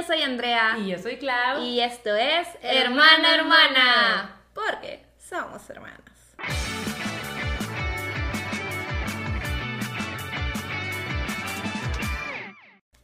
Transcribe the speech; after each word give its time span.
yo 0.00 0.06
soy 0.06 0.22
Andrea. 0.22 0.76
Y 0.78 0.88
yo 0.88 0.98
soy 0.98 1.16
Clau. 1.18 1.62
Y 1.62 1.80
esto 1.80 2.14
es 2.14 2.48
Hermana 2.62 3.34
Hermana. 3.34 4.36
Porque 4.54 5.04
somos 5.18 5.68
hermanas. 5.68 6.00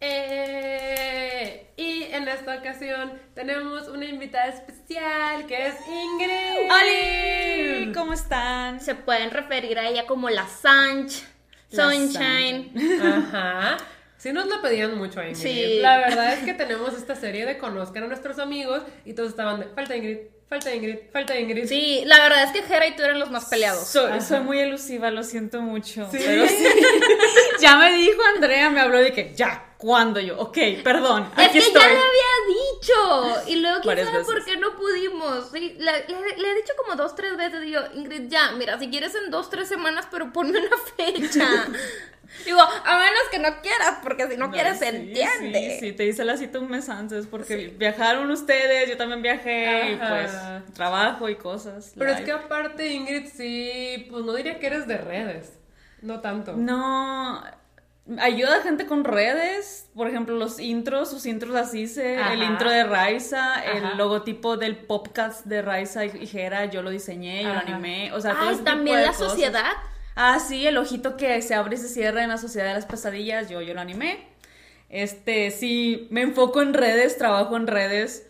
Eh, 0.01 1.73
y 1.77 2.05
en 2.05 2.29
esta 2.29 2.57
ocasión 2.57 3.21
tenemos 3.35 3.89
una 3.89 4.07
invitada 4.07 4.47
especial 4.49 5.47
que 5.47 5.67
es 5.67 5.75
Ingrid. 5.87 6.71
¡Holi! 6.71 7.93
¿Cómo 7.93 8.15
están? 8.15 8.81
Se 8.81 8.95
pueden 8.95 9.31
referir 9.31 9.79
a 9.79 9.89
ella 9.89 10.07
como 10.07 10.31
la 10.31 10.47
Sanch, 10.47 11.25
La 11.71 11.91
Sunshine. 11.91 12.73
Ajá. 13.03 13.77
Sí 14.19 14.33
nos 14.33 14.47
lo 14.47 14.63
pedían 14.63 14.97
mucho 14.97 15.21
a 15.21 15.29
Ingrid. 15.29 15.43
Sí. 15.43 15.79
La 15.81 15.99
verdad 15.99 16.33
es 16.33 16.41
que 16.41 16.55
tenemos 16.55 16.95
esta 16.95 17.15
serie 17.15 17.45
de 17.45 17.59
conozcan 17.59 18.05
a 18.05 18.07
nuestros 18.07 18.39
amigos 18.39 18.83
y 19.05 19.13
todos 19.13 19.31
estaban 19.31 19.61
de 19.61 19.67
falta 19.67 19.95
Ingrid, 19.95 20.19
falta 20.49 20.75
Ingrid, 20.75 20.97
falta 21.13 21.39
Ingrid. 21.39 21.67
Sí, 21.67 22.03
la 22.07 22.21
verdad 22.21 22.45
es 22.45 22.53
que 22.53 22.63
Jera 22.63 22.87
y 22.87 22.97
tú 22.97 23.03
eran 23.03 23.19
los 23.19 23.31
más 23.31 23.47
peleados. 23.47 23.87
Soy, 23.87 24.21
soy 24.21 24.41
muy 24.41 24.59
elusiva, 24.59 25.11
lo 25.11 25.23
siento 25.23 25.61
mucho. 25.61 26.09
Pero 26.11 26.49
sí. 26.49 26.67
ya 27.61 27.77
me 27.77 27.93
dijo 27.93 28.21
Andrea, 28.35 28.71
me 28.71 28.81
habló 28.81 28.99
de 28.99 29.13
que 29.13 29.35
ya, 29.35 29.75
¿cuándo 29.77 30.19
yo? 30.19 30.39
Ok, 30.39 30.59
perdón. 30.83 31.31
Es 31.37 31.49
aquí 31.49 31.53
que 31.53 31.59
estoy. 31.59 31.83
ya 31.83 31.89
le 31.89 31.95
había 31.95 32.35
dicho. 32.49 32.66
Y 33.47 33.57
luego, 33.57 33.81
quién 33.83 34.05
sabe 34.05 34.25
por 34.25 34.45
qué 34.45 34.57
no 34.57 34.77
pudimos. 34.77 35.51
Sí, 35.53 35.77
le, 35.79 35.93
le- 36.09 36.37
le 36.37 36.51
he 36.51 36.55
dicho 36.57 36.73
como 36.83 36.97
dos, 36.97 37.15
tres 37.15 37.37
veces. 37.37 37.61
Digo, 37.61 37.81
Ingrid, 37.95 38.29
ya, 38.29 38.53
mira, 38.53 38.79
si 38.79 38.89
quieres 38.89 39.15
en 39.15 39.31
dos, 39.31 39.51
tres 39.51 39.69
semanas, 39.69 40.07
pero 40.11 40.33
ponme 40.33 40.59
una 40.59 40.77
fecha. 40.97 41.47
Digo, 42.45 42.61
a 42.61 42.99
menos 42.99 43.23
que 43.31 43.39
no 43.39 43.61
quieras, 43.63 43.99
porque 44.03 44.27
si 44.29 44.37
no, 44.37 44.51
quieres, 44.51 44.79
se 44.79 44.91
Sí, 44.91 44.97
entiende. 44.97 45.79
Sí, 45.81 45.87
sí, 45.87 45.93
te 45.93 46.07
hice 46.07 46.25
la 46.25 46.37
cita 46.37 46.59
un 46.59 46.69
mes 46.69 46.89
antes 46.89 47.27
porque 47.27 47.69
viajaron 47.79 48.31
ustedes, 48.31 48.89
yo 48.91 48.97
también 48.97 49.23
viajé, 49.23 49.93
y 49.93 49.97
pues 49.97 50.33
trabajo 50.75 51.29
y 51.29 51.37
cosas. 51.37 51.93
Pero 51.97 52.11
es 52.11 52.21
que 52.23 52.33
aparte 52.33 52.89
Ingrid 52.93 53.29
sí, 53.33 54.09
pues 54.11 54.25
no 54.25 54.35
diría 54.35 54.59
que 54.59 54.67
eres 54.67 54.87
de 54.89 54.99
redes. 54.99 55.53
No 56.03 56.21
tanto. 56.21 56.53
No, 56.57 57.43
ayuda 58.19 58.57
a 58.59 58.61
gente 58.63 58.87
con 58.87 59.05
redes, 59.05 59.89
por 59.95 60.07
ejemplo, 60.09 60.37
los 60.37 60.61
intros, 60.61 61.11
sus 61.11 61.27
intros 61.27 61.57
así 61.57 61.85
Ajá. 62.19 62.33
el 62.35 62.43
intro 62.43 62.71
de 62.71 62.85
Raiza, 62.85 63.63
el 63.65 63.97
logotipo 63.97 64.57
del 64.57 64.77
podcast 64.77 65.45
de 65.47 65.63
Raiza 65.63 66.05
y 66.05 66.27
Jera, 66.27 66.67
yo 66.67 66.83
lo 66.83 66.91
diseñé, 66.91 67.43
yo 67.43 67.53
lo 67.53 67.59
animé, 67.61 68.13
o 68.13 68.21
sea, 68.21 68.33
todo 68.35 68.43
Ay, 68.43 68.49
ese 68.55 68.59
tipo 68.59 68.71
también 68.71 68.97
de 68.99 69.03
la 69.03 69.09
cosas. 69.13 69.31
sociedad. 69.31 69.73
Ah, 70.15 70.39
sí, 70.39 70.67
el 70.67 70.79
ojito 70.79 71.17
que 71.17 71.43
se 71.43 71.55
abre 71.55 71.75
y 71.75 71.79
se 71.79 71.89
cierra 71.89 72.23
en 72.23 72.31
la 72.31 72.39
sociedad 72.39 72.69
de 72.69 72.75
las 72.75 72.87
pesadillas, 72.87 73.49
yo, 73.51 73.61
yo 73.61 73.75
lo 73.75 73.81
animé. 73.81 74.29
Este, 74.89 75.51
sí, 75.51 76.07
me 76.11 76.23
enfoco 76.23 76.63
en 76.63 76.73
redes, 76.75 77.19
trabajo 77.19 77.57
en 77.57 77.67
redes. 77.67 78.27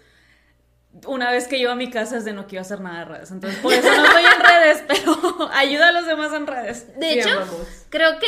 Una 1.07 1.31
vez 1.31 1.47
que 1.47 1.59
llego 1.59 1.71
a 1.73 1.77
mi 1.77 1.91
casa 1.91 2.17
es 2.17 2.25
de 2.25 2.33
no 2.33 2.47
quiero 2.47 2.63
hacer 2.63 2.81
nada 2.81 3.01
de 3.01 3.05
redes. 3.05 3.31
Entonces, 3.31 3.61
por 3.61 3.73
eso 3.75 3.87
no 3.95 4.05
estoy 4.07 4.25
en 4.25 4.41
redes, 4.41 4.83
pero 4.89 5.51
ayuda 5.53 5.89
a 5.89 5.93
los 5.93 6.07
demás 6.07 6.33
en 6.33 6.47
redes. 6.47 6.99
De 6.99 7.13
Sí, 7.13 7.19
hecho, 7.21 7.47
creo 7.91 8.19
que 8.19 8.27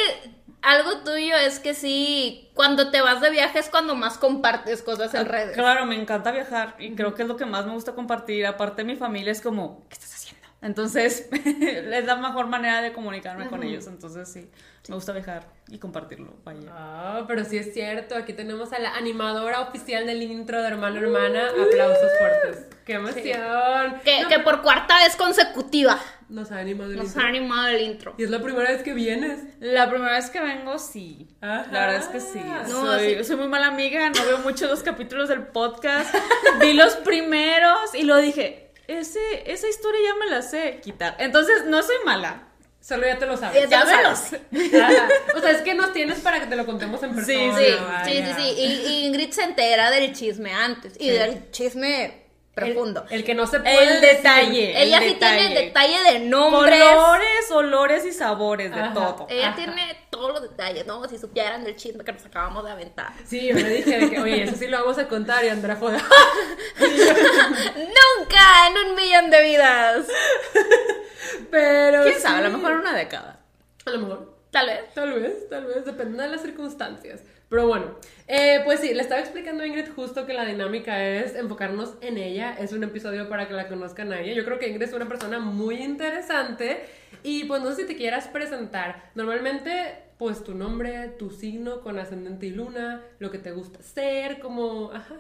algo 0.63 0.99
tuyo 0.99 1.37
es 1.37 1.61
que 1.61 1.75
sí, 1.75 2.51
cuando 2.55 2.91
te 2.91 3.01
vas 3.01 3.21
de 3.21 3.31
viaje 3.31 3.59
es 3.59 3.69
cuando 3.69 3.95
más 3.95 4.19
compartes 4.19 4.83
cosas 4.83 5.15
en 5.15 5.27
redes. 5.27 5.55
Claro, 5.55 5.87
me 5.87 6.01
encanta 6.01 6.31
viajar 6.31 6.75
y 6.79 6.95
creo 6.95 7.15
que 7.15 7.23
es 7.23 7.29
lo 7.29 7.37
que 7.37 7.47
más 7.47 7.67
me 7.67 7.73
gusta 7.73 7.95
compartir. 7.95 8.47
Aparte, 8.47 8.85
mi 8.85 8.97
familia 8.97 9.33
es 9.33 9.41
como, 9.41 9.85
¿qué 9.89 9.95
estás 9.95 10.15
haciendo? 10.15 10.18
Entonces, 10.61 11.29
es 11.33 12.05
la 12.05 12.17
mejor 12.17 12.47
manera 12.49 12.83
de 12.83 12.93
comunicarme 12.93 13.49
con 13.49 13.63
ellos. 13.63 13.87
Entonces, 13.87 14.29
sí, 14.29 14.51
me 14.89 14.95
gusta 14.97 15.13
viajar 15.13 15.47
y 15.69 15.79
compartirlo. 15.79 16.35
Vaya. 16.45 16.61
Ah, 16.71 17.25
pero 17.29 17.45
sí 17.45 17.59
es 17.59 17.73
cierto, 17.73 18.17
aquí 18.17 18.33
tenemos 18.33 18.73
a 18.73 18.79
la 18.81 18.95
animadora 18.97 19.61
oficial 19.61 20.07
del 20.07 20.23
intro 20.23 20.61
de 20.61 20.69
Hermano 20.69 20.99
Hermana. 20.99 21.49
Aplausos 21.51 22.11
fuertes. 22.19 22.67
¡Qué 22.85 22.95
emoción! 22.95 24.01
Que, 24.03 24.23
No, 24.23 24.29
que 24.29 24.39
por 24.41 24.63
cuarta 24.63 24.97
vez 25.05 25.15
consecutiva 25.15 26.01
Nos 26.31 26.51
ha 26.51 26.59
animado 26.59 26.91
el 26.91 26.97
nos 26.97 27.09
intro. 27.09 27.23
ha 27.23 27.27
animado 27.29 27.69
el 27.69 27.83
intro. 27.83 28.15
Y 28.17 28.25
es 28.25 28.31
la 28.31 28.41
primera 28.41 28.71
vez 28.71 28.83
que 28.83 28.95
vienes. 28.95 29.41
La 29.61 29.91
primera 29.91 30.13
vez 30.13 30.31
que 30.31 30.41
vengo, 30.41 30.79
sí. 30.79 31.29
Ajá. 31.43 31.67
La 31.71 31.81
verdad 31.87 31.97
es 31.97 32.07
que 32.07 32.21
sí. 32.21 32.41
No, 32.69 32.87
soy, 32.87 33.17
sí. 33.17 33.25
soy 33.25 33.37
muy 33.37 33.49
mala 33.49 33.67
amiga, 33.67 34.09
no 34.09 34.25
veo 34.25 34.39
mucho 34.39 34.67
los 34.67 34.83
capítulos 34.83 35.29
del 35.29 35.43
podcast. 35.49 36.15
Vi 36.61 36.73
los 36.73 36.97
primeros 36.97 37.95
y 37.95 38.05
lo 38.05 38.17
dije, 38.17 38.68
ese, 38.89 39.21
esa 39.47 39.69
historia 39.69 40.01
ya 40.05 40.15
me 40.17 40.31
la 40.31 40.43
sé 40.43 40.81
quitar. 40.83 41.15
Entonces, 41.19 41.65
no 41.67 41.83
soy 41.83 41.97
mala. 42.05 42.45
Solo 42.81 43.07
ya 43.07 43.19
te 43.19 43.27
lo 43.27 43.37
sabes. 43.37 43.69
Ya 43.69 43.69
Ya 43.69 43.85
me 43.85 44.03
lo. 44.03 44.09
Ajá. 44.85 45.09
O 45.37 45.41
sea, 45.41 45.51
es 45.51 45.63
que 45.63 45.75
nos 45.75 45.93
tienes 45.93 46.21
para 46.21 46.41
que 46.41 46.47
te 46.47 46.57
lo 46.57 46.65
contemos 46.65 47.03
en 47.03 47.15
persona. 47.15 47.59
Sí, 47.59 47.65
vaya. 47.81 48.05
sí, 48.05 48.13
sí, 48.13 48.33
sí. 48.37 48.55
Y, 48.57 48.65
y 48.89 49.07
Ingrid 49.07 49.31
se 49.31 49.43
entera 49.43 49.91
del 49.91 50.13
chisme 50.15 50.53
antes 50.53 50.95
y 50.99 51.11
del 51.11 51.51
chisme 51.51 52.28
profundo. 52.61 53.05
El, 53.11 53.17
el 53.21 53.25
que 53.25 53.35
no 53.35 53.47
se 53.47 53.61
puede 53.61 53.83
El 53.83 54.01
decir. 54.01 54.17
detalle. 54.19 54.83
Ella 54.83 54.99
el 54.99 55.09
sí 55.11 55.15
tiene 55.19 55.43
detalle. 55.49 55.65
detalle 55.67 56.13
de 56.13 56.19
nombres. 56.21 56.83
Colores, 56.83 57.51
olores 57.51 58.05
y 58.07 58.13
sabores 58.13 58.75
de 58.75 58.81
Ajá. 58.81 58.95
todo. 58.95 59.27
Ella 59.31 59.49
Ajá. 59.49 59.57
tiene 59.57 60.07
todos 60.11 60.33
los 60.33 60.43
detalles, 60.43 60.87
¿no? 60.87 61.07
Si 61.09 61.19
supieran 61.19 61.65
del 61.65 61.77
chisme 61.77 62.05
que 62.05 62.13
nos 62.13 62.25
acabamos 62.25 62.65
de 62.65 62.71
aventar. 62.73 63.13
Sí, 63.25 63.47
yo 63.49 63.55
le 63.55 63.69
dije 63.69 63.99
de 63.99 64.11
que, 64.11 64.21
oye, 64.21 64.43
eso 64.45 64.57
sí 64.57 64.67
lo 64.67 64.81
vamos 64.81 64.99
a 64.99 65.07
contar 65.09 65.45
y 65.45 65.49
Andrea 65.49 65.77
fue 65.77 65.93
¡Nunca 67.77 68.69
en 68.69 68.89
un 68.89 68.95
millón 68.97 69.31
de 69.31 69.43
vidas! 69.43 70.07
Pero 71.51 72.03
¿Quién 72.03 72.15
sí. 72.15 72.21
sabe? 72.21 72.39
A 72.39 72.49
lo 72.49 72.57
mejor 72.59 72.73
en 72.73 72.79
una 72.79 72.95
década. 72.97 73.41
A 73.87 73.91
lo 73.91 73.99
mejor. 73.99 74.39
Tal 74.51 74.67
vez. 74.67 74.81
Tal 74.95 75.13
vez, 75.13 75.49
tal 75.51 75.65
vez, 75.67 75.85
depende 75.85 76.23
de 76.23 76.29
las 76.31 76.43
circunstancias. 76.43 77.21
Pero 77.49 77.67
bueno, 77.67 77.97
eh, 78.27 78.61
pues 78.65 78.81
sí, 78.81 78.93
le 78.93 79.01
estaba 79.01 79.21
explicando 79.21 79.63
a 79.63 79.67
Ingrid 79.67 79.89
justo 79.95 80.27
que 80.27 80.35
la 80.35 80.45
dinámica 80.45 81.03
es 81.03 81.35
enfocarnos 81.35 81.95
en 82.03 82.19
ella. 82.19 82.55
Es 82.59 82.73
un 82.73 82.85
episodio 82.85 83.29
para 83.29 83.49
que 83.49 83.55
la 83.55 83.69
conozcan 83.69 84.13
a 84.13 84.21
ella. 84.21 84.35
Yo 84.35 84.45
creo 84.45 84.59
que 84.59 84.69
Ingrid 84.69 84.83
es 84.83 84.93
una 84.93 85.09
persona 85.09 85.39
muy 85.39 85.77
interesante. 85.77 86.85
Y 87.23 87.45
pues 87.45 87.63
no 87.63 87.71
sé 87.71 87.83
si 87.83 87.87
te 87.87 87.97
quieras 87.97 88.29
presentar. 88.29 89.11
Normalmente, 89.15 90.08
pues 90.19 90.43
tu 90.43 90.55
nombre, 90.55 91.09
tu 91.19 91.31
signo 91.31 91.81
con 91.81 91.99
ascendente 91.99 92.47
y 92.47 92.51
luna, 92.51 93.03
lo 93.21 93.31
que 93.31 93.39
te 93.39 93.53
gusta 93.53 93.79
hacer, 93.79 94.41
como. 94.41 94.91
Ajá. 94.93 95.15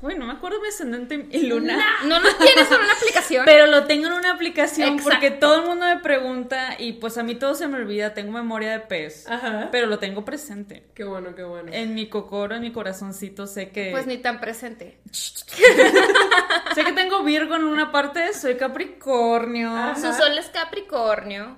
Uy, 0.00 0.14
no 0.16 0.26
me 0.26 0.32
acuerdo 0.34 0.60
mi 0.60 0.68
ascendente 0.68 1.26
y 1.30 1.46
luna. 1.46 1.78
No 2.04 2.20
lo 2.20 2.28
tienes 2.36 2.70
en 2.70 2.80
una 2.80 2.92
aplicación. 2.92 3.44
Pero 3.46 3.66
lo 3.66 3.84
tengo 3.86 4.06
en 4.08 4.12
una 4.12 4.32
aplicación 4.32 4.88
Exacto. 4.94 5.10
porque 5.10 5.30
todo 5.30 5.56
el 5.62 5.66
mundo 5.66 5.86
me 5.86 5.98
pregunta 5.98 6.76
y 6.78 6.92
pues 6.94 7.16
a 7.18 7.22
mí 7.22 7.34
todo 7.36 7.54
se 7.54 7.66
me 7.68 7.78
olvida, 7.78 8.12
tengo 8.14 8.30
memoria 8.32 8.72
de 8.72 8.80
pez, 8.80 9.26
Ajá. 9.28 9.68
pero 9.72 9.86
lo 9.86 9.98
tengo 9.98 10.24
presente. 10.24 10.84
Qué 10.94 11.04
bueno, 11.04 11.34
qué 11.34 11.42
bueno. 11.42 11.72
En 11.72 11.94
mi 11.94 12.08
cocoro, 12.08 12.54
en 12.54 12.60
mi 12.62 12.70
corazoncito 12.72 13.46
sé 13.46 13.70
que 13.70 13.90
Pues 13.92 14.06
ni 14.06 14.18
tan 14.18 14.40
presente. 14.40 14.98
sé 15.10 16.84
que 16.84 16.92
tengo 16.92 17.22
Virgo 17.24 17.56
en 17.56 17.64
una 17.64 17.90
parte, 17.90 18.32
soy 18.34 18.56
Capricornio 18.56 19.70
Ajá. 19.74 19.94
Su 19.96 20.12
sol 20.12 20.36
es 20.38 20.46
Capricornio 20.50 21.56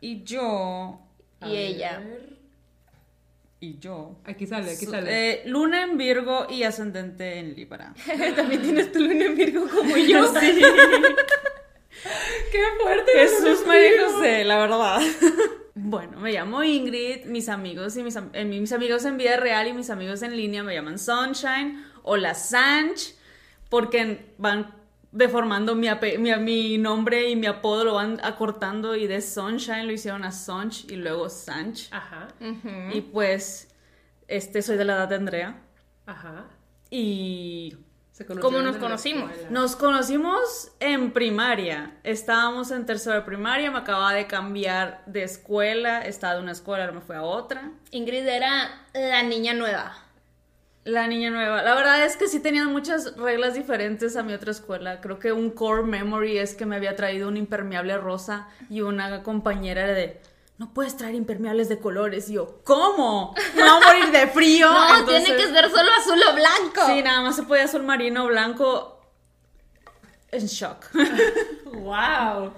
y 0.00 0.22
yo 0.22 1.00
A 1.40 1.48
y 1.48 1.56
ella. 1.56 1.98
ver. 1.98 2.29
Y 3.60 3.78
yo 3.78 4.18
Aquí 4.24 4.46
sale, 4.46 4.72
aquí 4.72 4.86
sale. 4.86 5.32
eh, 5.32 5.42
luna 5.46 5.82
en 5.84 5.98
Virgo 5.98 6.46
y 6.48 6.62
ascendente 6.62 7.38
en 7.38 7.54
Libra. 7.54 7.94
También 8.36 8.62
tienes 8.62 8.90
tu 8.92 9.00
luna 9.00 9.26
en 9.26 9.36
Virgo 9.36 9.66
como 9.68 9.96
yo. 9.96 10.26
Sí. 10.40 10.62
¡Qué 12.52 12.62
fuerte! 12.82 13.12
Jesús 13.14 13.66
María 13.66 13.90
José, 14.08 14.44
la 14.44 14.58
verdad. 14.58 15.00
Bueno, 15.74 16.18
me 16.20 16.32
llamo 16.32 16.62
Ingrid, 16.62 17.24
mis 17.26 17.48
amigos 17.48 17.96
y 17.96 18.02
mis, 18.02 18.16
am- 18.16 18.30
eh, 18.32 18.44
mis 18.44 18.72
amigos 18.72 19.04
en 19.04 19.16
vida 19.18 19.36
real 19.36 19.68
y 19.68 19.72
mis 19.72 19.90
amigos 19.90 20.22
en 20.22 20.36
línea 20.36 20.62
me 20.62 20.74
llaman 20.74 20.98
Sunshine 20.98 21.84
o 22.02 22.16
la 22.16 22.34
Sanch 22.34 23.14
porque 23.68 24.32
van 24.38 24.74
deformando 25.12 25.74
mi, 25.74 25.88
mi, 26.18 26.34
mi 26.36 26.78
nombre 26.78 27.28
y 27.30 27.36
mi 27.36 27.46
apodo 27.46 27.84
lo 27.84 27.94
van 27.94 28.20
acortando 28.22 28.94
y 28.94 29.06
de 29.06 29.20
Sunshine 29.20 29.86
lo 29.86 29.92
hicieron 29.92 30.24
a 30.24 30.32
Sunch 30.32 30.90
y 30.90 30.96
luego 30.96 31.28
Sanch. 31.28 31.88
Ajá, 31.92 32.28
Y 32.92 33.00
pues, 33.02 33.68
este, 34.28 34.62
soy 34.62 34.76
de 34.76 34.84
la 34.84 34.94
edad 34.94 35.08
de 35.08 35.16
Andrea 35.16 35.60
ajá. 36.06 36.46
y 36.90 37.76
¿Cómo 38.40 38.60
nos 38.60 38.76
conocimos? 38.76 39.30
nos 39.48 39.76
conocimos 39.76 40.72
en 40.78 41.12
primaria. 41.12 41.98
Estábamos 42.04 42.70
en 42.70 42.84
tercero 42.84 43.16
de 43.16 43.22
primaria, 43.22 43.70
me 43.70 43.78
acababa 43.78 44.12
de 44.12 44.26
cambiar 44.26 45.02
de 45.06 45.22
escuela, 45.22 46.02
estaba 46.02 46.34
de 46.34 46.42
una 46.42 46.52
escuela, 46.52 46.84
ahora 46.84 46.96
me 46.96 47.00
fui 47.00 47.16
a 47.16 47.22
otra. 47.22 47.72
Ingrid 47.90 48.26
era 48.28 48.82
la 48.92 49.22
niña 49.22 49.54
nueva. 49.54 49.94
La 50.84 51.06
niña 51.06 51.30
nueva. 51.30 51.62
La 51.62 51.74
verdad 51.74 52.04
es 52.04 52.16
que 52.16 52.26
sí 52.26 52.40
tenían 52.40 52.72
muchas 52.72 53.14
reglas 53.16 53.54
diferentes 53.54 54.16
a 54.16 54.22
mi 54.22 54.32
otra 54.32 54.50
escuela. 54.50 55.00
Creo 55.00 55.18
que 55.18 55.30
un 55.32 55.50
core 55.50 55.82
memory 55.82 56.38
es 56.38 56.54
que 56.54 56.64
me 56.64 56.76
había 56.76 56.96
traído 56.96 57.28
un 57.28 57.36
impermeable 57.36 57.98
rosa 57.98 58.48
y 58.70 58.80
una 58.80 59.22
compañera 59.22 59.82
era 59.84 59.92
de, 59.92 60.20
no 60.56 60.72
puedes 60.72 60.96
traer 60.96 61.14
impermeables 61.14 61.68
de 61.68 61.78
colores. 61.78 62.30
Y 62.30 62.34
yo, 62.34 62.62
¿cómo? 62.64 63.34
Me 63.54 63.62
voy 63.62 63.70
a 63.70 63.86
morir 63.86 64.10
de 64.10 64.26
frío. 64.28 64.70
No, 64.72 64.98
Entonces- 65.00 65.24
tiene 65.24 65.42
que 65.42 65.48
ser 65.52 65.70
solo 65.70 65.90
azul 66.00 66.20
o 66.30 66.34
blanco. 66.34 66.86
Sí, 66.86 67.02
nada 67.02 67.20
más 67.22 67.36
se 67.36 67.42
podía 67.42 67.64
azul 67.64 67.82
marino, 67.82 68.26
blanco. 68.26 69.00
En 70.32 70.46
shock. 70.46 70.86
¡Wow! 71.74 72.52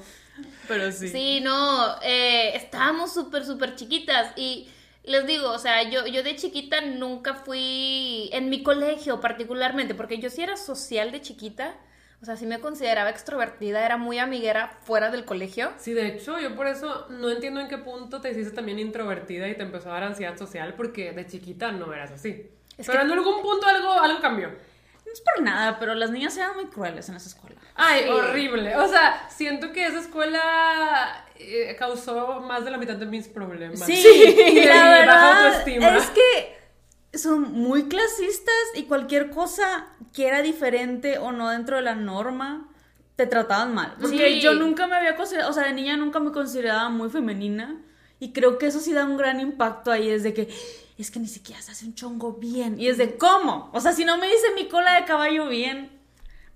Pero 0.69 0.93
sí. 0.93 1.09
Sí, 1.09 1.41
no, 1.41 2.01
eh, 2.03 2.55
estábamos 2.55 3.13
súper, 3.13 3.45
súper 3.45 3.75
chiquitas 3.75 4.33
y 4.37 4.69
les 5.05 5.27
digo, 5.27 5.51
o 5.51 5.59
sea, 5.59 5.83
yo, 5.89 6.07
yo 6.07 6.23
de 6.23 6.37
chiquita 6.37 6.81
nunca 6.81 7.35
fui, 7.35 8.31
en 8.33 8.49
mi 8.51 8.63
colegio 8.63 9.21
particularmente, 9.21 9.95
porque 9.95 10.19
yo 10.19 10.31
sí 10.31 10.43
era 10.43 10.57
social 10.57 11.11
de 11.13 11.21
chiquita, 11.21 11.75
o 12.21 12.25
sea, 12.25 12.37
sí 12.37 12.47
me 12.47 12.61
consideraba 12.61 13.11
extrovertida, 13.11 13.85
era 13.85 13.97
muy 13.97 14.19
amiguera 14.21 14.79
fuera 14.85 15.11
del 15.11 15.25
colegio. 15.25 15.73
Sí, 15.79 15.93
de 15.93 16.07
hecho, 16.07 16.39
yo 16.39 16.55
por 16.55 16.69
eso 16.69 17.07
no 17.11 17.29
entiendo 17.31 17.61
en 17.61 17.67
qué 17.69 17.79
punto 17.79 18.21
te 18.21 18.31
hiciste 18.31 18.53
también 18.55 18.79
introvertida 18.79 19.49
y 19.49 19.57
te 19.57 19.63
empezó 19.65 19.91
a 19.91 19.95
dar 19.95 20.05
ansiedad 20.05 20.37
social, 20.39 20.75
porque 20.75 21.11
de 21.13 21.27
chiquita 21.27 21.73
no 21.73 21.93
eras 21.93 22.13
así. 22.13 22.49
Es 22.79 22.87
Pero 22.87 23.01
que- 23.01 23.05
en 23.07 23.13
algún 23.13 23.43
punto 23.43 23.67
algo, 23.67 23.93
algo 24.01 24.21
cambió. 24.21 24.49
No 25.05 25.13
es 25.13 25.21
por 25.21 25.43
nada, 25.43 25.81
pero 25.81 25.97
las 25.97 26.11
niñas 26.13 26.37
eran 26.37 26.55
muy 26.55 26.67
crueles 26.67 27.09
en 27.09 27.17
esa 27.17 27.29
escuela. 27.29 27.61
Ay, 27.75 28.05
Sí. 28.05 28.09
horrible. 28.09 28.77
O 28.77 28.87
sea, 28.87 29.27
siento 29.29 29.73
que 29.73 29.85
esa 29.85 29.99
escuela 29.99 31.22
eh, 31.39 31.75
causó 31.79 32.41
más 32.41 32.65
de 32.65 32.71
la 32.71 32.79
mitad 32.79 32.95
de 32.97 33.07
mis 33.07 33.29
problemas. 33.29 33.81
Sí, 33.81 33.93
Y 34.49 34.55
de 34.61 34.67
la 34.67 34.75
baja 34.75 34.91
verdad 34.99 35.47
autoestima. 35.47 35.97
es 35.97 36.07
que 36.11 37.19
son 37.19 37.53
muy 37.53 37.89
clasistas 37.89 38.55
y 38.75 38.85
cualquier 38.85 39.31
cosa 39.31 39.87
que 40.13 40.27
era 40.27 40.43
diferente 40.43 41.19
o 41.19 41.33
no 41.33 41.51
dentro 41.51 41.77
de 41.77 41.83
la 41.83 41.95
norma 41.95 42.69
te 43.17 43.27
trataban 43.27 43.75
mal. 43.75 43.95
Porque 44.01 44.17
Sí. 44.35 44.41
yo 44.41 44.55
nunca 44.55 44.87
me 44.87 44.97
había 44.97 45.17
considerado, 45.17 45.51
o 45.51 45.53
sea, 45.53 45.65
de 45.65 45.75
niña 45.75 45.97
nunca 45.97 46.21
me 46.21 46.33
consideraba 46.33 46.89
muy 46.89 47.11
femenina 47.11 47.83
y 48.19 48.33
creo 48.33 48.57
que 48.59 48.67
eso 48.67 48.81
sí 48.81 48.93
da 48.93 49.05
un 49.05 49.17
gran 49.17 49.41
impacto 49.41 49.91
ahí, 49.91 50.09
es 50.09 50.23
de 50.23 50.33
que 50.33 50.49
es 50.99 51.11
que 51.11 51.19
ni 51.19 51.27
siquiera 51.27 51.61
se 51.61 51.73
hace 51.73 51.85
un 51.85 51.95
chongo 51.95 52.35
bien 52.35 52.79
y 52.79 52.87
es 52.89 52.97
de 52.97 53.17
cómo, 53.17 53.71
o 53.73 53.81
sea, 53.81 53.93
si 53.93 54.05
no 54.05 54.17
me 54.19 54.27
dice 54.27 54.47
mi 54.55 54.69
cola 54.69 54.95
de 54.95 55.05
caballo 55.05 55.49
bien, 55.49 55.91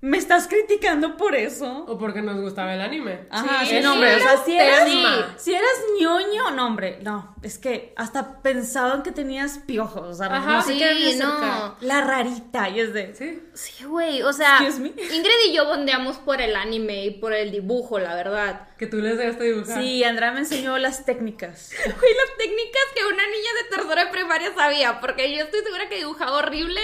me 0.07 0.19
estás 0.19 0.47
criticando 0.47 1.17
por 1.17 1.35
eso. 1.35 1.85
O 1.89 1.99
porque 1.99 2.23
nos 2.23 2.41
gustaba 2.41 2.73
el 2.75 2.81
anime. 2.81 3.27
Ajá, 3.29 3.61
Sí, 3.63 3.67
sí, 3.67 3.77
sí, 3.77 3.83
no, 3.83 3.95
hombre, 3.95 4.15
o 4.15 4.19
sea, 4.21 4.37
si 4.45 4.57
eras, 4.57 4.89
si 5.37 5.53
eras 5.53 5.69
ñoño, 6.01 6.53
no, 6.53 6.67
hombre, 6.67 7.01
no, 7.03 7.35
es 7.43 7.59
que 7.59 7.93
hasta 7.97 8.41
pensaban 8.41 9.03
que 9.03 9.11
tenías 9.11 9.59
piojos, 9.59 10.07
o 10.07 10.15
sea, 10.15 10.27
Ajá. 10.27 10.53
no 10.53 10.63
se 10.63 10.75
Sí, 10.75 10.85
ni 11.13 11.15
no. 11.17 11.77
La 11.81 12.03
rarita, 12.03 12.69
y 12.69 12.79
es 12.79 12.95
de... 12.95 13.17
Sí. 13.17 13.43
Sí, 13.55 13.85
güey, 13.85 14.23
o 14.23 14.33
sea, 14.33 14.59
Excuse 14.63 14.81
me. 14.81 14.89
Ingrid 14.91 15.49
y 15.49 15.53
yo 15.53 15.67
bondeamos 15.67 16.19
por 16.19 16.41
el 16.41 16.55
anime 16.55 17.07
y 17.07 17.11
por 17.11 17.33
el 17.33 17.51
dibujo, 17.51 17.99
la 17.99 18.15
verdad. 18.15 18.69
Que 18.79 18.87
tú 18.87 18.99
les 18.99 19.19
debes 19.19 19.41
dibujar. 19.41 19.83
Sí, 19.83 20.05
Andrea 20.05 20.31
me 20.31 20.41
enseñó 20.41 20.79
las 20.79 21.05
técnicas. 21.05 21.73
Güey, 21.85 22.15
las 22.15 22.37
técnicas 22.39 22.83
que 22.95 23.05
una 23.07 23.27
niña 23.27 23.51
de 23.63 23.77
tercera 23.77 24.05
de 24.05 24.11
primaria 24.13 24.55
sabía, 24.55 25.01
porque 25.01 25.35
yo 25.37 25.43
estoy 25.43 25.63
segura 25.65 25.89
que 25.89 25.97
dibujaba 25.97 26.37
horrible 26.37 26.81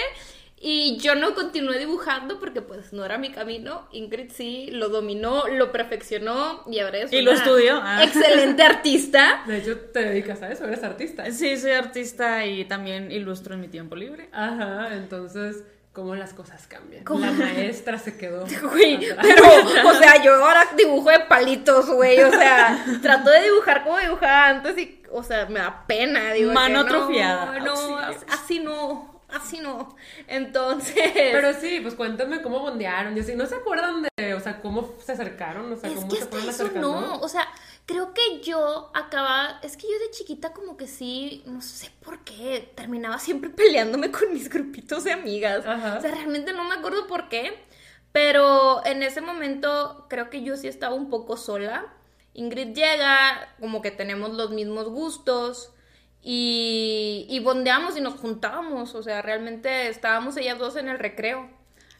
y 0.64 0.97
yo 0.99 1.17
no 1.17 1.35
continué 1.35 1.76
dibujando 1.76 2.38
porque 2.38 2.62
pues 2.62 2.93
no 2.93 3.05
era 3.05 3.19
mi 3.19 3.32
camino. 3.32 3.88
Ingrid 3.91 4.31
sí 4.31 4.69
lo 4.70 4.91
dominó, 4.91 5.49
lo 5.49 5.73
perfeccionó 5.73 6.62
y 6.70 6.79
ahora 6.79 6.99
es 6.99 7.12
Y 7.12 7.20
lo 7.20 7.32
estudió. 7.32 7.81
Ah. 7.82 8.05
excelente 8.05 8.62
artista. 8.62 9.43
De 9.49 9.59
hecho, 9.59 9.76
te 9.76 10.05
dedicas 10.05 10.41
a 10.41 10.53
eso, 10.53 10.64
eres 10.64 10.85
artista. 10.85 11.29
Sí, 11.32 11.56
soy 11.56 11.73
artista 11.73 12.47
y 12.47 12.64
también 12.64 13.11
ilustro 13.11 13.55
en 13.55 13.61
mi 13.61 13.67
tiempo 13.67 13.97
libre. 13.97 14.29
Ajá, 14.31 14.94
entonces, 14.94 15.64
¿cómo 15.93 16.14
las 16.14 16.32
cosas 16.32 16.69
cambian? 16.69 17.03
¿Cómo? 17.03 17.26
La 17.26 17.32
maestra 17.32 17.99
se 17.99 18.17
quedó. 18.17 18.44
Güey, 18.62 19.00
pero, 19.20 19.43
o 19.88 19.94
sea, 19.94 20.23
yo 20.23 20.35
ahora 20.44 20.69
dibujo 20.76 21.11
de 21.11 21.19
palitos, 21.29 21.91
güey, 21.91 22.20
o 22.23 22.31
sea, 22.31 22.85
trato 23.03 23.31
de 23.31 23.43
dibujar 23.43 23.82
como 23.82 23.99
dibujaba 23.99 24.47
antes 24.47 24.79
y, 24.79 25.03
o 25.11 25.25
sea, 25.25 25.47
me 25.47 25.58
da 25.58 25.85
pena, 25.88 26.32
digo. 26.35 26.53
Mano 26.53 26.85
que 26.87 26.93
no, 26.93 26.99
atrofiada, 26.99 27.58
No, 27.58 27.99
auxilio. 27.99 28.26
así 28.32 28.61
no, 28.61 29.12
así 29.37 29.58
no. 29.61 29.96
Entonces... 30.29 31.12
Pero 31.14 31.52
sí, 31.55 31.81
pues 31.81 31.94
cuéntame 31.94 32.43
cómo 32.43 32.61
bondearon. 32.61 33.17
Y 33.17 33.20
así, 33.20 33.34
¿no 33.34 33.46
se 33.46 33.55
acuerdan 33.56 34.02
de, 34.17 34.34
o 34.34 34.40
sea, 34.40 34.61
cómo 34.61 34.94
se 35.05 35.12
acercaron? 35.12 35.73
O 35.73 35.76
sea, 35.76 35.90
Es 35.90 35.96
cómo 35.96 36.08
que 36.08 36.17
se 36.17 36.23
hasta 36.23 36.31
fueron 36.31 36.50
eso 36.50 36.62
acercando. 36.64 37.00
no, 37.00 37.19
o 37.19 37.29
sea, 37.29 37.49
creo 37.87 38.14
que 38.14 38.40
yo 38.40 38.90
acababa, 38.94 39.58
es 39.62 39.76
que 39.76 39.87
yo 39.87 39.99
de 39.99 40.11
chiquita 40.11 40.52
como 40.52 40.76
que 40.76 40.87
sí, 40.87 41.43
no 41.46 41.61
sé 41.61 41.90
por 42.05 42.20
qué, 42.20 42.73
terminaba 42.75 43.19
siempre 43.19 43.50
peleándome 43.50 44.11
con 44.11 44.32
mis 44.32 44.49
grupitos 44.49 45.05
de 45.05 45.12
amigas. 45.12 45.67
Ajá. 45.67 45.96
O 45.99 46.00
sea, 46.00 46.11
realmente 46.11 46.52
no 46.52 46.64
me 46.64 46.75
acuerdo 46.75 47.06
por 47.06 47.29
qué, 47.29 47.58
pero 48.12 48.84
en 48.84 49.02
ese 49.02 49.20
momento 49.20 50.06
creo 50.08 50.31
que 50.31 50.43
yo 50.43 50.56
sí 50.56 50.69
estaba 50.69 50.94
un 50.94 51.08
poco 51.11 51.37
sola. 51.37 51.87
Ingrid 52.34 52.75
llega, 52.75 53.55
como 53.61 53.82
que 53.82 53.90
tenemos 53.90 54.32
los 54.32 54.50
mismos 54.50 54.88
gustos. 54.88 55.71
Y, 56.22 57.26
y 57.28 57.40
bondeamos 57.40 57.96
y 57.96 58.00
nos 58.00 58.14
juntábamos, 58.14 58.94
o 58.94 59.02
sea, 59.02 59.22
realmente 59.22 59.88
estábamos 59.88 60.36
ellas 60.36 60.58
dos 60.58 60.76
en 60.76 60.88
el 60.88 60.98
recreo. 60.98 61.50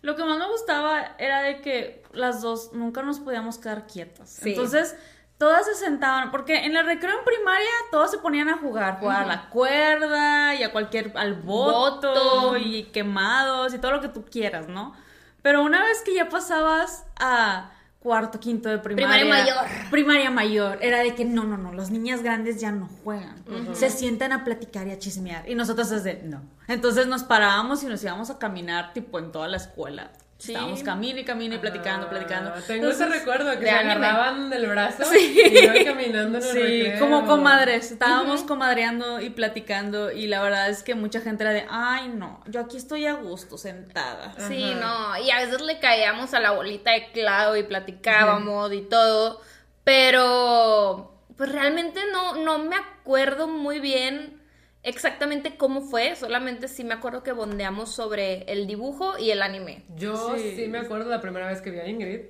Lo 0.00 0.16
que 0.16 0.24
más 0.24 0.38
me 0.38 0.48
gustaba 0.48 1.16
era 1.19 1.42
de 1.42 1.60
que 1.60 2.02
las 2.12 2.40
dos 2.40 2.72
nunca 2.72 3.02
nos 3.02 3.20
podíamos 3.20 3.58
quedar 3.58 3.86
quietas. 3.86 4.30
Sí. 4.30 4.50
Entonces, 4.50 4.96
todas 5.38 5.66
se 5.66 5.74
sentaban, 5.74 6.30
porque 6.30 6.64
en 6.64 6.76
el 6.76 6.86
recreo 6.86 7.19
en 7.19 7.24
primaria 7.24 7.69
todos 7.90 8.12
se 8.12 8.19
ponían 8.19 8.48
a 8.48 8.58
jugar, 8.58 9.00
jugar 9.00 9.24
a 9.24 9.26
la 9.26 9.48
cuerda 9.48 10.54
y 10.54 10.62
a 10.62 10.70
cualquier, 10.70 11.12
al 11.16 11.34
voto, 11.34 12.12
Voto. 12.12 12.56
y 12.58 12.84
quemados 12.92 13.74
y 13.74 13.78
todo 13.78 13.90
lo 13.90 14.00
que 14.00 14.08
tú 14.08 14.24
quieras, 14.24 14.69
¿no? 14.69 14.94
Pero 15.42 15.62
una 15.64 15.82
vez 15.82 16.00
que 16.02 16.14
ya 16.14 16.28
pasabas 16.28 17.06
a 17.16 17.71
cuarto, 18.02 18.40
quinto 18.40 18.69
de 18.69 18.78
primaria. 18.78 19.08
Primaria 19.08 19.44
mayor. 19.44 19.90
Primaria 19.90 20.31
mayor. 20.31 20.78
Era 20.82 20.99
de 21.00 21.14
que 21.14 21.25
no, 21.25 21.44
no, 21.44 21.56
no, 21.56 21.72
las 21.72 21.90
niñas 21.90 22.22
grandes 22.22 22.60
ya 22.60 22.72
no 22.72 22.88
juegan. 23.04 23.37
Se 23.75 23.90
sientan 23.90 24.32
a 24.32 24.44
platicar 24.44 24.87
y 24.88 24.90
a 24.90 24.99
chismear. 24.99 25.49
Y 25.49 25.54
nosotros 25.54 25.90
es 25.93 26.04
de 26.04 26.22
no. 26.25 26.43
Entonces 26.69 27.06
nos 27.06 27.22
parábamos 27.22 27.82
y 27.82 27.87
nos 27.87 28.02
íbamos 28.02 28.31
a 28.31 28.38
caminar 28.38 28.93
tipo 28.93 29.19
en 29.19 29.32
toda 29.32 29.49
la 29.49 29.56
escuela. 29.56 30.10
Sí. 30.43 30.53
Estábamos 30.55 30.83
camino 30.83 31.21
y 31.21 31.25
camino 31.25 31.55
y 31.55 31.59
platicando, 31.59 32.06
Ah, 32.09 32.11
platicando. 32.11 32.53
Tengo 32.67 32.89
ese 32.89 33.06
recuerdo 33.06 33.50
que 33.53 33.59
de 33.61 33.67
se 33.67 33.71
anime. 33.71 33.93
agarraban 34.06 34.50
del 34.50 34.67
brazo 34.67 35.05
Sí. 35.05 35.41
y 35.41 35.59
iban 35.65 35.85
caminando 35.85 36.39
en 36.39 36.44
el 36.44 36.50
Sí, 36.50 36.59
recreo. 36.83 36.99
como 36.99 37.27
comadres, 37.27 37.93
estábamos 37.93 38.43
comadreando 38.43 39.21
y 39.21 39.31
platicando 39.31 40.11
y 40.11 40.27
la 40.27 40.43
verdad 40.43 40.69
es 40.69 40.83
que 40.83 40.97
mucha 40.97 41.21
gente 41.21 41.44
era 41.44 41.53
de, 41.53 41.65
ay 41.71 42.09
no, 42.09 42.41
yo 42.49 42.59
aquí 42.61 42.77
estoy 42.77 43.06
a 43.06 43.12
gusto 43.12 43.56
sentada. 43.56 44.35
Sí, 44.49 44.65
Ajá. 44.65 44.81
no, 44.81 45.25
y 45.25 45.31
a 45.31 45.37
veces 45.39 45.61
le 45.61 45.79
caíamos 45.79 46.35
a 46.35 46.41
la 46.41 46.50
bolita 46.50 46.91
de 46.91 47.12
clavo 47.12 47.55
y 47.55 47.62
platicábamos 47.62 48.73
y 48.73 48.81
todo, 48.83 49.41
pero 49.85 51.15
pues 51.37 51.50
realmente 51.53 52.00
no, 52.12 52.35
no 52.37 52.59
me 52.59 52.77
acuerdo 52.77 53.47
muy 53.47 53.79
bien 53.81 54.42
exactamente 54.82 55.56
cómo 55.56 55.81
fue, 55.82 56.17
solamente 56.17 56.69
sí 56.69 56.84
me 56.84 56.94
acuerdo 56.94 57.23
que 57.23 57.32
bondeamos 57.32 57.94
sobre 57.94 58.43
el 58.52 58.67
dibujo 58.67 59.19
y 59.19 59.31
el 59.31 59.43
anime. 59.43 59.84
Yo 59.96 60.37
Sí. 60.37 60.55
sí. 60.56 60.69
me 60.69 60.79
acuerdo 60.79 61.08
la 61.11 61.20
primera 61.20 61.46
vez 61.46 61.61
que 61.61 61.70
vi 61.70 61.79
a 61.79 61.88
Ingrid, 61.88 62.20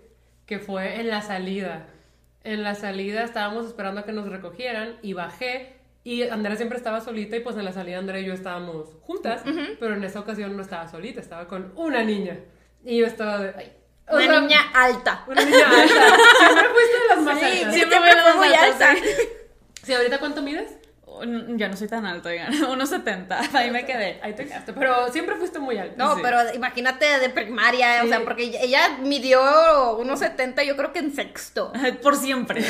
que 0.47 0.59
fue 0.59 1.01
en 1.01 1.09
la 1.09 1.23
salida. 1.23 1.87
En 2.45 2.63
la 2.63 2.75
salida 2.75 3.23
estábamos 3.23 3.67
esperando 3.67 4.01
a 4.01 4.05
que 4.05 4.13
nos 4.13 4.29
recogieran 4.29 4.97
y 5.03 5.13
bajé. 5.13 5.77
Y 6.05 6.23
Andrea 6.25 6.57
siempre 6.57 6.77
estaba 6.79 7.01
solita 7.01 7.37
y 7.37 7.41
pues 7.41 7.57
en 7.57 7.65
la 7.65 7.73
salida 7.73 7.99
Andrea 7.99 8.21
y 8.21 8.25
yo 8.27 8.35
estábamos 8.35 8.89
juntas, 9.03 9.43
pero 9.79 9.95
en 9.95 10.03
esa 10.03 10.19
ocasión 10.19 10.57
no 10.57 10.63
estaba 10.63 10.89
solita, 10.89 11.21
estaba 11.21 11.47
con 11.47 11.73
una 11.77 12.03
niña. 12.03 12.41
Y 12.85 12.99
yo 12.99 13.07
estaba 13.07 13.39
de... 13.39 13.55
ay, 13.57 13.73
Una 14.11 14.21
sea, 14.27 14.41
niña 14.41 14.61
alta. 14.75 15.25
Una 15.29 15.45
niña 15.45 15.65
alta. 15.65 15.95
Siempre 16.41 16.69
fuiste 16.71 16.99
de 17.01 17.09
las 17.09 17.19
más 17.21 17.39
Sí, 17.39 17.45
altas. 17.61 17.75
siempre 17.75 17.99
fue 18.01 18.15
más 18.17 18.37
muy 18.37 18.47
alta, 18.53 18.91
alta. 18.91 19.07
Sí, 19.85 19.95
¿ahorita 19.95 20.19
cuánto 20.19 20.43
mides? 20.43 20.77
N- 21.23 21.57
Ya 21.59 21.69
no 21.69 21.77
soy 21.77 21.89
tan 21.89 22.07
alta, 22.07 22.29
oigan, 22.31 22.53
unos 22.71 22.89
70, 22.89 23.41
ahí 23.53 23.71
me 23.71 23.85
quedé. 23.85 24.19
Ahí 24.23 24.35
te 24.35 24.47
quedaste, 24.47 24.73
pero 24.73 25.11
siempre 25.13 25.37
fuiste 25.37 25.59
muy 25.59 25.77
alta. 25.79 25.95
No, 25.97 26.15
Sí. 26.17 26.21
pero 26.23 26.39
imagínate 26.55 27.19
de 27.19 27.29
primaria, 27.31 28.03
o 28.05 28.09
sea, 28.09 28.21
porque 28.25 28.45
ella 28.61 28.99
midió 29.03 29.97
unos 29.99 30.19
70, 30.21 30.63
yo 30.65 30.77
creo 30.77 30.93
que 30.93 31.01
en 31.01 31.15
sexto. 31.15 31.73
Por 32.03 32.17
siempre. 32.17 32.63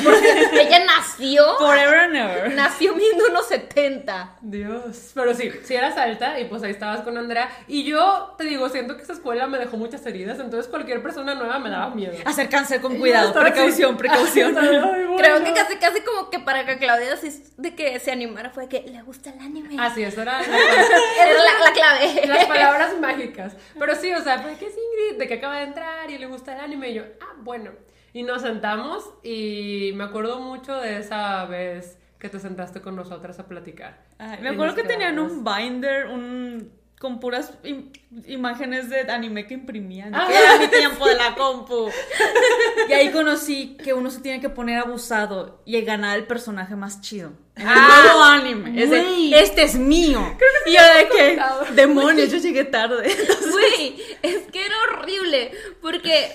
ella 0.53 0.83
nació, 0.85 1.57
Forever 1.57 1.99
and 1.99 2.15
ever. 2.15 2.53
nació 2.55 2.95
midiendo 2.95 3.25
unos 3.29 3.47
70. 3.47 4.37
Dios. 4.41 5.11
Pero 5.13 5.33
sí, 5.33 5.51
sí 5.63 5.75
eras 5.75 5.97
alta 5.97 6.39
y 6.39 6.45
pues 6.45 6.63
ahí 6.63 6.71
estabas 6.71 7.01
con 7.01 7.17
Andrea. 7.17 7.49
Y 7.67 7.83
yo 7.83 8.35
te 8.37 8.43
digo, 8.45 8.69
siento 8.69 8.95
que 8.97 9.03
esa 9.03 9.13
escuela 9.13 9.47
me 9.47 9.57
dejó 9.57 9.77
muchas 9.77 10.05
heridas, 10.05 10.39
entonces 10.39 10.69
cualquier 10.69 11.01
persona 11.01 11.35
nueva 11.35 11.59
me 11.59 11.69
daba 11.69 11.89
miedo. 11.93 12.13
Acércanse 12.25 12.81
con 12.81 12.97
cuidado, 12.97 13.33
yo 13.33 13.39
precaución, 13.39 13.97
precaución. 13.97 14.57
ay, 14.57 14.77
bueno. 14.77 15.15
Creo 15.17 15.43
que 15.43 15.53
casi, 15.53 15.75
casi 15.77 16.01
como 16.01 16.29
que 16.29 16.39
para 16.39 16.65
que 16.65 16.77
Claudia 16.77 17.13
así 17.13 17.43
de 17.57 17.75
que 17.75 17.99
se 17.99 18.11
animara 18.11 18.42
fue 18.49 18.67
que 18.67 18.81
le 18.83 19.01
gusta 19.01 19.29
el 19.31 19.39
anime. 19.39 19.75
Así, 19.79 20.03
eso 20.03 20.21
era 20.21 20.41
la- 20.41 20.47
la, 20.47 21.65
la 21.65 21.73
clave. 21.73 22.21
las 22.27 22.45
palabras 22.45 22.97
mágicas. 23.01 23.55
Pero 23.77 23.95
sí, 23.95 24.11
o 24.13 24.21
sea, 24.21 24.39
fue 24.39 24.55
que 24.55 24.67
es 24.67 24.73
Ingrid, 24.77 25.19
de 25.19 25.27
que 25.27 25.35
acaba 25.35 25.57
de 25.57 25.63
entrar 25.63 26.09
y 26.09 26.17
le 26.17 26.25
gusta 26.27 26.53
el 26.53 26.59
anime. 26.61 26.89
Y 26.89 26.93
yo, 26.95 27.03
ah, 27.21 27.33
bueno. 27.39 27.71
Y 28.13 28.23
nos 28.23 28.41
sentamos 28.43 29.09
y 29.23 29.91
me 29.95 30.03
acuerdo 30.03 30.39
mucho 30.39 30.75
de 30.75 30.99
esa 30.99 31.45
vez 31.45 31.97
que 32.19 32.29
te 32.29 32.39
sentaste 32.39 32.79
con 32.81 32.95
nosotras 32.95 33.39
a 33.39 33.47
platicar. 33.47 34.03
Ay, 34.19 34.37
me 34.41 34.49
acuerdo 34.49 34.75
que 34.75 34.83
tenían 34.83 35.15
quedamos. 35.15 35.31
un 35.33 35.43
binder, 35.43 36.05
un 36.07 36.71
con 37.03 37.19
puras 37.19 37.51
im- 37.63 37.91
imágenes 38.27 38.89
de 38.89 39.01
anime 39.01 39.45
que 39.45 39.53
imprimían. 39.55 40.15
Ah. 40.15 40.27
era 40.31 40.57
mi 40.57 40.67
tiempo 40.69 41.05
de 41.05 41.15
la 41.15 41.35
compu. 41.35 41.89
Y 42.89 42.93
ahí 42.93 43.11
conocí 43.11 43.75
que 43.83 43.93
uno 43.93 44.09
se 44.09 44.19
tiene 44.21 44.39
que 44.41 44.49
poner 44.49 44.79
abusado 44.79 45.61
y 45.65 45.79
ganar 45.81 46.17
el 46.17 46.25
personaje 46.25 46.75
más 46.75 47.01
chido. 47.01 47.31
En 47.55 47.63
el 47.63 47.67
Ah, 47.75 48.01
nuevo 48.05 48.23
anime. 48.23 48.81
Es 48.83 48.89
de, 48.89 49.01
güey. 49.03 49.33
este 49.33 49.63
es 49.63 49.75
mío. 49.75 50.19
y 50.65 50.71
yo 50.73 50.79
de 50.81 51.09
que, 51.09 51.73
demonios, 51.73 52.31
yo 52.31 52.37
llegué 52.39 52.63
tarde. 52.63 53.03
Güey, 53.51 54.01
es 54.21 54.49
que 54.51 54.65
era 54.65 54.75
horrible. 54.89 55.51
Porque, 55.81 56.31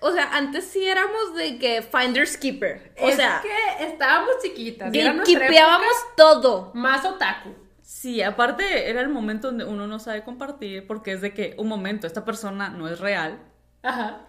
o 0.00 0.12
sea, 0.12 0.30
antes 0.32 0.64
sí 0.64 0.84
éramos 0.86 1.34
de 1.34 1.58
que 1.58 1.82
Finder's 1.82 2.36
Keeper. 2.36 2.92
O 3.00 3.08
es 3.08 3.16
sea, 3.16 3.42
que 3.42 3.84
estábamos 3.86 4.30
chiquitas. 4.42 4.90
época 4.92 5.24
todo. 6.16 6.70
Más 6.74 7.04
otaku. 7.04 7.54
Sí, 7.84 8.22
aparte 8.22 8.88
era 8.88 9.02
el 9.02 9.10
momento 9.10 9.48
donde 9.48 9.66
uno 9.66 9.86
no 9.86 9.98
sabe 9.98 10.24
compartir 10.24 10.86
porque 10.86 11.12
es 11.12 11.20
de 11.20 11.34
que 11.34 11.54
un 11.58 11.68
momento, 11.68 12.06
esta 12.06 12.24
persona 12.24 12.70
no 12.70 12.88
es 12.88 12.98
real. 12.98 13.38
Ajá. 13.82 14.20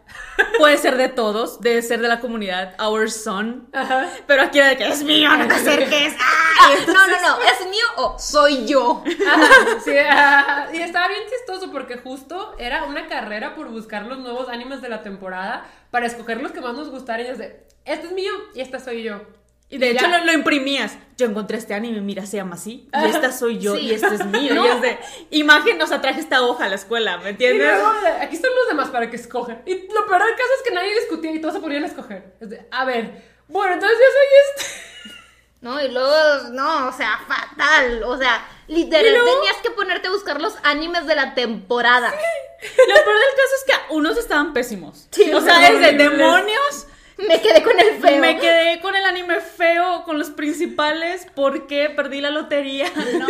Puede 0.58 0.78
ser 0.78 0.98
de 0.98 1.08
todos, 1.08 1.62
debe 1.62 1.82
ser 1.82 2.02
de 2.02 2.10
la 2.10 2.20
comunidad, 2.20 2.76
our 2.86 3.10
son. 3.10 3.70
Ajá. 3.72 4.10
Pero 4.28 4.42
aquí 4.42 4.60
era 4.60 4.68
de 4.68 4.78
que 4.78 4.88
es 4.90 5.02
mío, 5.04 5.30
no 5.38 5.48
te 5.48 5.56
acerques. 5.56 6.16
Ah, 6.58 6.70
no, 6.88 6.94
no, 6.94 7.22
no, 7.22 7.38
¿es 7.44 7.70
mío 7.70 7.84
o 7.98 8.18
soy 8.18 8.66
yo? 8.66 9.04
Ajá, 9.06 9.80
sí, 9.84 9.96
ajá. 9.98 10.68
y 10.74 10.78
estaba 10.82 11.10
bien 11.10 11.22
chistoso 11.30 11.70
porque 11.70 11.98
justo 11.98 12.56
era 12.58 12.86
una 12.86 13.08
carrera 13.08 13.54
por 13.56 13.70
buscar 13.70 14.06
los 14.06 14.20
nuevos 14.20 14.48
animes 14.48 14.82
de 14.82 14.90
la 14.90 15.04
temporada 15.04 15.66
para 15.92 16.08
escoger 16.08 16.42
los 16.42 16.54
que 16.54 16.62
más 16.62 16.74
nos 16.74 16.90
gustaran 16.90 17.26
y 17.26 17.30
es 17.30 17.38
de, 17.38 17.68
este 17.84 18.08
es 18.08 18.14
mío 18.14 18.32
y 18.56 18.62
esta 18.62 18.80
soy 18.80 19.04
yo. 19.04 19.22
Y 19.70 19.78
de 19.80 19.92
hecho 19.92 20.08
lo, 20.08 20.24
lo 20.26 20.32
imprimías. 20.32 20.94
Yo 21.18 21.26
encontré 21.26 21.58
este 21.58 21.74
anime, 21.74 22.00
mira, 22.02 22.26
se 22.26 22.38
llama 22.38 22.56
así. 22.56 22.88
Y 22.94 23.10
esta 23.10 23.32
soy 23.32 23.58
yo 23.60 23.76
Sí. 23.76 23.82
y 23.82 23.94
este 23.94 24.14
es 24.16 24.26
mío. 24.26 24.54
Y 24.66 24.68
es 24.68 24.82
de 24.82 25.00
imagen, 25.32 25.82
o 25.82 25.88
sea, 25.88 26.02
traje 26.02 26.20
esta 26.20 26.42
hoja 26.44 26.66
a 26.66 26.70
la 26.70 26.76
escuela, 26.76 27.18
¿me 27.18 27.26
Y 27.26 27.30
entiendes? 27.32 27.68
luego, 27.68 27.94
de, 28.02 28.08
aquí 28.22 28.36
están 28.36 28.52
los 28.56 28.68
demás 28.68 28.90
para 28.90 29.10
que 29.10 29.16
escojan. 29.16 29.62
Y 29.66 29.74
lo 29.92 30.06
peor 30.06 30.24
del 30.24 30.36
caso 30.36 30.50
es 30.58 30.64
que 30.70 30.74
nadie 30.76 30.94
discutía 31.00 31.32
y 31.32 31.40
todos 31.42 31.56
se 31.56 31.62
ponían 31.62 31.84
a 31.84 31.88
escoger. 31.88 32.36
Es 32.40 32.50
de, 32.50 32.68
a 32.70 32.86
ver, 32.86 33.24
bueno, 33.48 33.74
entonces 33.74 33.98
yo 33.98 34.06
soy 34.12 34.66
este. 34.66 34.86
No, 35.62 35.82
y 35.82 35.88
luego, 35.90 36.14
no, 36.52 36.90
o 36.90 36.94
sea, 36.94 37.20
fatal. 37.28 38.04
O 38.04 38.16
sea, 38.20 38.46
literal, 38.68 39.04
¿Y 39.08 39.10
luego? 39.18 39.36
tenías 39.40 39.58
que 39.64 39.72
ponerte 39.72 40.10
a 40.10 40.12
buscar 40.12 40.40
los 40.40 40.54
animes 40.62 41.08
de 41.08 41.16
la 41.16 41.34
temporada. 41.34 42.12
Lo 42.12 42.94
peor 42.94 43.16
del 43.18 43.36
caso 43.36 43.56
es 43.58 43.64
que 43.66 43.94
unos 43.96 44.16
estaban 44.18 44.54
pésimos. 44.54 45.08
Sí, 45.10 45.34
o 45.34 45.42
sea, 45.42 45.58
horribles. 45.58 45.92
es 45.92 45.98
de 45.98 46.04
demonios. 46.10 46.88
Me 47.28 47.42
quedé 47.42 47.64
con 47.64 47.80
el 47.80 48.02
feo. 48.02 48.20
Me 48.20 48.38
quedé 48.38 48.82
con 48.82 48.96
el 48.96 49.06
anime 49.06 49.40
feo, 49.40 50.04
con 50.04 50.20
los 50.20 50.32
principales, 50.32 51.26
porque 51.34 51.90
perdí 51.90 52.22
la 52.22 52.32
lotería. 52.32 52.88
No. 53.16 53.28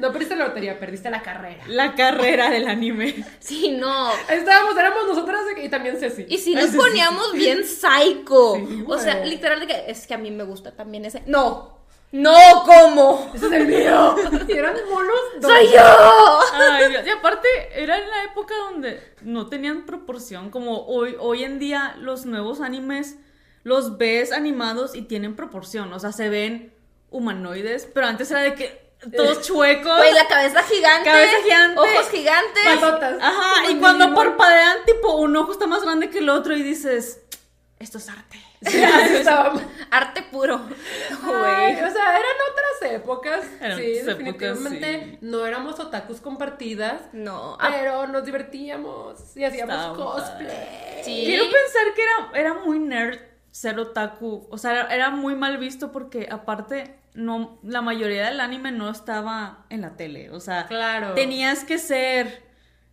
No 0.00 0.12
perdiste 0.12 0.34
la 0.36 0.48
lotería, 0.48 0.78
perdiste 0.78 1.10
la 1.10 1.22
carrera. 1.22 1.62
La 1.68 1.94
carrera 1.94 2.50
del 2.50 2.66
anime. 2.66 3.24
Sí, 3.38 3.70
no. 3.70 4.10
Estábamos, 4.28 4.76
éramos 4.76 5.06
nosotras 5.06 5.42
y 5.62 5.68
también 5.68 5.98
Ceci. 5.98 6.26
Y 6.28 6.38
si 6.38 6.50
Ay, 6.50 6.56
nos 6.56 6.64
sí, 6.66 6.72
sí, 6.72 6.78
poníamos 6.78 7.32
bien 7.32 7.64
psycho. 7.64 8.56
Sí, 8.56 8.84
o 8.86 8.98
sea, 8.98 9.24
literal 9.24 9.60
de 9.60 9.66
que 9.66 9.84
es 9.88 10.06
que 10.06 10.14
a 10.14 10.18
mí 10.18 10.30
me 10.30 10.44
gusta 10.44 10.72
también 10.72 11.04
ese. 11.04 11.22
No. 11.26 11.75
No, 12.12 12.64
¿cómo? 12.64 13.30
Ese 13.34 13.46
es 13.46 13.52
el 13.52 13.66
mío. 13.66 14.16
Y 14.48 14.52
eran 14.56 14.76
monos. 14.88 15.16
¡Soy 15.40 15.66
yo! 15.68 16.40
Ay, 16.54 16.88
Dios. 16.88 17.06
Y 17.06 17.10
aparte, 17.10 17.48
era 17.74 17.98
en 17.98 18.08
la 18.08 18.24
época 18.24 18.54
donde 18.70 19.02
no 19.22 19.48
tenían 19.48 19.86
proporción. 19.86 20.50
Como 20.50 20.86
hoy, 20.86 21.16
hoy 21.18 21.44
en 21.44 21.58
día, 21.58 21.96
los 21.98 22.24
nuevos 22.24 22.60
animes 22.60 23.16
los 23.66 23.98
ves 23.98 24.30
animados 24.30 24.94
y 24.94 25.02
tienen 25.02 25.34
proporción. 25.34 25.92
O 25.92 25.98
sea, 25.98 26.12
se 26.12 26.28
ven 26.28 26.72
humanoides, 27.10 27.88
pero 27.92 28.06
antes 28.06 28.30
era 28.30 28.42
de 28.42 28.54
que 28.54 28.86
todos 29.16 29.42
chuecos. 29.42 29.96
Güey, 29.96 30.14
la 30.14 30.28
cabeza 30.28 30.62
gigante. 30.62 31.10
Cabeza 31.10 31.42
gigante. 31.42 31.80
Ojos 31.80 32.08
gigantes. 32.10 32.64
Patotas. 32.64 33.18
Ajá, 33.20 33.70
y 33.70 33.76
cuando 33.78 34.14
parpadean, 34.14 34.78
tipo, 34.86 35.16
un 35.16 35.36
ojo 35.36 35.50
está 35.50 35.66
más 35.66 35.82
grande 35.82 36.10
que 36.10 36.18
el 36.18 36.28
otro 36.28 36.56
y 36.56 36.62
dices, 36.62 37.22
esto 37.80 37.98
es 37.98 38.08
arte. 38.08 38.45
Sí, 38.66 38.82
así 38.82 39.16
estaba. 39.16 39.54
Arte 39.90 40.22
puro. 40.32 40.58
Ay, 40.58 41.74
Güey. 41.74 41.84
o 41.84 41.90
sea, 41.90 42.18
eran 42.18 42.36
otras 42.50 42.92
épocas. 42.92 43.44
Eran 43.60 43.78
sí, 43.78 43.98
otras 44.00 44.18
épocas, 44.18 44.18
definitivamente 44.18 45.04
sí. 45.12 45.18
no 45.20 45.46
éramos 45.46 45.78
otakus 45.78 46.20
compartidas. 46.20 47.02
No. 47.12 47.56
ah, 47.60 47.68
Pero 47.70 48.06
nos 48.06 48.24
divertíamos 48.24 49.36
y 49.36 49.44
hacíamos 49.44 49.74
Estaba 49.76 49.94
cosplay. 49.96 51.00
sí. 51.02 51.22
Quiero 51.26 51.44
pensar 51.44 51.94
que 51.94 52.02
era, 52.02 52.40
era 52.50 52.54
muy 52.64 52.78
nerd 52.78 53.18
ser 53.50 53.78
otaku. 53.78 54.46
O 54.50 54.58
sea, 54.58 54.72
era, 54.72 54.94
era 54.94 55.10
muy 55.10 55.34
mal 55.34 55.58
visto 55.58 55.92
porque 55.92 56.28
aparte 56.30 56.98
no, 57.14 57.58
la 57.62 57.82
mayoría 57.82 58.26
del 58.26 58.40
anime 58.40 58.72
no 58.72 58.90
estaba 58.90 59.64
en 59.70 59.82
la 59.82 59.96
tele. 59.96 60.30
O 60.30 60.40
sea, 60.40 60.66
Claro. 60.66 61.14
tenías 61.14 61.64
que 61.64 61.78
ser 61.78 62.42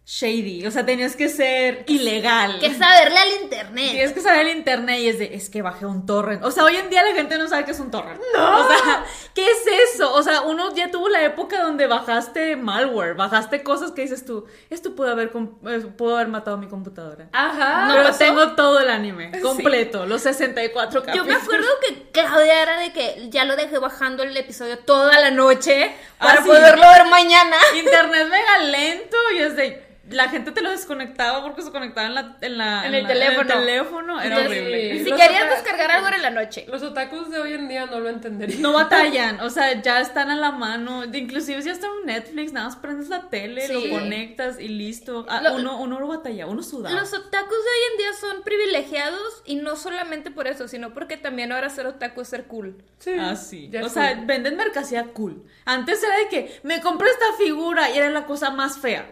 shady. 0.06 0.66
O 0.68 0.72
sea, 0.72 0.86
tenías 0.86 1.16
que 1.16 1.30
ser 1.30 1.86
ilegal. 1.88 2.60
Que 2.60 2.74
saberle 2.74 3.18
al 3.18 3.32
internet. 3.44 3.92
Tienes 3.92 4.12
que 4.12 4.20
saber 4.20 4.48
el 4.48 4.58
internet 4.58 5.00
y 5.00 5.08
es 5.08 5.18
de, 5.20 5.34
es 5.34 5.50
que 5.50 5.62
bajé 5.62 5.86
un 5.86 6.06
torrent. 6.06 6.44
O 6.44 6.52
sea, 6.52 6.66
hoy 6.66 6.76
en 6.76 6.90
día 6.90 7.04
la 7.04 7.14
gente 7.14 7.38
no 7.38 7.48
sabe 7.48 7.64
qué 7.64 7.72
es 7.72 7.80
un 7.80 7.90
torrent. 7.90 8.20
No. 8.36 8.60
O 8.60 8.68
sea, 8.68 9.06
¿qué 9.34 9.46
es 9.50 9.94
eso? 9.96 10.14
O 10.14 10.22
sea, 10.22 10.42
uno 10.42 10.76
ya 10.76 10.92
tuvo 10.92 11.08
la 11.08 11.24
época 11.24 11.62
donde 11.64 11.88
bajaste 11.88 12.58
malware, 12.58 13.14
bajaste 13.16 13.64
cosas 13.64 13.92
que 13.92 14.02
dices 14.02 14.26
tú, 14.26 14.46
esto 14.70 14.94
pudo 14.94 15.12
haber, 15.12 15.32
eh, 15.68 15.80
pudo 15.98 16.16
haber 16.16 16.28
matado 16.28 16.58
mi 16.58 16.68
computadora. 16.68 17.30
Ajá. 17.32 17.88
Pero 17.90 18.04
pasó? 18.04 18.20
tengo 18.20 18.52
todo 18.56 18.80
el 18.82 18.90
anime, 18.90 19.32
completo, 19.42 20.06
los 20.06 20.22
64 20.24 21.00
Yo 21.00 21.06
capítulos. 21.06 21.28
me 21.28 21.36
acuerdo 21.42 21.68
que 21.88 22.10
Claudia 22.12 22.62
era 22.62 22.80
de 22.80 22.92
que 22.92 23.28
ya 23.30 23.46
lo 23.46 23.56
dejé 23.56 23.78
bajando 23.80 24.24
el 24.24 24.36
episodio 24.36 24.80
toda 24.80 25.18
la 25.20 25.32
noche 25.32 25.96
para 26.20 26.40
Ah, 26.40 26.44
sí. 26.44 26.50
poderlo 26.50 26.84
ver 26.88 27.06
mañana. 27.06 27.56
Internet 27.78 28.28
mega 28.30 28.58
lento 28.70 29.18
y 29.34 29.38
es 29.42 29.56
de... 29.56 29.93
La 30.10 30.28
gente 30.28 30.52
te 30.52 30.62
lo 30.62 30.70
desconectaba 30.70 31.42
porque 31.44 31.62
se 31.62 31.72
conectaba 31.72 32.08
en, 32.08 32.14
la, 32.16 32.38
en, 32.42 32.58
la- 32.58 32.86
En 32.86 32.94
el 32.94 33.04
la- 33.04 33.08
teléfono. 33.10 33.48
teléfono. 33.48 34.22
Era 34.22 34.36
Entonces, 34.38 34.62
horrible. 34.62 34.92
Sí. 34.98 35.04
Si 35.06 35.10
Los 35.12 35.22
querías 35.22 35.44
otra- 35.44 35.56
descargar 35.56 35.92
algo 35.92 36.08
era 36.08 36.16
en 36.18 36.22
la 36.24 36.30
noche. 36.30 36.66
Los 36.68 36.84
otakus 36.84 37.30
de 37.30 37.40
hoy 37.40 37.54
en 37.54 37.70
día 37.70 37.86
no 37.86 38.02
lo 38.02 38.10
entenderían. 38.10 38.62
No 38.62 38.74
batallan, 38.74 39.40
o 39.42 39.50
sea, 39.50 39.82
ya 39.82 40.02
están 40.02 40.30
a 40.30 40.36
la 40.36 40.52
mano. 40.52 41.06
Inclusive 41.06 41.62
ya 41.62 41.72
está 41.72 41.88
en 41.88 42.06
Netflix, 42.08 42.52
nada 42.52 42.66
más 42.68 42.76
prendes 42.76 43.08
la 43.08 43.30
tele, 43.30 43.66
Sí. 43.66 43.74
lo 43.74 43.98
conectas 43.98 44.60
y 44.60 44.68
listo. 44.68 45.26
Ah, 45.30 45.40
Lo- 45.42 45.56
uno, 45.56 45.80
uno 45.80 45.98
no 46.00 46.08
batalla, 46.08 46.48
uno 46.48 46.64
suda. 46.64 46.90
Los 46.92 47.14
otakus 47.14 47.50
de 47.50 47.56
hoy 47.56 47.92
en 47.94 47.98
día 48.00 48.14
son 48.20 48.44
privilegiados 48.44 49.42
y 49.46 49.56
no 49.56 49.78
solamente 49.78 50.32
por 50.32 50.48
eso, 50.48 50.68
sino 50.68 50.94
porque 50.94 51.16
también 51.16 51.54
ahora 51.54 51.70
ser 51.70 51.88
otaku 51.88 52.22
es 52.22 52.28
ser 52.28 52.46
cool. 52.48 52.84
Sí. 53.00 53.14
Ah, 53.18 53.38
sí. 53.38 53.70
Ya 53.72 53.86
O 53.86 53.88
sea, 53.90 54.16
cool. 54.18 54.26
venden 54.26 54.58
mercancía 54.58 55.06
cool. 55.14 55.44
Antes 55.64 56.04
era 56.04 56.18
de 56.18 56.28
que 56.28 56.60
me 56.64 56.82
compré 56.82 57.10
esta 57.10 57.26
figura 57.38 57.90
y 57.90 57.98
era 57.98 58.10
la 58.10 58.26
cosa 58.26 58.50
más 58.52 58.80
fea. 58.80 59.06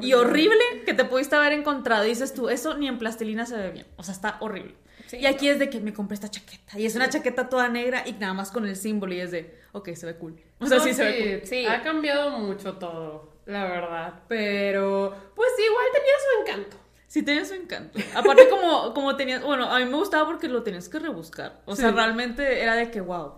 Y 0.00 0.14
horrible 0.14 0.58
que 0.84 0.94
te 0.94 1.04
pudiste 1.04 1.36
haber 1.36 1.52
encontrado. 1.52 2.04
Y 2.04 2.08
dices 2.08 2.32
tú, 2.34 2.48
eso 2.48 2.76
ni 2.76 2.88
en 2.88 2.98
plastilina 2.98 3.46
se 3.46 3.56
ve 3.56 3.70
bien. 3.70 3.86
O 3.96 4.02
sea, 4.02 4.14
está 4.14 4.36
horrible. 4.40 4.74
Sí, 5.06 5.18
y 5.18 5.26
aquí 5.26 5.48
es 5.48 5.58
de 5.58 5.70
que 5.70 5.78
me 5.80 5.92
compré 5.92 6.14
esta 6.14 6.28
chaqueta. 6.30 6.78
Y 6.78 6.86
es 6.86 6.96
una 6.96 7.08
chaqueta 7.08 7.48
toda 7.48 7.68
negra 7.68 8.02
y 8.06 8.12
nada 8.14 8.34
más 8.34 8.50
con 8.50 8.66
el 8.66 8.74
símbolo. 8.76 9.14
Y 9.14 9.20
es 9.20 9.30
de, 9.30 9.56
ok, 9.72 9.90
se 9.94 10.06
ve 10.06 10.16
cool. 10.16 10.40
O 10.58 10.66
sea, 10.66 10.78
No, 10.78 10.84
sí, 10.84 10.94
se 10.94 11.04
ve 11.04 11.38
cool. 11.40 11.48
Sí. 11.48 11.66
Ha 11.66 11.82
cambiado 11.82 12.30
mucho 12.38 12.74
todo, 12.74 13.30
la 13.46 13.64
verdad. 13.64 14.14
Pero, 14.28 15.14
pues 15.34 15.48
igual 15.64 15.86
tenía 15.92 16.12
su 16.18 16.40
encanto. 16.42 16.76
Sí, 17.06 17.22
tenía 17.22 17.44
su 17.44 17.54
encanto. 17.54 17.98
Aparte, 18.16 18.48
como, 18.50 18.92
como 18.94 19.14
tenías. 19.16 19.42
Bueno, 19.44 19.70
a 19.70 19.78
mí 19.78 19.84
me 19.84 19.96
gustaba 19.96 20.26
porque 20.26 20.48
lo 20.48 20.62
tenías 20.64 20.88
que 20.88 20.98
rebuscar. 20.98 21.60
O 21.66 21.76
sea, 21.76 21.92
realmente 21.92 22.60
era 22.62 22.74
de 22.74 22.90
que, 22.90 23.00
wow, 23.00 23.34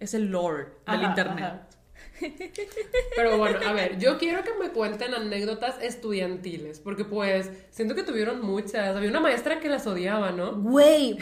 es 0.00 0.14
el 0.14 0.26
lore 0.30 0.68
del 0.90 1.02
internet. 1.02 1.44
ajá. 1.44 1.66
Pero 3.16 3.38
bueno, 3.38 3.58
a 3.66 3.72
ver, 3.72 3.98
yo 3.98 4.18
quiero 4.18 4.42
que 4.44 4.54
me 4.54 4.70
cuenten 4.70 5.14
anécdotas 5.14 5.76
estudiantiles, 5.82 6.80
porque 6.80 7.04
pues 7.04 7.50
siento 7.70 7.94
que 7.94 8.02
tuvieron 8.02 8.40
muchas. 8.40 8.96
Había 8.96 9.10
una 9.10 9.20
maestra 9.20 9.60
que 9.60 9.68
las 9.68 9.86
odiaba, 9.86 10.30
¿no? 10.32 10.52
Güey, 10.56 11.18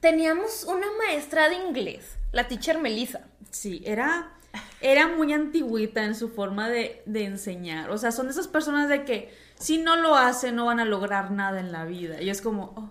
teníamos 0.00 0.64
una 0.64 0.86
maestra 0.98 1.48
de 1.48 1.56
inglés, 1.56 2.16
la 2.32 2.48
teacher 2.48 2.78
Melissa. 2.78 3.20
Sí, 3.50 3.82
era, 3.84 4.34
era 4.80 5.08
muy 5.08 5.32
antigüita 5.32 6.04
en 6.04 6.14
su 6.14 6.28
forma 6.28 6.68
de, 6.68 7.02
de 7.06 7.24
enseñar. 7.24 7.90
O 7.90 7.98
sea, 7.98 8.12
son 8.12 8.26
de 8.26 8.32
esas 8.32 8.48
personas 8.48 8.88
de 8.88 9.04
que 9.04 9.32
si 9.58 9.78
no 9.78 9.96
lo 9.96 10.16
hacen 10.16 10.56
no 10.56 10.66
van 10.66 10.80
a 10.80 10.84
lograr 10.84 11.30
nada 11.30 11.60
en 11.60 11.72
la 11.72 11.84
vida. 11.84 12.20
Y 12.20 12.30
es 12.30 12.42
como, 12.42 12.72
oh, 12.76 12.90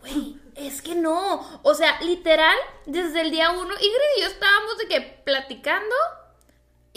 Güey, 0.00 0.36
es 0.54 0.82
que 0.82 0.94
no. 0.94 1.60
O 1.62 1.74
sea, 1.74 2.00
literal, 2.02 2.56
desde 2.86 3.20
el 3.20 3.30
día 3.30 3.50
uno, 3.50 3.74
Ingrid 3.74 4.18
y 4.18 4.20
yo 4.22 4.26
estábamos 4.26 4.78
de 4.78 4.86
que 4.86 5.00
platicando 5.24 5.94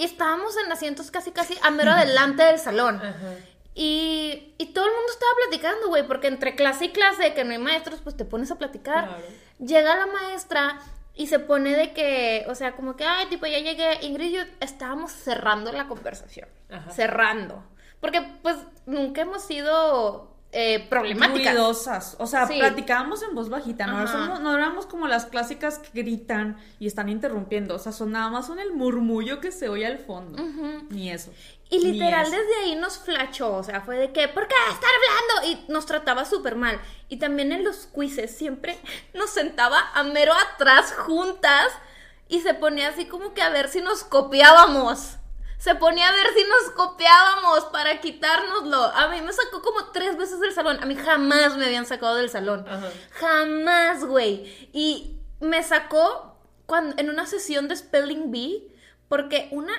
y 0.01 0.05
estábamos 0.05 0.57
en 0.57 0.71
asientos 0.71 1.11
casi, 1.11 1.29
casi 1.29 1.55
a 1.61 1.69
mero 1.69 1.91
adelante 1.91 2.41
del 2.41 2.57
salón. 2.57 2.95
Ajá. 2.95 3.35
Y, 3.75 4.55
y 4.57 4.73
todo 4.73 4.85
el 4.87 4.91
mundo 4.91 5.11
estaba 5.11 5.31
platicando, 5.43 5.89
güey, 5.89 6.07
porque 6.07 6.25
entre 6.25 6.55
clase 6.55 6.85
y 6.85 6.89
clase, 6.89 7.35
que 7.35 7.43
no 7.43 7.51
hay 7.51 7.59
maestros, 7.59 8.01
pues 8.01 8.17
te 8.17 8.25
pones 8.25 8.49
a 8.49 8.57
platicar. 8.57 9.09
Claro. 9.09 9.23
Llega 9.59 9.95
la 9.95 10.07
maestra 10.07 10.79
y 11.13 11.27
se 11.27 11.37
pone 11.37 11.75
de 11.75 11.93
que, 11.93 12.45
o 12.49 12.55
sea, 12.55 12.75
como 12.75 12.95
que, 12.95 13.05
ay, 13.05 13.27
tipo, 13.27 13.45
ya 13.45 13.59
llegué. 13.59 13.99
Ingrid 14.01 14.29
y 14.29 14.31
yo 14.37 14.41
estábamos 14.59 15.11
cerrando 15.11 15.71
la 15.71 15.87
conversación. 15.87 16.49
Ajá. 16.71 16.89
Cerrando. 16.89 17.63
Porque, 17.99 18.23
pues, 18.41 18.57
nunca 18.87 19.21
hemos 19.21 19.43
sido 19.43 20.30
eh, 20.53 20.85
problemáticas. 20.89 21.53
ruidosas. 21.53 22.15
O 22.19 22.27
sea, 22.27 22.45
Sí. 22.47 22.59
platicábamos 22.59 23.23
en 23.23 23.33
voz 23.35 23.49
bajita. 23.49 23.87
No, 23.87 24.05
somos- 24.07 24.41
no 24.41 24.53
éramos 24.53 24.85
como 24.85 25.07
las 25.07 25.25
clásicas 25.25 25.79
que 25.79 26.01
gritan 26.01 26.57
y 26.79 26.87
están 26.87 27.07
interrumpiendo. 27.09 27.75
O 27.75 27.79
sea, 27.79 27.91
son 27.91 28.11
nada 28.11 28.29
más 28.29 28.47
son 28.47 28.59
el 28.59 28.73
murmullo 28.73 29.39
que 29.39 29.51
se 29.51 29.69
oye 29.69 29.85
al 29.85 29.97
fondo. 29.99 30.43
Ni 30.89 31.09
eso. 31.09 31.31
Y 31.69 31.79
literal 31.79 32.23
eso. 32.27 32.31
desde 32.35 32.55
ahí 32.63 32.75
nos 32.75 32.97
flachó, 32.97 33.55
o 33.55 33.63
sea, 33.63 33.79
fue 33.79 33.95
de 33.95 34.11
que, 34.11 34.27
¿por 34.27 34.45
qué 34.45 34.55
estar 34.73 34.89
hablando? 35.39 35.49
Y 35.69 35.71
nos 35.71 35.85
trataba 35.85 36.25
súper 36.25 36.57
mal. 36.57 36.77
Y 37.07 37.15
también 37.15 37.53
en 37.53 37.63
los 37.63 37.87
quizzes 37.87 38.35
siempre 38.35 38.77
nos 39.13 39.29
sentaba 39.29 39.79
a 39.93 40.03
mero 40.03 40.33
atrás 40.33 40.93
juntas 41.05 41.67
y 42.27 42.41
se 42.41 42.53
ponía 42.53 42.89
así 42.89 43.05
como 43.05 43.33
que 43.33 43.41
a 43.41 43.49
ver 43.49 43.69
si 43.69 43.79
nos 43.79 44.03
copiábamos. 44.03 45.15
Se 45.61 45.75
ponía 45.75 46.09
a 46.09 46.11
ver 46.11 46.25
si 46.35 46.43
nos 46.43 46.71
copiábamos 46.71 47.65
para 47.65 48.01
quitárnoslo. 48.01 48.83
A 48.83 49.09
mí 49.09 49.21
me 49.21 49.31
sacó 49.31 49.61
como 49.61 49.91
tres 49.91 50.17
veces 50.17 50.39
del 50.39 50.53
salón. 50.53 50.79
A 50.81 50.87
mí 50.87 50.95
jamás 50.95 51.55
me 51.55 51.65
habían 51.65 51.85
sacado 51.85 52.15
del 52.15 52.31
salón. 52.31 52.65
Ajá. 52.67 52.89
Jamás, 53.11 54.03
güey. 54.03 54.69
Y 54.73 55.19
me 55.39 55.61
sacó 55.61 56.35
cuando, 56.65 56.95
en 56.97 57.11
una 57.11 57.27
sesión 57.27 57.67
de 57.67 57.75
Spelling 57.75 58.31
Bee 58.31 58.75
porque 59.07 59.49
una 59.51 59.73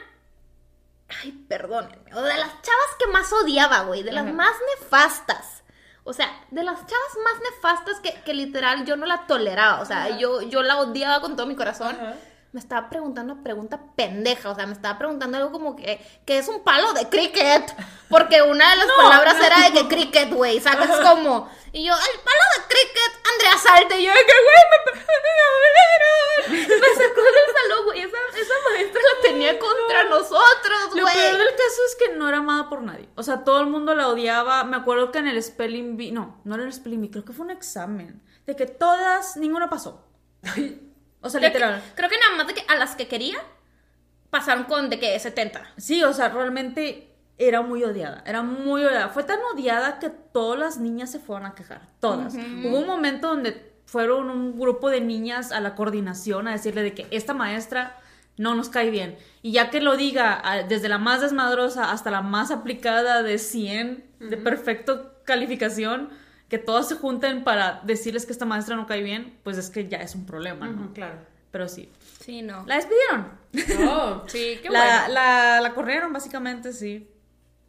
Ay, 1.20 1.32
perdónenme. 1.48 2.14
O 2.14 2.22
de 2.22 2.36
las 2.36 2.62
chavas 2.62 2.96
que 3.00 3.08
más 3.08 3.32
odiaba, 3.32 3.80
güey. 3.80 4.04
De 4.04 4.12
las 4.12 4.24
Ajá. 4.24 4.34
más 4.34 4.54
nefastas. 4.78 5.64
O 6.04 6.12
sea, 6.12 6.28
de 6.52 6.62
las 6.62 6.78
chavas 6.78 7.18
más 7.24 7.42
nefastas 7.50 7.98
que, 7.98 8.22
que 8.22 8.34
literal 8.34 8.84
yo 8.84 8.94
no 8.94 9.04
la 9.04 9.26
toleraba. 9.26 9.80
O 9.80 9.84
sea, 9.84 10.16
yo, 10.16 10.42
yo 10.42 10.62
la 10.62 10.78
odiaba 10.78 11.20
con 11.20 11.34
todo 11.34 11.48
mi 11.48 11.56
corazón. 11.56 11.96
Ajá. 12.00 12.14
Me 12.52 12.60
estaba 12.60 12.90
preguntando 12.90 13.32
una 13.32 13.42
pregunta 13.42 13.80
pendeja. 13.96 14.50
O 14.50 14.54
sea, 14.54 14.66
me 14.66 14.74
estaba 14.74 14.98
preguntando 14.98 15.38
algo 15.38 15.52
como 15.52 15.74
que, 15.74 15.98
que 16.26 16.36
es 16.36 16.48
un 16.48 16.62
palo 16.62 16.92
de 16.92 17.08
cricket. 17.08 17.74
Porque 18.10 18.42
una 18.42 18.70
de 18.70 18.76
las 18.76 18.86
palabras 18.96 19.36
era 19.42 19.70
de 19.70 19.72
que 19.72 19.88
cricket, 19.88 20.30
güey. 20.32 20.60
Sacas 20.60 21.00
como. 21.00 21.50
Y 21.72 21.82
yo, 21.86 21.94
el 21.94 22.20
palo 22.20 22.44
de 22.58 22.64
cricket, 22.68 23.12
Andrea 23.32 23.56
Salte. 23.58 24.00
Y 24.00 24.04
yo, 24.04 24.12
que, 24.12 24.34
güey, 24.44 24.62
me, 24.70 24.92
me, 24.92 26.76
me 26.78 26.86
sacó 26.94 27.22
del 27.22 27.48
salón, 27.56 27.84
güey. 27.86 28.00
Esa, 28.02 28.18
esa 28.38 28.54
maestra 28.70 29.00
la 29.00 29.22
tenía 29.28 29.58
contra 29.58 30.04
nosotros, 30.04 30.94
Lo 30.94 31.02
güey. 31.02 31.14
peor 31.14 31.38
del 31.38 31.50
caso 31.52 31.80
es 31.88 31.96
que 31.98 32.14
no 32.16 32.28
era 32.28 32.38
amada 32.38 32.68
por 32.68 32.82
nadie. 32.82 33.08
O 33.16 33.22
sea, 33.22 33.44
todo 33.44 33.60
el 33.60 33.68
mundo 33.68 33.94
la 33.94 34.08
odiaba. 34.08 34.64
Me 34.64 34.76
acuerdo 34.76 35.10
que 35.10 35.20
en 35.20 35.28
el 35.28 35.42
Spelling 35.42 35.96
Bee, 35.96 36.12
no, 36.12 36.38
no 36.44 36.54
era 36.56 36.64
el 36.64 36.72
Spelling 36.74 37.00
Bee, 37.00 37.10
creo 37.10 37.24
que 37.24 37.32
fue 37.32 37.46
un 37.46 37.50
examen. 37.50 38.22
De 38.44 38.54
que 38.56 38.66
todas, 38.66 39.38
ninguna 39.38 39.70
pasó. 39.70 40.04
O 41.22 41.30
sea, 41.30 41.40
Creo 41.40 41.52
que- 41.52 41.58
literal. 41.58 41.82
Creo 41.94 42.08
que 42.10 42.18
nada 42.18 42.36
más 42.36 42.46
de 42.46 42.54
que 42.54 42.64
a 42.68 42.76
las 42.76 42.94
que 42.96 43.08
quería 43.08 43.38
pasaron 44.30 44.64
con 44.64 44.90
de 44.90 44.98
que 44.98 45.18
70. 45.18 45.62
Sí, 45.76 46.02
o 46.02 46.12
sea, 46.12 46.28
realmente 46.30 47.08
era 47.38 47.60
muy 47.62 47.82
odiada. 47.84 48.22
Era 48.26 48.42
muy 48.42 48.84
odiada. 48.84 49.08
Fue 49.08 49.24
tan 49.24 49.38
odiada 49.54 49.98
que 49.98 50.10
todas 50.10 50.58
las 50.58 50.78
niñas 50.78 51.10
se 51.10 51.18
fueron 51.18 51.46
a 51.46 51.54
quejar. 51.54 51.82
Todas. 52.00 52.34
Hubo 52.34 52.78
un 52.78 52.86
momento 52.86 53.28
donde 53.28 53.72
fueron 53.86 54.30
un 54.30 54.58
grupo 54.58 54.88
de 54.90 55.00
niñas 55.00 55.52
a 55.52 55.60
la 55.60 55.74
coordinación 55.74 56.48
a 56.48 56.52
decirle 56.52 56.82
de 56.82 56.94
que 56.94 57.06
esta 57.10 57.34
maestra 57.34 57.98
no 58.38 58.54
nos 58.54 58.70
cae 58.70 58.90
bien. 58.90 59.18
Y 59.42 59.52
ya 59.52 59.68
que 59.70 59.80
lo 59.82 59.96
diga, 59.96 60.64
desde 60.68 60.88
la 60.88 60.96
más 60.98 61.20
desmadrosa 61.20 61.90
hasta 61.92 62.10
la 62.10 62.22
más 62.22 62.50
aplicada 62.50 63.22
de 63.22 63.36
100, 63.38 64.04
de 64.20 64.36
perfecto 64.38 65.12
calificación, 65.24 66.08
que 66.52 66.58
todas 66.58 66.86
se 66.86 66.96
junten 66.96 67.44
para 67.44 67.80
decirles 67.82 68.26
que 68.26 68.32
esta 68.32 68.44
maestra 68.44 68.76
no 68.76 68.86
cae 68.86 69.02
bien, 69.02 69.38
pues 69.42 69.56
es 69.56 69.70
que 69.70 69.88
ya 69.88 69.96
es 70.02 70.14
un 70.14 70.26
problema, 70.26 70.66
¿no? 70.68 70.92
Claro. 70.92 71.16
Pero 71.50 71.66
sí. 71.66 71.90
Sí, 72.20 72.42
no. 72.42 72.66
La 72.66 72.74
despidieron. 72.76 73.28
Oh, 73.88 74.22
Sí, 74.28 74.58
qué 74.62 74.68
la, 74.68 74.98
bueno. 74.98 75.14
la, 75.14 75.60
la 75.62 75.72
corrieron, 75.74 76.12
básicamente, 76.12 76.74
sí. 76.74 77.08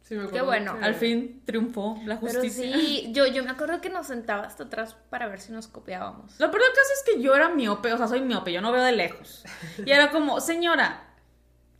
sí, 0.02 0.14
me 0.16 0.24
acuerdo 0.24 0.38
Qué 0.38 0.42
bueno. 0.44 0.78
que- 0.78 0.84
Al 0.84 0.94
fin 0.96 1.40
triunfó 1.46 1.98
la 2.04 2.20
Pero 2.20 2.32
justicia. 2.42 2.76
sí, 2.76 3.08
yo, 3.12 3.26
yo 3.26 3.42
me 3.42 3.50
acuerdo 3.52 3.80
que 3.80 3.88
nos 3.88 4.06
sentaba 4.08 4.42
hasta 4.42 4.64
atrás 4.64 4.94
para 5.08 5.28
ver 5.28 5.40
si 5.40 5.50
nos 5.50 5.66
copiábamos. 5.66 6.38
Lo 6.38 6.50
peor 6.50 6.62
del 6.62 6.72
caso 6.72 6.90
es 6.94 7.14
que 7.14 7.22
yo 7.22 7.34
era 7.34 7.48
miope, 7.48 7.90
o 7.90 7.96
sea, 7.96 8.06
soy 8.06 8.20
miope, 8.20 8.52
yo 8.52 8.60
no 8.60 8.70
veo 8.70 8.82
de 8.82 8.92
lejos. 8.92 9.44
Y 9.86 9.90
era 9.90 10.10
como, 10.10 10.42
señora, 10.42 11.03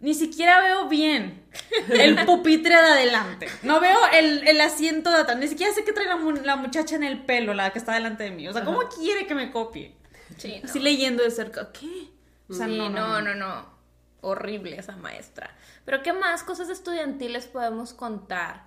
ni 0.01 0.15
siquiera 0.15 0.61
veo 0.61 0.89
bien 0.89 1.45
el 1.91 2.25
pupitre 2.27 2.75
de 2.75 2.81
adelante. 2.81 3.49
No 3.63 3.81
veo 3.81 3.99
el, 4.13 4.47
el 4.47 4.61
asiento 4.61 5.11
de 5.11 5.19
atrás, 5.19 5.39
ni 5.39 5.49
siquiera 5.49 5.73
sé 5.73 5.85
qué 5.85 5.93
trae 5.93 6.07
la, 6.07 6.17
la 6.43 6.57
muchacha 6.57 6.97
en 6.97 7.05
el 7.05 7.25
pelo, 7.25 7.55
la 7.55 7.71
que 7.71 7.79
está 7.79 7.95
delante 7.95 8.25
de 8.25 8.31
mí. 8.31 8.47
O 8.49 8.53
sea, 8.53 8.65
¿cómo 8.65 8.81
quiere 8.89 9.27
que 9.27 9.35
me 9.35 9.51
copie? 9.51 9.97
Sí, 10.37 10.61
no. 10.63 10.69
Así 10.69 10.81
leyendo 10.81 11.23
de 11.23 11.31
cerca, 11.31 11.73
¿qué? 11.73 12.11
O 12.49 12.55
sea, 12.55 12.67
Sí, 12.67 12.77
no, 12.77 12.89
no, 12.91 13.23
no, 13.23 13.35
no, 13.35 13.75
Horrible 14.21 14.79
esa 14.79 14.97
maestra. 14.97 15.55
Pero 15.85 16.03
¿qué 16.03 16.13
más 16.13 16.43
cosas 16.43 16.69
estudiantiles 16.71 17.47
podemos 17.47 17.93
contar? 17.93 18.67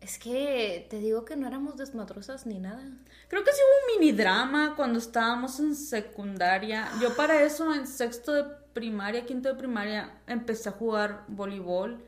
Es 0.00 0.18
que 0.18 0.86
te 0.90 0.98
digo 0.98 1.24
que 1.24 1.36
no 1.36 1.46
éramos 1.46 1.76
desmadrosas 1.76 2.46
ni 2.46 2.58
nada. 2.58 2.82
Creo 3.28 3.42
que 3.42 3.52
sí 3.52 3.58
hubo 3.58 3.94
un 3.94 4.00
mini 4.00 4.12
drama 4.12 4.74
cuando 4.76 4.98
estábamos 4.98 5.58
en 5.60 5.74
secundaria. 5.74 6.90
Yo 7.00 7.16
para 7.16 7.42
eso 7.42 7.74
en 7.74 7.86
sexto 7.86 8.32
de 8.32 8.44
primaria, 8.74 9.24
quinto 9.24 9.48
de 9.48 9.54
primaria, 9.54 10.18
empecé 10.26 10.68
a 10.68 10.72
jugar 10.72 11.24
voleibol. 11.28 12.02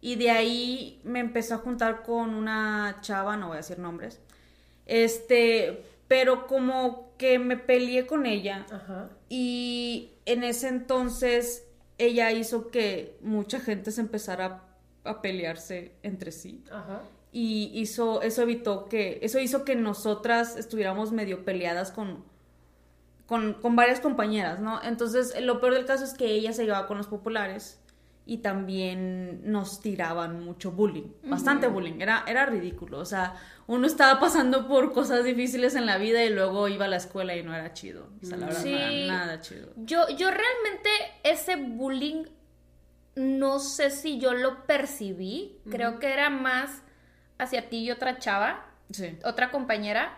Y 0.00 0.16
de 0.16 0.30
ahí 0.30 1.00
me 1.04 1.20
empecé 1.20 1.54
a 1.54 1.58
juntar 1.58 2.02
con 2.02 2.34
una 2.34 2.98
chava, 3.00 3.36
no 3.36 3.48
voy 3.48 3.54
a 3.54 3.58
decir 3.58 3.78
nombres. 3.78 4.20
Este, 4.86 5.84
pero 6.08 6.46
como 6.46 7.16
que 7.18 7.38
me 7.38 7.56
peleé 7.56 8.06
con 8.06 8.24
ella. 8.24 8.66
Ajá. 8.70 9.10
Y 9.28 10.12
en 10.24 10.44
ese 10.44 10.68
entonces 10.68 11.66
ella 11.98 12.32
hizo 12.32 12.68
que 12.68 13.18
mucha 13.20 13.60
gente 13.60 13.90
se 13.90 14.00
empezara 14.00 14.64
a, 15.04 15.10
a 15.10 15.22
pelearse 15.22 15.92
entre 16.02 16.32
sí 16.32 16.64
Ajá. 16.70 17.02
y 17.30 17.70
hizo 17.74 18.22
eso 18.22 18.42
evitó 18.42 18.86
que 18.86 19.18
eso 19.22 19.38
hizo 19.38 19.64
que 19.64 19.76
nosotras 19.76 20.56
estuviéramos 20.56 21.12
medio 21.12 21.44
peleadas 21.44 21.90
con 21.92 22.24
con, 23.30 23.54
con 23.54 23.76
varias 23.76 24.00
compañeras, 24.00 24.58
¿no? 24.58 24.82
Entonces, 24.82 25.32
lo 25.40 25.60
peor 25.60 25.74
del 25.74 25.84
caso 25.86 26.02
es 26.04 26.14
que 26.14 26.26
ella 26.26 26.52
se 26.52 26.64
llevaba 26.64 26.88
con 26.88 26.98
los 26.98 27.06
populares 27.06 27.80
y 28.26 28.38
también 28.38 29.40
nos 29.50 29.80
tiraban 29.80 30.44
mucho 30.44 30.72
bullying, 30.72 31.12
bastante 31.22 31.68
bullying, 31.68 32.00
era, 32.00 32.24
era 32.26 32.44
ridículo, 32.46 32.98
o 32.98 33.04
sea, 33.04 33.34
uno 33.68 33.86
estaba 33.86 34.18
pasando 34.18 34.66
por 34.66 34.92
cosas 34.92 35.22
difíciles 35.24 35.76
en 35.76 35.86
la 35.86 35.96
vida 35.96 36.24
y 36.24 36.30
luego 36.30 36.66
iba 36.66 36.86
a 36.86 36.88
la 36.88 36.96
escuela 36.96 37.36
y 37.36 37.44
no 37.44 37.54
era 37.54 37.72
chido, 37.72 38.08
o 38.20 38.26
sea, 38.26 38.36
la 38.36 38.46
verdad 38.46 38.60
no 38.60 38.66
Sí. 38.66 38.74
era 38.74 39.06
nada 39.06 39.40
chido. 39.40 39.68
Yo, 39.76 40.08
yo 40.08 40.28
realmente 40.28 40.90
ese 41.22 41.54
bullying 41.54 42.24
no 43.14 43.58
sé 43.60 43.90
si 43.90 44.18
yo 44.18 44.32
lo 44.34 44.64
percibí. 44.66 45.58
Creo 45.70 45.98
que 45.98 46.12
era 46.12 46.30
más 46.30 46.82
hacia 47.38 47.68
ti 47.68 47.78
y 47.78 47.90
otra 47.90 48.18
chava, 48.18 48.66
Sí. 48.90 49.18
otra 49.24 49.50
compañera. 49.50 50.16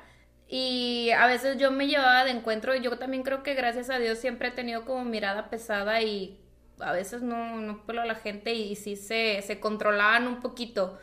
Y 0.54 1.08
a 1.12 1.26
veces 1.26 1.56
yo 1.56 1.70
me 1.70 1.86
llevaba 1.86 2.24
de 2.26 2.30
encuentro. 2.32 2.74
Yo 2.76 2.98
también 2.98 3.22
creo 3.22 3.42
que 3.42 3.54
gracias 3.54 3.88
a 3.88 3.98
Dios 3.98 4.18
siempre 4.18 4.48
he 4.48 4.50
tenido 4.50 4.84
como 4.84 5.02
mirada 5.02 5.48
pesada 5.48 6.02
y 6.02 6.38
a 6.78 6.92
veces 6.92 7.22
no, 7.22 7.56
no 7.56 7.86
pelo 7.86 8.02
a 8.02 8.04
la 8.04 8.16
gente 8.16 8.52
y, 8.52 8.76
sí 8.76 8.96
se, 8.96 9.40
se 9.40 9.60
controlaban 9.60 10.26
un 10.26 10.40
poquito. 10.40 10.98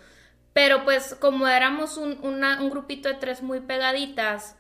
Pero 0.53 0.83
pues 0.83 1.15
como 1.15 1.47
éramos 1.47 1.97
un, 1.97 2.19
una- 2.21 2.62
un 2.62 2.69
grupito 2.69 3.09
de 3.09 3.15
tres 3.15 3.41
muy 3.41 3.59
pegaditas, 3.62 4.55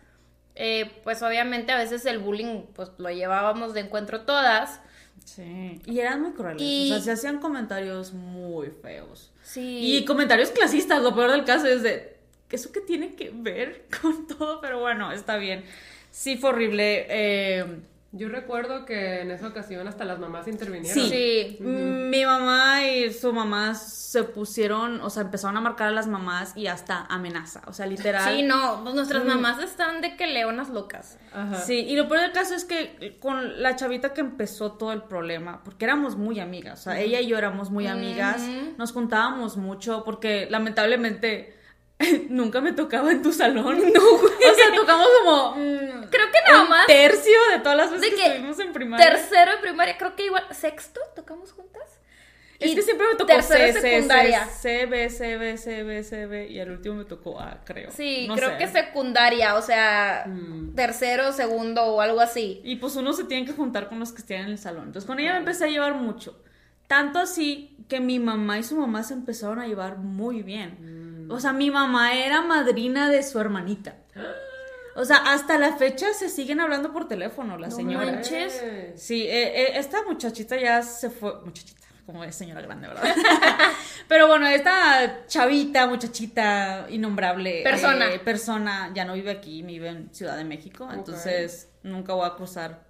eh, 0.55 0.91
pues 1.03 1.21
obviamente 1.21 1.71
a 1.71 1.77
veces 1.77 2.05
el 2.07 2.17
bullying 2.17 2.63
pues 2.73 2.89
lo 2.97 3.11
llevábamos 3.11 3.75
de 3.75 3.81
encuentro 3.81 4.21
todas. 4.21 4.81
Sí. 5.23 5.79
Y 5.85 5.99
eran 5.99 6.21
muy 6.23 6.31
crueles, 6.31 6.59
Y- 6.63 6.89
o 6.91 6.95
sea, 6.95 7.03
se 7.03 7.11
hacían 7.11 7.39
comentarios 7.39 8.13
muy 8.13 8.71
feos. 8.81 9.31
Sí. 9.43 9.97
Y 9.97 10.05
comentarios 10.05 10.49
clasistas, 10.49 10.99
lo 11.03 11.13
peor 11.13 11.29
del 11.31 11.43
caso 11.45 11.67
es 11.67 11.83
de, 11.83 12.17
¿eso 12.55 12.71
qué 12.71 12.81
tiene 12.81 13.15
que 13.15 13.31
ver 13.33 13.85
con 14.01 14.27
todo? 14.27 14.61
Pero 14.61 14.79
bueno, 14.79 15.11
está 15.11 15.37
bien. 15.37 15.63
Sí, 16.11 16.37
fue 16.37 16.49
horrible. 16.51 17.05
eh, 17.09 17.65
Yo 18.11 18.27
recuerdo 18.29 18.85
que 18.85 19.21
en 19.21 19.29
esa 19.29 19.47
ocasión 19.49 19.87
hasta 19.87 20.03
las 20.03 20.17
mamás 20.17 20.47
intervinieron. 20.47 20.91
sí, 21.03 21.57
Sí. 21.59 21.63
Mi 21.63 22.25
mamá 22.25 22.83
y 22.87 23.13
su 23.13 23.31
mamá 23.31 23.75
se 23.75 24.23
pusieron, 24.23 24.99
o 25.01 25.11
sea, 25.11 25.21
empezaron 25.21 25.55
a 25.57 25.61
marcar 25.61 25.89
a 25.89 25.91
las 25.91 26.07
mamás 26.07 26.57
y 26.57 26.65
hasta 26.65 27.05
amenaza, 27.05 27.61
o 27.67 27.73
sea, 27.73 27.85
literal. 27.85 28.35
Sí, 28.35 28.41
no, 28.41 28.79
pues 28.81 28.95
nuestras 28.95 29.23
mamás 29.25 29.61
están 29.61 30.01
de 30.01 30.15
que 30.17 30.25
leonas 30.25 30.69
locas. 30.69 31.19
Ajá. 31.31 31.57
Sí, 31.61 31.75
y 31.87 31.95
lo 31.95 32.07
peor 32.07 32.21
del 32.21 32.31
caso 32.31 32.55
es 32.55 32.65
que 32.65 33.15
con 33.19 33.61
la 33.61 33.75
chavita 33.75 34.11
que 34.15 34.21
empezó 34.21 34.71
todo 34.71 34.91
el 34.91 35.03
problema, 35.03 35.61
porque 35.63 35.85
éramos 35.85 36.15
muy 36.15 36.39
amigas, 36.39 36.79
o 36.79 36.83
sea, 36.85 36.99
ella 36.99 37.21
y 37.21 37.27
yo 37.27 37.37
éramos 37.37 37.69
muy 37.69 37.85
amigas, 37.85 38.41
nos 38.79 38.91
juntábamos 38.91 39.55
mucho, 39.55 40.01
porque 40.03 40.47
lamentablemente 40.49 41.58
nunca 42.29 42.61
me 42.61 42.71
tocaba 42.73 43.11
en 43.11 43.21
tu 43.21 43.31
salón. 43.33 43.77
No, 43.93 44.01
O 44.13 44.55
sea, 44.55 44.73
tocamos 44.75 45.07
como 45.23 45.51
mm, 45.55 46.07
Creo 46.09 46.27
que 46.31 46.41
nada 46.47 46.63
un 46.63 46.69
más 46.69 46.87
tercio 46.87 47.37
de 47.51 47.59
todas 47.59 47.77
las 47.77 47.91
veces 47.91 48.09
que, 48.09 48.15
que 48.15 48.25
estuvimos 48.27 48.59
en 48.59 48.73
primaria. 48.73 49.05
tercero 49.05 49.51
de 49.51 49.57
primaria, 49.59 49.97
creo 49.97 50.15
que 50.15 50.25
igual, 50.25 50.43
sexto, 50.51 50.99
tocamos 51.15 51.51
juntas. 51.51 51.83
es 52.59 52.71
Y 52.71 52.75
que 52.75 52.81
siempre 52.81 53.05
me 53.07 53.15
tocó 53.15 53.27
tercero 53.27 53.73
C, 53.73 53.81
secundaria. 53.81 54.45
C, 54.45 54.79
C, 54.79 54.85
B, 54.85 55.09
C, 55.09 55.37
B, 55.37 55.57
C, 55.57 55.83
B, 55.83 56.03
C, 56.03 56.25
B, 56.25 56.47
y 56.47 56.59
al 56.59 56.71
último 56.71 56.95
me 56.95 57.05
tocó 57.05 57.39
A, 57.39 57.59
creo. 57.65 57.91
Sí, 57.91 58.25
No 58.27 58.35
creo 58.35 58.51
sé. 58.51 58.57
que 58.57 58.67
secundaria, 58.67 59.55
o 59.55 59.61
sea, 59.61 60.23
Mm. 60.27 60.75
tercero, 60.75 61.31
segundo 61.33 61.83
o 61.83 62.01
algo 62.01 62.21
así. 62.21 62.61
Y 62.63 62.77
pues 62.77 62.95
uno 62.95 63.13
se 63.13 63.25
tiene 63.25 63.45
que 63.45 63.53
juntar 63.53 63.89
con 63.89 63.99
los 63.99 64.11
que 64.13 64.19
estén 64.19 64.41
en 64.41 64.47
el 64.47 64.57
salón. 64.57 64.85
Entonces 64.87 65.05
con 65.07 65.19
ella 65.19 65.33
me 65.33 65.39
empecé 65.39 65.65
a 65.65 65.67
llevar 65.67 65.93
mucho. 65.95 66.41
Tanto 66.87 67.19
así 67.19 67.75
que 67.87 67.99
mi 67.99 68.17
mamá 68.19 68.57
y 68.57 68.63
su 68.63 68.75
mamá 68.75 69.03
se 69.03 69.13
empezaron 69.13 69.59
a 69.59 69.67
llevar 69.67 69.97
muy 69.97 70.41
bien. 70.41 70.77
O 71.29 71.39
sea, 71.39 71.53
mi 71.53 71.69
mamá 71.71 72.13
era 72.15 72.41
madrina 72.41 73.09
de 73.09 73.23
su 73.23 73.39
hermanita. 73.39 73.95
O 74.95 75.05
sea, 75.05 75.17
hasta 75.17 75.57
la 75.57 75.77
fecha 75.77 76.13
se 76.13 76.27
siguen 76.29 76.59
hablando 76.59 76.91
por 76.91 77.07
teléfono 77.07 77.57
las 77.57 77.69
No 77.71 77.75
señoras. 77.77 78.11
manches. 78.11 78.61
Sí, 78.95 79.23
eh, 79.27 79.61
eh, 79.61 79.71
esta 79.75 80.03
muchachita 80.03 80.57
ya 80.57 80.81
se 80.81 81.09
fue. 81.09 81.39
Muchachita, 81.45 81.87
como 82.05 82.23
es 82.23 82.35
señora 82.35 82.61
grande, 82.61 82.87
¿verdad? 82.87 83.03
Pero 84.07 84.27
bueno, 84.27 84.47
esta 84.47 85.25
chavita, 85.27 85.85
muchachita, 85.87 86.87
innombrable. 86.89 87.61
Persona. 87.63 88.11
eh, 88.11 88.19
persona, 88.19 88.91
ya 88.93 89.05
no 89.05 89.13
vive 89.13 89.31
aquí, 89.31 89.61
vive 89.61 89.89
en 89.89 90.13
Ciudad 90.13 90.35
de 90.35 90.43
México. 90.43 90.89
Entonces 90.91 91.69
nunca 91.83 92.13
voy 92.13 92.25
a 92.27 92.33
cruzar 92.35 92.88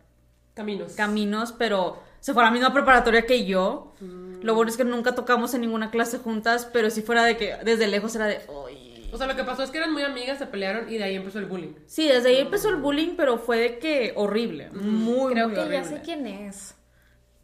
Caminos. 0.60 0.92
caminos, 0.94 1.54
pero 1.54 2.02
se 2.20 2.34
fue 2.34 2.44
a 2.44 2.48
la 2.48 2.52
misma 2.52 2.74
preparatoria 2.74 3.26
que 3.26 3.46
yo. 3.46 3.94
Lo 4.42 4.56
bueno 4.56 4.70
es 4.70 4.76
que 4.78 4.84
nunca 4.84 5.16
tocamos 5.16 5.54
en 5.54 5.62
ninguna 5.62 5.90
clase 5.90 6.18
juntas, 6.18 6.70
pero 6.72 6.90
si 6.90 7.02
fuera 7.02 7.24
de 7.24 7.38
que 7.38 7.56
desde 7.64 7.88
lejos 7.88 8.14
era 8.16 8.26
de. 8.26 8.42
"Uy". 8.48 9.10
O 9.14 9.18
sea, 9.18 9.26
lo 9.26 9.36
que 9.36 9.44
pasó 9.44 9.64
es 9.64 9.72
que 9.72 9.78
eran 9.78 9.92
muy 9.94 10.04
amigas, 10.04 10.38
se 10.38 10.46
pelearon 10.46 10.92
y 10.92 10.98
de 10.98 11.04
ahí 11.06 11.16
empezó 11.16 11.40
el 11.40 11.46
bullying. 11.46 11.74
Sí, 11.88 12.08
desde 12.08 12.30
ahí 12.30 12.38
empezó 12.40 12.70
el 12.70 12.76
bullying, 12.76 13.16
pero 13.16 13.38
fue 13.38 13.58
de 13.58 13.80
que 13.80 14.12
horrible. 14.16 14.70
Muy, 14.72 15.34
Creo 15.34 15.48
muy 15.48 15.56
que 15.58 15.70
ya 15.72 15.84
sé 15.84 16.02
quién 16.04 16.28
es. 16.28 16.76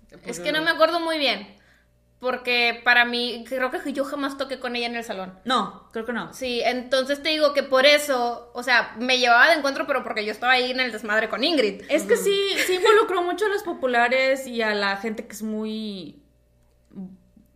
Pues 0.10 0.38
es 0.38 0.40
que 0.42 0.52
no 0.52 0.62
me 0.62 0.72
acuerdo 0.72 1.00
muy 1.00 1.18
bien. 1.18 1.48
Porque 2.26 2.82
para 2.84 3.06
mí, 3.06 3.46
creo 3.48 3.70
que 3.70 3.94
yo 3.94 4.04
jamás 4.04 4.36
toqué 4.36 4.60
con 4.60 4.76
ella 4.76 4.88
en 4.88 4.96
el 4.96 5.04
salón. 5.04 5.38
No, 5.46 5.90
creo 5.92 6.08
que 6.08 6.12
no. 6.12 6.34
Sí, 6.34 6.60
entonces 6.66 7.22
te 7.22 7.30
digo 7.30 7.54
que 7.54 7.62
por 7.62 7.86
eso, 7.86 8.50
o 8.56 8.64
sea, 8.64 8.96
me 8.98 9.20
llevaba 9.20 9.48
de 9.48 9.54
encuentro, 9.54 9.86
pero 9.86 10.04
porque 10.04 10.26
yo 10.26 10.32
estaba 10.32 10.54
ahí 10.54 10.72
en 10.72 10.80
el 10.80 10.92
desmadre 10.92 11.30
con 11.30 11.44
Ingrid. 11.44 11.84
Es 11.88 12.02
que 12.02 12.18
sí, 12.18 12.36
sí 12.66 12.78
involucró 12.78 13.22
mucho 13.22 13.46
a 13.46 13.50
los 13.50 13.62
populares 13.62 14.48
y 14.48 14.64
a 14.64 14.74
la 14.74 14.98
gente 14.98 15.28
que 15.28 15.34
es 15.34 15.44
muy 15.44 16.24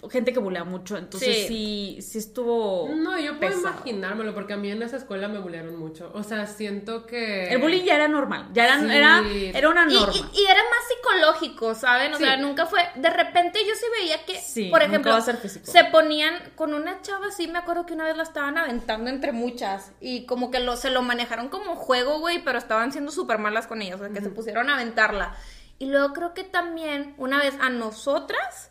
gente 0.09 0.31
que 0.31 0.39
bulea 0.39 0.63
mucho, 0.63 0.95
entonces 0.97 1.47
sí, 1.47 1.99
sí, 2.01 2.17
estuvo. 2.17 2.87
No, 2.95 3.19
yo 3.19 3.37
puedo 3.37 3.51
pesado. 3.53 3.69
imaginármelo, 3.75 4.33
porque 4.33 4.53
a 4.53 4.57
mí 4.57 4.71
en 4.71 4.81
esa 4.81 4.97
escuela 4.97 5.27
me 5.27 5.39
bulearon 5.39 5.75
mucho. 5.77 6.11
O 6.13 6.23
sea, 6.23 6.45
siento 6.47 7.05
que. 7.05 7.49
El 7.51 7.57
bullying 7.59 7.83
ya 7.83 7.95
era 7.95 8.07
normal, 8.07 8.47
ya 8.53 8.65
era, 8.65 8.79
Sí. 8.79 8.85
era, 8.91 9.21
era 9.57 9.69
una 9.69 9.85
norma. 9.85 10.13
y- 10.15 10.39
y 10.41 10.45
era 10.45 10.61
más 10.61 10.79
psicológico, 10.87 11.75
¿saben? 11.75 12.13
O 12.13 12.17
Sí. 12.17 12.23
sea, 12.23 12.37
nunca 12.37 12.65
fue. 12.65 12.81
De 12.95 13.09
repente 13.09 13.59
yo 13.67 13.75
sí 13.75 13.85
veía 13.99 14.23
que, 14.25 14.39
Sí, 14.39 14.69
por 14.69 14.79
nunca 14.79 14.85
ejemplo, 14.85 15.11
va 15.11 15.17
a 15.17 15.21
ser 15.21 15.37
físico. 15.37 15.69
se 15.69 15.83
ponían 15.85 16.33
con 16.55 16.73
una 16.73 17.01
chava 17.01 17.27
así. 17.27 17.47
Me 17.47 17.59
acuerdo 17.59 17.85
que 17.85 17.93
una 17.93 18.05
vez 18.05 18.15
la 18.15 18.23
estaban 18.23 18.57
aventando 18.57 19.09
entre 19.09 19.31
muchas. 19.33 19.91
Y 19.99 20.25
como 20.25 20.49
que 20.51 20.59
lo, 20.59 20.77
se 20.77 20.91
lo 20.91 21.01
manejaron 21.01 21.49
como 21.49 21.75
juego, 21.75 22.19
güey, 22.19 22.43
pero 22.43 22.57
estaban 22.57 22.91
siendo 22.91 23.11
súper 23.11 23.37
malas 23.39 23.67
con 23.67 23.81
ella. 23.81 23.95
O 23.95 23.99
sea, 23.99 24.09
que 24.09 24.21
se 24.21 24.29
pusieron 24.29 24.69
a 24.69 24.75
aventarla. 24.75 25.35
Y 25.77 25.85
luego 25.85 26.13
creo 26.13 26.33
que 26.33 26.43
también, 26.43 27.13
una 27.17 27.37
vez 27.39 27.55
a 27.61 27.69
nosotras, 27.69 28.68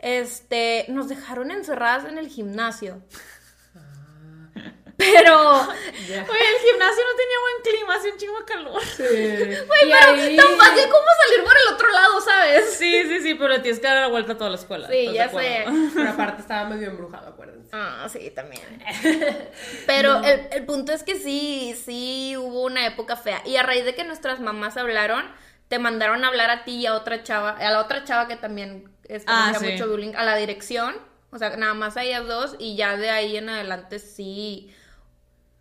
este, 0.00 0.86
nos 0.88 1.08
dejaron 1.08 1.50
encerradas 1.50 2.04
en 2.06 2.18
el 2.18 2.28
gimnasio. 2.28 3.02
Pero. 4.96 5.32
Ya. 6.08 6.26
Oye, 6.28 6.44
el 6.44 6.68
gimnasio 6.70 7.02
no 7.04 7.16
tenía 7.16 7.38
buen 7.40 7.62
clima, 7.64 7.94
hacía 7.94 8.12
un 8.12 8.18
chingo 8.18 8.38
de 8.40 8.44
calor. 8.44 8.82
Sí. 8.84 9.02
Güey, 9.02 9.88
Y 9.88 9.92
pero 9.92 10.12
ahí- 10.12 10.36
tan 10.36 10.58
fácil 10.58 10.84
como 10.90 11.06
salir 11.24 11.44
por 11.44 11.54
el 11.56 11.74
otro 11.74 11.88
lado, 11.90 12.20
¿sabes? 12.20 12.74
Sí, 12.76 13.02
sí, 13.08 13.20
sí, 13.22 13.34
pero 13.34 13.62
tienes 13.62 13.80
que 13.80 13.86
dar 13.86 13.96
la 13.96 14.08
vuelta 14.08 14.32
a 14.32 14.36
toda 14.36 14.50
la 14.50 14.56
escuela. 14.56 14.88
Sí, 14.88 15.06
¿estás 15.16 15.32
de 15.32 15.54
ya 15.64 15.64
sé. 15.64 15.90
Pero 15.94 16.10
aparte 16.10 16.42
estaba 16.42 16.68
medio 16.68 16.88
embrujado, 16.88 17.28
acuérdense. 17.28 17.70
Ah, 17.72 18.06
sí, 18.12 18.30
también. 18.30 18.62
Pero 19.86 20.22
el, 20.22 20.48
el 20.52 20.66
punto 20.66 20.92
es 20.92 21.02
que 21.02 21.16
sí, 21.18 21.74
sí 21.82 22.34
hubo 22.36 22.62
una 22.64 22.86
época 22.86 23.16
fea. 23.16 23.40
Y 23.46 23.56
a 23.56 23.62
raíz 23.62 23.86
de 23.86 23.94
que 23.94 24.04
nuestras 24.04 24.38
mamás 24.40 24.76
hablaron, 24.76 25.24
te 25.68 25.78
mandaron 25.78 26.24
a 26.24 26.28
hablar 26.28 26.50
a 26.50 26.64
ti 26.64 26.72
y 26.76 26.86
a 26.86 26.94
otra 26.94 27.22
chava, 27.22 27.52
a 27.52 27.70
la 27.70 27.80
otra 27.80 28.04
chava 28.04 28.28
que 28.28 28.36
también 28.36 28.90
este, 29.10 29.26
Ah, 29.32 29.52
sí. 29.58 29.66
mucho 29.72 29.88
bullying, 29.88 30.14
a 30.14 30.24
la 30.24 30.36
dirección. 30.36 30.94
O 31.32 31.38
sea, 31.38 31.56
nada 31.56 31.74
más 31.74 31.96
a 31.96 32.02
ellas 32.04 32.26
dos 32.26 32.56
y 32.58 32.76
ya 32.76 32.96
de 32.96 33.10
ahí 33.10 33.36
en 33.36 33.48
adelante 33.48 33.98
sí. 33.98 34.70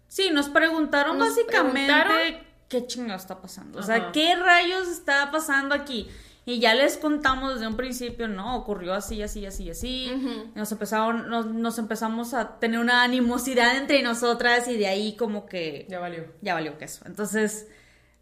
Sí, 0.08 0.32
nos 0.32 0.50
preguntaron 0.50 1.18
Nos 1.20 1.30
básicamente 1.30 1.94
preguntaron. 1.94 2.48
qué 2.68 2.88
chingado 2.88 3.20
está 3.20 3.40
pasando. 3.42 3.80
O 3.80 3.84
sea, 3.84 4.12
qué 4.12 4.36
rayos 4.36 4.88
está 4.88 5.30
pasando 5.32 5.76
aquí. 5.76 6.10
Y 6.46 6.60
ya 6.60 6.74
les 6.74 6.98
contamos 6.98 7.54
desde 7.54 7.68
un 7.68 7.78
principio, 7.78 8.28
no, 8.28 8.56
ocurrió 8.58 8.96
así, 8.96 9.22
así, 9.22 9.46
así, 9.46 9.70
así. 9.70 10.12
Ujú. 10.16 10.52
Nos 10.56 10.72
empezaron, 10.72 11.30
nos, 11.30 11.46
nos 11.46 11.78
empezamos 11.78 12.34
a 12.34 12.58
tener 12.60 12.80
una 12.80 13.04
animosidad 13.04 13.78
entre 13.78 14.02
nosotras 14.02 14.68
y 14.68 14.76
de 14.78 14.88
ahí 14.88 15.16
como 15.16 15.46
que 15.46 15.86
Ya 15.90 16.00
valió. 16.00 16.26
ya 16.42 16.56
valió 16.56 16.76
queso. 16.80 17.04
Entonces, 17.06 17.68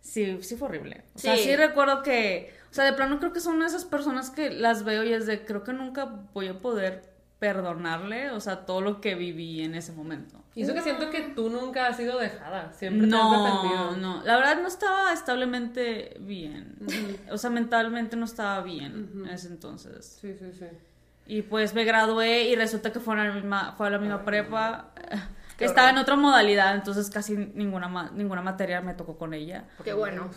sí, 0.02 0.40
sí 0.42 0.58
fue 0.58 0.68
horrible. 0.68 1.06
O 1.16 1.20
sea, 1.20 1.38
Sí. 1.38 1.56
recuerdo 1.56 2.04
que, 2.04 2.54
sea, 2.78 2.86
de 2.86 2.94
plano 2.94 3.20
creo 3.20 3.34
que 3.34 3.42
son 3.42 3.62
esas 3.64 3.84
personas 3.84 4.30
que 4.30 4.50
las 4.50 4.84
veo 4.86 5.04
y 5.04 5.12
es 5.12 5.26
de, 5.26 5.44
creo 5.46 5.64
que 5.64 5.74
nunca 5.74 6.06
voy 6.34 6.48
a 6.48 6.58
poder 6.58 7.16
perdonarle, 7.40 8.32
o 8.32 8.40
sea, 8.40 8.66
todo 8.66 8.82
lo 8.82 9.00
que 9.00 9.14
viví 9.16 9.62
en 9.62 9.76
ese 9.76 9.92
momento. 9.92 10.42
Y 10.56 10.64
eso 10.64 10.74
que 10.74 10.82
siento 10.82 11.10
que 11.12 11.22
tú 11.36 11.50
nunca 11.52 11.86
has 11.88 11.98
sido 11.98 12.18
dejada. 12.18 12.74
Siempre 12.74 13.08
te 13.08 13.16
has 13.16 13.22
No, 13.22 13.44
defendido. 13.44 13.98
no, 13.98 14.24
la 14.24 14.38
verdad 14.38 14.60
no 14.62 14.68
estaba 14.68 15.14
establemente 15.14 16.18
bien. 16.20 16.76
O 17.32 17.38
sea, 17.38 17.52
mentalmente 17.52 18.16
no 18.16 18.26
estaba 18.26 18.62
bien 18.64 19.12
en 19.24 19.30
ese 19.30 19.50
entonces. 19.50 20.18
Sí, 20.20 20.34
sí, 20.40 20.52
sí. 20.58 20.66
Y 21.28 21.44
pues 21.44 21.76
me 21.76 21.84
gradué 21.84 22.46
y 22.50 22.56
resulta 22.56 22.92
que 22.92 23.00
fue 23.00 23.14
a 23.20 23.26
la 23.26 23.34
misma, 23.34 23.74
fue 23.78 23.86
a 23.88 23.90
la 23.92 24.00
misma 24.00 24.24
prepa. 24.26 24.92
Estaba 25.60 25.88
horror. 25.88 25.98
en 25.98 26.02
otra 26.04 26.16
modalidad, 26.16 26.76
entonces 26.76 27.10
casi 27.10 27.36
ninguna, 27.36 27.88
ma- 27.88 28.12
ninguna 28.14 28.42
materia 28.44 28.80
me 28.82 28.94
tocó 28.94 29.18
con 29.18 29.34
ella. 29.34 29.66
Qué 29.84 29.92
bueno. 29.94 30.30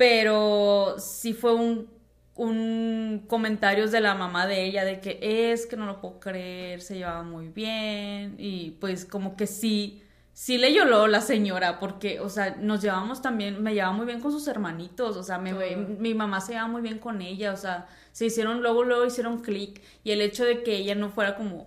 Pero 0.00 0.96
sí 0.98 1.34
fue 1.34 1.52
un, 1.54 1.90
un 2.36 3.24
comentarios 3.28 3.90
de 3.92 4.00
la 4.00 4.14
mamá 4.14 4.46
de 4.46 4.64
ella 4.64 4.84
de 4.86 4.98
que 5.00 5.18
es 5.52 5.66
que 5.66 5.76
no 5.76 5.84
lo 5.84 6.00
puedo 6.00 6.20
creer, 6.20 6.80
se 6.80 6.96
llevaba 6.96 7.22
muy 7.22 7.48
bien 7.48 8.34
y 8.38 8.70
pues 8.80 9.04
como 9.04 9.36
que 9.36 9.46
sí, 9.46 10.02
sí 10.32 10.56
le 10.56 10.72
lloró 10.72 11.06
la 11.06 11.20
señora 11.20 11.78
porque, 11.78 12.18
o 12.20 12.30
sea, 12.30 12.56
nos 12.58 12.80
llevamos 12.80 13.20
también, 13.20 13.62
me 13.62 13.74
llevaba 13.74 13.92
muy 13.92 14.06
bien 14.06 14.20
con 14.20 14.32
sus 14.32 14.48
hermanitos, 14.48 15.18
o 15.18 15.22
sea, 15.22 15.36
me- 15.38 15.52
mi 15.76 16.14
mamá 16.14 16.40
se 16.40 16.52
llevaba 16.52 16.68
muy 16.72 16.80
bien 16.82 16.98
con 16.98 17.20
ella, 17.20 17.52
o 17.52 17.58
sea, 17.58 17.86
se 18.12 18.24
hicieron, 18.26 18.62
luego, 18.62 18.84
luego 18.84 19.04
hicieron 19.04 19.40
clic 19.42 19.82
y 20.02 20.12
el 20.12 20.22
hecho 20.22 20.44
de 20.46 20.62
que 20.62 20.76
ella 20.76 20.94
no 20.94 21.10
fuera 21.10 21.36
como 21.36 21.66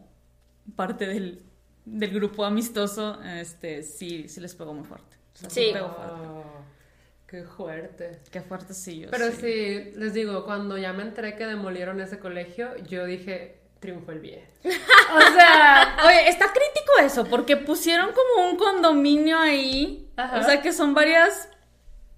parte 0.75 1.05
del, 1.07 1.43
del 1.85 2.11
grupo 2.13 2.45
amistoso, 2.45 3.21
este, 3.23 3.83
sí, 3.83 4.27
sí 4.27 4.39
les 4.41 4.55
pegó 4.55 4.73
muy 4.73 4.85
fuerte. 4.85 5.17
O 5.35 5.37
sea, 5.37 5.49
Sí. 5.49 5.69
pegó 5.73 5.89
fuerte. 5.89 6.21
Ah, 6.25 6.43
qué 7.33 7.43
fuerte. 7.45 8.19
Qué 8.31 8.41
fuertecillo. 8.41 9.07
Pero 9.09 9.31
sí, 9.31 9.91
les 9.95 10.13
digo, 10.13 10.45
cuando 10.45 10.77
ya 10.77 10.93
me 10.93 11.01
enteré 11.01 11.35
que 11.35 11.47
demolieron 11.47 11.99
ese 11.99 12.19
colegio, 12.19 12.69
yo 12.87 13.05
dije, 13.05 13.57
triunfó 13.79 14.11
el 14.11 14.19
bien. 14.19 14.45
O 15.15 15.33
sea, 15.33 15.97
oye, 16.05 16.29
está 16.29 16.45
crítico 16.45 16.91
eso, 17.03 17.25
porque 17.25 17.57
pusieron 17.57 18.11
como 18.13 18.49
un 18.51 18.55
condominio 18.57 19.39
ahí. 19.39 20.07
Ajá. 20.15 20.39
O 20.39 20.43
sea, 20.43 20.61
que 20.61 20.71
son 20.73 20.93
varias. 20.93 21.49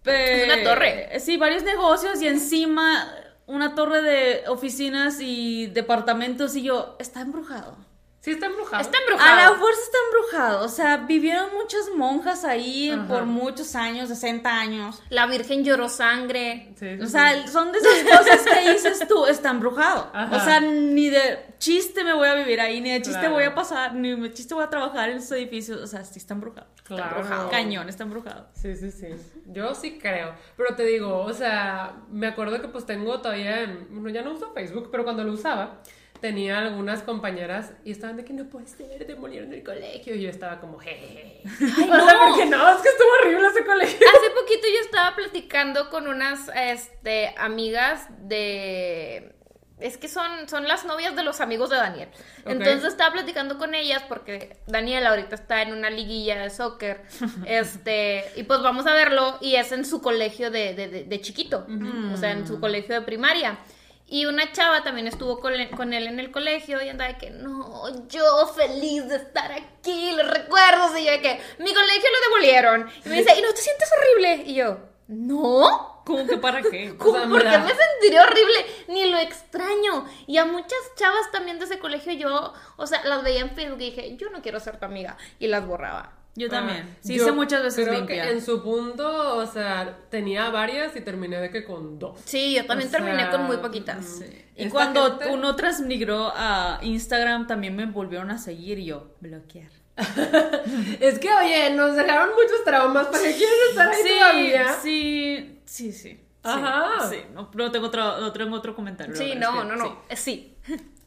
eh, 0.05 0.41
Es 0.47 0.53
una 0.53 0.63
torre. 0.63 1.19
Sí, 1.21 1.37
varios 1.37 1.63
negocios 1.63 2.21
y 2.21 2.27
encima 2.27 3.09
una 3.47 3.73
torre 3.73 4.01
de 4.01 4.43
oficinas 4.49 5.19
y 5.21 5.67
departamentos. 5.67 6.55
Y 6.57 6.63
yo, 6.63 6.97
está 6.99 7.21
embrujado. 7.21 7.77
Sí, 8.25 8.31
está 8.31 8.47
embrujado. 8.47 8.81
Está 8.81 8.97
A 8.97 9.01
embrujado. 9.01 9.53
la 9.53 9.59
fuerza 9.59 9.81
está 9.83 9.97
embrujado. 10.07 10.65
O 10.65 10.67
sea, 10.67 10.97
vivieron 10.97 11.53
muchas 11.53 11.91
monjas 11.95 12.43
ahí 12.43 12.89
Ajá. 12.89 13.07
por 13.07 13.25
muchos 13.25 13.75
años, 13.75 14.09
60 14.09 14.49
años. 14.49 15.03
La 15.09 15.27
Virgen 15.27 15.63
lloró 15.63 15.89
sangre. 15.89 16.73
Sí, 16.79 16.97
sí, 16.97 17.03
O 17.03 17.05
sea, 17.05 17.43
sí. 17.43 17.47
son 17.49 17.71
de 17.71 17.77
esas 17.77 18.17
cosas 18.17 18.41
que 18.41 18.71
dices 18.73 19.07
tú, 19.07 19.27
está 19.27 19.51
embrujado. 19.51 20.09
Ajá. 20.11 20.35
O 20.35 20.39
sea, 20.39 20.59
ni 20.59 21.07
de 21.11 21.45
chiste 21.59 22.03
me 22.03 22.13
voy 22.15 22.27
a 22.27 22.33
vivir 22.33 22.59
ahí, 22.59 22.81
ni 22.81 22.89
de 22.89 22.97
chiste 23.03 23.19
Claro. 23.19 23.35
voy 23.35 23.43
a 23.43 23.53
pasar, 23.53 23.93
ni 23.93 24.19
de 24.19 24.33
chiste 24.33 24.55
voy 24.55 24.63
a 24.63 24.69
trabajar 24.71 25.09
en 25.11 25.17
esos 25.17 25.33
edificios. 25.33 25.79
O 25.79 25.85
sea, 25.85 26.03
sí 26.03 26.17
está 26.17 26.33
embrujado. 26.33 26.65
Está 26.77 26.95
Claro. 26.95 27.15
embrujado. 27.17 27.49
Cañón, 27.51 27.89
está 27.89 28.03
embrujado. 28.05 28.47
Sí, 28.55 28.75
sí, 28.75 28.89
sí. 28.91 29.09
Yo 29.53 29.75
sí 29.75 29.99
creo. 29.99 30.33
Pero 30.57 30.75
te 30.75 30.83
digo, 30.83 31.19
o 31.21 31.33
sea, 31.33 31.93
me 32.09 32.25
acuerdo 32.25 32.59
que 32.59 32.69
pues 32.69 32.87
tengo 32.87 33.21
todavía, 33.21 33.61
en- 33.61 33.87
bueno, 33.91 34.09
ya 34.09 34.23
no 34.23 34.33
uso 34.33 34.51
Facebook, 34.51 34.89
pero 34.91 35.03
cuando 35.03 35.23
lo 35.23 35.31
usaba, 35.33 35.81
tenía 36.25 36.57
algunas 36.57 37.03
compañeras 37.03 37.71
y 37.83 37.91
estaban 37.91 38.17
de 38.17 38.25
que 38.25 38.33
no 38.33 38.45
puede 38.45 38.65
ser, 38.65 39.05
demolieron 39.05 39.53
el 39.53 39.63
colegio. 39.63 40.15
Y 40.15 40.23
yo 40.23 40.29
estaba 40.31 40.59
como, 40.59 40.79
jejeje. 40.79 41.43
Ay, 41.45 41.69
O 41.71 41.75
sea, 42.05 42.13
no. 42.15 42.27
porque 42.29 42.45
no, 42.47 42.69
es 42.71 42.81
que 42.81 42.89
estuvo 42.89 43.07
horrible 43.21 43.47
ese 43.47 43.63
colegio. 43.63 44.07
Hace 44.07 44.29
poquito 44.31 44.67
yo 44.73 44.79
estaba 44.83 45.15
platicando 45.15 45.91
con 45.91 46.07
unas 46.07 46.49
este, 46.55 47.35
amigas 47.37 48.07
de... 48.27 49.33
Es 49.79 49.97
que 49.97 50.07
son, 50.07 50.49
son 50.49 50.67
las 50.67 50.85
novias 50.85 51.15
de 51.15 51.21
los 51.23 51.41
amigos 51.41 51.69
de 51.69 51.75
Daniel. 51.75 52.09
Entonces 52.45 52.85
estaba 52.85 53.11
platicando 53.13 53.57
con 53.59 53.75
ellas 53.75 54.01
porque 54.07 54.57
Daniel 54.65 55.05
ahorita 55.05 55.35
está 55.35 55.61
en 55.61 55.73
una 55.73 55.89
liguilla 55.91 56.41
de 56.41 56.49
soccer. 56.49 57.03
este, 57.45 58.23
y 58.35 58.43
pues 58.43 58.61
vamos 58.63 58.87
a 58.87 58.93
verlo. 58.93 59.37
Y 59.41 59.57
es 59.57 59.71
en 59.73 59.85
su 59.85 60.01
colegio 60.01 60.49
de, 60.49 60.73
de- 60.73 60.87
de- 60.87 61.03
de 61.03 61.21
chiquito. 61.21 61.67
O 62.11 62.17
sea, 62.17 62.31
en 62.31 62.47
su 62.47 62.59
colegio 62.59 62.95
de 62.95 63.01
primaria. 63.01 63.59
Y 64.07 64.25
una 64.27 64.51
chava 64.51 64.83
también 64.83 65.07
estuvo 65.07 65.39
con, 65.39 65.53
él- 65.53 65.69
con 65.71 65.91
él 65.93 66.05
en 66.07 66.19
el 66.19 66.31
colegio 66.31 66.81
y 66.81 66.89
andaba 66.89 67.11
de 67.13 67.17
que, 67.17 67.31
no, 67.31 68.07
yo 68.07 68.45
feliz 68.47 69.07
de 69.09 69.15
estar 69.15 69.51
aquí, 69.51 70.11
los 70.15 70.27
recuerdos. 70.29 70.97
Y 70.99 71.05
yo 71.05 71.11
de 71.11 71.21
que, 71.21 71.41
mi 71.57 71.73
colegio 71.73 72.09
lo 72.11 72.29
demolieron. 72.29 72.89
Y 73.05 73.09
me 73.09 73.15
dice, 73.17 73.37
¿y 73.37 73.41
no 73.41 73.49
te 73.53 73.61
sientes 73.61 73.89
horrible? 73.97 74.43
Y 74.45 74.53
yo, 74.55 74.77
no. 75.07 76.03
¿Cómo 76.05 76.27
que 76.27 76.37
para 76.37 76.61
qué? 76.61 76.95
¿Cómo? 76.99 77.13
O 77.13 77.19
sea, 77.21 77.27
¿Por 77.29 77.41
qué 77.41 77.57
me 77.57 77.73
sentiría 77.73 78.23
horrible? 78.23 78.65
Ni 78.89 79.05
lo 79.09 79.17
extraño. 79.17 80.05
Y 80.27 80.37
a 80.37 80.45
muchas 80.45 80.77
chavas 80.95 81.31
también 81.31 81.57
de 81.57 81.65
ese 81.65 81.79
colegio 81.79 82.13
yo, 82.13 82.53
o 82.77 82.85
sea, 82.87 83.03
las 83.05 83.23
veía 83.23 83.41
en 83.41 83.55
Facebook 83.55 83.81
y 83.81 83.89
dije, 83.89 84.15
yo 84.17 84.29
no 84.29 84.43
quiero 84.43 84.59
ser 84.59 84.77
tu 84.77 84.85
amiga. 84.85 85.17
Y 85.39 85.47
las 85.47 85.65
borraba. 85.65 86.13
Yo 86.37 86.49
también. 86.49 86.85
Ah, 86.91 86.97
Sí, 87.01 87.15
yo 87.15 87.23
hice 87.23 87.31
muchas 87.31 87.63
veces 87.63 87.85
creo 87.87 87.97
limpia. 87.99 88.23
que 88.23 88.31
en 88.31 88.41
su 88.41 88.61
punto, 88.61 89.37
o 89.37 89.45
sea, 89.47 89.99
tenía 90.09 90.49
varias 90.49 90.93
y 90.95 91.01
terminé 91.01 91.39
de 91.39 91.49
que 91.49 91.63
con 91.63 91.97
dos. 91.97 92.19
Sí, 92.25 92.53
yo 92.55 92.65
también 92.65 92.89
O 92.89 92.91
terminé 92.91 93.19
sea, 93.19 93.31
con 93.31 93.43
muy 93.43 93.57
poquitas. 93.57 94.05
Sí. 94.05 94.25
Y 94.55 94.63
Esta 94.63 94.73
cuando 94.73 95.03
gente- 95.11 95.27
uno 95.31 95.55
transmigró 95.55 96.33
a 96.35 96.79
Instagram, 96.81 97.47
también 97.47 97.75
me 97.75 97.85
volvieron 97.85 98.31
a 98.31 98.37
seguir 98.37 98.79
y 98.79 98.85
yo, 98.87 99.13
bloquear. 99.21 99.69
Es 100.99 101.19
que, 101.19 101.29
oye, 101.33 101.69
nos 101.71 101.95
dejaron 101.95 102.29
muchos 102.35 102.63
traumas. 102.65 103.07
¿Para 103.07 103.23
qué 103.23 103.33
quieren 103.35 103.55
estar 103.69 103.89
ahí 103.89 104.03
todavía? 104.03 104.73
sí, 104.81 105.61
sí, 105.65 105.91
sí. 105.91 106.19
Ajá. 106.43 107.09
Sí, 107.09 107.17
no, 107.33 107.49
no 107.53 107.71
tengo 107.71 107.87
otro, 107.87 108.19
no 108.19 108.31
tengo 108.31 108.55
otro 108.57 108.75
comentario. 108.75 109.15
Sí, 109.15 109.33
no, 109.35 109.63
no, 109.63 109.75
no. 109.75 110.01
sí. 110.15 110.54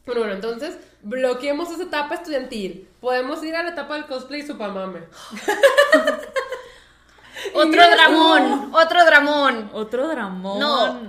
Bueno, 0.09 0.21
bueno, 0.21 0.33
entonces 0.33 0.75
bloqueemos 1.03 1.69
esa 1.69 1.83
etapa 1.83 2.15
estudiantil. 2.15 2.89
Podemos 2.99 3.43
ir 3.43 3.55
a 3.55 3.61
la 3.61 3.69
etapa 3.69 3.93
del 3.93 4.07
cosplay 4.07 4.41
y 4.41 4.47
supamame. 4.47 5.01
Otro 7.53 7.63
Ingrid, 7.67 7.81
dramón, 7.91 8.71
otro 8.73 9.05
dramón. 9.05 9.69
Otro 9.71 10.07
dramón. 10.07 10.59
No. 10.59 10.99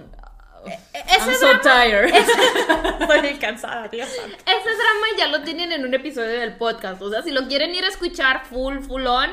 ese 0.93 1.31
I'm 1.31 1.35
so 1.35 1.47
drama- 1.47 1.61
tired. 1.63 2.15
Estoy 3.01 3.21
bien 3.23 3.39
cansada, 3.39 3.89
Dios 3.89 4.09
santo. 4.11 4.37
Ese 4.37 4.69
drama 4.69 5.07
ya 5.19 5.29
lo 5.29 5.43
tienen 5.43 5.73
en 5.73 5.85
un 5.85 5.95
episodio 5.95 6.39
del 6.39 6.57
podcast. 6.57 7.01
O 7.03 7.11
sea, 7.11 7.23
si 7.23 7.31
lo 7.31 7.49
quieren 7.49 7.75
ir 7.75 7.85
a 7.85 7.89
escuchar 7.89 8.45
full, 8.47 8.81
full 8.81 9.07
on, 9.07 9.31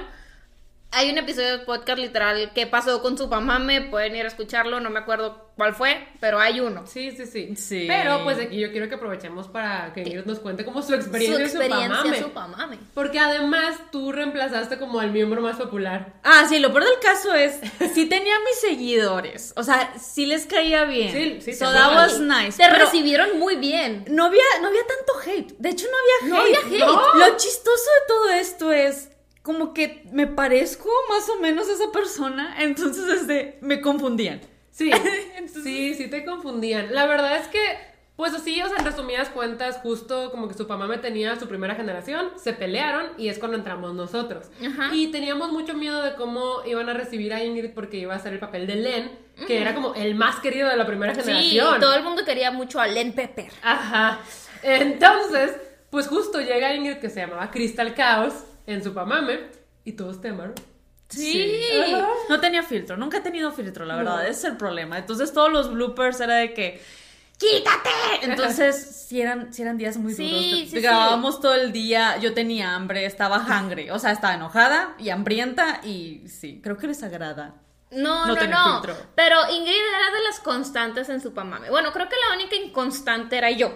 hay 0.92 1.12
un 1.12 1.18
episodio 1.18 1.50
del 1.50 1.62
podcast 1.66 2.00
literal 2.00 2.52
que 2.56 2.66
pasó 2.66 3.02
con 3.02 3.18
su 3.18 3.28
mamame. 3.28 3.82
Pueden 3.82 4.16
ir 4.16 4.26
a 4.26 4.28
escucharlo, 4.30 4.80
no 4.80 4.90
me 4.90 5.00
acuerdo 5.00 5.52
cuál 5.58 5.74
fue, 5.76 6.08
pero 6.20 6.40
hay 6.40 6.60
uno. 6.60 6.86
Sí, 6.88 7.12
sí, 7.12 7.26
sí, 7.26 7.56
Sí. 7.56 7.86
Pero 7.88 8.24
pues 8.24 8.38
aquí 8.40 8.58
yo 8.60 8.72
quiero 8.72 8.88
que 8.88 8.96
aprovechemos 8.96 9.48
para 9.48 9.92
que 9.94 10.02
Ingrid 10.02 10.26
nos 10.26 10.40
cuente 10.40 10.64
como 10.64 10.82
su 10.82 10.90
Su 10.90 10.94
experiencia, 10.96 11.40
en 11.40 11.46
experiencia, 11.46 11.90
Supamame. 11.90 12.22
su 12.22 12.30
mamame. 12.32 12.80
Porque 12.94 13.20
además 13.20 13.76
tú 13.92 14.12
reemplazaste 14.12 14.78
como 14.80 15.00
al 15.00 15.12
miembro 15.12 15.42
más 15.42 15.58
popular. 15.58 16.14
Ah, 16.24 16.46
sí, 16.48 16.60
lo 16.60 16.72
peor 16.72 16.86
del 16.86 17.00
caso 17.00 17.34
es, 17.34 17.60
sí 17.94 18.06
tenía 18.08 18.36
mis 18.46 18.60
seguidores, 18.62 19.54
o 19.58 19.64
sea, 19.64 19.94
sí 20.00 20.26
les 20.26 20.46
caía 20.46 20.86
bien. 20.86 21.12
Sí, 21.12 21.42
sí, 21.42 21.54
so 21.54 21.72
that 21.72 21.94
was 21.96 22.20
nice. 22.20 22.58
Te 22.58 22.70
recibieron 22.70 23.38
muy 23.40 23.56
bien. 23.58 24.06
no 24.10 24.26
había, 24.26 24.44
no 24.62 24.68
había 24.68 24.82
tanto 24.88 25.30
hate. 25.30 25.54
De 25.60 25.70
hecho, 25.70 25.86
no 26.24 26.30
No 26.30 26.38
había 26.38 26.60
hate. 26.60 26.66
había 26.66 26.78
hate. 26.78 26.86
No. 26.86 27.16
Lo 27.16 27.38
chistoso 27.38 27.84
de 28.02 28.08
todo 28.08 28.30
esto 28.30 28.72
es 28.72 29.10
como 29.48 29.74
que 29.74 30.04
me 30.12 30.28
parezco 30.28 30.90
más 31.10 31.30
o 31.30 31.40
menos 31.40 31.70
a 31.70 31.72
esa 31.72 31.90
persona, 31.94 32.58
entonces 32.62 33.08
este, 33.22 33.58
me 33.62 33.80
confundían. 33.80 34.42
Sí, 34.72 34.92
Entonces- 35.38 35.64
sí, 35.64 35.94
sí 35.96 36.10
te 36.10 36.26
confundían. 36.26 36.94
La 36.94 37.06
verdad 37.08 37.38
es 37.38 37.48
que, 37.48 37.60
pues 38.18 38.34
así, 38.34 38.62
o 38.62 38.68
sea, 38.68 38.80
en 38.80 38.84
resumidas 38.86 39.30
cuentas, 39.30 39.78
justo 39.82 40.32
como 40.32 40.50
que 40.50 40.54
su 40.54 40.68
mamá 40.68 40.86
me 40.88 40.98
tenía 40.98 41.40
su 41.40 41.48
primera 41.48 41.76
generación, 41.76 42.32
se 42.36 42.52
pelearon 42.52 43.08
y 43.18 43.30
es 43.30 43.40
cuando 43.40 43.56
entramos 43.56 43.94
nosotros. 43.94 44.48
Ajá. 44.62 44.94
Y 44.94 45.08
teníamos 45.08 45.54
mucho 45.54 45.74
miedo 45.76 46.02
de 46.02 46.16
cómo 46.16 46.58
iban 46.66 46.90
a 46.90 46.94
recibir 46.94 47.34
a 47.34 47.42
Ingrid 47.42 47.72
porque 47.74 47.96
iba 47.98 48.14
a 48.16 48.20
ser 48.20 48.34
el 48.34 48.40
papel 48.40 48.68
de 48.68 48.76
Len, 48.76 49.12
que 49.48 49.62
era 49.62 49.74
como 49.74 49.96
el 49.96 50.14
más 50.16 50.42
querido 50.42 50.68
de 50.68 50.76
la 50.76 50.86
primera 50.86 51.16
Sí, 51.16 51.22
generación. 51.22 51.80
todo 51.80 51.94
el 51.96 52.04
mundo 52.04 52.26
quería 52.26 52.52
mucho 52.52 52.82
a 52.82 52.88
Len 52.88 53.14
Pepper. 53.14 53.50
Ajá. 53.64 54.20
Entonces, 54.62 55.54
pues 55.90 56.08
justo 56.08 56.42
llega 56.42 56.74
Ingrid 56.76 56.98
que 56.98 57.10
se 57.10 57.22
llamaba 57.22 57.50
Crystal 57.50 57.96
Chaos 57.96 58.34
en 58.68 58.84
su 58.84 58.94
pamame 58.94 59.48
y 59.84 59.94
todos 59.94 60.22
te 60.22 60.30
amaron. 60.30 60.54
Sí. 61.10 61.60
No 62.30 62.40
tenía 62.40 62.62
filtro, 62.64 62.98
nunca 62.98 63.18
he 63.18 63.22
tenido 63.22 63.52
filtro, 63.52 63.86
la 63.86 63.96
verdad, 63.96 64.16
No. 64.18 64.22
ese 64.22 64.32
es 64.32 64.44
el 64.44 64.58
problema. 64.58 64.98
Entonces 64.98 65.34
todos 65.34 65.52
los 65.52 65.72
bloopers 65.74 66.20
era 66.20 66.36
de 66.36 66.54
que 66.54 66.82
¡Quítate! 67.40 67.90
Entonces, 68.24 69.06
sí 69.08 69.22
eran, 69.22 69.54
sí 69.54 69.62
eran 69.62 69.78
días 69.78 69.96
muy 69.98 70.12
Sí, 70.14 70.24
duros. 70.28 70.42
sí, 70.44 70.68
sí. 70.72 70.82
Grabábamos 70.82 71.40
todo 71.40 71.54
el 71.54 71.72
día, 71.72 72.18
yo 72.18 72.34
tenía 72.34 72.74
hambre, 72.74 73.06
estaba 73.06 73.38
hungry, 73.38 73.92
o 73.92 74.00
sea, 74.00 74.10
estaba 74.12 74.34
enojada 74.34 74.96
y 74.98 75.10
hambrienta 75.12 75.82
y 75.84 76.28
sí, 76.28 76.60
creo 76.64 76.78
que 76.78 76.88
les 76.88 77.04
agrada. 77.04 77.54
No, 77.92 78.26
No 78.26 78.36
no, 78.36 78.48
no. 78.48 78.82
Pero 79.16 79.38
Ingrid 79.52 79.72
era 79.76 80.12
de 80.18 80.24
las 80.26 80.40
constantes 80.40 81.10
en 81.10 81.22
su 81.22 81.34
pamame. 81.36 81.70
Bueno, 81.70 81.94
creo 81.94 82.10
que 82.10 82.16
la 82.28 82.36
única 82.36 82.56
inconstante 82.56 83.38
era 83.38 83.52
yo. 83.52 83.72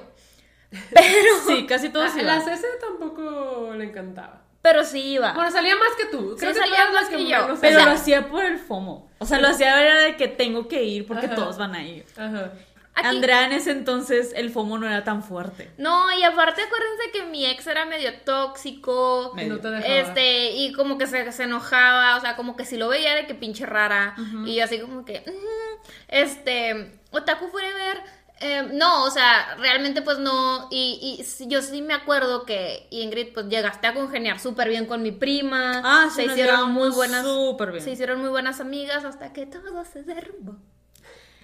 Pero, 0.93 1.29
Sí, 1.47 1.65
casi 1.67 1.89
todos 1.89 2.11
A 2.15 2.19
iban. 2.19 2.39
la 2.39 2.43
Cece 2.43 2.67
tampoco 2.81 3.73
le 3.77 3.85
encantaba. 3.85 4.41
Pero 4.61 4.83
sí 4.83 5.01
iba. 5.13 5.33
Bueno, 5.33 5.49
salía 5.51 5.75
más 5.75 5.95
que 5.97 6.05
tú. 6.05 6.35
Creo 6.37 6.53
Sí, 6.53 6.59
que 6.59 6.65
salía 6.67 6.91
más 6.91 7.09
que 7.09 7.25
yo. 7.27 7.37
Pero 7.41 7.53
o 7.53 7.57
sea- 7.79 7.85
lo 7.85 7.91
hacía 7.91 8.27
por 8.29 8.43
el 8.45 8.57
FOMO. 8.59 9.09
O 9.19 9.25
sea, 9.25 9.39
lo 9.39 9.47
hacía 9.49 9.81
era 9.81 9.99
de 10.01 10.15
que 10.17 10.27
tengo 10.27 10.67
que 10.67 10.83
ir 10.83 11.05
porque 11.07 11.27
Ajá. 11.27 11.35
todos 11.35 11.57
van 11.57 11.75
a 11.75 11.83
ir. 11.83 12.05
Ajá. 12.17 12.51
Aquí- 12.93 13.07
Andrea 13.07 13.45
en 13.45 13.53
ese 13.53 13.71
entonces 13.71 14.33
el 14.35 14.49
FOMO 14.51 14.77
no 14.77 14.85
era 14.85 15.03
tan 15.05 15.23
fuerte. 15.23 15.71
No, 15.77 16.11
y 16.11 16.23
aparte 16.23 16.61
acuérdense 16.61 17.11
que 17.13 17.23
mi 17.23 17.45
ex 17.45 17.65
era 17.67 17.85
medio 17.85 18.11
tóxico. 18.25 19.33
Y 19.37 19.45
no 19.45 19.59
te 19.59 19.69
dejaba. 19.69 19.93
Este, 19.95 20.51
y 20.51 20.73
como 20.73 20.97
que 20.97 21.07
se, 21.07 21.31
se 21.31 21.43
enojaba, 21.43 22.17
o 22.17 22.19
sea, 22.19 22.35
como 22.35 22.57
que 22.57 22.65
si 22.65 22.75
lo 22.77 22.89
veía 22.89 23.15
de 23.15 23.25
que 23.25 23.33
pinche 23.33 23.65
rara. 23.65 24.15
Y 24.45 24.55
yo 24.55 24.63
así 24.65 24.79
como 24.79 25.05
que, 25.05 25.21
"Mm", 25.25 25.87
este, 26.09 26.99
Otaku 27.11 27.47
Forever. 27.47 28.01
Eh, 28.41 28.69
no, 28.73 29.05
o 29.05 29.11
sea, 29.11 29.55
realmente 29.59 30.01
pues 30.01 30.17
no. 30.17 30.67
Y, 30.71 31.23
yo 31.41 31.61
sí 31.61 31.81
me 31.81 31.93
acuerdo 31.93 32.45
que 32.45 32.87
Ingrid, 32.89 33.33
pues 33.33 33.47
llegaste 33.47 33.87
a 33.87 33.93
congeniar 33.93 34.39
súper 34.39 34.69
bien 34.69 34.87
con 34.87 35.03
mi 35.03 35.11
prima. 35.11 35.81
Ah, 35.83 36.09
sí, 36.09 36.23
se 36.23 36.25
hicieron 36.25 36.71
muy 36.71 36.89
buenas. 36.89 37.23
súper 37.23 37.71
bien. 37.71 37.83
Se 37.83 37.91
hicieron 37.91 38.19
muy 38.19 38.29
buenas 38.29 38.59
amigas 38.59 39.05
hasta 39.05 39.31
que 39.31 39.45
todo 39.45 39.85
se 39.85 40.03
derrumbó. 40.03 40.57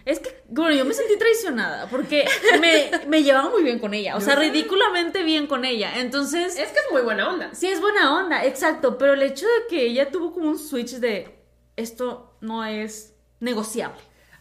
Es 0.06 0.20
que, 0.20 0.42
bueno, 0.48 0.74
yo 0.74 0.86
me 0.86 0.94
sentí 0.94 1.18
traicionada 1.18 1.88
porque 1.90 2.26
me, 2.62 2.90
me 3.08 3.24
llevaba 3.24 3.50
muy 3.50 3.62
bien 3.62 3.78
con 3.78 3.94
ella. 3.94 4.16
O 4.16 4.22
sea, 4.22 4.36
ridículamente 4.36 5.22
bien 5.22 5.48
con 5.48 5.66
ella. 5.66 6.00
Entonces, 6.00 6.58
Es 6.58 6.70
que 6.70 6.80
es 6.80 6.92
muy 6.92 7.02
buena 7.02 7.30
onda. 7.30 7.54
sí 7.54 7.68
es 7.68 7.82
buena 7.82 8.18
onda, 8.18 8.46
exacto. 8.46 8.98
Pero 8.98 9.14
el 9.14 9.22
hecho 9.22 9.46
de 9.46 9.68
que 9.70 9.84
ella 9.84 10.10
tuvo 10.10 10.34
como 10.34 10.50
un 10.50 10.58
switch 10.58 10.94
de 10.94 11.38
esto 11.76 12.38
no 12.42 12.64
es 12.66 13.14
negociable. 13.40 14.00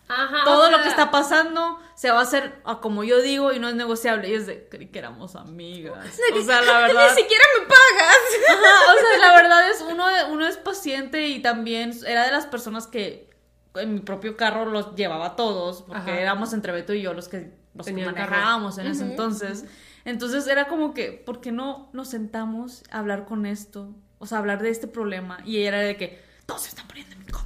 Ajá. 0.08 0.44
Todo 0.44 0.64
o 0.64 0.68
sea, 0.68 0.76
lo 0.76 0.82
que 0.82 0.88
está 0.88 1.10
pasando 1.10 1.80
se 1.94 2.10
va 2.10 2.20
a 2.20 2.22
hacer 2.22 2.60
a 2.64 2.80
como 2.80 3.04
yo 3.04 3.20
digo 3.22 3.52
y 3.52 3.58
no 3.58 3.68
es 3.68 3.74
negociable. 3.74 4.28
Y 4.28 4.34
es 4.34 4.46
de, 4.46 4.68
creí 4.68 4.86
que 4.88 4.98
éramos 4.98 5.36
amigas. 5.36 6.18
O 6.34 6.42
sea, 6.42 6.62
la 6.62 6.80
verdad. 6.80 7.10
Ni 7.10 7.22
siquiera 7.22 7.44
me 7.58 7.66
pagas. 7.66 8.16
Ajá, 8.50 8.92
o 8.92 8.98
sea, 8.98 9.18
la 9.18 9.36
verdad 9.36 9.70
es, 9.70 9.80
uno, 9.80 10.04
uno 10.30 10.46
es 10.46 10.56
paciente 10.56 11.28
y 11.28 11.40
también 11.40 11.92
era 12.06 12.24
de 12.24 12.32
las 12.32 12.46
personas 12.46 12.86
que 12.86 13.30
en 13.74 13.94
mi 13.94 14.00
propio 14.00 14.36
carro 14.36 14.64
los 14.64 14.94
llevaba 14.94 15.26
a 15.26 15.36
todos, 15.36 15.82
porque 15.82 16.10
Ajá. 16.12 16.20
éramos 16.20 16.52
entre 16.52 16.72
Beto 16.72 16.94
y 16.94 17.02
yo 17.02 17.12
los 17.12 17.28
que, 17.28 17.52
los 17.74 17.86
que 17.86 17.94
carro. 17.94 18.12
manejábamos 18.12 18.78
en 18.78 18.86
ese 18.86 19.04
entonces. 19.04 19.64
Entonces 20.04 20.46
era 20.46 20.68
como 20.68 20.94
que, 20.94 21.12
¿por 21.12 21.40
qué 21.40 21.52
no 21.52 21.90
nos 21.92 22.08
sentamos 22.08 22.84
a 22.90 23.00
hablar 23.00 23.24
con 23.26 23.44
esto? 23.44 23.94
O 24.18 24.26
sea, 24.26 24.38
hablar 24.38 24.62
de 24.62 24.70
este 24.70 24.86
problema. 24.86 25.38
Y 25.44 25.58
ella 25.58 25.68
era 25.68 25.80
de 25.80 25.96
que, 25.96 26.22
todos 26.46 26.62
se 26.62 26.68
están 26.68 26.86
poniendo 26.86 27.12
en 27.14 27.18
mi 27.18 27.26
contra. 27.26 27.45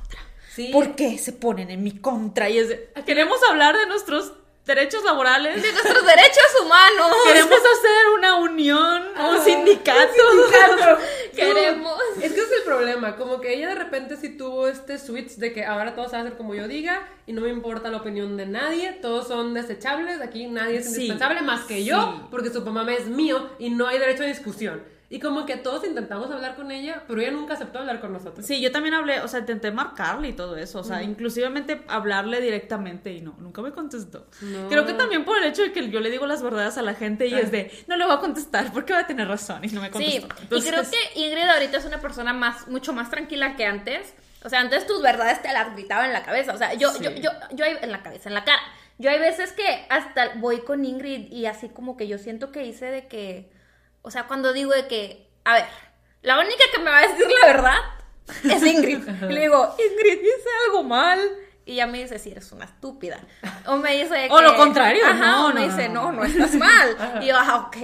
Sí. 0.55 0.71
¿Por 0.73 0.97
qué 0.97 1.17
se 1.19 1.33
ponen 1.33 1.71
en 1.71 1.83
mi 1.83 1.99
contra? 1.99 2.49
Y 2.51 2.59
es 2.59 2.69
de, 2.69 2.91
queremos 3.07 3.39
hablar 3.49 3.77
de 3.79 3.87
nuestros 3.87 4.33
derechos 4.67 5.03
laborales. 5.05 5.63
De 5.63 5.73
nuestros 5.73 6.05
derechos 6.05 6.45
humanos. 6.65 7.17
Queremos 7.27 7.59
hacer 7.59 8.09
una 8.19 8.37
unión, 8.37 9.03
un 9.13 9.17
Ajá. 9.37 9.45
sindicato. 9.45 10.01
Queremos. 11.35 11.99
Es 12.23 12.33
que 12.33 12.41
es 12.41 12.53
el 12.53 12.63
problema, 12.65 13.17
como 13.17 13.41
que 13.41 13.55
ella 13.55 13.69
de 13.69 13.75
repente 13.77 14.17
sí 14.17 14.37
tuvo 14.37 14.69
este 14.69 14.99
switch 14.99 15.37
de 15.37 15.53
que 15.53 15.65
ahora 15.65 15.95
todo 15.95 16.07
se 16.07 16.13
va 16.13 16.19
a 16.19 16.21
hacer 16.23 16.37
como 16.37 16.55
yo 16.55 16.69
diga 16.69 17.09
y 17.27 17.33
no 17.33 17.41
me 17.43 17.49
importa 17.51 17.91
la 17.91 17.99
opinión 17.99 18.37
de 18.37 18.47
nadie, 18.47 18.93
todos 19.01 19.29
son 19.29 19.55
desechables, 19.55 20.21
aquí 20.21 20.47
nadie 20.47 20.79
es 20.79 20.87
Sí, 20.87 20.91
indispensable 21.07 21.43
más 21.43 21.63
que 21.63 21.85
yo, 21.85 22.01
sí. 22.17 22.27
porque 22.31 22.51
su 22.51 22.61
mamá 22.63 22.93
es 22.95 23.07
mío 23.07 23.51
y 23.59 23.71
no 23.71 23.87
hay 23.87 23.99
derecho 23.99 24.25
a 24.25 24.27
discusión. 24.27 24.83
Y 25.13 25.19
como 25.19 25.45
que 25.45 25.57
todos 25.57 25.85
intentamos 25.85 26.31
hablar 26.31 26.55
con 26.55 26.71
ella, 26.71 27.03
pero 27.09 27.21
ella 27.21 27.33
nunca 27.33 27.55
aceptó 27.55 27.81
hablar 27.81 28.01
con 28.01 28.13
nosotros. 28.13 28.47
Sí, 28.47 28.61
yo 28.61 28.71
también 28.71 28.95
hablé, 28.95 29.21
o 29.21 29.27
sea, 29.27 29.41
intenté 29.41 29.73
marcarle 29.73 30.29
y 30.29 30.33
todo 30.35 30.57
eso, 30.57 30.79
o 30.79 30.85
sea, 30.85 31.03
inclusivamente 31.03 31.83
hablarle 31.89 32.41
directamente 32.41 33.13
y 33.13 33.21
no, 33.21 33.35
nunca 33.41 33.61
me 33.61 33.73
contestó. 33.73 34.29
No. 34.41 34.69
Creo 34.69 34.87
que 34.87 34.93
también 34.93 35.25
por 35.25 35.37
el 35.37 35.45
hecho 35.45 35.63
de 35.63 35.73
que 35.73 35.91
yo 35.91 35.99
le 35.99 36.11
digo 36.11 36.27
las 36.29 36.43
verdades 36.45 36.79
a 36.79 36.83
la 36.83 36.95
gente 36.95 37.27
y 37.27 37.35
Ah. 37.35 37.41
es 37.41 37.51
de, 37.51 37.73
no 37.89 37.97
le 37.97 38.05
voy 38.05 38.15
a 38.15 38.19
contestar 38.21 38.73
porque 38.73 38.93
va 38.93 39.01
a 39.01 39.07
tener 39.09 39.27
razón 39.27 39.65
y 39.65 39.69
no 39.69 39.81
me 39.81 39.89
Sí, 39.89 39.93
contestó. 39.95 40.29
y 40.39 40.43
Entonces, 40.45 40.71
creo 40.71 40.85
que 40.85 41.21
Ingrid 41.21 41.49
ahorita 41.49 41.79
es 41.79 41.85
una 41.87 42.01
persona 42.01 42.33
más, 42.33 42.69
mucho 42.69 42.93
más 42.93 43.11
tranquila 43.11 43.57
que 43.57 43.67
antes. 43.67 44.15
O 44.45 44.49
sea, 44.49 44.61
antes 44.61 44.87
tus 44.87 45.03
verdades 45.03 45.43
te 45.43 45.53
las 45.53 45.75
gritaba 45.75 46.07
en 46.07 46.13
la 46.13 46.23
cabeza. 46.23 46.55
O 46.55 46.57
sea, 46.57 46.73
yo, 46.75 46.93
Sí. 46.93 47.03
yo, 47.03 47.11
yo, 47.17 47.31
yo 47.53 47.65
en 47.67 47.91
la 47.91 48.03
cabeza, 48.05 48.29
en 48.29 48.35
la 48.37 48.45
cara. 48.45 48.61
Yo 48.99 49.11
hay 49.11 49.19
veces 49.19 49.53
que 49.53 49.87
hasta 49.89 50.35
voy 50.37 50.61
con 50.61 50.85
Ingrid 50.85 51.33
y 51.33 51.47
así 51.47 51.69
como 51.69 51.97
que 51.97 52.07
yo 52.07 52.17
siento 52.17 52.53
que 52.53 52.65
hice 52.65 52.87
de 52.87 53.07
que, 53.09 53.51
o 54.03 54.11
sea, 54.11 54.25
cuando 54.27 54.53
digo 54.53 54.73
de 54.73 54.87
que, 54.87 55.29
a 55.45 55.55
ver, 55.55 55.65
la 56.23 56.39
única 56.39 56.65
que 56.73 56.79
me 56.81 56.91
va 56.91 56.99
a 56.99 57.09
decir 57.09 57.27
la 57.41 57.47
verdad 57.47 57.77
es 58.45 58.63
Ingrid. 58.63 58.99
y 59.31 59.33
le 59.33 59.41
digo, 59.41 59.75
Ingrid, 59.79 60.21
hice 60.21 60.49
algo 60.67 60.83
mal. 60.85 61.21
Y 61.67 61.75
ella 61.75 61.87
me 61.87 61.99
dice, 62.03 62.19
sí, 62.19 62.31
eres 62.33 62.51
una 62.53 62.65
estúpida. 62.65 63.21
O 63.67 63.77
me 63.77 63.93
dice 63.97 64.27
O 64.31 64.39
que- 64.39 64.43
lo 64.43 64.57
contrario, 64.57 65.05
Ajá, 65.07 65.15
no, 65.19 65.45
o 65.47 65.49
no, 65.51 65.55
me 65.55 65.61
no, 65.61 65.67
dice, 65.77 65.89
no. 65.89 66.11
no, 66.11 66.13
no 66.13 66.25
estás 66.25 66.55
mal. 66.55 66.97
Y 67.23 67.27
yo, 67.27 67.37
ah, 67.39 67.67
ok. 67.69 67.77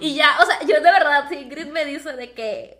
Y 0.00 0.14
ya, 0.14 0.36
o 0.40 0.46
sea, 0.46 0.60
yo 0.60 0.74
de 0.76 0.80
verdad, 0.92 1.26
si 1.28 1.36
Ingrid 1.36 1.66
me 1.68 1.84
dice 1.84 2.12
de 2.12 2.32
que 2.32 2.78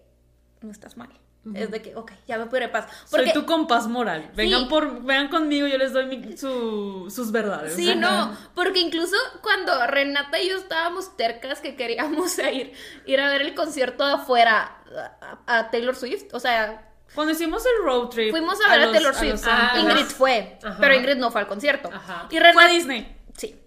no 0.60 0.70
estás 0.70 0.96
mal. 0.96 1.08
Es 1.54 1.70
de 1.70 1.82
que, 1.82 1.94
ok, 1.94 2.10
ya 2.26 2.38
me 2.38 2.46
pude 2.46 2.68
paz. 2.68 2.86
Porque, 3.10 3.26
soy 3.26 3.34
tu 3.34 3.44
compás 3.44 3.86
moral. 3.86 4.30
Vengan 4.34 4.62
Sí. 4.62 4.66
por, 4.70 5.02
vengan 5.02 5.28
conmigo, 5.28 5.66
yo 5.66 5.76
les 5.76 5.92
doy 5.92 6.06
mi- 6.06 6.36
su- 6.38 7.10
sus 7.14 7.30
verdades. 7.32 7.74
Sí, 7.74 7.94
no, 7.94 8.34
porque 8.54 8.80
incluso 8.80 9.14
cuando 9.42 9.86
Renata 9.86 10.40
y 10.40 10.48
yo 10.48 10.56
estábamos 10.56 11.16
tercas 11.18 11.60
que 11.60 11.76
queríamos 11.76 12.38
ir, 12.52 12.72
ir 13.04 13.20
a 13.20 13.28
ver 13.28 13.42
el 13.42 13.54
concierto 13.54 14.06
de 14.06 14.14
afuera 14.14 14.78
a, 15.20 15.58
a 15.58 15.70
Taylor 15.70 15.94
Swift, 15.94 16.32
o 16.32 16.40
sea, 16.40 16.90
Cuando 17.14 17.32
hicimos 17.34 17.62
el 17.66 17.84
road 17.84 18.08
trip. 18.08 18.30
fuimos 18.30 18.58
a 18.66 18.70
ver 18.70 18.80
a, 18.80 18.84
los- 18.86 18.92
Taylor 18.94 19.14
Swift. 19.14 19.44
Ingrid 19.80 20.06
fue, 20.06 20.58
Ajá. 20.64 20.78
pero 20.80 20.94
Ingrid 20.94 21.16
no 21.16 21.30
fue 21.30 21.42
al 21.42 21.46
concierto. 21.46 21.90
Ajá. 21.92 22.26
Y 22.30 22.38
Fue 22.38 22.38
a 22.38 22.42
Renata, 22.52 22.68
Disney. 22.68 23.16
sí. 23.36 23.60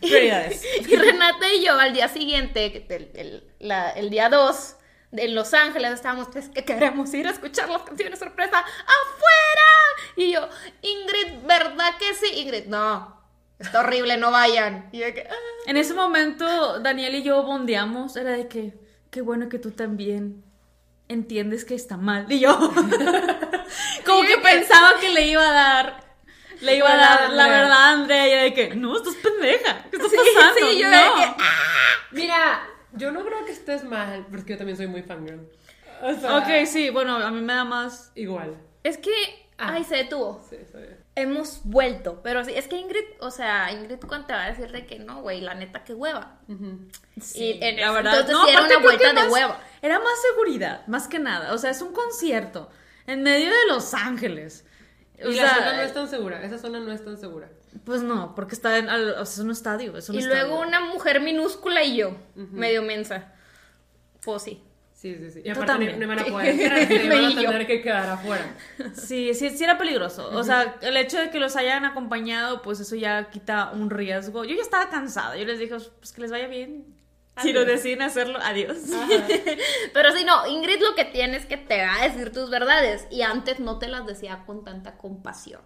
Prioridades. 0.00 0.62
Y 0.88 0.96
Renata 0.96 1.52
y 1.54 1.64
yo 1.64 1.78
al 1.78 1.92
día 1.94 2.08
siguiente, 2.08 2.84
el, 2.90 3.10
el- 3.14 3.44
la- 3.60 3.90
el 3.90 4.10
día 4.10 4.28
2, 4.28 4.76
en 5.16 5.34
Los 5.34 5.54
Ángeles, 5.54 5.92
estábamos, 5.92 6.34
es 6.36 6.48
que 6.48 6.64
queremos 6.64 7.12
ir 7.14 7.26
a 7.26 7.30
escuchar 7.30 7.68
las 7.68 7.82
canciones 7.82 8.18
sorpresa 8.18 8.58
afuera. 8.58 9.70
Y 10.16 10.32
yo, 10.32 10.48
Ingrid, 10.82 11.46
¿verdad 11.46 11.96
que 11.98 12.14
sí? 12.14 12.26
Ingrid, 12.40 12.66
no, 12.66 13.20
está 13.58 13.80
horrible, 13.80 14.16
no 14.16 14.30
vayan. 14.30 14.88
Y 14.92 14.98
yo 14.98 15.12
que, 15.14 15.26
"Ah". 15.28 15.34
En 15.66 15.76
ese 15.76 15.94
momento, 15.94 16.80
Daniel 16.80 17.14
y 17.16 17.22
yo 17.22 17.42
bondeamos. 17.42 18.16
Era 18.16 18.32
de 18.32 18.48
que, 18.48 18.74
qué 19.10 19.20
bueno 19.22 19.48
que 19.48 19.58
tú 19.58 19.70
también 19.70 20.44
entiendes 21.08 21.64
que 21.64 21.74
está 21.74 21.96
mal. 21.96 22.26
Y 22.30 22.40
yo, 22.40 22.56
como 24.06 24.24
Y 24.24 24.26
que 24.26 24.38
pensaba 24.38 24.98
que 25.00 25.08
le 25.10 25.26
iba 25.28 25.48
a 25.48 25.52
dar 25.52 26.04
Le 26.60 26.76
iba 26.76 26.90
a 26.92 26.96
dar 26.96 27.30
la 27.30 27.48
verdad 27.48 27.72
a 27.72 27.90
Andrea 27.90 28.26
y 28.26 28.50
de 28.50 28.54
que, 28.54 28.74
no, 28.76 28.96
estás 28.96 29.14
pendeja. 29.16 29.84
¿Qué 29.90 29.96
está 29.96 30.08
pasando? 30.08 30.70
sí, 30.70 30.78
yo 30.78 30.88
no. 30.88 30.96
de 30.96 31.20
que, 31.20 31.34
Mira, 32.12 32.62
yo 32.96 33.12
no 33.12 33.24
creo 33.24 33.44
que 33.44 33.52
estés 33.52 33.84
mal, 33.84 34.26
porque 34.30 34.52
yo 34.52 34.58
también 34.58 34.76
soy 34.76 34.86
muy 34.86 35.02
fangirl. 35.02 35.48
O 36.02 36.12
sea, 36.14 36.36
Ok, 36.38 36.66
sí, 36.66 36.90
bueno, 36.90 37.16
a 37.16 37.30
mí 37.30 37.40
me 37.40 37.52
da 37.54 37.64
más. 37.64 38.12
Igual. 38.14 38.56
Es 38.82 38.98
que, 38.98 39.10
Ah. 39.56 39.70
ay, 39.74 39.84
se 39.84 39.96
detuvo. 39.96 40.44
Sí. 40.50 40.56
Hemos 41.16 41.60
vuelto, 41.64 42.20
pero 42.24 42.44
sí, 42.44 42.52
es 42.56 42.66
que 42.66 42.76
Ingrid, 42.76 43.04
o 43.20 43.30
sea, 43.30 43.70
Ingrid 43.72 44.00
cuando 44.06 44.26
te 44.26 44.32
va 44.32 44.44
a 44.44 44.50
decir 44.50 44.72
de 44.72 44.84
que 44.84 44.98
no, 44.98 45.22
güey, 45.22 45.40
la 45.40 45.54
neta, 45.54 45.84
qué 45.84 45.94
hueva. 45.94 46.40
Sí, 47.20 47.58
en- 47.62 47.80
la 47.80 47.92
verdad. 47.92 48.20
entonces 48.20 48.36
sí 48.46 48.50
era 48.50 48.60
una 48.62 48.68
que 48.68 48.76
vuelta 48.78 49.08
de 49.08 49.14
más- 49.14 49.28
hueva. 49.32 49.60
Era 49.80 49.98
más 50.00 50.20
seguridad, 50.32 50.84
más 50.88 51.06
que 51.06 51.20
nada. 51.20 51.52
O 51.54 51.58
sea, 51.58 51.70
es 51.70 51.80
un 51.82 51.92
concierto 51.92 52.68
en 53.06 53.22
medio 53.22 53.48
de 53.48 53.66
Los 53.68 53.94
Ángeles. 53.94 54.66
O 55.24 55.28
Y 55.28 55.34
sea, 55.34 55.44
la 55.44 55.54
zona 55.54 55.72
no 55.76 55.82
es 55.82 55.94
tan 55.94 56.08
segura, 56.08 56.42
esa 56.42 56.58
zona 56.58 56.80
no 56.80 56.90
es 56.92 57.04
tan 57.04 57.16
segura. 57.16 57.48
Pues 57.84 58.02
no, 58.02 58.34
porque 58.34 58.54
está 58.54 58.78
en, 58.78 58.88
al- 58.88 59.10
o 59.18 59.24
sea, 59.26 59.32
es 59.34 59.38
un 59.38 59.50
estadio. 59.50 59.96
Es 59.96 60.08
un 60.08 60.14
Y 60.16 60.18
estadio. 60.18 60.46
luego 60.48 60.60
una 60.62 60.80
mujer 60.80 61.20
minúscula 61.20 61.82
y 61.82 61.96
yo, 61.96 62.16
medio 62.34 62.82
mensa. 62.82 63.32
Pues 64.24 64.42
sí. 64.42 64.62
Sí, 64.92 65.14
sí, 65.18 65.30
sí. 65.32 65.40
Y 65.40 65.42
Tú 65.44 65.50
aparte 65.50 65.66
también. 65.66 65.98
no, 66.00 66.06
no 66.06 66.14
van 66.14 66.18
a 66.20 66.24
poder 66.24 66.48
entrar, 66.48 67.08
van 67.10 67.24
a 67.26 67.34
tener 67.50 67.66
que 67.66 67.82
quedar 67.82 68.08
afuera. 68.08 68.56
Sí, 68.94 69.34
sí, 69.34 69.50
sí 69.50 69.62
era 69.64 69.76
peligroso. 69.76 70.30
O 70.32 70.42
sea, 70.44 70.76
el 70.80 70.96
hecho 70.96 71.18
de 71.18 71.28
que 71.30 71.38
los 71.38 71.56
hayan 71.56 71.84
acompañado, 71.84 72.62
pues 72.62 72.80
eso 72.80 72.96
ya 72.96 73.28
quita 73.28 73.70
un 73.72 73.90
riesgo. 73.90 74.44
Yo 74.46 74.54
ya 74.56 74.62
estaba 74.62 74.88
cansada. 74.88 75.36
Yo 75.36 75.44
les 75.44 75.58
dije, 75.58 75.74
pues 75.98 76.12
que 76.12 76.22
les 76.22 76.30
vaya 76.30 76.46
bien. 76.46 76.86
Si 77.42 77.52
lo 77.52 77.64
deciden 77.66 78.00
hacerlo, 78.00 78.38
adiós. 78.40 78.78
Pero 79.92 80.12
sí, 80.12 80.24
no, 80.24 80.46
Ingrid 80.46 80.80
lo 80.80 80.94
que 80.94 81.04
tiene 81.04 81.36
es 81.36 81.46
que 81.46 81.56
te 81.56 81.82
va 81.84 81.96
a 82.00 82.08
decir 82.08 82.32
tus 82.32 82.48
verdades. 82.48 83.06
Y 83.10 83.22
antes 83.22 83.60
no 83.60 83.78
te 83.78 83.88
las 83.88 84.06
decía 84.06 84.44
con 84.46 84.64
tanta 84.64 84.96
compasión. 84.96 85.60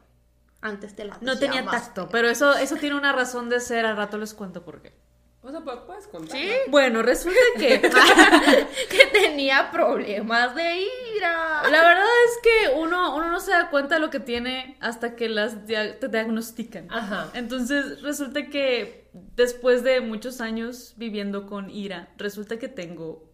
Antes 0.69 0.95
te 0.95 1.05
las 1.05 1.21
No 1.23 1.39
tenía 1.39 1.65
tacto, 1.65 2.09
pero 2.11 2.29
eso, 2.29 2.55
eso 2.57 2.77
tiene 2.77 2.97
una 2.97 3.13
razón 3.13 3.49
de 3.49 3.61
ser. 3.61 3.87
Al 3.87 3.97
rato 3.97 4.19
les 4.19 4.35
cuento 4.35 4.65
por 4.65 4.83
qué. 4.83 4.95
O 5.41 5.51
sea, 5.51 5.61
pu- 5.61 5.87
puedes 5.87 6.07
contar. 6.09 6.37
Sí. 6.37 6.51
Bueno, 6.69 7.01
resulta 7.03 7.39
que 7.59 7.81
que 8.91 9.07
tenía 9.13 9.71
problemas 9.71 10.55
de 10.55 10.83
ira. 11.17 11.63
la 11.71 11.83
verdad 11.83 12.05
es 12.27 12.39
que 12.43 12.75
uno, 12.77 13.17
uno 13.17 13.31
no 13.31 13.41
se 13.41 13.53
da 13.53 13.71
cuenta 13.71 13.95
de 13.95 14.01
lo 14.01 14.11
que 14.11 14.21
tiene 14.21 14.77
hasta 14.81 15.17
que 15.17 15.29
las 15.29 15.67
dia- 15.67 15.99
te 15.99 16.09
diagnostican. 16.09 16.89
Ajá. 16.91 17.31
Entonces 17.35 18.03
resulta 18.03 18.47
que 18.49 19.09
después 19.37 19.83
de 19.85 20.01
muchos 20.01 20.41
años 20.41 20.95
viviendo 20.97 21.47
con 21.47 21.71
ira, 21.71 22.11
resulta 22.19 22.59
que 22.59 22.69
tengo 22.69 23.25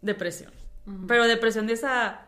depresión. 0.00 0.52
Pero 1.06 1.24
depresión 1.24 1.66
de 1.66 1.74
esa 1.74 2.27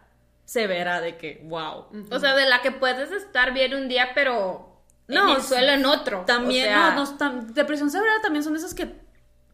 severa 0.51 1.01
de 1.01 1.17
que, 1.17 1.41
wow. 1.45 1.87
O 2.11 2.19
sea, 2.19 2.35
de 2.35 2.45
la 2.49 2.61
que 2.61 2.73
puedes 2.73 3.13
estar 3.13 3.55
bien 3.55 3.73
un 3.75 3.89
día, 3.89 4.09
pero 4.17 4.83
No, 5.07 5.31
en 5.31 5.37
el 5.37 5.43
suelo 5.43 5.71
en 5.73 5.87
otro. 5.87 6.25
También, 6.27 6.67
O 6.67 6.71
sea, 6.71 6.91
no, 6.97 7.05
no, 7.05 7.19
tam- 7.19 7.47
depresión 7.53 7.89
severa 7.91 8.15
también 8.21 8.43
son 8.43 8.57
esas 8.57 8.75
que 8.75 8.93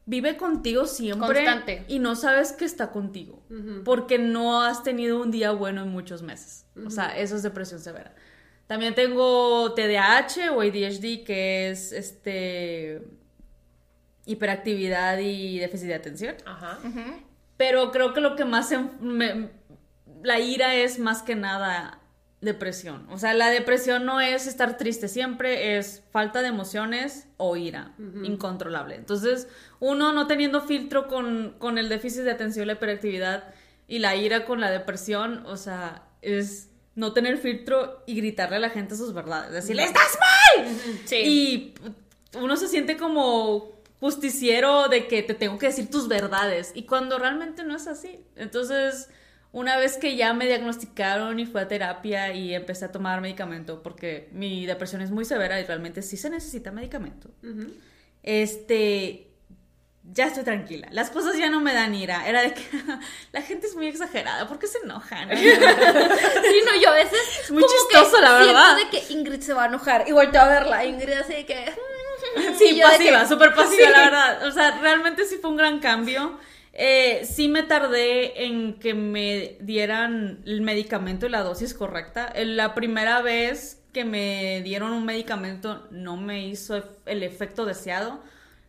vive 0.06 0.37
contigo 0.38 0.87
siempre 0.87 1.44
Constante. 1.44 1.85
y 1.88 1.98
no 1.98 2.14
sabes 2.16 2.52
que 2.52 2.64
está 2.64 2.92
contigo 2.92 3.42
porque 3.85 4.18
no 4.18 4.62
has 4.62 4.82
tenido 4.85 5.20
un 5.20 5.30
día 5.30 5.50
bueno 5.50 5.82
en 5.82 5.88
muchos 5.90 6.22
meses. 6.22 6.64
O 6.87 6.90
sea, 6.90 7.16
eso 7.18 7.37
es 7.37 7.42
depresión 7.42 7.80
severa. 7.80 8.14
También 8.66 8.94
tengo 8.94 9.74
TDAH 9.74 10.50
o 10.52 10.61
ADHD, 10.62 11.24
que 11.24 11.68
es 11.70 11.92
este 11.92 13.02
hiperactividad 14.24 15.18
y 15.18 15.59
déficit 15.59 15.88
de 15.88 15.94
atención. 15.94 16.37
Ajá. 16.44 16.78
Pero 17.56 17.90
creo 17.92 18.12
que 18.12 18.20
lo 18.20 18.35
que 18.37 18.44
más 18.44 18.70
me- 19.00 19.50
la 20.22 20.38
ira 20.40 20.74
es 20.74 20.98
más 20.98 21.22
que 21.22 21.34
nada 21.34 22.00
depresión. 22.40 23.06
O 23.10 23.18
sea, 23.18 23.34
la 23.34 23.50
depresión 23.50 24.04
no 24.04 24.20
es 24.20 24.46
estar 24.46 24.76
triste 24.76 25.08
siempre, 25.08 25.78
es 25.78 26.02
falta 26.10 26.42
de 26.42 26.48
emociones 26.48 27.28
o 27.36 27.56
ira 27.56 27.94
incontrolable. 28.24 28.94
Entonces, 28.94 29.48
uno 29.80 30.12
no 30.12 30.26
teniendo 30.26 30.60
filtro 30.60 31.08
con, 31.08 31.56
con 31.58 31.78
el 31.78 31.88
déficit 31.88 32.22
de 32.22 32.30
atención, 32.30 32.66
la 32.66 32.74
hiperactividad 32.74 33.54
y 33.88 33.98
la 34.00 34.16
ira 34.16 34.44
con 34.44 34.60
la 34.60 34.70
depresión, 34.70 35.44
o 35.46 35.56
sea, 35.56 36.08
es 36.22 36.70
no 36.94 37.12
tener 37.12 37.38
filtro 37.38 38.02
y 38.06 38.16
gritarle 38.16 38.56
a 38.56 38.60
la 38.60 38.70
gente 38.70 38.96
sus 38.96 39.12
verdades. 39.12 39.52
Decirle, 39.52 39.84
¡estás 39.84 40.18
mal! 40.18 40.66
Sí. 41.04 41.16
Y 41.16 41.74
uno 42.38 42.56
se 42.56 42.68
siente 42.68 42.96
como 42.96 43.76
justiciero 44.00 44.88
de 44.88 45.06
que 45.06 45.22
te 45.22 45.34
tengo 45.34 45.58
que 45.58 45.66
decir 45.66 45.90
tus 45.90 46.08
verdades. 46.08 46.72
Y 46.74 46.84
cuando 46.84 47.18
realmente 47.18 47.64
no 47.64 47.76
es 47.76 47.86
así. 47.86 48.24
Entonces, 48.34 49.08
una 49.56 49.78
vez 49.78 49.96
que 49.96 50.16
ya 50.16 50.34
me 50.34 50.44
diagnosticaron 50.44 51.40
y 51.40 51.46
fui 51.46 51.62
a 51.62 51.66
terapia 51.66 52.34
y 52.34 52.54
empecé 52.54 52.84
a 52.84 52.92
tomar 52.92 53.22
medicamento, 53.22 53.82
porque 53.82 54.28
mi 54.32 54.66
depresión 54.66 55.00
es 55.00 55.10
muy 55.10 55.24
severa 55.24 55.58
y 55.58 55.64
realmente 55.64 56.02
sí 56.02 56.18
se 56.18 56.28
necesita 56.28 56.72
medicamento. 56.72 57.30
Este. 58.22 59.22
Ya 60.12 60.26
estoy 60.26 60.44
tranquila. 60.44 60.86
Las 60.92 61.08
cosas 61.10 61.38
ya 61.38 61.48
no 61.48 61.60
me 61.62 61.72
dan 61.72 61.94
ira. 61.94 62.28
Era 62.28 62.42
de 62.42 62.52
que 62.52 62.62
la 63.32 63.40
gente 63.40 63.66
es 63.66 63.74
muy 63.74 63.86
exagerada. 63.86 64.46
¿Por 64.46 64.58
qué 64.58 64.66
se 64.66 64.78
enojan? 64.84 65.30
Sí, 65.36 66.60
no, 66.66 66.80
yo 66.80 66.90
a 66.90 66.94
veces. 66.94 67.18
Es 67.44 67.50
muy 67.50 67.62
chistoso, 67.64 68.20
la 68.20 68.34
verdad. 68.34 68.76
De 68.76 68.90
que 68.90 69.12
Ingrid 69.14 69.40
se 69.40 69.54
va 69.54 69.64
a 69.64 69.66
enojar. 69.68 70.04
Y 70.06 70.12
volteo 70.12 70.42
a 70.42 70.48
verla. 70.48 70.84
Ingrid 70.84 71.14
así 71.14 71.32
de 71.32 71.46
que. 71.46 71.72
Sí, 72.58 72.78
pasiva, 72.82 73.26
súper 73.26 73.54
pasiva, 73.54 73.86
Sí. 73.86 73.92
la 73.92 74.00
verdad. 74.00 74.46
O 74.46 74.50
sea, 74.50 74.78
realmente 74.80 75.24
sí 75.24 75.36
fue 75.40 75.48
un 75.48 75.56
gran 75.56 75.80
cambio. 75.80 76.38
Eh, 76.78 77.24
sí 77.24 77.48
me 77.48 77.62
tardé 77.62 78.44
en 78.44 78.74
que 78.74 78.92
me 78.92 79.56
dieran 79.60 80.42
el 80.44 80.60
medicamento 80.60 81.24
y 81.26 81.30
la 81.30 81.42
dosis 81.42 81.72
correcta. 81.72 82.30
Eh, 82.34 82.44
La 82.44 82.74
primera 82.74 83.22
vez 83.22 83.82
que 83.94 84.04
me 84.04 84.60
dieron 84.62 84.92
un 84.92 85.06
medicamento 85.06 85.88
no 85.90 86.18
me 86.18 86.46
hizo 86.46 86.82
el 87.06 87.22
efecto 87.22 87.64
deseado. 87.64 88.20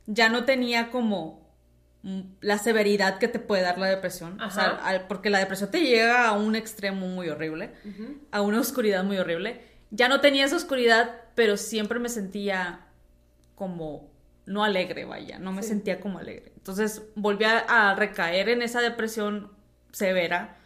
Ya 0.05 0.29
no 0.29 0.45
tenía 0.45 0.89
como 0.89 1.45
mm, 2.03 2.21
la 2.39 2.57
severidad 2.59 3.17
que 3.17 3.27
te 3.27 3.39
puede 3.39 3.63
dar 3.63 3.77
la 3.77 3.87
depresión. 3.87 4.39
O 4.39 4.49
sea, 4.51 4.67
al- 4.85 5.07
porque 5.07 5.29
la 5.29 5.39
depresión 5.39 5.69
te 5.69 5.81
llega 5.81 6.27
a 6.29 6.31
un 6.31 6.55
extremo 6.55 7.07
muy 7.07 7.27
horrible, 7.27 7.71
a 8.31 8.41
una 8.41 8.61
oscuridad 8.61 9.03
muy 9.03 9.17
horrible. 9.17 9.61
Ya 9.91 10.07
no 10.07 10.21
tenía 10.21 10.45
esa 10.45 10.55
oscuridad, 10.55 11.13
pero 11.35 11.57
siempre 11.57 11.99
me 11.99 12.07
sentía 12.07 12.85
como 13.55 14.09
no 14.45 14.63
alegre, 14.63 15.03
vaya, 15.03 15.39
no 15.39 15.51
me 15.51 15.61
Sí. 15.61 15.69
sentía 15.69 15.99
como 15.99 16.19
alegre. 16.19 16.53
Entonces 16.67 17.01
volví 17.15 17.45
a, 17.45 17.59
a 17.59 17.95
recaer 17.95 18.49
en 18.49 18.61
esa 18.61 18.81
depresión 18.81 19.55
severa 19.93 20.57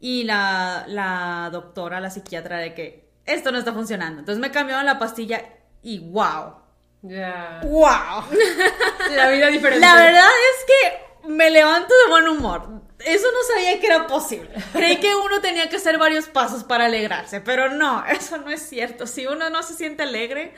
y 0.00 0.24
la, 0.24 0.84
la 0.88 1.48
doctora, 1.52 2.00
la 2.00 2.10
psiquiatra, 2.10 2.58
de 2.58 2.74
que 2.74 3.08
esto 3.24 3.52
no 3.52 3.58
está 3.58 3.72
funcionando. 3.72 4.18
Entonces 4.18 4.40
me 4.40 4.50
cambiaron 4.50 4.84
la 4.84 4.98
pastilla 4.98 5.44
y 5.80 6.00
wow, 6.10 6.56
Ya. 7.02 7.60
wow. 7.62 8.24
La 9.14 9.30
vida 9.30 9.46
diferente. 9.46 9.78
La 9.86 9.94
verdad 9.94 10.26
es 10.28 10.64
que 10.66 11.28
me 11.28 11.50
levanto 11.50 11.94
de 12.04 12.10
buen 12.10 12.26
humor. 12.28 12.82
Eso 13.04 13.26
no 13.32 13.54
sabía 13.54 13.78
que 13.78 13.86
era 13.86 14.08
posible. 14.08 14.50
Creí 14.72 14.96
que 14.96 15.14
uno 15.14 15.40
tenía 15.40 15.68
que 15.68 15.76
hacer 15.76 15.98
varios 15.98 16.26
pasos 16.26 16.64
para 16.64 16.86
alegrarse, 16.86 17.40
pero 17.40 17.70
no, 17.70 18.04
eso 18.06 18.38
no 18.38 18.50
es 18.50 18.62
cierto. 18.68 19.06
Si 19.06 19.24
uno 19.26 19.50
no 19.50 19.62
se 19.62 19.74
siente 19.74 20.02
alegre, 20.02 20.52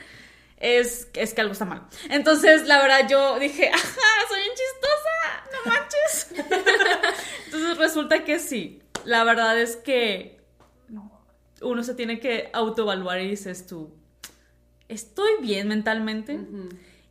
es, 0.61 1.09
es 1.13 1.33
que 1.33 1.41
algo 1.41 1.53
está 1.53 1.65
mal. 1.65 1.87
Entonces, 2.09 2.67
la 2.67 2.81
verdad, 2.81 3.07
yo 3.09 3.39
dije, 3.39 3.69
ajá, 3.73 4.01
soy 4.29 4.39
bien 4.39 4.53
chistosa, 4.53 5.49
no 5.51 5.71
manches. 5.71 6.27
Entonces 7.45 7.77
resulta 7.77 8.23
que 8.23 8.39
sí. 8.39 8.81
La 9.03 9.23
verdad 9.23 9.59
es 9.59 9.75
que 9.75 10.39
uno 11.61 11.83
se 11.83 11.93
tiene 11.93 12.19
que 12.19 12.49
autoevaluar 12.53 13.19
y 13.19 13.29
dices 13.29 13.67
tú, 13.67 13.93
¿estoy 14.87 15.31
bien 15.41 15.67
mentalmente? 15.67 16.39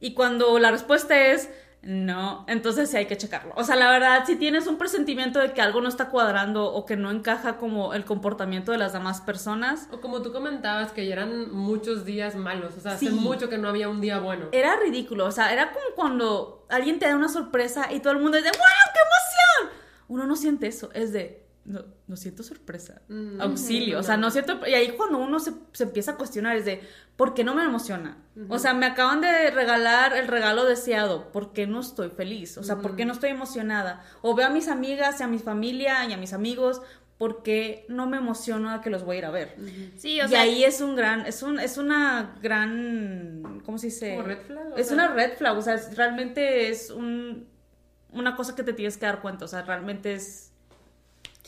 Y 0.01 0.15
cuando 0.15 0.59
la 0.59 0.71
respuesta 0.71 1.27
es 1.27 1.51
no, 1.83 2.45
entonces 2.47 2.91
sí 2.91 2.99
hay 2.99 3.07
que 3.07 3.17
checarlo. 3.17 3.55
O 3.57 3.65
sea, 3.65 3.75
la 3.75 3.91
verdad, 3.91 4.25
si 4.27 4.37
tienes 4.37 4.67
un 4.67 4.77
presentimiento 4.77 5.39
de 5.39 5.53
que 5.55 5.63
algo 5.63 5.81
no 5.81 5.89
está 5.89 6.11
cuadrando 6.11 6.71
o 6.73 6.85
que 6.85 6.97
no 6.97 7.11
encaja 7.11 7.57
como 7.57 7.95
el 7.95 8.05
comportamiento 8.05 8.73
de 8.73 8.79
las 8.79 8.93
demás 8.93 9.23
personas, 9.23 9.89
O 9.91 10.01
como 10.01 10.21
tú 10.21 10.31
comentabas 10.33 10.93
que 10.93 11.07
ya 11.07 11.15
eran 11.15 11.53
muchos 11.55 12.05
días 12.05 12.37
malos, 12.37 12.77
o 12.77 12.81
sea, 12.81 12.93
hace 12.93 13.11
mucho 13.11 13.49
que 13.49 13.57
no 13.57 13.69
había 13.69 13.89
un 13.89 14.03
día 14.03 14.19
bueno. 14.19 14.47
era 14.53 14.77
ridículo. 14.77 15.25
O 15.25 15.33
sea, 15.33 15.53
era 15.53 15.73
como 15.73 15.87
cuando 15.97 16.67
alguien 16.69 16.99
te 16.99 17.07
da 17.07 17.17
una 17.17 17.29
sorpresa 17.29 17.91
y 17.91 18.01
todo 18.01 18.13
el 18.13 18.19
mundo 18.19 18.37
es 18.37 18.45
de 18.45 18.51
¡Wow, 18.51 18.59
qué 18.93 19.01
emoción! 19.01 19.81
Uno 20.09 20.27
no 20.27 20.37
siente 20.37 20.67
eso, 20.67 20.91
es 20.93 21.13
de 21.13 21.47
no, 21.65 21.85
no 22.07 22.17
siento 22.17 22.43
sorpresa, 22.43 23.03
Mm, 23.09 23.41
auxilio, 23.41 23.99
o 24.01 24.03
sea, 24.03 24.17
no. 24.17 24.31
siento... 24.31 24.61
Y 24.67 24.75
ahí 24.75 24.93
cuando 24.97 25.19
uno 25.19 25.39
se, 25.41 25.53
se 25.73 25.85
empieza 25.85 26.13
a 26.13 26.17
cuestionar 26.17 26.57
es 26.57 26.65
de 26.65 26.81
¿por 27.17 27.35
qué 27.35 27.45
no 27.45 27.55
me 27.55 27.63
emociona? 27.65 28.17
O 28.49 28.59
sea, 28.59 28.73
me 28.75 28.87
acaban 28.87 29.21
de 29.21 29.51
regalar 29.51 30.17
el 30.17 30.27
regalo 30.27 30.65
deseado, 30.65 31.31
¿por 31.33 31.53
qué 31.53 31.67
no 31.67 31.81
estoy 31.81 32.09
feliz? 32.09 32.57
O 32.59 32.63
sea, 32.63 32.77
¿por 32.79 32.97
qué 32.97 33.05
no 33.05 33.13
estoy 33.13 33.31
emocionada? 33.31 34.03
O 34.23 34.35
veo 34.35 34.47
a 34.47 34.51
mis 34.51 34.69
amigas 34.69 35.21
y 35.21 35.23
a 35.23 35.27
mi 35.29 35.39
familia 35.39 36.07
y 36.07 36.13
a 36.15 36.17
mis 36.17 36.33
amigos, 36.33 36.81
¿por 37.19 37.43
qué 37.43 37.85
no 37.91 38.07
me 38.07 38.17
emociono 38.17 38.71
a 38.71 38.81
que 38.81 38.89
los 38.89 39.05
voy 39.05 39.17
a 39.17 39.19
ir 39.19 39.25
a 39.27 39.31
ver? 39.31 39.55
Sí, 39.99 40.19
o 40.23 40.25
y 40.25 40.29
sea. 40.31 40.41
ahí 40.41 40.65
es 40.65 40.81
un 40.81 40.97
gran, 40.97 41.27
es 41.27 41.43
un, 41.43 41.61
es 41.61 41.77
una 41.77 42.37
gran, 42.43 43.61
¿cómo 43.67 43.77
se 43.77 43.89
dice? 43.89 44.15
¿Como 44.17 44.27
red 44.27 44.39
flag? 44.47 44.79
Es 44.79 44.87
sea- 44.87 44.95
una 44.95 45.09
red 45.09 45.33
flag, 45.37 45.59
o 45.59 45.63
sea, 45.63 45.75
es- 45.75 45.95
realmente 45.97 46.71
es 46.71 46.91
un, 46.91 47.47
una 48.13 48.35
cosa 48.37 48.55
que 48.57 48.63
te 48.63 48.73
tienes 48.73 48.97
que 48.97 49.05
dar 49.07 49.21
cuenta, 49.21 49.45
o 49.45 49.49
sea, 49.49 49.63
realmente 49.63 50.15
es, 50.15 50.50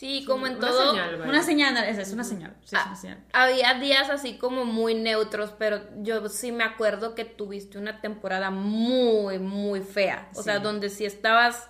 Sí, 0.03 0.25
como 0.25 0.47
en 0.47 0.57
Una 0.57 0.67
todo. 0.67 0.89
señal, 0.91 1.17
vaya. 1.17 1.29
Una 1.29 1.43
señal, 1.43 1.77
esa 1.77 2.01
es 2.01 2.11
una 2.11 2.25
señal. 2.25 2.53
Sí, 2.65 2.75
es 2.75 2.81
Ah, 2.81 2.85
una 2.87 2.95
señal. 2.97 3.23
Había 3.31 3.73
días 3.75 4.09
así 4.09 4.37
como 4.37 4.65
muy 4.65 4.95
neutros, 4.95 5.51
pero 5.57 5.81
yo 6.01 6.27
sí 6.27 6.51
me 6.51 6.65
acuerdo 6.65 7.15
que 7.15 7.23
tuviste 7.23 7.77
una 7.77 8.01
temporada 8.01 8.49
muy, 8.51 9.39
muy 9.39 9.79
fea. 9.79 10.29
O 10.35 10.43
sea, 10.43 10.59
donde 10.59 10.89
sí 10.89 11.05
estabas, 11.05 11.69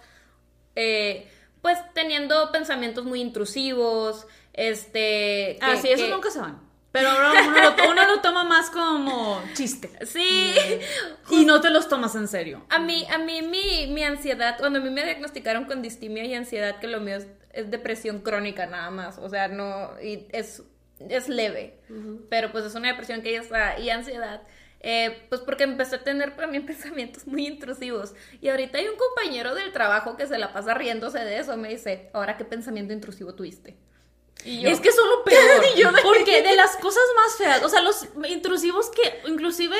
eh, 0.76 1.30
pues, 1.62 1.78
teniendo 1.94 2.52
pensamientos 2.52 3.06
muy 3.06 3.22
intrusivos, 3.22 4.26
este... 4.54 5.60
Ah, 5.62 5.74
que- 5.74 5.82
sí, 5.82 5.88
esos 5.90 6.06
que- 6.08 6.12
nunca 6.12 6.32
se 6.32 6.40
van. 6.40 6.60
Pero 6.92 7.10
ahora 7.10 7.32
uno 7.48 7.62
lo, 7.62 7.92
uno 7.92 8.08
lo 8.16 8.22
toma 8.22 8.44
más 8.44 8.70
como 8.70 9.42
chiste. 9.54 9.90
Sí, 10.06 10.54
Y 11.32 11.46
no 11.46 11.60
te 11.62 11.70
los 11.72 11.88
tomas 11.88 12.14
en 12.16 12.28
serio. 12.28 12.66
a 12.70 12.78
mí, 12.80 13.06
a 13.12 13.18
mí 13.18 13.42
mi, 13.42 13.88
mi 13.94 14.04
ansiedad, 14.04 14.58
cuando 14.60 14.78
a 14.80 14.82
mí 14.82 14.90
me 14.92 15.04
diagnosticaron 15.04 15.66
con 15.66 15.82
distimia 15.82 16.24
y 16.26 16.36
ansiedad, 16.36 16.80
que 16.80 16.88
lo 16.88 17.00
mío 17.00 17.16
es, 17.18 17.28
es 17.54 17.72
depresión 17.72 18.20
crónica 18.22 18.66
nada 18.66 18.90
más, 18.90 19.18
o 19.18 19.30
sea, 19.30 19.48
no, 19.48 19.92
y 20.02 20.28
es, 20.32 20.64
es 21.00 21.30
leve, 21.30 21.80
pero 22.30 22.52
pues 22.52 22.66
es 22.66 22.76
una 22.76 22.90
depresión 22.90 23.22
que 23.22 23.32
ya 23.34 23.42
está, 23.42 23.80
y 23.80 23.90
ansiedad, 23.90 24.42
eh, 24.82 25.26
pues 25.30 25.40
porque 25.42 25.64
empecé 25.64 25.96
a 25.98 26.04
tener 26.04 26.36
también 26.36 26.66
pensamientos 26.68 27.26
muy 27.28 27.48
intrusivos, 27.48 28.14
y 28.42 28.50
ahorita 28.50 28.78
hay 28.80 28.88
un 28.88 28.98
compañero 28.98 29.56
del 29.56 29.72
trabajo 29.72 30.18
que 30.18 30.28
se 30.28 30.38
la 30.38 30.52
pasa 30.52 30.74
riéndose 30.74 31.20
de 31.20 31.38
eso, 31.40 31.56
me 31.58 31.70
dice, 31.70 32.10
ahora 32.14 32.36
qué 32.38 32.44
pensamiento 32.46 32.92
intrusivo 32.94 33.34
tuviste. 33.36 33.78
Y 34.46 34.60
yo, 34.62 34.70
Es 34.70 34.82
que 34.82 34.92
son 34.92 35.08
lo 35.10 35.24
peor. 35.24 35.64
Yo 35.78 35.92
de- 35.94 36.02
Porque 36.02 36.42
de 36.50 36.56
las 36.58 36.76
cosas 36.78 37.04
más 37.16 37.38
feas, 37.38 37.64
o 37.64 37.70
sea, 37.70 37.82
los 37.82 38.10
intrusivos 38.28 38.90
que 38.90 39.30
inclusive 39.30 39.78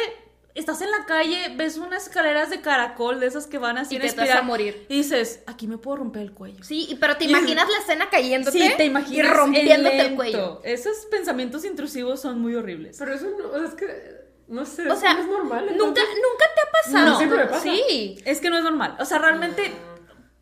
estás 0.60 0.82
en 0.82 0.92
la 0.92 1.06
calle, 1.06 1.54
ves 1.56 1.78
unas 1.78 2.04
escaleras 2.08 2.50
de 2.50 2.62
caracol 2.62 3.20
de 3.20 3.28
esas 3.28 3.48
que 3.48 3.58
van 3.58 3.78
así 3.78 3.96
Y 3.96 4.00
te 4.00 4.14
vas 4.16 4.30
a 4.30 4.42
morir. 4.44 4.86
Y 4.90 4.98
dices, 4.98 5.42
aquí 5.48 5.68
me 5.68 5.78
puedo 5.78 5.98
romper 5.98 6.22
el 6.22 6.34
cuello. 6.34 6.64
Sí, 6.64 6.86
y- 6.90 6.96
pero 6.96 7.18
te 7.18 7.26
Y- 7.26 7.30
imaginas 7.30 7.68
la 7.70 7.78
escena 7.80 8.10
cayéndote 8.10 8.58
Sí, 8.60 8.72
te 8.78 8.86
imaginas 8.86 9.14
y 9.16 9.22
rompiéndote 9.34 10.00
el 10.02 10.16
cuello. 10.16 10.62
Esos 10.64 11.06
pensamientos 11.10 11.66
intrusivos 11.66 12.22
son 12.22 12.40
muy 12.40 12.56
horribles. 12.56 12.98
Pero 13.00 13.14
eso 13.14 13.28
no, 13.38 13.50
o 13.50 13.58
sea, 13.60 13.68
es 13.68 13.74
que, 13.74 14.24
no 14.48 14.66
sé, 14.66 14.90
O 14.90 14.96
sea, 14.96 15.14
no 15.16 15.22
es 15.22 15.28
normal. 15.28 15.66
nunca, 15.78 16.02
nunca 16.02 16.46
te 16.56 16.62
ha 16.62 16.72
pasado. 16.84 17.10
No. 17.12 17.18
Siempre 17.18 17.38
me 17.40 17.46
pasa. 17.46 17.62
Sí. 17.64 18.18
Es 18.26 18.40
que 18.40 18.50
no 18.50 18.58
es 18.58 18.64
normal. 18.64 18.96
O 19.00 19.06
sea, 19.06 19.18
realmente, 19.20 19.72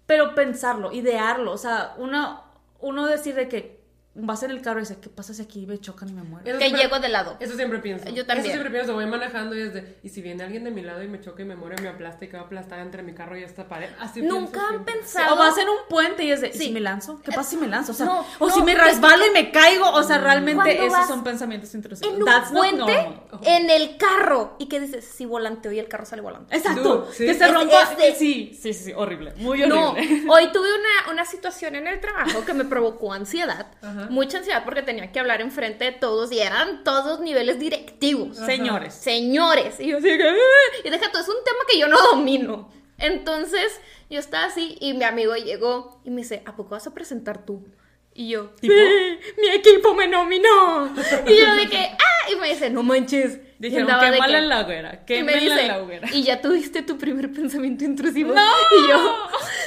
pero 0.05 0.35
pensarlo, 0.35 0.91
idearlo. 0.91 1.53
O 1.53 1.57
sea, 1.57 1.93
uno, 1.97 2.43
uno 2.81 3.07
decir 3.07 3.35
de 3.35 3.47
que 3.47 3.80
vas 4.13 4.43
en 4.43 4.51
el 4.51 4.61
carro 4.61 4.79
y 4.79 4.81
dices, 4.83 4.97
¿qué 5.01 5.09
pasa 5.09 5.33
si 5.33 5.41
aquí 5.41 5.65
me 5.65 5.79
chocan 5.79 6.09
y 6.09 6.11
me 6.13 6.23
muero? 6.23 6.45
Eso 6.45 6.57
Que 6.59 6.65
siempre- 6.65 6.83
llego 6.83 6.99
de 6.99 7.07
lado. 7.09 7.37
Eso 7.39 7.55
siempre 7.55 7.79
pienso. 7.79 8.09
Yo 8.09 8.25
también. 8.25 8.39
Eso 8.45 8.51
siempre 8.51 8.69
pienso, 8.69 8.93
voy 8.93 9.05
manejando 9.05 9.55
y 9.55 9.61
es 9.61 9.73
de, 9.73 9.99
y 10.03 10.09
si 10.09 10.21
viene 10.21 10.43
alguien 10.43 10.65
de 10.65 10.71
mi 10.71 10.81
lado 10.81 11.01
y 11.01 11.07
me 11.07 11.21
choca 11.21 11.41
y 11.43 11.45
me 11.45 11.55
muere, 11.55 11.81
me 11.81 11.87
aplasta 11.87 12.25
y 12.25 12.27
quedo 12.27 12.41
aplastada 12.41 12.81
entre 12.81 13.03
mi 13.03 13.13
carro 13.13 13.37
y 13.37 13.43
esta 13.43 13.69
pared. 13.69 13.89
Así 13.99 14.21
Nunca 14.21 14.59
han 14.63 14.69
siempre. 14.69 14.93
pensado. 14.95 15.35
O 15.35 15.37
vas 15.37 15.57
en 15.57 15.69
un 15.69 15.77
puente 15.89 16.25
y 16.25 16.31
es 16.31 16.41
de, 16.41 16.49
¿y 16.49 16.53
si 16.53 16.71
me 16.71 16.81
lanzo? 16.81 17.21
¿Qué 17.21 17.31
pasa 17.31 17.51
si 17.51 17.55
me 17.57 17.67
lanzo? 17.67 17.93
O 17.93 17.95
sea, 17.95 18.05
No, 18.05 18.25
o 18.39 18.47
no, 18.49 18.53
si 18.53 18.61
me 18.63 18.73
es 18.73 18.83
resbalo 18.83 19.25
y 19.25 19.29
me 19.31 19.49
caigo. 19.51 19.89
O 19.91 20.03
sea, 20.03 20.17
realmente 20.17 20.75
Cuando 20.75 20.95
esos 20.97 21.07
son 21.07 21.23
pensamientos 21.23 21.73
intrusivos. 21.73 22.13
en 22.13 22.19
un 22.21 22.25
That's 22.27 22.49
puente, 22.51 23.19
en 23.43 23.69
el 23.69 23.95
carro. 23.97 24.55
¿Y 24.59 24.67
qué 24.67 24.81
dices? 24.81 25.05
Si 25.05 25.25
volanteo 25.25 25.71
y 25.71 25.79
el 25.79 25.87
carro 25.87 26.05
sale 26.05 26.21
volando. 26.21 26.47
Exacto. 26.53 26.97
Dude, 27.05 27.13
sí. 27.13 27.25
Que 27.27 27.33
se 27.33 27.47
rompa. 27.47 27.83
es 27.83 27.97
de- 27.97 28.15
Sí, 28.15 28.57
sí, 28.61 28.73
sí, 28.73 28.91
horrible. 28.93 29.33
Muy 29.37 29.61
No, 29.65 29.91
horrible. 29.91 30.29
hoy 30.29 30.51
tuve 30.51 30.67
una, 30.73 31.11
una 31.13 31.25
situación 31.25 31.75
en 31.75 31.87
el 31.87 32.01
trabajo 32.01 32.43
que 32.45 32.53
me 32.53 32.65
provocó 32.65 33.13
ansiedad. 33.13 33.67
Ajá. 33.81 34.00
Mucha 34.09 34.39
ansiedad 34.39 34.63
porque 34.65 34.81
tenía 34.81 35.11
que 35.11 35.19
hablar 35.19 35.41
enfrente 35.41 35.85
de 35.85 35.91
todos 35.91 36.31
y 36.31 36.39
eran 36.39 36.83
todos 36.83 37.19
niveles 37.19 37.59
directivos. 37.59 38.37
Señores. 38.37 38.93
señores. 38.93 39.79
Y 39.79 39.87
yo 39.89 39.97
así 39.97 40.09
"Ah", 40.11 40.81
y 40.83 40.89
deja 40.89 41.11
todo, 41.11 41.21
es 41.21 41.29
un 41.29 41.43
tema 41.43 41.59
que 41.69 41.77
yo 41.79 41.87
no 41.87 41.97
domino. 42.11 42.71
Entonces, 42.97 43.79
yo 44.09 44.19
estaba 44.19 44.45
así 44.45 44.77
y 44.79 44.93
mi 44.93 45.03
amigo 45.03 45.35
llegó 45.35 45.99
y 46.03 46.09
me 46.11 46.17
dice, 46.21 46.43
¿a 46.45 46.55
poco 46.55 46.71
vas 46.71 46.85
a 46.87 46.93
presentar 46.93 47.45
tú? 47.45 47.65
Y 48.13 48.29
yo, 48.29 48.49
¿Tipo? 48.59 48.73
"Sí, 48.73 49.19
mi 49.39 49.47
equipo 49.47 49.93
me 49.95 50.05
nominó. 50.07 50.93
Y 51.27 51.37
yo 51.39 51.55
de 51.55 51.69
que, 51.69 51.77
ah, 51.77 52.29
y 52.31 52.35
me 52.35 52.49
dice, 52.49 52.69
no 52.69 52.83
manches. 52.83 53.39
Dijeron, 53.57 53.87
quémala 53.87 54.37
en 54.39 54.49
la 54.49 54.61
hoguera. 54.61 55.03
y 55.07 55.23
me 55.23 55.33
dice, 55.35 55.67
la 55.67 55.81
hoguera. 55.81 56.07
y 56.11 56.23
ya 56.23 56.41
tuviste 56.41 56.81
tu 56.81 56.97
primer 56.97 57.31
pensamiento 57.31 57.83
intrusivo. 57.85 58.33
¡No! 58.33 58.41
Y 58.41 58.89
yo, 58.89 58.97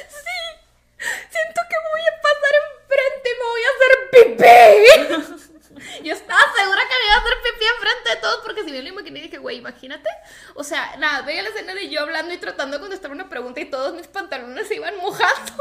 sí, 0.09 0.37
siento 1.07 1.61
que 1.71 1.77
voy 1.93 2.03
a 2.03 2.21
pasar 2.21 2.55
enfrente 2.71 3.29
me 3.39 3.45
voy 3.51 3.63
a 3.63 3.71
hacer 3.77 3.94
pipí. 4.15 4.45
Yo 6.05 6.13
estaba 6.13 6.41
segura 6.57 6.81
que 6.83 6.95
me 7.01 7.07
iba 7.07 7.15
a 7.15 7.19
hacer 7.19 7.35
pipí 7.43 7.65
enfrente 7.77 8.11
de 8.11 8.17
todos 8.17 8.41
porque 8.45 8.63
si 8.65 8.71
bien 8.73 8.85
lo 8.85 8.91
imaginé 8.91 9.21
dije, 9.23 9.39
güey, 9.39 9.59
imagínate. 9.59 10.09
O 10.55 10.65
sea, 10.65 10.97
nada, 10.99 11.23
veía 11.23 11.43
la 11.43 11.49
escena 11.51 11.75
de 11.75 11.89
yo 11.89 12.01
hablando 12.01 12.33
y 12.35 12.39
tratando 12.39 12.77
de 12.77 12.81
contestar 12.81 13.11
una 13.11 13.29
pregunta 13.29 13.61
y 13.61 13.67
todos 13.67 13.95
mis 13.95 14.07
pantalones 14.07 14.69
se 14.69 14.77
iban 14.77 14.97
mojando. 14.97 15.53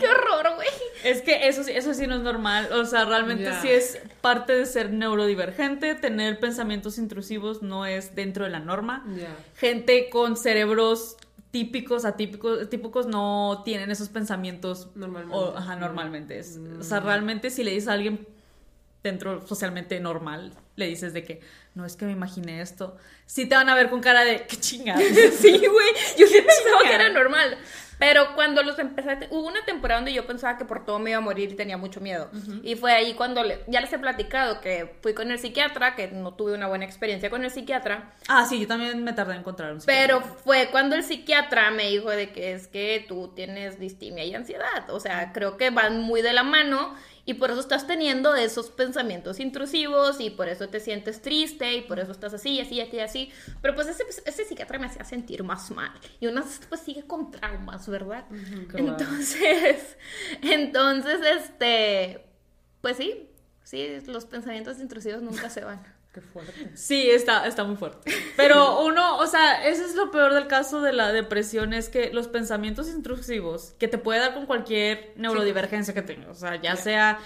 Qué 0.00 0.06
horror, 0.08 0.54
güey. 0.56 0.68
Es 1.02 1.22
que 1.22 1.48
eso 1.48 1.64
sí, 1.64 1.72
eso 1.72 1.94
sí 1.94 2.06
no 2.06 2.16
es 2.16 2.20
normal. 2.22 2.70
O 2.72 2.84
sea, 2.84 3.04
realmente 3.04 3.44
Ya. 3.44 3.60
sí 3.62 3.70
es 3.70 3.98
parte 4.20 4.54
de 4.54 4.66
ser 4.66 4.90
neurodivergente. 4.90 5.94
Tener 5.94 6.38
pensamientos 6.40 6.98
intrusivos 6.98 7.62
no 7.62 7.86
es 7.86 8.14
dentro 8.14 8.44
de 8.44 8.50
la 8.50 8.60
norma. 8.60 9.04
Gente 9.56 10.10
con 10.10 10.36
cerebros 10.36 11.16
típicos, 11.54 12.04
atípicos, 12.04 12.68
típicos 12.68 13.06
no 13.06 13.62
tienen 13.64 13.88
esos 13.92 14.08
pensamientos 14.08 14.88
Normalmente. 14.96 15.36
o- 15.36 15.56
ajá, 15.56 15.76
normalmente. 15.76 16.36
Es- 16.36 16.58
O 16.80 16.82
sea, 16.82 16.98
realmente 16.98 17.48
si 17.48 17.62
le 17.62 17.70
dices 17.70 17.88
a 17.88 17.92
alguien 17.92 18.26
dentro 19.04 19.46
socialmente 19.46 20.00
normal, 20.00 20.52
le 20.74 20.88
dices 20.88 21.12
de 21.12 21.22
que 21.22 21.40
no 21.76 21.84
es 21.84 21.94
que 21.94 22.06
me 22.06 22.10
imaginé 22.10 22.60
esto, 22.60 22.96
sí 23.26 23.46
te 23.48 23.54
van 23.54 23.68
a 23.68 23.76
ver 23.76 23.88
con 23.88 24.00
cara 24.00 24.24
de 24.24 24.46
qué 24.48 24.56
chingada. 24.56 24.98
Sí, 25.38 25.52
güey. 25.58 25.88
Yo 26.18 26.26
sí 26.26 26.38
pensaba 26.44 26.82
que 26.88 26.92
era 26.94 27.08
normal. 27.10 27.56
Pero 27.98 28.34
cuando 28.34 28.62
los 28.62 28.78
empecé, 28.78 29.18
hubo 29.30 29.46
una 29.46 29.64
temporada 29.64 30.00
donde 30.00 30.12
yo 30.12 30.26
pensaba 30.26 30.58
que 30.58 30.64
por 30.64 30.84
todo 30.84 30.98
me 30.98 31.10
iba 31.10 31.18
a 31.18 31.22
morir 31.22 31.52
y 31.52 31.54
tenía 31.54 31.76
mucho 31.76 32.00
miedo. 32.00 32.30
Y 32.62 32.74
fue 32.76 32.92
ahí 32.92 33.14
cuando 33.14 33.42
le- 33.42 33.60
ya 33.66 33.80
les 33.80 33.92
he 33.92 33.98
platicado 33.98 34.60
que 34.60 34.94
fui 35.02 35.14
con 35.14 35.30
el 35.30 35.38
psiquiatra, 35.38 35.94
que 35.94 36.08
no 36.08 36.34
tuve 36.34 36.54
una 36.54 36.66
buena 36.66 36.84
experiencia 36.84 37.30
con 37.30 37.44
el 37.44 37.50
psiquiatra. 37.50 38.12
Ah, 38.28 38.46
sí, 38.48 38.60
yo 38.60 38.66
también 38.66 39.02
me 39.04 39.12
tardé 39.12 39.32
en 39.34 39.40
encontrar 39.40 39.72
un 39.72 39.80
Pero 39.84 40.16
psiquiatra. 40.18 40.42
fue 40.44 40.68
cuando 40.70 40.96
el 40.96 41.02
psiquiatra 41.04 41.70
me 41.70 41.88
dijo 41.88 42.10
de 42.10 42.30
que 42.32 42.52
es 42.52 42.66
que 42.66 43.04
tú 43.08 43.32
tienes 43.34 43.78
distimia 43.78 44.24
y 44.24 44.34
ansiedad. 44.34 44.90
O 44.90 45.00
sea, 45.00 45.32
creo 45.32 45.56
que 45.56 45.70
van 45.70 46.00
muy 46.00 46.22
de 46.22 46.32
la 46.32 46.42
mano 46.42 46.94
y 47.26 47.34
por 47.34 47.50
eso 47.50 47.60
estás 47.60 47.86
teniendo 47.86 48.34
esos 48.34 48.70
pensamientos 48.70 49.40
intrusivos 49.40 50.20
y 50.20 50.30
por 50.30 50.48
eso 50.48 50.68
te 50.68 50.80
sientes 50.80 51.22
triste 51.22 51.74
y 51.74 51.80
por 51.82 51.98
eso 51.98 52.12
estás 52.12 52.34
así, 52.34 52.60
así, 52.60 52.80
aquí, 52.80 53.00
así. 53.00 53.32
Pero 53.62 53.74
pues 53.74 53.88
ese, 53.88 54.04
ese 54.26 54.44
psiquiatra 54.44 54.78
me 54.78 54.86
hacía 54.86 55.04
sentir 55.04 55.42
más 55.42 55.70
mal. 55.70 55.92
Y 56.20 56.26
uno 56.26 56.44
pues 56.68 56.80
sigue 56.82 57.06
con 57.06 57.30
traumas, 57.30 57.88
¿verdad? 57.88 58.26
claro. 58.68 58.88
Entonces, 58.88 59.96
entonces, 60.42 61.20
este, 61.36 62.24
pues 62.80 62.98
sí, 62.98 63.30
sí, 63.62 64.00
los 64.06 64.26
pensamientos 64.26 64.78
intrusivos 64.78 65.22
nunca 65.22 65.48
se 65.48 65.64
van. 65.64 65.82
Qué 66.14 66.20
fuerte. 66.20 66.52
Sí, 66.74 67.10
está, 67.10 67.44
está 67.44 67.64
muy 67.64 67.74
fuerte. 67.74 68.08
Pero 68.36 68.84
uno, 68.84 69.18
o 69.18 69.26
sea, 69.26 69.66
eso 69.66 69.84
es 69.84 69.96
lo 69.96 70.12
peor 70.12 70.32
del 70.32 70.46
caso 70.46 70.80
de 70.80 70.92
la 70.92 71.12
depresión, 71.12 71.72
es 71.72 71.88
que 71.88 72.12
los 72.12 72.28
pensamientos 72.28 72.88
intrusivos 72.88 73.74
que 73.80 73.88
te 73.88 73.98
puede 73.98 74.20
dar 74.20 74.32
con 74.32 74.46
cualquier 74.46 75.12
neurodivergencia 75.16 75.92
que 75.92 76.02
tengas, 76.02 76.28
o 76.28 76.34
sea, 76.34 76.62
ya 76.62 76.76
sea 76.76 77.18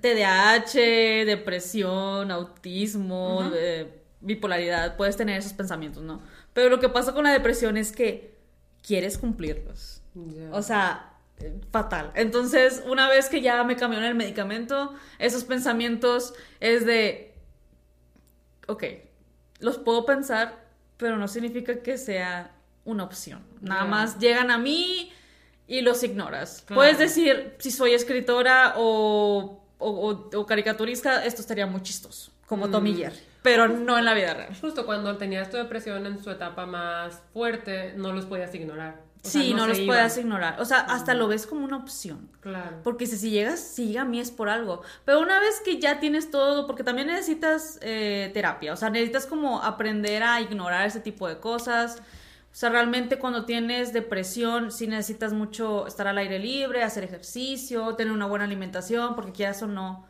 TDAH, 0.00 1.24
depresión, 1.24 2.32
autismo, 2.32 3.48
eh, 3.54 4.02
bipolaridad, 4.20 4.96
puedes 4.96 5.16
tener 5.16 5.38
esos 5.38 5.52
pensamientos, 5.52 6.02
¿no? 6.02 6.20
Pero 6.52 6.68
lo 6.68 6.80
que 6.80 6.88
pasa 6.88 7.14
con 7.14 7.22
la 7.22 7.30
depresión 7.30 7.76
es 7.76 7.92
que 7.92 8.36
quieres 8.82 9.18
cumplirlos. 9.18 10.02
O 10.50 10.62
sea, 10.62 11.12
fatal. 11.70 12.10
Entonces, 12.14 12.82
una 12.88 13.08
vez 13.08 13.28
que 13.28 13.40
ya 13.40 13.62
me 13.62 13.76
cambiaron 13.76 14.08
el 14.08 14.14
medicamento, 14.14 14.94
esos 15.18 15.44
pensamientos 15.44 16.34
es 16.58 16.86
de, 16.86 17.35
ok, 18.66 18.84
los 19.60 19.78
puedo 19.78 20.04
pensar, 20.06 20.64
pero 20.96 21.16
no 21.16 21.28
significa 21.28 21.82
que 21.82 21.98
sea 21.98 22.52
una 22.84 23.04
opción. 23.04 23.42
Nada 23.60 23.82
Ya. 23.82 23.86
más 23.90 24.18
llegan 24.18 24.50
a 24.50 24.58
mí 24.58 25.12
y 25.66 25.80
los 25.80 26.02
ignoras. 26.02 26.62
Claro. 26.66 26.80
Puedes 26.80 26.98
decir, 26.98 27.54
si 27.58 27.70
soy 27.70 27.92
escritora 27.94 28.74
o, 28.76 29.62
o- 29.78 30.30
o- 30.34 30.46
caricaturista, 30.46 31.24
esto 31.24 31.40
estaría 31.40 31.66
muy 31.66 31.82
chistoso, 31.82 32.32
como 32.46 32.68
Tommy 32.70 32.92
Mm. 32.92 32.96
Jerry, 32.96 33.16
pero 33.42 33.66
no 33.68 33.98
en 33.98 34.04
la 34.04 34.14
vida 34.14 34.34
real. 34.34 34.56
Justo 34.60 34.86
cuando 34.86 35.16
tenías 35.16 35.50
tu 35.50 35.56
depresión 35.56 36.06
en 36.06 36.22
su 36.22 36.30
etapa 36.30 36.66
más 36.66 37.20
fuerte, 37.32 37.94
no 37.96 38.12
los 38.12 38.26
podías 38.26 38.54
ignorar. 38.54 39.05
O 39.24 39.28
sea, 39.28 39.42
Sí, 39.42 39.54
no, 39.54 39.66
los 39.66 39.78
iban. 39.78 39.86
puedes 39.96 40.16
ignorar. 40.18 40.60
O 40.60 40.64
sea, 40.64 40.78
hasta 40.80 41.14
lo 41.14 41.26
ves 41.28 41.46
como 41.46 41.64
una 41.64 41.76
opción. 41.76 42.30
Claro. 42.40 42.78
Porque 42.84 43.06
si, 43.06 43.16
si 43.16 43.30
llegas, 43.30 43.58
si 43.60 43.88
llega 43.88 44.02
a 44.02 44.04
mí 44.04 44.20
es 44.20 44.30
por 44.30 44.48
algo. 44.48 44.82
Pero 45.04 45.20
una 45.20 45.40
vez 45.40 45.60
que 45.64 45.80
ya 45.80 45.98
tienes 45.98 46.30
todo, 46.30 46.66
porque 46.66 46.84
también 46.84 47.08
necesitas 47.08 47.78
eh, 47.82 48.30
terapia, 48.34 48.72
o 48.72 48.76
sea, 48.76 48.90
necesitas 48.90 49.26
como 49.26 49.62
aprender 49.62 50.22
a 50.22 50.40
ignorar 50.40 50.86
ese 50.86 51.00
tipo 51.00 51.26
de 51.28 51.38
cosas. 51.38 51.96
O 52.52 52.58
sea, 52.58 52.70
realmente 52.70 53.18
cuando 53.18 53.44
tienes 53.44 53.92
depresión, 53.92 54.72
sí 54.72 54.86
necesitas 54.86 55.32
mucho 55.32 55.86
estar 55.86 56.06
al 56.06 56.16
aire 56.18 56.38
libre, 56.38 56.82
hacer 56.82 57.04
ejercicio, 57.04 57.96
tener 57.96 58.12
una 58.14 58.26
buena 58.26 58.46
alimentación, 58.46 59.14
porque 59.14 59.32
quieras 59.32 59.60
o 59.62 59.66
no, 59.66 60.06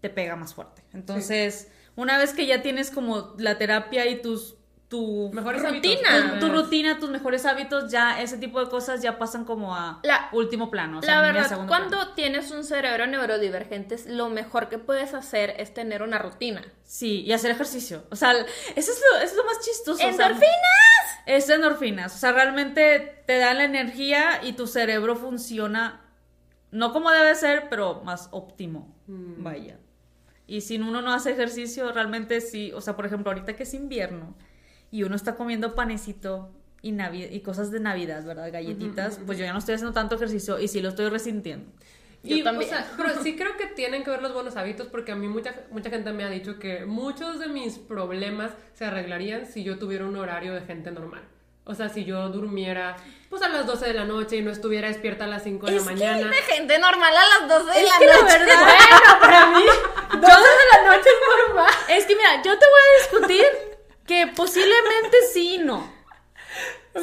te 0.00 0.10
pega 0.10 0.34
más 0.36 0.54
fuerte. 0.54 0.82
Entonces, 0.92 1.68
una 1.94 2.18
vez 2.18 2.32
que 2.32 2.46
ya 2.46 2.62
tienes 2.62 2.90
como 2.90 3.34
la 3.38 3.58
terapia 3.58 4.06
y 4.08 4.20
tus, 4.20 4.56
tu 4.94 5.30
Mejores 5.32 5.60
Rutina. 5.62 6.08
hábitos, 6.08 6.38
tu 6.40 6.48
rutina, 6.50 6.98
tus 7.00 7.10
mejores 7.10 7.44
hábitos, 7.46 7.90
ya 7.90 8.20
ese 8.22 8.38
tipo 8.38 8.60
de 8.60 8.68
cosas 8.70 9.02
ya 9.02 9.18
pasan 9.18 9.44
como 9.44 9.74
a 9.74 9.98
La- 10.04 10.28
último 10.32 10.70
plano. 10.70 10.98
o 10.98 11.02
sea, 11.02 11.16
La 11.16 11.32
verdad, 11.32 11.66
cuando 11.66 11.96
plano. 11.98 12.12
tienes 12.14 12.50
un 12.52 12.62
cerebro 12.62 13.06
neurodivergente, 13.08 13.96
lo 14.06 14.28
mejor 14.30 14.68
que 14.68 14.78
puedes 14.78 15.12
hacer 15.14 15.54
es 15.58 15.74
tener 15.74 16.02
una 16.02 16.18
rutina. 16.18 16.62
Sí, 16.84 17.22
y 17.22 17.32
hacer 17.32 17.50
ejercicio. 17.50 18.04
O 18.10 18.16
sea, 18.16 18.32
eso 18.32 18.46
es 18.92 19.02
lo, 19.12 19.16
eso 19.18 19.24
es 19.32 19.36
lo 19.36 19.44
más 19.44 19.60
chistoso. 19.64 19.94
o 19.94 19.96
sea, 20.12 20.26
¡Endorfinas! 20.26 20.54
es 21.26 21.48
endorfinas. 21.50 22.14
O 22.14 22.18
sea, 22.18 22.32
realmente 22.32 23.22
te 23.26 23.38
dan 23.38 23.58
la 23.58 23.64
energía 23.64 24.40
y 24.44 24.52
tu 24.52 24.66
cerebro 24.66 25.16
funciona 25.16 26.02
no 26.70 26.92
como 26.92 27.10
debe 27.10 27.34
ser, 27.34 27.68
pero 27.70 28.02
más 28.04 28.28
óptimo. 28.30 28.94
Mm. 29.06 29.42
Vaya. 29.42 29.78
Y 30.46 30.60
si 30.60 30.76
uno 30.76 31.00
no 31.00 31.12
hace 31.12 31.30
ejercicio, 31.32 31.90
realmente 31.92 32.40
sí. 32.42 32.70
O 32.74 32.80
sea, 32.82 32.96
por 32.96 33.06
ejemplo, 33.06 33.30
ahorita 33.32 33.56
que 33.56 33.62
es 33.62 33.72
invierno 33.74 34.36
y 34.94 35.02
uno 35.02 35.16
está 35.16 35.34
comiendo 35.34 35.74
panecito 35.74 36.50
y, 36.80 36.92
navi- 36.92 37.28
y 37.32 37.40
cosas 37.40 37.72
de 37.72 37.80
Navidad, 37.80 38.22
¿verdad? 38.24 38.52
Galletitas, 38.52 39.18
pues 39.26 39.38
yo 39.38 39.44
ya 39.44 39.52
no 39.52 39.58
estoy 39.58 39.74
haciendo 39.74 39.92
tanto 39.92 40.14
ejercicio 40.14 40.60
y 40.60 40.68
sí 40.68 40.80
lo 40.80 40.90
estoy 40.90 41.08
resintiendo. 41.08 41.66
Yo 42.22 42.36
Y, 42.36 42.42
también. 42.44 42.70
o 42.70 42.72
sea, 42.76 42.86
pero 42.96 43.20
sí 43.22 43.34
creo 43.34 43.56
que 43.56 43.66
tienen 43.66 44.04
que 44.04 44.10
ver 44.10 44.22
los 44.22 44.32
buenos 44.32 44.54
hábitos 44.56 44.86
porque 44.86 45.10
a 45.10 45.16
mí 45.16 45.26
mucha, 45.26 45.52
mucha 45.72 45.90
gente 45.90 46.12
me 46.12 46.22
ha 46.22 46.30
dicho 46.30 46.60
que 46.60 46.84
muchos 46.86 47.40
de 47.40 47.48
mis 47.48 47.76
problemas 47.78 48.52
se 48.74 48.84
arreglarían 48.84 49.46
si 49.46 49.64
yo 49.64 49.78
tuviera 49.80 50.04
un 50.06 50.14
horario 50.16 50.54
de 50.54 50.60
gente 50.60 50.92
normal. 50.92 51.22
O 51.64 51.74
sea, 51.74 51.88
si 51.88 52.04
yo 52.04 52.28
durmiera 52.28 52.96
pues 53.30 53.42
a 53.42 53.48
las 53.48 53.66
12 53.66 53.86
de 53.86 53.94
la 53.94 54.04
noche 54.04 54.36
y 54.36 54.42
no 54.42 54.52
estuviera 54.52 54.86
despierta 54.86 55.24
a 55.24 55.26
las 55.26 55.42
5 55.42 55.66
de 55.66 55.72
la 55.72 55.78
Es 55.78 55.84
que 55.88 55.92
mañana. 55.94 56.16
hay 56.18 56.24
de 56.36 56.54
gente 56.54 56.78
normal 56.78 57.12
a 57.16 57.40
las 57.40 57.48
12 57.64 57.78
de 57.78 57.84
Es 57.84 57.88
la 57.90 57.98
que 57.98 58.06
la 58.06 58.14
noche. 58.14 58.38
verdad- 58.38 58.56
Bueno, 58.60 59.20
para 59.20 59.46
mí, 59.50 59.64
12 60.12 60.20
de 60.20 60.66
la 60.72 60.96
noche 60.96 61.08
es 61.08 61.46
normal. 61.48 61.72
Es 61.88 62.06
que 62.06 62.14
mira, 62.14 62.36
yo 62.44 62.56
te 62.58 62.66
voy 62.66 62.80
a 62.84 63.02
discutir 63.02 63.44
que 64.06 64.26
posiblemente 64.28 65.16
sí 65.32 65.56
y 65.56 65.58
no. 65.58 65.92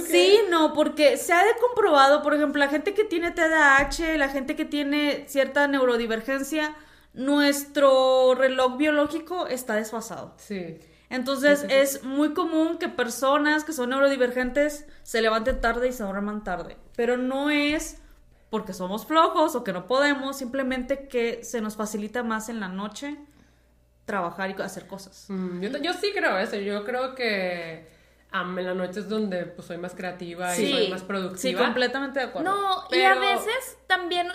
Sí, 0.08 0.39
no, 0.49 0.74
porque 0.74 1.18
se 1.18 1.34
ha 1.34 1.43
de 1.43 1.54
comprobado, 1.60 2.22
por 2.22 2.34
ejemplo, 2.34 2.60
la 2.60 2.70
gente 2.70 2.93
que 2.93 3.04
tiene 3.04 3.32
TDAH, 3.32 4.18
la 4.18 4.30
gente 4.30 4.56
que 4.56 4.64
tiene 4.64 5.26
cierta 5.28 5.68
neurodivergencia, 5.68 6.76
nuestro 7.14 8.36
reloj 8.36 8.78
biológico 8.78 9.47
está 9.47 9.76
desfasado. 9.76 10.34
Sí. 10.38 10.80
Entonces 11.10 11.66
es 11.68 12.06
muy 12.06 12.34
común 12.34 12.78
que 12.78 12.88
personas 12.88 13.66
que 13.66 13.74
son 13.74 13.89
neurodivergentes 13.89 14.86
se 15.04 15.22
levanten 15.22 15.60
tarde 15.60 15.89
y 15.89 15.91
se 15.91 16.04
duerman 16.04 16.45
tarde, 16.45 16.78
pero 16.95 17.18
no 17.18 17.49
es 17.49 17.97
porque 18.49 18.74
somos 18.74 19.06
flojos 19.06 19.56
o 19.56 19.64
que 19.66 19.74
no 19.74 19.88
podemos, 19.88 20.38
simplemente 20.38 21.10
que 21.10 21.43
se 21.43 21.60
nos 21.60 21.76
facilita 21.76 22.24
más 22.24 22.47
en 22.47 22.62
la 22.62 22.70
noche 22.70 23.18
trabajar 24.12 24.49
y 24.49 24.62
hacer 24.62 24.86
cosas. 24.88 25.26
Mm, 25.30 25.62
yo, 25.62 25.70
yo 25.80 25.93
sí 25.93 26.12
creo 26.14 26.38
eso. 26.38 26.57
Yo 26.57 26.84
creo 26.84 27.16
que 27.16 27.88
am, 28.32 28.57
en 28.59 28.66
la 28.66 28.74
noche 28.74 28.99
es 28.99 29.07
donde 29.07 29.45
pues, 29.45 29.66
soy 29.68 29.78
más 29.78 29.93
creativa 29.95 30.53
Sí. 30.53 30.66
y 30.66 30.72
soy 30.74 30.88
más 30.89 30.99
Sí, 31.01 31.05
productiva. 31.07 31.64
completamente 31.64 32.20
de 32.20 32.26
acuerdo. 32.26 32.51
No, 32.51 32.84
y 32.91 33.01
a 33.03 33.16
veces 33.16 33.78
también 33.88 34.28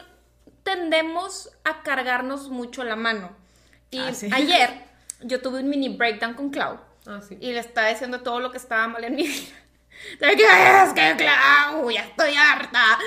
tendemos 0.62 1.50
a 1.64 1.82
cargarnos 1.82 2.48
mucho 2.48 2.84
la 2.84 2.96
mano. 2.96 3.30
Y 3.90 3.98
Ah, 4.00 4.12
sí. 4.14 4.28
ayer 4.32 4.70
yo 5.22 5.40
tuve 5.40 5.60
un 5.60 5.68
mini 5.68 5.88
breakdown 5.90 6.34
con 6.34 6.50
Clau 6.50 6.78
Ah, 7.06 7.20
sí. 7.26 7.36
y 7.40 7.52
le 7.52 7.58
estaba 7.60 7.88
diciendo 7.88 8.20
todo 8.22 8.40
lo 8.40 8.50
que 8.50 8.56
estaba 8.56 8.88
mal 8.88 9.04
en 9.04 9.14
mi 9.14 9.22
vida. 9.28 9.52
De 10.20 10.36
que 10.36 10.44
es 10.44 10.92
que 10.92 11.16
Clau, 11.16 11.90
ya 11.90 12.02
estoy 12.02 12.34
harta. 12.34 12.98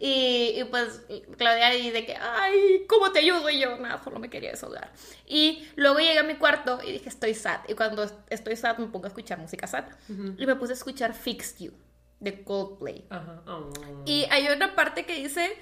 Y, 0.00 0.54
y 0.56 0.64
pues 0.64 1.02
Claudia 1.36 1.70
de 1.70 2.06
que, 2.06 2.16
ay, 2.16 2.84
¿cómo 2.88 3.12
te 3.12 3.20
ayudo? 3.20 3.48
Y 3.50 3.60
yo, 3.60 3.76
nada, 3.78 4.02
solo 4.02 4.18
me 4.18 4.30
quería 4.30 4.50
desahogar. 4.50 4.92
Y 5.26 5.68
luego 5.76 5.98
llegué 5.98 6.18
a 6.18 6.22
mi 6.22 6.34
cuarto 6.34 6.80
y 6.84 6.92
dije, 6.92 7.08
estoy 7.08 7.34
sad. 7.34 7.60
Y 7.68 7.74
cuando 7.74 8.06
estoy 8.30 8.56
sad 8.56 8.78
me 8.78 8.86
pongo 8.86 9.06
a 9.06 9.08
escuchar 9.08 9.38
música 9.38 9.66
sad. 9.66 9.84
Y 10.08 10.46
me 10.46 10.56
puse 10.56 10.72
a 10.72 10.76
escuchar 10.76 11.14
Fixed 11.14 11.58
You 11.58 11.72
de 12.20 12.42
Coldplay. 12.42 13.06
Ajá. 13.10 13.42
Oh. 13.46 13.70
Y 14.06 14.26
hay 14.30 14.48
otra 14.48 14.74
parte 14.74 15.06
que 15.06 15.14
dice 15.14 15.56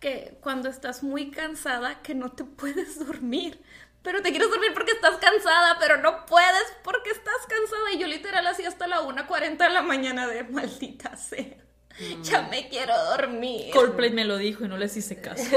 que 0.00 0.36
cuando 0.42 0.68
estás 0.68 1.02
muy 1.02 1.30
cansada 1.30 2.02
que 2.02 2.14
no 2.14 2.32
te 2.32 2.44
puedes 2.44 2.98
dormir. 2.98 3.60
Pero 4.04 4.20
te 4.20 4.30
quieres 4.30 4.50
dormir 4.50 4.72
porque 4.74 4.92
estás 4.92 5.16
cansada, 5.16 5.78
pero 5.80 5.96
no 5.96 6.26
puedes 6.26 6.76
porque 6.84 7.10
estás 7.10 7.46
cansada. 7.48 7.92
Y 7.94 7.98
yo 7.98 8.06
literal 8.06 8.46
así 8.46 8.64
hasta 8.64 8.86
la 8.86 9.00
1.40 9.00 9.56
de 9.56 9.70
la 9.70 9.82
mañana 9.82 10.28
de 10.28 10.44
maldita 10.44 11.16
sea. 11.16 11.56
Ya 12.22 12.42
me 12.42 12.68
quiero 12.68 12.92
dormir. 13.06 13.72
Coldplay 13.72 14.12
me 14.12 14.24
lo 14.24 14.36
dijo 14.36 14.64
y 14.64 14.68
no 14.68 14.76
les 14.76 14.96
hice 14.96 15.20
caso. 15.20 15.44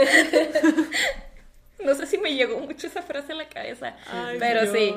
No 1.83 1.93
sé 1.93 2.07
si 2.07 2.17
me 2.17 2.33
llegó 2.33 2.59
mucho 2.59 2.87
esa 2.87 3.03
frase 3.03 3.33
a 3.33 3.35
la 3.35 3.49
cabeza. 3.49 3.95
pero 4.39 4.71
sí. 4.73 4.93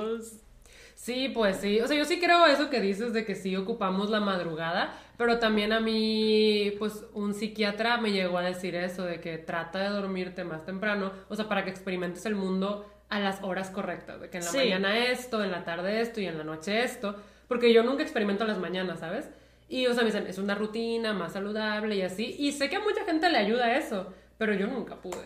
Sí, 0.94 1.28
pues 1.28 1.58
sí. 1.58 1.80
O 1.80 1.86
sea, 1.86 1.96
yo 1.96 2.04
sí 2.04 2.18
creo 2.18 2.46
eso 2.46 2.68
que 2.68 2.80
dices 2.80 3.12
de 3.12 3.24
que 3.24 3.34
sí 3.34 3.56
ocupamos 3.56 4.10
la 4.10 4.20
madrugada, 4.20 4.92
pero 5.16 5.38
también 5.38 5.72
a 5.72 5.80
mí, 5.80 6.74
pues 6.78 7.04
un 7.14 7.34
psiquiatra 7.34 7.98
me 7.98 8.12
llegó 8.12 8.38
a 8.38 8.42
decir 8.42 8.74
eso, 8.74 9.04
de 9.04 9.20
que 9.20 9.38
trata 9.38 9.78
de 9.78 9.88
dormirte 9.88 10.44
más 10.44 10.64
temprano, 10.64 11.12
o 11.28 11.36
sea, 11.36 11.48
para 11.48 11.64
que 11.64 11.70
experimentes 11.70 12.24
el 12.26 12.34
mundo 12.34 12.86
a 13.10 13.18
las 13.20 13.42
horas 13.42 13.70
correctas, 13.70 14.20
de 14.20 14.30
que 14.30 14.38
en 14.38 14.44
la 14.44 14.50
Sí. 14.50 14.56
mañana 14.58 14.98
esto, 15.06 15.42
en 15.44 15.50
la 15.50 15.64
tarde 15.64 16.00
esto 16.00 16.20
y 16.20 16.26
en 16.26 16.38
la 16.38 16.44
noche 16.44 16.82
esto, 16.82 17.16
porque 17.48 17.72
yo 17.72 17.82
nunca 17.82 18.02
experimento 18.02 18.44
las 18.44 18.58
mañanas, 18.58 19.00
¿sabes? 19.00 19.28
Y, 19.68 19.86
o 19.86 19.94
sea, 19.94 20.02
me 20.02 20.06
dicen, 20.10 20.26
es 20.26 20.38
una 20.38 20.54
rutina 20.54 21.12
más 21.12 21.32
saludable 21.32 21.96
y 21.96 22.02
así, 22.02 22.34
y 22.38 22.52
sé 22.52 22.68
que 22.70 22.76
a 22.76 22.80
mucha 22.80 23.04
gente 23.04 23.28
le 23.28 23.38
ayuda 23.38 23.76
eso, 23.76 24.12
pero 24.38 24.54
yo 24.54 24.66
nunca 24.66 24.96
pude. 24.96 25.22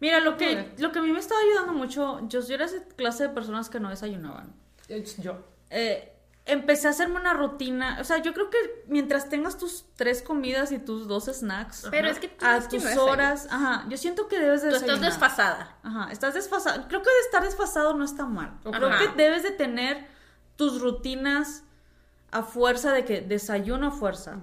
Mira, 0.00 0.20
lo 0.20 0.36
que, 0.38 0.66
lo 0.78 0.92
que 0.92 0.98
a 0.98 1.02
mí 1.02 1.12
me 1.12 1.18
estaba 1.18 1.40
ayudando 1.40 1.74
mucho, 1.74 2.26
yo, 2.28 2.40
yo 2.40 2.54
era 2.54 2.64
esa 2.64 2.82
clase 2.96 3.24
de 3.24 3.28
personas 3.30 3.68
que 3.68 3.80
no 3.80 3.90
desayunaban. 3.90 4.54
Yo. 5.18 5.44
Eh, 5.68 6.10
empecé 6.50 6.86
a 6.86 6.90
hacerme 6.90 7.16
una 7.16 7.34
rutina. 7.34 7.98
O 8.00 8.04
sea, 8.04 8.18
yo 8.18 8.32
creo 8.34 8.50
que 8.50 8.58
mientras 8.88 9.28
tengas 9.28 9.58
tus 9.58 9.84
tres 9.96 10.22
comidas 10.22 10.72
y 10.72 10.78
tus 10.78 11.08
dos 11.08 11.26
snacks 11.26 11.88
Pero 11.90 12.08
es 12.08 12.18
que 12.18 12.28
tú 12.28 12.44
a 12.44 12.58
que 12.60 12.78
tus 12.78 12.94
no 12.94 13.04
horas, 13.04 13.48
ajá, 13.50 13.86
yo 13.88 13.96
siento 13.96 14.28
que 14.28 14.38
debes 14.38 14.62
de 14.62 14.70
Tú 14.70 14.76
estás 14.76 15.00
desfasada. 15.00 15.76
Ajá, 15.82 16.10
estás 16.12 16.34
desfasado. 16.34 16.86
Creo 16.88 17.02
que 17.02 17.10
de 17.10 17.20
estar 17.26 17.42
desfasado 17.42 17.94
no 17.94 18.04
está 18.04 18.26
mal. 18.26 18.58
Creo 18.62 18.90
que 18.98 19.08
debes 19.16 19.42
de 19.42 19.50
tener 19.50 20.06
tus 20.56 20.80
rutinas 20.80 21.62
a 22.30 22.42
fuerza 22.42 22.92
de 22.92 23.04
que 23.04 23.20
desayuno 23.20 23.88
a 23.88 23.90
fuerza. 23.90 24.36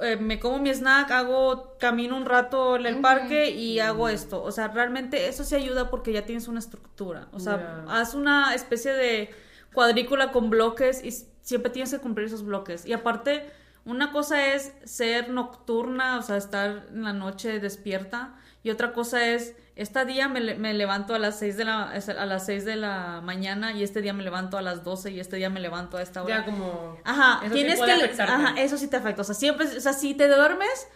Eh, 0.00 0.16
me 0.16 0.40
como 0.40 0.58
mi 0.58 0.70
snack, 0.70 1.10
hago, 1.10 1.76
camino 1.78 2.16
un 2.16 2.24
rato 2.24 2.76
en 2.76 2.86
el 2.86 3.00
parque 3.00 3.50
y 3.50 3.80
hago 3.80 4.08
esto. 4.08 4.42
O 4.42 4.50
sea, 4.50 4.68
realmente 4.68 5.28
eso 5.28 5.44
sí 5.44 5.54
ayuda 5.54 5.90
porque 5.90 6.12
ya 6.12 6.24
tienes 6.24 6.48
una 6.48 6.58
estructura. 6.58 7.28
O 7.32 7.40
sea, 7.40 7.84
Ya. 7.86 8.00
haz 8.00 8.14
una 8.14 8.54
especie 8.54 8.92
de 8.94 9.34
cuadrícula 9.72 10.32
con 10.32 10.50
bloques 10.50 11.04
y 11.04 11.12
siempre 11.42 11.70
tienes 11.70 11.90
que 11.90 11.98
cumplir 11.98 12.26
esos 12.26 12.44
bloques. 12.44 12.86
Y 12.86 12.92
aparte, 12.92 13.50
una 13.84 14.12
cosa 14.12 14.54
es 14.54 14.72
ser 14.84 15.30
nocturna, 15.30 16.18
o 16.18 16.22
sea, 16.22 16.36
estar 16.36 16.86
en 16.90 17.02
la 17.04 17.12
noche 17.12 17.60
despierta. 17.60 18.34
Y 18.62 18.70
otra 18.70 18.92
cosa 18.92 19.26
es, 19.26 19.56
este 19.74 20.04
día 20.04 20.28
me, 20.28 20.54
me 20.56 20.74
levanto 20.74 21.14
a 21.14 21.18
las 21.18 21.38
6 21.38 21.56
de 21.56 21.64
la, 21.64 21.90
a 21.90 22.26
las 22.26 22.44
6 22.46 22.64
de 22.66 22.76
la 22.76 23.22
mañana 23.22 23.72
y 23.72 23.82
este 23.82 24.02
día 24.02 24.12
me 24.12 24.22
levanto 24.22 24.58
a 24.58 24.62
las 24.62 24.84
12 24.84 25.12
y 25.12 25.20
este 25.20 25.36
día 25.36 25.48
me 25.48 25.60
levanto 25.60 25.96
a 25.96 26.02
esta 26.02 26.22
hora. 26.22 26.38
Ya 26.38 26.44
como... 26.44 26.98
Ajá, 27.04 27.40
eso 27.44 27.54
tienes 27.54 27.80
que. 27.80 27.90
afectarte. 27.90 28.34
Ajá, 28.34 28.54
eso 28.60 28.76
sí 28.76 28.88
te 28.88 28.96
afecta. 28.96 29.22
O 29.22 29.24
sea, 29.24 29.34
siempre. 29.34 29.66
O 29.66 29.80
sea, 29.80 29.94
si 29.94 30.14
te 30.14 30.28
duermes 30.28 30.88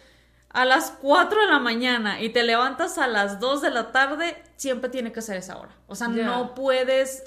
a 0.49 0.63
las 0.63 0.91
4 1.01 1.41
de 1.41 1.47
la 1.47 1.59
mañana 1.59 2.21
y 2.21 2.29
te 2.29 2.43
levantas 2.43 2.99
a 2.99 3.07
las 3.07 3.39
2 3.39 3.63
de 3.63 3.71
la 3.71 3.91
tarde, 3.91 4.41
siempre 4.57 4.91
tiene 4.91 5.11
que 5.11 5.23
ser 5.23 5.37
esa 5.37 5.57
hora. 5.57 5.75
O 5.87 5.95
sea, 5.95 6.07
no 6.07 6.53
puedes 6.53 7.23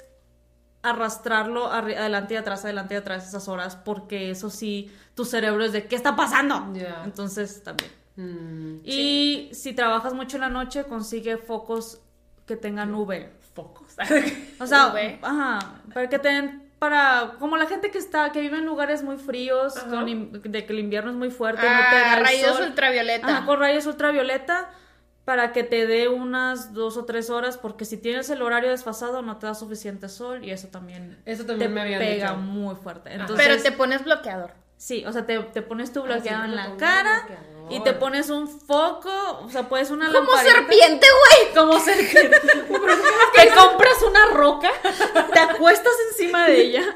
arrastrarlo 0.81 1.71
adelante 1.71 2.33
y 2.33 2.37
atrás, 2.37 2.63
adelante 2.63 2.93
y 2.93 2.97
atrás 2.97 3.27
esas 3.27 3.47
horas, 3.47 3.75
porque 3.75 4.31
eso 4.31 4.49
sí, 4.49 4.91
tu 5.15 5.25
cerebro 5.25 5.63
es 5.65 5.71
de 5.73 5.87
¿qué 5.87 5.95
está 5.95 6.15
pasando? 6.15 6.71
Entonces, 7.03 7.63
también. 7.63 7.91
Mm, 8.15 8.79
Y 8.83 9.49
si 9.53 9.73
trabajas 9.73 10.13
mucho 10.13 10.37
en 10.37 10.41
la 10.41 10.49
noche, 10.49 10.83
consigue 10.85 11.37
focos 11.37 12.01
que 12.45 12.55
tengan 12.55 12.91
nube. 12.91 13.31
focos. 13.53 13.95
O 14.59 14.65
sea, 14.67 14.93
ajá, 15.21 15.81
para 15.93 16.07
que 16.09 16.19
tengan 16.19 16.63
para 16.79 17.33
como 17.39 17.57
la 17.57 17.65
gente 17.65 17.91
que 17.91 17.97
está 17.97 18.31
que 18.31 18.39
vive 18.39 18.57
en 18.57 18.65
lugares 18.65 19.03
muy 19.03 19.17
fríos, 19.17 19.73
con 19.77 20.05
de 20.43 20.65
que 20.65 20.71
el 20.71 20.79
invierno 20.79 21.11
es 21.11 21.17
muy 21.17 21.29
fuerte, 21.29 21.61
no 21.61 21.67
te 21.67 21.75
Ah, 21.75 21.91
da 21.91 22.17
el 22.19 22.23
rayos 22.25 22.55
sol. 22.55 22.67
ultravioleta. 22.69 23.27
Ajá, 23.27 23.45
con 23.45 23.59
rayos 23.59 23.85
ultravioleta 23.85 24.69
para 25.29 25.51
que 25.51 25.63
te 25.63 25.85
dé 25.85 26.07
unas 26.07 26.73
dos 26.73 26.97
o 26.97 27.05
tres 27.05 27.29
horas, 27.29 27.59
porque 27.59 27.85
si 27.85 27.97
tienes 27.97 28.31
el 28.31 28.41
horario 28.41 28.71
desfasado 28.71 29.21
no 29.21 29.37
te 29.37 29.45
da 29.45 29.53
suficiente 29.53 30.09
sol 30.09 30.43
y 30.43 30.49
eso 30.49 30.69
también 30.69 31.21
Eso 31.23 31.45
también 31.45 31.69
te 31.71 31.75
me 31.83 31.97
pega 31.99 32.31
dicho. 32.31 32.37
muy 32.41 32.73
fuerte. 32.73 33.13
Entonces, 33.13 33.37
Pero 33.47 33.61
te 33.61 33.71
pones 33.71 34.03
bloqueador. 34.03 34.53
Sí, 34.77 35.05
o 35.05 35.11
sea, 35.11 35.27
te, 35.27 35.37
te 35.37 35.61
pones 35.61 35.93
tu 35.93 35.99
Ah, 35.99 36.03
sí, 36.07 36.13
bloqueado 36.13 36.45
en 36.45 36.55
la 36.55 36.75
cara 36.77 37.25
bloqueador. 37.27 37.58
Y 37.69 37.79
te 37.81 37.93
pones 37.93 38.29
un 38.29 38.47
foco, 38.47 39.09
o 39.45 39.49
sea, 39.49 39.67
puedes 39.69 39.89
una 39.91 40.07
Como 40.11 40.31
lamparita. 40.31 40.51
serpiente, 40.53 41.07
güey. 41.09 41.53
Como 41.53 41.79
serpiente. 41.79 42.39
te 43.35 43.49
compras 43.55 44.01
una 44.07 44.25
roca, 44.27 44.71
te 45.33 45.39
acuestas 45.39 45.93
encima 46.11 46.45
de 46.47 46.61
ella 46.61 46.95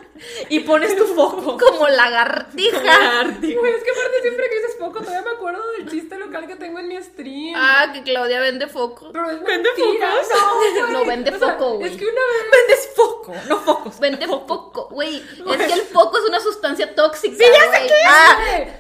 y 0.49 0.59
pones 0.61 0.95
tu 0.95 1.05
foco. 1.05 1.57
Como 1.57 1.87
lagartija. 1.87 2.81
Lagartija. 2.81 3.59
Güey, 3.59 3.73
es 3.73 3.83
que 3.83 3.91
aparte 3.91 4.21
siempre 4.21 4.49
que 4.49 4.55
dices 4.55 4.75
foco, 4.79 4.99
todavía 4.99 5.21
me 5.21 5.31
acuerdo 5.31 5.61
del 5.77 5.89
chiste 5.89 6.17
local 6.17 6.47
que 6.47 6.55
tengo 6.55 6.79
en 6.79 6.87
mi 6.87 7.01
stream. 7.01 7.53
Ah, 7.55 7.91
que 7.93 8.03
Claudia 8.03 8.39
vende 8.39 8.67
foco. 8.67 9.11
Pero 9.11 9.29
es 9.29 9.43
¿Vende 9.43 9.69
mentira, 9.77 10.11
focos? 10.11 10.29
No, 10.33 10.55
güey. 10.55 10.93
No, 10.93 11.05
vende 11.05 11.31
O 11.31 11.39
sea, 11.39 11.53
foco, 11.53 11.73
güey. 11.77 11.91
Es 11.91 11.97
que 11.97 12.05
una 12.05 12.13
vez... 12.13 12.43
Vendes 12.51 12.89
foco, 12.95 13.33
no 13.47 13.59
focos. 13.59 13.99
Vende 13.99 14.27
foco, 14.27 14.87
güey. 14.91 15.17
Es 15.17 15.57
que 15.67 15.73
el 15.73 15.81
foco 15.81 16.17
es 16.17 16.25
una 16.25 16.39
sustancia 16.39 16.93
tóxica. 16.95 17.35
Sí, 17.35 17.43
ya 17.51 17.71
sé 17.77 17.87
qué 17.87 17.93
es. 17.93 18.07
Ah, 18.07 18.37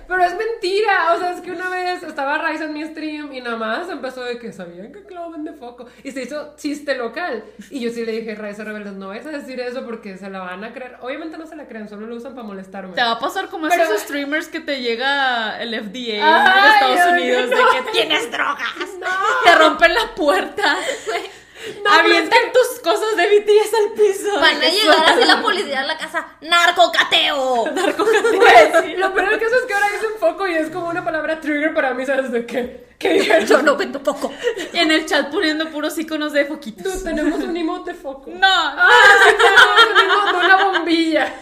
Pero 0.07 0.23
es 0.23 0.35
mentira, 0.35 1.13
o 1.15 1.19
sea, 1.19 1.33
es 1.33 1.41
que 1.41 1.51
una 1.51 1.69
vez 1.69 1.82
estaba 1.91 2.37
Raiza 2.37 2.65
en 2.65 2.73
mi 2.73 2.83
stream 2.85 3.31
y 3.33 3.41
nada 3.41 3.57
más 3.57 3.89
empezó 3.89 4.23
de 4.23 4.37
que 4.39 4.51
sabían 4.51 4.91
que 4.91 5.03
Clau 5.03 5.31
vende 5.31 5.53
foco 5.53 5.85
y 6.03 6.11
se 6.11 6.23
hizo 6.23 6.53
chiste 6.55 6.95
local. 6.95 7.43
Y 7.69 7.79
yo 7.81 7.89
sí 7.91 8.05
le 8.05 8.11
dije, 8.13 8.35
Raiza 8.35 8.63
Rebeldes, 8.63 8.93
no 8.93 9.09
vayas 9.09 9.25
a 9.27 9.31
decir 9.31 9.59
eso 9.59 9.85
porque 9.85 10.17
se 10.17 10.29
la 10.29 10.39
van 10.39 10.63
a 10.63 10.73
creer. 10.73 10.97
Obviamente 11.01 11.37
no 11.37 11.45
se 11.47 11.55
la 11.55 11.67
creen, 11.67 11.87
solo 11.89 12.07
lo 12.07 12.15
usan 12.15 12.33
para 12.35 12.47
molestarme. 12.47 12.93
Te 12.95 13.01
va 13.01 13.11
a 13.11 13.19
pasar 13.19 13.47
como 13.49 13.67
Pero- 13.69 13.83
esos 13.83 14.01
streamers 14.01 14.47
que 14.47 14.59
te 14.59 14.81
llega 14.81 15.61
el 15.61 15.73
FDA 15.73 16.19
Ay, 16.21 16.59
en 16.89 16.93
Estados 16.93 17.11
Unidos 17.13 17.49
no. 17.49 17.57
de 17.57 17.63
que 17.85 17.91
tienes 17.91 18.31
drogas. 18.31 18.73
No. 18.99 19.07
Te 19.43 19.55
rompen 19.55 19.93
la 19.93 20.15
puerta. 20.15 20.63
No, 21.83 21.91
avientan 21.91 22.39
tus 22.53 22.79
cosas 22.81 23.15
de 23.15 23.25
BTS 23.27 23.73
al 23.73 23.93
piso. 23.93 24.39
Van 24.39 24.61
a 24.61 24.69
llegar 24.69 25.05
así 25.05 25.25
la 25.25 25.41
policía 25.41 25.81
a 25.81 25.83
la 25.85 25.97
casa. 25.97 26.27
¡Narcocateo! 26.41 27.65
Güey, 27.65 28.97
lo 28.97 29.13
peor 29.13 29.29
del 29.29 29.39
caso 29.39 29.55
es 29.55 29.65
que 29.65 29.73
ahora 29.73 29.87
dicen 29.93 30.09
foco 30.19 30.47
y 30.47 30.55
es 30.55 30.69
como 30.69 30.89
una 30.89 31.03
palabra 31.03 31.39
trigger 31.39 31.73
para 31.73 31.93
mí, 31.93 32.05
¿sabes 32.05 32.31
de 32.31 32.45
qué? 32.45 32.85
¿Qué 32.99 33.13
dijeron? 33.13 33.45
Yo 33.45 33.61
no 33.61 33.75
vendo 33.75 33.99
foco. 33.99 34.31
Y 34.71 34.77
en 34.79 34.91
el 34.91 35.05
chat 35.05 35.29
poniendo 35.31 35.69
puros 35.69 35.97
iconos 35.97 36.33
de 36.33 36.45
foquitos. 36.45 36.95
No, 36.95 37.03
tenemos 37.03 37.39
un 37.41 37.55
emote 37.57 37.91
de 37.93 37.97
foco. 37.97 38.29
No. 38.33 38.47
Ah, 38.47 38.89
sí, 39.27 39.35
tenemos 39.37 39.85
un 39.93 39.99
emote 40.11 40.37
de 40.39 40.45
una 40.45 40.63
bombilla. 40.65 41.33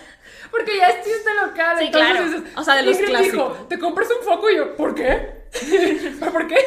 Porque 0.49 0.78
ya 0.78 0.88
es 0.89 1.05
chiste 1.05 1.30
local. 1.45 1.78
Sí, 1.80 1.86
entonces 1.86 2.11
claro. 2.11 2.26
dices, 2.26 2.41
O 2.55 2.63
sea, 2.63 2.76
de 2.76 2.84
los 2.84 2.93
Ingrid 2.95 3.09
clásicos. 3.09 3.53
dijo, 3.53 3.65
¿te 3.69 3.80
compras 3.80 4.07
un 4.19 4.26
foco? 4.26 4.49
Y 4.49 4.57
yo, 4.57 4.76
¿por 4.76 4.93
qué? 4.95 5.41
¿Pero 5.52 6.32
por 6.32 6.47
qué? 6.47 6.58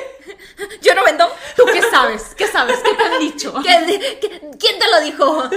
Yo 0.82 0.94
no 0.94 1.04
vendo. 1.04 1.26
¿Tú 1.56 1.64
qué 1.72 1.82
sabes? 1.82 2.34
¿Qué 2.36 2.46
sabes? 2.46 2.78
¿Qué 2.78 2.94
te 2.94 3.02
han 3.02 3.18
dicho? 3.18 3.54
¿Qué- 3.62 4.18
qué- 4.20 4.40
¿Quién 4.58 4.78
te 4.78 4.88
lo 4.90 5.00
dijo? 5.00 5.50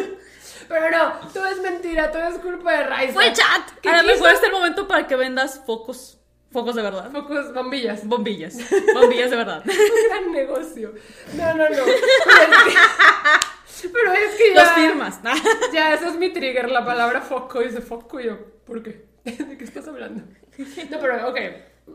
Pero 0.69 0.89
no, 0.91 1.29
todo 1.33 1.45
es 1.47 1.59
mentira, 1.61 2.11
todo 2.11 2.23
es 2.27 2.35
culpa 2.39 2.73
de 2.73 2.83
Raiza. 2.83 3.13
Fue 3.13 3.27
el 3.27 3.33
chat. 3.33 3.71
¿Qué 3.81 3.89
A 3.89 3.97
lo 3.97 4.03
quiso? 4.03 4.15
mejor 4.23 4.31
es 4.37 4.43
el 4.43 4.51
momento 4.51 4.87
para 4.87 5.07
que 5.07 5.15
vendas 5.15 5.61
focos. 5.65 6.17
Focos 6.51 6.75
de 6.75 6.81
verdad. 6.81 7.11
Focos, 7.11 7.53
bombillas. 7.53 8.05
Bombillas. 8.07 8.55
Bombillas 8.93 9.29
de 9.29 9.35
verdad. 9.35 9.63
Un 9.67 10.09
gran 10.09 10.31
negocio. 10.31 10.93
No, 11.35 11.53
no, 11.53 11.69
no. 11.69 11.75
Pero 11.85 12.53
es 12.53 13.81
que, 13.81 13.89
pero 13.89 14.13
es 14.13 14.35
que 14.35 14.53
ya... 14.53 14.63
Los 14.63 14.71
firmas. 14.73 15.19
Ya, 15.73 15.93
ese 15.93 16.07
es 16.07 16.15
mi 16.15 16.31
trigger, 16.31 16.69
la 16.71 16.85
palabra 16.85 17.21
foco. 17.21 17.59
Dice 17.59 17.81
foco 17.81 18.19
y 18.19 18.25
yo, 18.25 18.37
¿por 18.65 18.81
qué? 18.81 19.05
¿De 19.23 19.57
qué 19.57 19.63
estás 19.63 19.87
hablando? 19.87 20.23
No, 20.89 20.99
pero, 20.99 21.29
ok, 21.29 21.37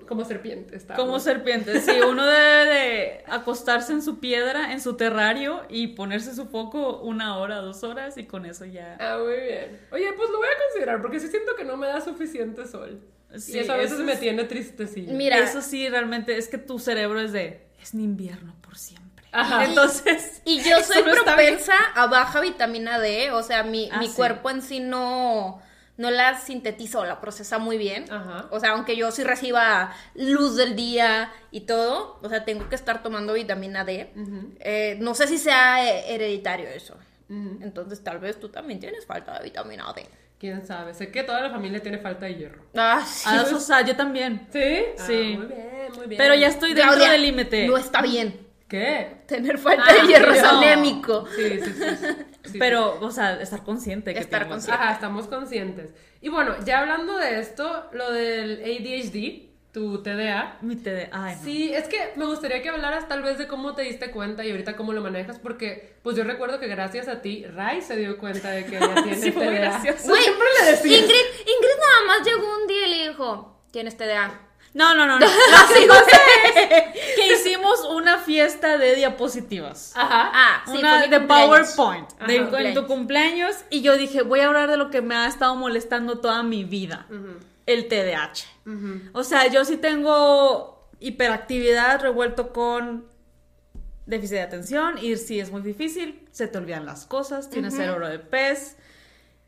como 0.08 0.24
serpiente 0.24 0.76
está. 0.76 0.94
Como 0.94 1.20
serpiente. 1.20 1.80
Sí, 1.80 1.92
uno 2.08 2.24
debe 2.26 2.64
de 2.66 3.24
acostarse 3.26 3.92
en 3.92 4.02
su 4.02 4.18
piedra, 4.20 4.72
en 4.72 4.80
su 4.80 4.96
terrario 4.96 5.62
y 5.68 5.88
ponerse 5.88 6.34
su 6.34 6.46
foco 6.46 6.98
una 7.00 7.38
hora, 7.38 7.56
dos 7.56 7.82
horas 7.84 8.16
y 8.18 8.24
con 8.26 8.46
eso 8.46 8.64
ya. 8.64 8.96
Ah, 9.00 9.18
muy 9.22 9.34
bien. 9.40 9.80
Oye, 9.90 10.12
pues 10.14 10.30
lo 10.30 10.38
voy 10.38 10.46
a 10.48 10.58
considerar 10.68 11.00
porque 11.02 11.20
sí 11.20 11.28
siento 11.28 11.54
que 11.56 11.64
no 11.64 11.76
me 11.76 11.86
da 11.86 12.00
suficiente 12.00 12.66
sol. 12.66 13.00
Sí, 13.36 13.52
y 13.56 13.58
eso 13.60 13.72
a 13.72 13.76
veces 13.76 13.92
eso 13.92 14.04
me 14.04 14.16
tiene 14.16 14.44
tristecilla. 14.44 15.12
Mira. 15.12 15.38
Eso 15.38 15.62
sí, 15.62 15.88
realmente 15.88 16.36
es 16.36 16.48
que 16.48 16.58
tu 16.58 16.78
cerebro 16.78 17.20
es 17.20 17.32
de. 17.32 17.66
Es 17.80 17.94
en 17.94 18.00
invierno 18.00 18.54
por 18.60 18.76
siempre. 18.76 19.26
Ajá. 19.32 19.64
Entonces. 19.64 20.42
Y 20.44 20.60
yo 20.62 20.80
soy 20.82 21.02
no 21.02 21.12
propensa 21.14 21.72
a 21.94 22.06
baja 22.08 22.40
vitamina 22.40 22.98
D, 22.98 23.30
o 23.30 23.42
sea, 23.42 23.62
mi, 23.62 23.88
Ah, 23.92 23.98
mi 24.00 24.08
sí. 24.08 24.14
cuerpo 24.16 24.50
en 24.50 24.60
sí 24.60 24.80
no, 24.80 25.62
no 26.02 26.10
la 26.10 26.38
sintetiza 26.38 26.98
o 26.98 27.04
la 27.04 27.20
procesa 27.20 27.58
muy 27.58 27.78
bien. 27.78 28.10
Ajá. 28.12 28.48
O 28.50 28.58
sea, 28.60 28.70
aunque 28.72 28.96
yo 28.96 29.10
sí 29.12 29.22
reciba 29.22 29.94
luz 30.16 30.56
del 30.56 30.74
día 30.74 31.32
y 31.52 31.60
todo, 31.60 32.18
o 32.22 32.28
sea, 32.28 32.44
tengo 32.44 32.68
que 32.68 32.74
estar 32.74 33.02
tomando 33.02 33.32
vitamina 33.34 33.84
D. 33.84 34.12
Eh, 34.60 34.96
no 35.00 35.14
sé 35.14 35.28
si 35.28 35.38
sea 35.38 35.88
eh, 35.88 36.14
hereditario 36.14 36.68
eso. 36.68 36.96
Entonces, 37.62 38.04
tal 38.04 38.18
vez 38.18 38.38
tú 38.38 38.50
también 38.50 38.78
tienes 38.78 39.06
falta 39.06 39.38
de 39.38 39.44
vitamina 39.44 39.90
D. 39.94 40.06
Quién 40.38 40.66
sabe. 40.66 40.92
Sé 40.92 41.10
que 41.10 41.22
toda 41.22 41.40
la 41.40 41.50
familia 41.50 41.80
tiene 41.80 41.98
falta 41.98 42.26
de 42.26 42.34
hierro. 42.34 42.62
Ah, 42.76 43.02
sí. 43.06 43.28
Ah, 43.32 43.44
o 43.54 43.60
sea, 43.60 43.80
yo 43.82 43.94
también. 43.96 44.48
¿Sí? 44.52 44.58
Sí. 44.96 45.34
Ah, 45.34 45.38
muy 45.38 45.46
bien, 45.46 45.92
muy 45.96 46.06
bien. 46.08 46.18
Pero 46.18 46.34
ya 46.34 46.48
estoy 46.48 46.74
dentro 46.74 46.94
Claudia, 46.94 47.12
del 47.12 47.22
límite. 47.22 47.66
No 47.66 47.76
está 47.78 48.02
bien. 48.02 48.46
¿Qué? 48.68 49.22
Tener 49.26 49.56
falta 49.56 49.84
Ah, 49.86 49.92
de 49.94 50.08
hierro 50.08 50.32
es 50.32 50.42
anémico. 50.42 51.26
Sí, 51.36 51.60
sí, 51.60 51.72
sí. 51.72 51.84
sí. 52.00 52.06
Sí, 52.44 52.58
Pero, 52.58 52.98
o 53.00 53.10
sea, 53.10 53.40
estar 53.40 53.62
consciente. 53.64 54.12
Que 54.14 54.20
Estar 54.20 54.48
consciente. 54.48 54.82
Ajá, 54.82 54.92
estamos 54.94 55.26
conscientes. 55.28 55.94
Y 56.20 56.28
bueno, 56.28 56.54
ya 56.64 56.80
hablando 56.80 57.16
de 57.16 57.38
esto, 57.40 57.88
lo 57.92 58.10
del 58.10 58.62
ADHD, 58.62 59.50
tu 59.72 60.02
TDA. 60.02 60.58
Mi 60.60 60.76
TD. 60.76 61.08
Ay, 61.12 61.36
no. 61.36 61.42
Sí, 61.44 61.72
es 61.72 61.88
que 61.88 62.12
me 62.16 62.26
gustaría 62.26 62.60
que 62.60 62.68
hablaras 62.68 63.08
tal 63.08 63.22
vez 63.22 63.38
de 63.38 63.46
cómo 63.46 63.74
te 63.74 63.82
diste 63.82 64.10
cuenta 64.10 64.44
y 64.44 64.50
ahorita 64.50 64.76
cómo 64.76 64.92
lo 64.92 65.00
manejas, 65.00 65.38
porque 65.38 65.94
pues 66.02 66.16
yo 66.16 66.24
recuerdo 66.24 66.60
que 66.60 66.66
gracias 66.68 67.08
a 67.08 67.22
ti, 67.22 67.44
Rai 67.46 67.80
se 67.80 67.96
dio 67.96 68.18
cuenta 68.18 68.50
de 68.50 68.66
que 68.66 68.76
ella 68.76 68.94
tiene 69.02 69.16
Sí, 69.16 69.30
TDA. 69.30 69.50
gracioso. 69.50 70.08
Güey, 70.08 70.22
Siempre 70.22 70.46
le 70.62 70.70
decía. 70.72 70.98
Ingrid, 70.98 71.14
Ingrid 71.40 71.78
nada 71.80 72.06
más 72.18 72.26
llegó 72.26 72.56
un 72.60 72.66
día 72.66 72.86
y 72.86 72.90
le 72.90 73.08
dijo, 73.08 73.62
tienes 73.70 73.96
TDA. 73.96 74.40
No, 74.74 74.94
no, 74.94 75.06
no. 75.06 75.18
no. 75.18 75.26
Que 75.74 75.86
pasa 75.86 76.20
es 76.46 77.14
que 77.16 77.32
hicimos 77.32 77.84
una 77.90 78.18
fiesta 78.18 78.78
de 78.78 78.94
diapositivas. 78.94 79.92
Ajá. 79.94 80.30
Ah, 80.32 80.62
sí, 80.66 80.78
una 80.78 80.90
fue 80.90 81.00
mi 81.00 81.08
de 81.08 81.18
cumpleaños. 81.18 81.74
PowerPoint 81.74 82.10
Ajá, 82.18 82.26
de, 82.26 82.68
en 82.68 82.74
tu 82.74 82.86
cumpleaños 82.86 83.56
y 83.70 83.82
yo 83.82 83.96
dije 83.96 84.22
voy 84.22 84.40
a 84.40 84.46
hablar 84.46 84.70
de 84.70 84.76
lo 84.76 84.90
que 84.90 85.02
me 85.02 85.14
ha 85.14 85.26
estado 85.26 85.54
molestando 85.54 86.18
toda 86.18 86.42
mi 86.42 86.64
vida 86.64 87.06
el 87.66 87.88
TDAH 87.88 88.44
o 89.12 89.24
sea 89.24 89.46
yo 89.48 89.64
sí 89.64 89.76
tengo 89.76 90.88
hiperactividad 91.00 92.00
revuelto 92.00 92.52
con 92.52 93.06
déficit 94.06 94.36
de 94.36 94.42
atención 94.42 94.98
y 94.98 95.16
sí 95.16 95.40
es 95.40 95.50
muy 95.50 95.62
difícil 95.62 96.26
se 96.30 96.48
te 96.48 96.58
olvidan 96.58 96.86
las 96.86 97.06
cosas 97.06 97.50
tienes 97.50 97.74
cerebro 97.74 98.08
de 98.08 98.18
pez 98.18 98.76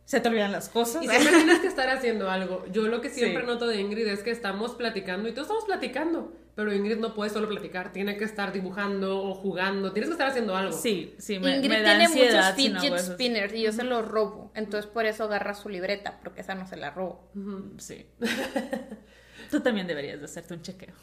se 0.04 0.20
te 0.20 0.28
olvidan 0.28 0.52
las 0.52 0.68
cosas 0.68 1.02
Y 1.02 1.08
siempre 1.08 1.32
tienes 1.32 1.60
que 1.60 1.66
estar 1.74 1.88
haciendo 1.88 2.30
algo. 2.30 2.64
Yo 2.70 2.88
lo 2.88 3.00
que 3.00 3.08
siempre 3.08 3.42
Sí. 3.42 3.46
noto 3.46 3.66
de 3.66 3.80
Ingrid 3.80 4.06
es 4.06 4.22
que 4.22 4.30
estamos 4.30 4.74
platicando 4.74 5.28
y 5.28 5.32
todos 5.32 5.46
estamos 5.46 5.64
platicando, 5.64 6.32
pero 6.54 6.72
Ingrid 6.74 6.98
no 6.98 7.14
puede 7.14 7.30
solo 7.30 7.48
platicar, 7.48 7.92
tiene 7.92 8.16
que 8.16 8.24
estar 8.24 8.52
dibujando 8.52 9.18
o 9.22 9.34
jugando, 9.34 9.92
tienes 9.92 10.08
que 10.10 10.12
estar 10.14 10.28
haciendo 10.28 10.54
algo. 10.56 10.72
sí 10.76 11.14
sí 11.18 11.38
me, 11.38 11.56
Ingrid 11.56 11.70
me 11.70 11.80
da 11.82 11.88
tiene 11.90 12.04
ansiedad 12.04 12.50
muchos 12.54 12.62
si 12.62 12.68
no 12.68 12.80
fidget 12.80 12.98
eso. 13.00 13.12
spinners 13.14 13.54
y 13.54 13.62
yo 13.62 13.72
se 13.72 13.84
los 13.84 14.06
robo. 14.06 14.52
Entonces 14.54 14.90
por 14.90 15.06
eso 15.06 15.24
agarra 15.24 15.54
su 15.54 15.68
libreta, 15.68 16.20
porque 16.22 16.42
esa 16.42 16.54
no 16.54 16.66
se 16.66 16.76
la 16.76 16.90
robo. 16.90 17.30
sí 17.78 18.06
tú 19.50 19.60
también 19.60 19.86
deberías 19.86 20.18
de 20.18 20.24
hacerte 20.26 20.54
un 20.54 20.62
chequeo 20.62 20.94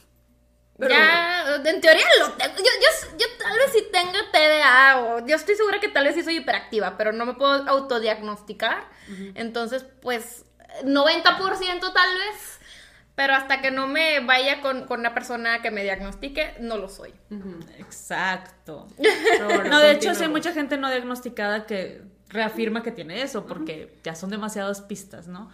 Pero- 0.78 0.94
ya, 0.96 1.56
en 1.64 1.82
teoría 1.82 2.06
lo 2.20 2.32
tengo. 2.34 2.56
Yo, 2.58 2.64
yo, 2.64 3.18
yo 3.20 3.26
tal 3.38 3.58
vez 3.58 3.72
sí 3.72 3.86
tengo 3.92 4.14
TDA 4.32 5.00
o 5.00 5.26
yo 5.28 5.36
estoy 5.36 5.56
segura 5.56 5.80
que 5.80 5.90
tal 5.90 6.06
vez 6.06 6.16
sí 6.16 6.24
soy 6.24 6.38
hiperactiva, 6.38 6.98
pero 6.98 7.12
no 7.12 7.26
me 7.26 7.34
puedo 7.34 7.52
autodiagnosticar. 7.70 8.88
Entonces, 9.36 9.86
pues, 10.02 10.46
90% 10.84 11.94
tal 11.94 12.18
vez. 12.18 12.60
Pero 13.14 13.36
hasta 13.36 13.62
que 13.62 13.72
no 13.72 13.88
me 13.88 14.22
vaya 14.22 14.62
con, 14.62 14.86
con 14.88 15.02
una 15.02 15.14
persona 15.14 15.62
que 15.62 15.70
me 15.70 15.84
diagnostique, 15.84 16.56
no 16.62 16.78
lo 16.78 16.88
soy. 16.88 17.14
Exacto 17.78 18.88
Pero 18.98 19.46
bueno, 19.46 19.64
No, 19.66 19.80
de 19.80 19.92
hecho, 19.92 20.16
sí 20.16 20.24
hay 20.24 20.30
mucha 20.30 20.54
gente 20.54 20.78
no 20.78 20.90
diagnosticada 20.90 21.66
que 21.66 22.02
reafirma 22.30 22.82
que 22.82 22.92
tiene 22.92 23.22
eso, 23.22 23.46
porque 23.46 24.00
ya 24.04 24.16
son 24.16 24.30
demasiadas 24.30 24.82
pistas, 24.82 25.28
¿no? 25.28 25.52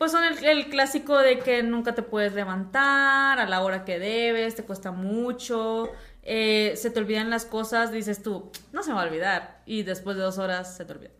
Pues 0.00 0.12
son 0.12 0.24
el, 0.24 0.42
el 0.42 0.70
clásico 0.70 1.18
de 1.18 1.40
que 1.40 1.62
nunca 1.62 1.94
te 1.94 2.00
puedes 2.02 2.32
levantar 2.32 3.38
a 3.38 3.46
la 3.46 3.62
hora 3.62 3.84
que 3.84 3.98
debes, 3.98 4.54
te 4.54 4.62
cuesta 4.62 4.92
mucho, 4.92 5.90
eh, 6.22 6.72
se 6.74 6.90
te 6.90 7.00
olvidan 7.00 7.28
las 7.28 7.44
cosas, 7.44 7.92
dices 7.92 8.22
tú, 8.22 8.50
no 8.72 8.82
se 8.82 8.88
me 8.88 8.96
va 8.96 9.02
a 9.02 9.06
olvidar, 9.06 9.60
y 9.66 9.82
después 9.82 10.16
de 10.16 10.22
dos 10.22 10.38
horas 10.38 10.74
se 10.74 10.86
te 10.86 10.92
olvida. 10.94 11.10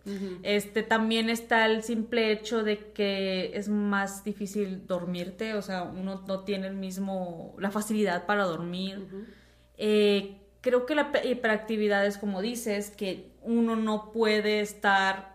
Este, 0.43 0.83
también 0.83 1.29
está 1.29 1.67
el 1.67 1.83
simple 1.83 2.33
hecho 2.33 2.63
de 2.63 2.91
que 2.95 3.51
es 3.53 3.69
más 3.69 4.25
difícil 4.25 4.87
dormirte, 4.87 5.53
o 5.53 5.61
sea, 5.61 5.83
uno 5.83 6.25
no 6.27 6.45
tiene 6.45 6.67
el 6.69 6.75
mismo, 6.75 7.55
la 7.59 7.71
facilidad 7.71 8.25
para 8.25 8.45
dormir. 8.45 9.07
Eh, 9.77 10.39
creo 10.63 10.87
que 10.87 10.95
la 10.95 11.13
pe- 11.13 11.29
hiperactividad 11.29 12.07
es 12.07 12.17
como 12.17 12.41
dices, 12.41 12.89
que 12.89 13.31
uno 13.43 13.77
no 13.77 14.11
puede 14.11 14.61
estar 14.61 15.30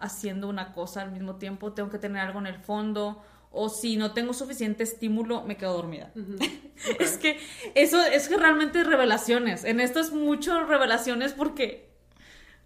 haciendo 0.00 0.48
una 0.48 0.72
cosa 0.72 1.02
al 1.02 1.12
mismo 1.12 1.36
tiempo, 1.36 1.72
tengo 1.72 1.90
que 1.90 1.98
tener 1.98 2.22
algo 2.22 2.38
en 2.40 2.46
el 2.46 2.56
fondo, 2.58 3.22
o 3.52 3.68
si 3.68 3.96
no 3.96 4.12
tengo 4.12 4.32
suficiente 4.32 4.82
estímulo, 4.84 5.42
me 5.42 5.56
quedo 5.56 5.72
dormida. 5.74 6.10
es 6.98 7.18
que 7.18 7.38
eso 7.74 8.00
es 8.02 8.28
que 8.28 8.36
realmente 8.36 8.80
es 8.80 8.86
revelaciones. 8.86 9.64
En 9.64 9.80
esto 9.80 10.00
es 10.00 10.12
mucho 10.12 10.64
revelaciones 10.64 11.32
porque 11.32 11.90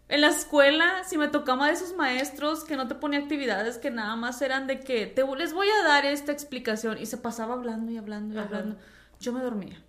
en 0.09 0.21
la 0.21 0.29
escuela, 0.29 1.03
si 1.05 1.17
me 1.17 1.29
tocaba 1.29 1.67
de 1.69 1.73
esos 1.73 1.95
maestros 1.97 2.65
que 2.65 2.77
no 2.77 2.87
te 2.87 2.95
ponía 2.95 3.19
actividades 3.21 3.79
que 3.79 3.91
nada 3.91 4.15
más 4.17 4.43
eran 4.43 4.67
de 4.67 4.81
que 4.81 5.07
te 5.07 5.25
les 5.37 5.55
voy 5.55 5.67
a 5.69 5.89
dar 5.89 6.05
esta 6.05 6.31
explicación 6.33 6.99
y 6.99 7.07
se 7.07 7.17
pasaba 7.17 7.55
hablando 7.55 7.91
y 7.91 7.97
hablando 7.97 8.35
y 8.35 8.39
Ajá. 8.39 8.47
hablando, 8.47 8.77
yo 9.19 9.33
me 9.33 9.41
dormía. 9.41 9.83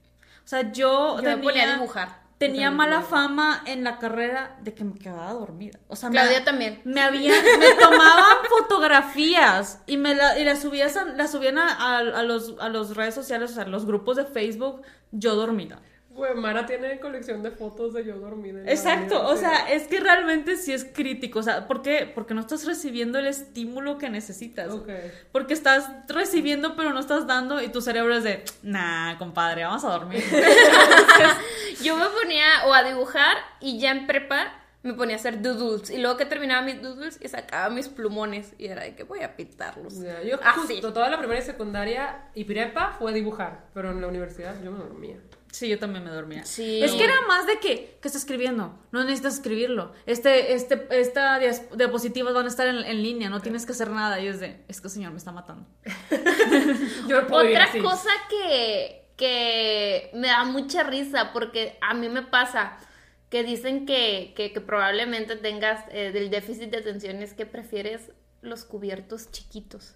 O 0.45 0.47
sea, 0.47 0.71
yo, 0.71 1.17
Yo 1.17 1.23
me 1.23 1.37
ponía 1.37 1.49
a 1.49 1.65
tenía- 1.65 1.73
dibujar. 1.73 2.24
Tenía 2.37 2.69
mala 2.71 3.01
fama 3.01 3.63
en 3.65 3.83
la 3.83 3.97
carrera 3.97 4.57
de 4.61 4.73
que 4.73 4.83
me 4.83 4.95
quedaba 4.99 5.31
dormida. 5.33 5.79
O 5.87 5.95
sea, 5.95 6.09
me- 6.09 6.15
Claudia 6.15 6.43
también. 6.43 6.81
Me 6.83 7.01
habían, 7.01 7.43
me 7.59 7.71
tomaban 7.75 8.37
fotografías 8.49 9.81
y 9.87 9.97
me 9.97 10.15
la, 10.15 10.37
y 10.39 10.43
las 10.45 10.61
subías 10.61 10.95
a- 10.97 11.05
las 11.05 11.31
subían 11.31 11.57
a, 11.57 11.67
a- 11.73 11.97
a 11.99 12.23
los 12.23 12.55
a 12.59 12.69
los 12.69 12.95
redes 12.95 13.15
sociales, 13.15 13.51
o 13.51 13.53
sea, 13.55 13.65
los 13.65 13.85
grupos 13.85 14.17
de 14.17 14.25
Facebook, 14.25 14.81
yo 15.11 15.35
dormida. 15.35 15.81
Güey, 16.15 16.33
Mara 16.35 16.65
tiene 16.65 16.97
colección 17.01 17.43
de 17.43 17.51
fotos 17.51 17.93
de 17.93 18.05
yo 18.05 18.17
dormida. 18.17 18.61
Exacto, 18.65 19.19
vida, 19.19 19.27
o 19.27 19.35
sea, 19.35 19.69
es 19.69 19.83
que 19.87 19.99
realmente 19.99 20.55
sí 20.55 20.71
es 20.71 20.85
crítico, 20.85 21.39
o 21.39 21.43
sea, 21.43 21.67
¿por 21.67 21.81
qué? 21.81 22.09
Porque 22.13 22.33
no 22.33 22.39
estás 22.39 22.65
recibiendo 22.65 23.19
el 23.19 23.27
estímulo 23.27 23.97
que 23.97 24.09
necesitas. 24.09 24.71
Ok. 24.71 24.89
Porque 25.33 25.53
estás 25.53 25.89
recibiendo 26.07 26.77
pero 26.77 26.93
no 26.93 27.01
estás 27.01 27.27
dando 27.27 27.61
y 27.61 27.67
tu 27.67 27.81
cerebro 27.81 28.15
es 28.15 28.23
de, 28.23 28.45
nah, 28.63 29.17
compadre, 29.17 29.65
vamos 29.65 29.83
a 29.83 29.89
dormir. 29.89 30.23
Yo 31.83 31.97
me 31.97 32.05
ponía 32.05 32.65
o 32.67 32.73
a 32.73 32.83
dibujar 32.83 33.35
y 33.59 33.77
ya 33.79 33.91
en 33.91 34.07
prepa 34.07 34.53
me 34.83 34.93
ponía 34.93 35.15
a 35.15 35.19
hacer 35.19 35.41
doodles. 35.41 35.89
Y 35.89 35.97
luego 35.97 36.15
que 36.15 36.25
terminaba 36.25 36.61
mis 36.61 36.81
doodles 36.81 37.19
y 37.19 37.27
sacaba 37.27 37.69
mis 37.69 37.89
plumones. 37.89 38.53
Y 38.59 38.67
era 38.67 38.83
de 38.83 38.95
que 38.95 39.03
voy 39.03 39.21
a 39.21 39.35
pintarlos. 39.35 39.99
Ya, 39.99 40.21
yo 40.21 40.37
Así. 40.43 40.75
justo 40.75 40.93
toda 40.93 41.09
la 41.09 41.17
primaria 41.17 41.41
y 41.41 41.45
secundaria 41.45 42.29
y 42.35 42.43
prepa 42.43 42.95
fue 42.97 43.11
dibujar, 43.11 43.65
pero 43.73 43.89
en 43.91 43.99
la 43.99 44.07
universidad 44.07 44.55
yo 44.63 44.71
me 44.71 44.77
dormía. 44.77 45.17
Sí, 45.55 45.69
yo 45.69 45.79
también 45.79 46.03
me 46.03 46.09
dormía. 46.09 46.43
Sí. 46.43 46.83
Es 46.83 46.91
que 46.91 47.05
era 47.05 47.21
más 47.29 47.47
de 47.47 47.59
que, 47.59 47.97
¿qué 48.01 48.09
está 48.09 48.17
escribiendo? 48.17 48.77
No 48.91 49.05
necesitas 49.05 49.35
escribirlo. 49.35 49.93
Este, 50.05 50.53
este, 50.53 50.85
esta 50.89 51.39
diapositivas 51.39 52.33
van 52.33 52.43
a 52.43 52.49
estar 52.49 52.67
en, 52.67 52.79
en 52.79 53.01
línea, 53.01 53.29
no 53.29 53.41
tienes 53.41 53.65
que 53.65 53.71
hacer 53.71 53.89
nada. 53.89 54.19
Y 54.19 54.27
es 54.27 54.41
de, 54.41 54.65
es 54.67 54.81
que 54.81 54.87
el 54.87 54.93
señor 54.93 55.13
me 55.13 55.17
está 55.17 55.31
matando. 55.31 55.65
Yo 57.07 57.19
Otra 57.31 57.71
sí. 57.71 57.79
cosa 57.79 58.09
que, 58.29 59.07
que 59.15 60.09
me 60.13 60.27
da 60.27 60.43
mucha 60.43 60.83
risa, 60.83 61.31
porque 61.31 61.77
a 61.79 61.93
mí 61.93 62.09
me 62.09 62.23
pasa 62.23 62.77
que 63.29 63.45
dicen 63.45 63.85
que, 63.85 64.33
que, 64.35 64.51
que 64.51 64.59
probablemente 64.59 65.37
tengas 65.37 65.85
eh, 65.91 66.11
del 66.11 66.29
déficit 66.29 66.69
de 66.69 66.79
atención 66.79 67.23
es 67.23 67.33
que 67.33 67.45
prefieres 67.45 68.11
los 68.41 68.65
cubiertos 68.65 69.31
chiquitos. 69.31 69.95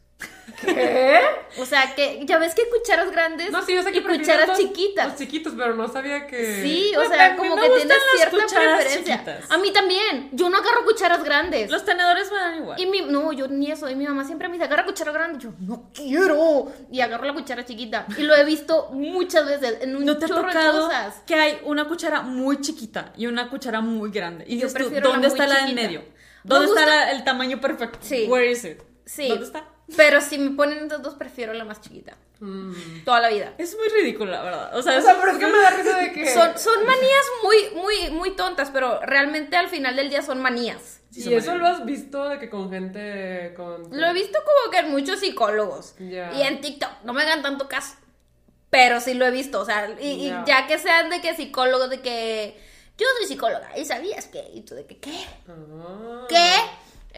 ¿Qué? 0.61 1.19
O 1.57 1.65
sea, 1.65 1.95
que 1.95 2.19
ya 2.25 2.37
ves 2.37 2.53
que 2.53 2.63
hay 2.63 2.69
cucharas 2.69 3.11
grandes 3.11 3.49
No, 3.51 3.63
sí, 3.65 3.73
yo 3.73 3.81
sé 3.83 3.91
que 3.91 3.99
y 3.99 4.03
cucharas 4.03 4.57
chiquitas. 4.57 5.07
Los 5.09 5.15
chiquitos, 5.17 5.53
pero 5.57 5.73
no 5.75 5.87
sabía 5.87 6.27
que. 6.27 6.61
Sí, 6.61 6.91
o 6.97 7.07
sea, 7.07 7.37
como 7.37 7.55
que 7.55 7.69
tienes 7.69 7.97
cierta 8.17 8.37
preferencia. 8.55 9.15
chiquitas. 9.17 9.49
A 9.51 9.57
mí 9.57 9.71
también. 9.71 10.29
Yo 10.33 10.49
no 10.49 10.57
agarro 10.57 10.83
cucharas 10.83 11.23
grandes. 11.23 11.69
Los 11.71 11.85
tenedores 11.85 12.29
me 12.31 12.37
dan 12.37 12.57
igual. 12.57 12.79
Y 12.81 12.85
mi, 12.87 13.01
no, 13.01 13.31
yo 13.31 13.47
ni 13.47 13.71
eso. 13.71 13.89
Y 13.89 13.95
mi 13.95 14.05
mamá 14.05 14.25
siempre 14.25 14.47
me 14.49 14.55
dice, 14.55 14.65
agarra 14.65 14.85
cuchara 14.85 15.11
grande. 15.11 15.39
Yo, 15.39 15.51
no 15.59 15.89
quiero. 15.93 16.71
Y 16.91 16.99
agarro 17.01 17.25
la 17.25 17.33
cuchara 17.33 17.63
chiquita. 17.65 18.05
Y 18.17 18.23
lo 18.23 18.35
he 18.35 18.43
visto 18.43 18.89
muchas 18.91 19.45
veces 19.45 19.77
en 19.81 19.95
un 19.95 20.03
¿No 20.05 20.17
te 20.17 20.25
ha 20.25 20.27
chorro 20.27 20.47
de 20.47 20.53
tocado 20.53 20.87
cosas. 20.87 21.15
que 21.25 21.35
hay 21.35 21.59
una 21.63 21.87
cuchara 21.87 22.21
muy 22.21 22.59
chiquita 22.59 23.13
y 23.15 23.27
una 23.27 23.49
cuchara 23.49 23.79
muy 23.81 24.11
grande? 24.11 24.43
Y 24.47 24.57
Yo 24.59 24.67
dices 24.67 24.87
tú, 24.87 24.93
la 24.93 24.99
¿dónde 25.01 25.27
está 25.27 25.47
la 25.47 25.59
en 25.59 25.65
chiquita. 25.67 25.81
medio? 25.81 25.99
Me 26.01 26.05
¿Dónde 26.43 26.65
está 26.67 26.85
la- 26.85 27.11
el 27.11 27.23
tamaño 27.23 27.61
perfecto? 27.61 27.99
Sí. 28.01 28.25
Where 28.27 28.49
is 28.51 28.63
it? 28.65 28.81
Sí. 29.05 29.27
¿Dónde 29.29 29.45
está? 29.45 29.65
Pero 29.97 30.21
si 30.21 30.37
me 30.37 30.51
ponen 30.51 30.79
entre 30.79 30.97
dos, 30.99 31.15
prefiero 31.15 31.53
la 31.53 31.63
más 31.65 31.81
chiquita. 31.81 32.15
Mm. 32.39 33.03
Toda 33.05 33.19
la 33.21 33.29
vida. 33.29 33.53
Es 33.57 33.75
muy 33.77 33.87
ridículo, 33.89 34.31
la 34.31 34.41
verdad. 34.43 34.77
O 34.77 34.81
sea, 34.81 34.97
O 34.97 35.01
sea, 35.01 35.17
pero 35.19 35.31
es 35.33 35.37
que 35.39 35.47
me 35.47 35.57
da 35.57 35.69
risa 35.71 35.97
de 35.97 36.11
que. 36.13 36.33
Son, 36.33 36.57
son 36.57 36.85
manías 36.85 37.25
muy, 37.43 37.81
muy, 37.81 38.09
muy 38.11 38.31
tontas, 38.35 38.69
pero 38.71 38.99
realmente 39.01 39.57
al 39.57 39.67
final 39.69 39.95
del 39.95 40.09
día 40.09 40.21
son 40.21 40.39
manías. 40.41 41.01
sí 41.11 41.29
y 41.29 41.33
eso 41.33 41.51
manías. 41.51 41.57
lo 41.57 41.67
has 41.77 41.85
visto 41.85 42.29
de 42.29 42.39
que 42.39 42.49
con 42.49 42.69
gente. 42.69 43.53
Con... 43.57 43.89
Lo 43.91 44.07
he 44.07 44.13
visto 44.13 44.39
como 44.39 44.71
que 44.71 44.77
en 44.79 44.91
muchos 44.91 45.19
psicólogos. 45.19 45.95
Ya. 45.99 46.31
Y 46.33 46.41
en 46.43 46.61
TikTok. 46.61 47.03
No 47.03 47.13
me 47.13 47.23
hagan 47.23 47.41
tanto 47.41 47.67
caso. 47.67 47.95
Pero 48.69 49.01
sí 49.01 49.15
lo 49.15 49.25
he 49.25 49.31
visto. 49.31 49.59
O 49.59 49.65
sea, 49.65 49.89
y, 49.99 50.07
y 50.07 50.27
Ya. 50.27 50.43
ya 50.45 50.67
que 50.67 50.77
sean 50.77 51.09
de 51.09 51.21
que 51.21 51.35
psicólogos, 51.35 51.89
de 51.89 52.01
que 52.01 52.57
yo 52.97 53.07
soy 53.17 53.27
psicóloga. 53.27 53.77
¿Y 53.77 53.83
sabías 53.85 54.27
que? 54.27 54.47
Y 54.53 54.61
tú 54.61 54.75
de 54.75 54.85
que, 54.85 54.97
¿qué? 54.99 55.25
Ah. 55.47 56.25
¿Qué? 56.29 56.51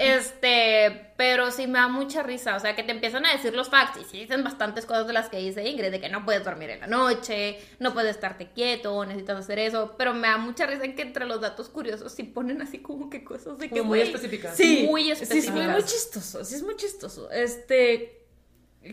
Este, 0.02 1.14
pero 1.18 1.52
sí 1.52 1.68
me 1.68 1.80
da 1.80 1.88
mucha 1.88 2.24
risa, 2.24 2.56
o 2.56 2.60
sea, 2.60 2.76
que 2.76 2.84
te 2.84 2.92
empiezan 2.92 3.26
a 3.26 3.32
decir 3.32 3.54
los 3.54 3.70
facts 3.70 4.00
y 4.02 4.04
sí 4.06 4.20
dicen 4.22 4.44
bastantes 4.44 4.86
cosas 4.86 5.08
de 5.08 5.14
las 5.14 5.30
que 5.30 5.38
dice 5.38 5.68
Ingrid, 5.68 5.92
de 5.92 6.02
que 6.02 6.10
no 6.10 6.26
puedes 6.26 6.44
dormir 6.44 6.72
en 6.72 6.80
la 6.82 6.88
noche, 6.88 7.60
no 7.80 7.94
puedes 7.94 8.12
estarte 8.12 8.50
quieto, 8.52 9.06
necesitas 9.06 9.38
hacer 9.38 9.60
eso, 9.60 9.96
pero 9.98 10.14
me 10.14 10.28
da 10.28 10.38
mucha 10.38 10.66
risa 10.66 10.86
en 10.86 10.96
que 10.96 11.04
entre 11.04 11.26
los 11.26 11.42
datos 11.42 11.70
curiosos 11.70 12.12
sí 12.12 12.24
ponen 12.24 12.62
así 12.62 12.80
como 12.80 13.10
que 13.10 13.24
cosas 13.24 13.58
de 13.60 13.70
que 13.70 13.82
muy 13.82 14.00
güey, 14.00 14.02
específicas. 14.02 14.56
Sí, 14.58 14.86
muy 14.90 15.04
sí, 15.04 15.12
es 15.12 15.22
específicas. 15.22 15.56
muy, 15.56 15.68
muy 15.68 15.84
chistoso, 15.84 16.44
sí 16.44 16.56
es 16.56 16.64
muy 16.64 16.76
chistoso. 16.76 17.30
Este, 17.32 18.26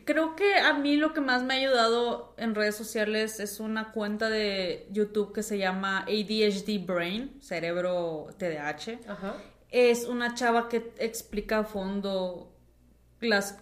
creo 0.05 0.37
que 0.37 0.57
a 0.57 0.75
mí 0.75 0.97
lo 0.97 1.15
que 1.15 1.21
más 1.21 1.43
me 1.43 1.55
ha 1.55 1.57
ayudado 1.57 2.35
en 2.37 2.55
redes 2.55 2.77
sociales 2.77 3.41
es 3.41 3.61
una 3.61 3.93
cuenta 3.93 4.29
de 4.29 4.87
YouTube 4.91 5.33
que 5.33 5.43
se 5.43 5.59
llama 5.59 6.01
ADHD 6.01 6.85
Brain, 6.85 7.41
cerebro 7.41 8.29
TDAH. 8.39 9.01
Ajá. 9.09 9.37
Es 9.71 10.05
una 10.07 10.35
chava 10.35 10.69
que 10.69 10.93
explica 10.99 11.59
a 11.59 11.65
fondo 11.65 12.51
las, 13.21 13.59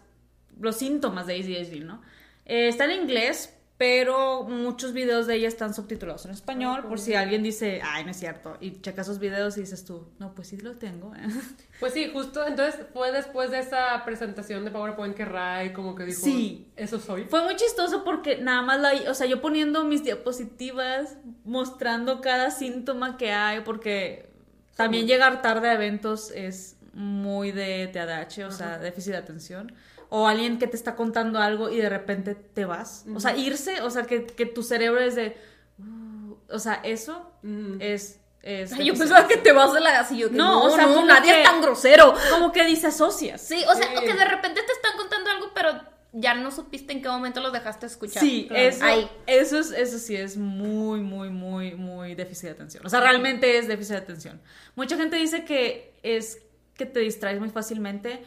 los 0.61 0.77
síntomas 0.77 1.27
de 1.27 1.35
ADHD, 1.35 1.85
¿no? 1.85 2.03
Eh, 2.45 2.69
está 2.69 2.85
en 2.85 2.93
inglés, 3.03 3.53
pero 3.79 4.45
muchos 4.45 4.93
videos 4.95 5.27
de 5.27 5.35
ella 5.35 5.49
están 5.49 5.75
subtitulados 5.75 6.25
en 6.25 6.31
español, 6.31 6.85
por 6.89 6.99
si 6.99 7.15
alguien 7.15 7.43
dice, 7.43 7.83
ay, 7.85 8.05
no 8.05 8.13
es 8.13 8.17
cierto, 8.19 8.57
y 8.61 8.81
checa 8.81 9.03
esos 9.03 9.19
videos 9.19 9.59
y 9.59 9.61
dices 9.61 9.85
tú, 9.85 10.07
no, 10.19 10.35
pues 10.35 10.49
sí 10.49 10.57
lo 10.59 10.77
tengo. 10.77 11.13
¿eh". 11.15 11.27
Pues 11.81 11.93
sí, 11.93 12.09
justo 12.11 12.47
entonces 12.47 12.81
fue 12.95 13.13
después 13.13 13.51
de 13.51 13.59
esa 13.59 14.03
presentación 14.07 14.65
de 14.65 14.71
PowerPoint 14.71 15.15
que 15.15 15.27
Ray 15.27 15.75
como 15.75 15.95
que 15.95 16.05
dijo, 16.05 16.23
Sí. 16.23 16.69
eso 16.77 16.99
soy. 16.99 17.25
Fue 17.25 17.43
muy 17.43 17.57
chistoso 17.57 18.03
porque 18.03 18.39
nada 18.39 18.63
más 18.63 18.81
la, 18.81 19.11
o 19.11 19.15
sea, 19.15 19.27
yo 19.27 19.43
poniendo 19.43 19.85
mis 19.85 20.03
diapositivas, 20.05 21.19
mostrando 21.45 22.23
cada 22.23 22.51
síntoma 22.51 23.19
que 23.19 23.33
hay, 23.33 23.61
porque 23.61 24.31
también 24.77 25.07
llegar 25.07 25.43
tarde 25.43 25.69
a 25.71 25.75
eventos 25.75 26.31
es 26.31 26.77
muy 26.93 27.51
de 27.53 27.89
TDAH, 27.93 28.47
o 28.47 28.51
sea, 28.53 28.79
déficit 28.79 29.13
de 29.13 29.19
atención. 29.19 29.75
O 30.09 30.29
alguien 30.29 30.59
que 30.59 30.69
te 30.69 30.77
está 30.77 30.95
contando 30.95 31.41
algo 31.41 31.69
y 31.69 31.79
de 31.79 31.89
repente 31.89 32.35
te 32.37 32.65
vas. 32.65 33.05
O 33.15 33.19
sea, 33.19 33.37
irse, 33.37 33.83
o 33.83 33.91
sea, 33.91 34.05
que, 34.05 34.25
que 34.25 34.47
tu 34.47 34.63
cerebro 34.63 35.01
es 35.01 35.17
de... 35.17 35.37
uh, 35.81 36.35
o 36.49 36.59
sea, 36.61 36.75
eso 36.85 37.33
es... 37.81 38.21
es 38.43 38.73
Ay, 38.73 38.87
yo 38.87 38.95
pensaba 38.95 39.27
que 39.27 39.37
te 39.37 39.51
vas 39.53 39.73
de 39.75 39.81
la 39.81 39.91
gas 39.91 40.13
y 40.13 40.19
yo 40.19 40.31
que 40.31 40.37
No, 40.37 40.61
no, 40.61 40.65
o 40.67 40.71
sea, 40.71 40.87
no, 40.87 41.05
nadie 41.05 41.33
que- 41.33 41.43
es 41.43 41.49
tan 41.49 41.61
grosero. 41.61 42.15
Como 42.31 42.53
que 42.53 42.65
disasocias. 42.65 43.41
Sí, 43.41 43.65
o 43.69 43.75
sea, 43.75 43.89
Sí. 43.89 43.97
o 43.97 44.01
que 44.01 44.15
de 44.15 44.25
repente 44.25 44.63
te 44.63 44.73
están 44.73 44.97
contando 44.97 45.29
algo, 45.31 45.51
pero 45.55 45.73
ya 46.19 46.35
no 46.35 46.51
supiste 46.51 46.93
en 46.93 47.03
qué 47.03 47.09
momento 47.09 47.41
los 47.41 47.53
dejaste 47.53 47.87
escuchar. 47.87 48.23
Sí, 48.23 48.47
Claro. 48.49 48.63
eso, 48.63 48.85
Ahí. 48.85 49.11
eso, 49.27 49.59
es, 49.59 49.71
eso 49.71 49.99
sí 49.99 50.17
es 50.17 50.37
muy, 50.37 51.01
muy, 51.01 51.29
muy, 51.31 51.75
muy 51.75 52.15
déficit 52.15 52.45
de 52.45 52.51
atención. 52.53 52.87
O 52.87 52.89
sea, 52.89 53.01
realmente 53.01 53.59
es 53.59 53.69
déficit 53.69 53.93
de 53.97 53.99
atención. 53.99 54.41
Mucha 54.77 54.97
gente 54.97 55.17
dice 55.17 55.45
que 55.45 55.93
es 56.03 56.43
que 56.75 56.87
te 56.87 57.01
distraes 57.01 57.39
muy 57.39 57.51
fácilmente, 57.51 58.23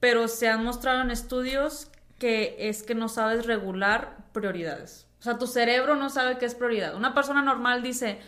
pero 0.00 0.28
se 0.28 0.48
han 0.48 0.64
mostrado 0.64 1.00
en 1.02 1.10
estudios 1.10 1.90
que 2.18 2.56
es 2.58 2.82
que 2.82 2.94
no 2.94 3.08
sabes 3.08 3.46
regular 3.46 4.18
prioridades. 4.32 5.06
O 5.20 5.22
sea, 5.22 5.38
tu 5.38 5.46
cerebro 5.46 5.96
no 5.96 6.10
sabe 6.10 6.36
qué 6.38 6.46
es 6.46 6.54
prioridad. 6.54 6.94
Una 6.94 7.14
persona 7.14 7.42
normal 7.42 7.82
dice, 7.82 8.18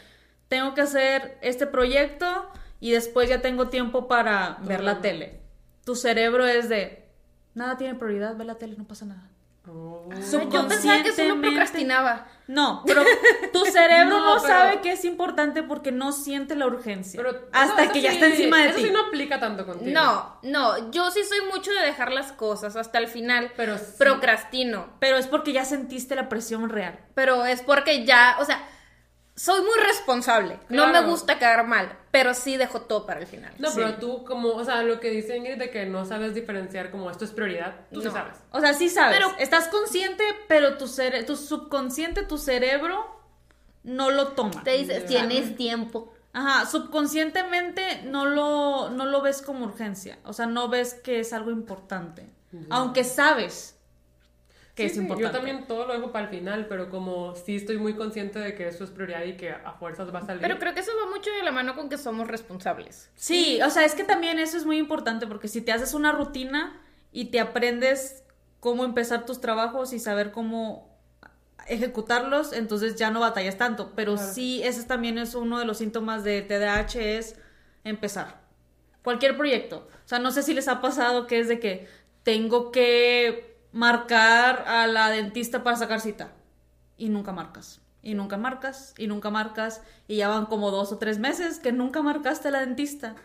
tengo 0.49 0.75
que 0.75 0.83
hacer 0.83 1.39
este 1.43 1.67
proyecto 1.67 2.51
y 2.81 2.93
después 2.93 3.29
ya 3.29 3.41
tengo 3.43 3.69
tiempo 3.69 4.09
para 4.09 4.59
ver 4.63 4.83
la 4.83 5.01
tele. 5.01 5.41
Tu 5.85 5.97
cerebro 5.97 6.47
es 6.47 6.69
de, 6.69 7.02
nada 7.55 7.77
tiene 7.77 7.95
prioridad, 7.95 8.37
ve 8.37 8.45
la 8.45 8.57
tele, 8.57 8.75
no 8.77 8.85
pasa 8.85 9.05
nada. 9.07 9.29
Oh. 9.69 10.09
Yo 10.11 10.19
pensaba 10.67 11.03
que 11.05 11.13
solo 11.13 11.35
Subconscientemente- 11.35 11.41
procrastinaba. 11.41 12.27
No, 12.49 12.83
pero 12.85 13.05
tu 13.53 13.65
cerebro 13.65 14.09
No, 14.19 14.35
no, 14.35 14.43
pero- 14.43 14.55
sabe 14.55 14.81
que 14.81 14.91
es 14.91 15.05
importante 15.05 15.63
porque 15.63 15.93
no 15.93 16.11
siente 16.11 16.57
la 16.57 16.67
urgencia. 16.67 17.17
Pero 17.23 17.47
hasta 17.53 17.75
eso- 17.75 17.83
eso 17.85 17.93
que 17.93 18.01
ya 18.01 18.09
sí- 18.11 18.17
está 18.17 18.27
encima 18.27 18.59
de 18.59 18.69
eso 18.71 18.79
ti. 18.79 18.85
sí 18.87 18.91
no 18.91 19.07
aplica 19.07 19.39
tanto 19.39 19.65
contigo. 19.65 19.93
No, 19.93 20.37
no, 20.43 20.91
yo 20.91 21.13
sí 21.13 21.21
soy 21.23 21.39
mucho 21.53 21.71
de 21.71 21.83
dejar 21.87 22.11
las 22.11 22.33
cosas 22.33 22.75
hasta 22.75 22.99
el 22.99 23.07
final. 23.07 23.53
Pero 23.57 23.79
sí. 23.79 23.85
Procrastino. 23.99 24.87
Pero 24.99 25.17
es 25.17 25.29
porque 25.29 25.53
ya 25.53 25.65
sentiste 25.65 26.17
la 26.17 26.29
presión 26.29 26.69
real. 26.69 26.99
Pero 27.15 27.45
es 27.47 27.63
porque 27.63 28.05
ya, 28.05 28.37
o 28.41 28.45
sea, 28.45 28.61
soy 29.35 29.61
muy 29.63 29.79
responsable. 29.87 30.59
No 30.69 30.89
me 30.89 31.03
gusta 31.03 31.39
quedar 31.39 31.67
mal, 31.67 31.99
pero 32.11 32.35
sí 32.35 32.57
dejo 32.57 32.83
todo 32.83 33.07
para 33.07 33.21
el 33.21 33.27
final. 33.27 33.53
No, 33.59 33.69
Sí. 33.71 33.75
pero 33.77 33.95
tú 33.97 34.25
como, 34.25 34.51
o 34.51 34.65
sea, 34.65 34.83
lo 34.83 35.01
que 35.01 35.11
dice 35.11 35.37
Ingrid 35.37 35.57
de 35.59 35.71
que 35.71 35.87
no 35.87 36.05
sabes 36.05 36.35
diferenciar 36.35 36.91
como 36.91 37.11
esto 37.11 37.25
es 37.25 37.31
prioridad, 37.33 37.75
tú 37.93 38.01
sí 38.01 38.07
No. 38.09 38.13
sabes. 38.13 38.37
O 38.51 38.61
sea, 38.61 38.75
sí 38.75 38.89
sabes. 38.91 39.17
Pero- 39.17 39.35
estás 39.39 39.69
consciente, 39.69 40.23
pero 40.49 40.77
tu, 40.77 40.87
cere 40.87 41.23
tu 41.25 41.37
subconsciente, 41.37 42.23
tu 42.25 42.37
cerebro, 42.39 43.21
no 43.85 44.11
lo 44.11 44.29
toma. 44.29 44.63
Te 44.63 44.73
dices, 44.79 45.07
tienes 45.07 45.57
tiempo. 45.57 46.13
Ajá, 46.35 46.65
subconscientemente 46.67 48.03
no 48.05 48.25
lo, 48.27 48.91
no 48.91 49.05
lo 49.07 49.21
ves 49.23 49.43
como 49.43 49.65
urgencia. 49.67 50.19
O 50.25 50.33
sea, 50.33 50.47
no 50.47 50.69
ves 50.69 50.95
que 50.95 51.21
es 51.21 51.33
algo 51.33 51.51
importante. 51.51 52.29
Aunque 52.71 53.03
sabes 53.05 53.79
que 54.83 54.89
Sí, 54.89 54.93
es 54.93 54.93
sí, 54.95 54.99
importante. 55.01 55.25
Yo 55.29 55.31
también 55.33 55.67
todo 55.67 55.87
lo 55.87 55.95
dejo 55.95 56.13
para 56.13 56.25
el 56.27 56.31
final, 56.31 56.67
pero 56.69 56.91
como 56.91 57.35
sí 57.35 57.57
estoy 57.57 57.79
muy 57.79 57.95
consciente 57.95 58.39
de 58.39 58.55
que 58.55 58.69
eso 58.69 58.85
es 58.85 58.91
prioridad 58.91 59.25
y 59.25 59.37
que 59.37 59.51
a 59.51 59.73
fuerzas 59.79 60.15
va 60.15 60.19
a 60.21 60.27
salir. 60.27 60.43
Pero 60.43 60.59
creo 60.59 60.75
que 60.75 60.81
eso 60.81 60.93
va 61.05 61.11
mucho 61.11 61.31
de 61.31 61.43
la 61.43 61.51
mano 61.53 61.75
con 61.75 61.89
que 61.89 61.99
somos 61.99 62.29
responsables. 62.29 63.11
Sí, 63.15 63.61
o 63.63 63.71
sea, 63.71 63.85
es 63.85 63.95
que 63.95 64.05
también 64.05 64.39
eso 64.39 64.57
es 64.57 64.67
muy 64.67 64.79
importante 64.79 65.27
porque 65.27 65.49
si 65.49 65.61
te 65.61 65.73
haces 65.73 65.95
una 65.95 66.13
rutina 66.13 66.81
y 67.13 67.27
te 67.27 67.41
aprendes 67.41 68.25
cómo 68.61 68.85
empezar 68.85 69.27
tus 69.27 69.41
trabajos 69.41 69.93
y 69.93 69.99
saber 69.99 70.31
cómo 70.31 70.91
ejecutarlos, 71.69 72.53
entonces 72.53 72.97
ya 72.97 73.11
no 73.11 73.21
batallas 73.21 73.57
tanto. 73.57 73.93
Pero 73.95 74.15
Claro. 74.15 74.33
sí, 74.33 74.63
ese 74.65 74.83
también 74.85 75.19
es 75.19 75.35
uno 75.35 75.59
de 75.59 75.65
los 75.65 75.79
síntomas 75.79 76.25
de 76.25 76.43
TDAH, 76.43 76.97
es 77.19 77.37
empezar. 77.85 78.41
Cualquier 79.03 79.37
proyecto. 79.37 79.89
O 80.05 80.09
sea, 80.09 80.19
no 80.19 80.31
sé 80.31 80.43
si 80.43 80.55
les 80.55 80.69
ha 80.69 80.81
pasado 80.81 81.27
que 81.27 81.41
es 81.41 81.49
de 81.49 81.59
que 81.59 81.89
tengo 82.23 82.71
que 82.73 83.52
marcar 83.73 84.65
a 84.67 84.87
la 84.87 85.11
dentista 85.11 85.63
para 85.63 85.77
sacar 85.77 86.01
cita. 86.01 86.33
Y 86.97 87.09
nunca 87.09 87.33
marcas. 87.33 87.81
Y 88.03 88.15
nunca 88.15 88.37
marcas. 88.37 88.95
Y 88.99 89.07
nunca 89.07 89.31
marcas. 89.31 89.83
Y 90.09 90.17
ya 90.17 90.29
van 90.29 90.47
como 90.47 90.71
dos 90.71 90.93
o 90.93 90.99
tres 90.99 91.19
meses 91.19 91.59
que 91.59 91.73
nunca 91.73 92.03
marcaste 92.03 92.49
a 92.49 92.51
la 92.51 92.61
dentista. 92.61 93.17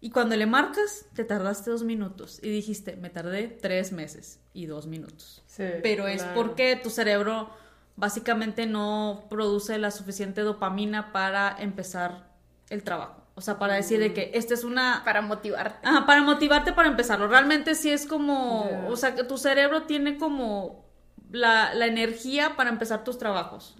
Y 0.00 0.10
cuando 0.10 0.36
le 0.36 0.46
marcas, 0.46 1.06
te 1.14 1.24
tardaste 1.24 1.70
dos 1.70 1.82
minutos. 1.82 2.40
Y 2.42 2.50
dijiste, 2.50 2.96
me 2.96 3.10
tardé 3.10 3.48
tres 3.48 3.92
meses 3.92 4.40
y 4.52 4.66
dos 4.66 4.86
minutos. 4.86 5.42
Sí, 5.46 5.64
Pero 5.82 6.06
es 6.06 6.22
porque 6.22 6.76
tu 6.76 6.90
cerebro 6.90 7.50
básicamente 7.96 8.66
no 8.66 9.24
produce 9.30 9.78
la 9.78 9.90
suficiente 9.90 10.42
dopamina 10.42 11.12
para 11.12 11.56
empezar 11.58 12.28
el 12.68 12.82
trabajo. 12.82 13.25
O 13.36 13.42
sea, 13.42 13.58
para 13.58 13.74
decir 13.74 14.00
de 14.00 14.12
que 14.12 14.32
esta 14.34 14.54
es 14.54 14.64
una... 14.64 15.02
Para 15.04 15.20
motivarte. 15.20 15.86
Ajá, 15.86 16.06
para 16.06 16.22
motivarte 16.22 16.72
para 16.72 16.88
empezarlo. 16.88 17.28
Realmente 17.28 17.74
sí 17.74 17.90
es 17.90 18.06
como... 18.06 18.88
O 18.88 18.96
sea, 18.96 19.14
que 19.14 19.24
tu 19.24 19.36
cerebro 19.36 19.82
tiene 19.82 20.16
como 20.16 20.86
la, 21.30 21.74
la 21.74 21.86
energía 21.86 22.56
para 22.56 22.70
empezar 22.70 23.04
tus 23.04 23.18
trabajos. 23.18 23.76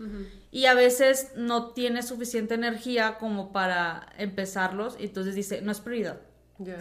Y 0.51 0.67
a 0.67 0.75
veces 0.75 1.33
no 1.37 1.69
tiene 1.69 2.03
suficiente 2.03 2.55
energía 2.55 3.17
como 3.19 3.51
para 3.51 4.07
empezarlos. 4.19 4.97
Y 5.01 5.07
entonces 5.07 5.35
dice, 5.35 5.63
no 5.63 5.73
es 5.73 5.81
prioridad. 5.81 6.21
Ya. 6.59 6.77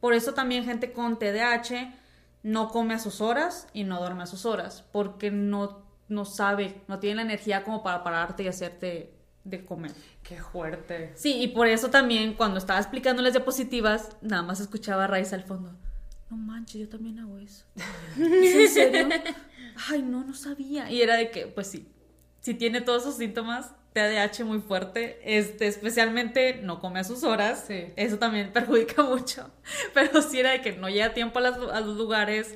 Por 0.00 0.12
eso 0.12 0.34
también 0.34 0.64
gente 0.64 0.92
con 0.92 1.18
TDAH 1.18 1.94
no 2.42 2.68
come 2.68 2.94
a 2.94 2.98
sus 2.98 3.20
horas 3.20 3.68
y 3.72 3.84
no 3.84 3.98
duerme 3.98 4.22
a 4.22 4.26
sus 4.26 4.46
horas, 4.46 4.84
porque 4.92 5.30
no, 5.30 5.82
no 6.08 6.24
sabe, 6.24 6.82
no 6.88 6.98
tiene 6.98 7.16
la 7.16 7.22
energía 7.22 7.64
como 7.64 7.82
para 7.82 8.04
pararte 8.04 8.44
y 8.44 8.48
hacerte 8.48 9.12
de 9.44 9.64
comer. 9.64 9.92
Qué 10.28 10.36
fuerte. 10.42 11.12
Sí, 11.14 11.40
y 11.40 11.48
por 11.48 11.66
eso 11.68 11.88
también 11.88 12.34
cuando 12.34 12.58
estaba 12.58 12.78
explicando 12.78 13.22
las 13.22 13.32
diapositivas, 13.32 14.10
nada 14.20 14.42
más 14.42 14.60
escuchaba 14.60 15.04
a 15.04 15.06
Raiza 15.06 15.36
al 15.36 15.44
fondo. 15.44 15.72
No 16.30 16.36
manches, 16.36 16.82
yo 16.82 16.88
también 16.88 17.18
hago 17.18 17.38
eso. 17.38 17.64
¿Es 18.18 18.54
en 18.54 18.68
serio? 18.68 19.08
Ay, 19.88 20.02
no, 20.02 20.24
no 20.24 20.34
sabía. 20.34 20.90
Y 20.90 21.00
era 21.00 21.16
de 21.16 21.30
que, 21.30 21.46
pues 21.46 21.68
sí, 21.68 21.88
si 22.40 22.52
tiene 22.52 22.82
todos 22.82 23.02
esos 23.04 23.16
síntomas, 23.16 23.72
TDAH 23.94 24.44
muy 24.44 24.58
fuerte, 24.60 25.18
este, 25.24 25.66
especialmente 25.66 26.60
no 26.62 26.78
come 26.78 27.00
a 27.00 27.04
sus 27.04 27.24
horas, 27.24 27.64
Sí. 27.66 27.86
eso 27.96 28.18
también 28.18 28.52
perjudica 28.52 29.02
mucho. 29.02 29.50
Pero 29.94 30.20
sí 30.20 30.40
era 30.40 30.50
de 30.50 30.60
que 30.60 30.72
no 30.72 30.90
llega 30.90 31.14
tiempo 31.14 31.38
a, 31.38 31.42
las- 31.42 31.56
a 31.58 31.80
los 31.80 31.96
lugares, 31.96 32.54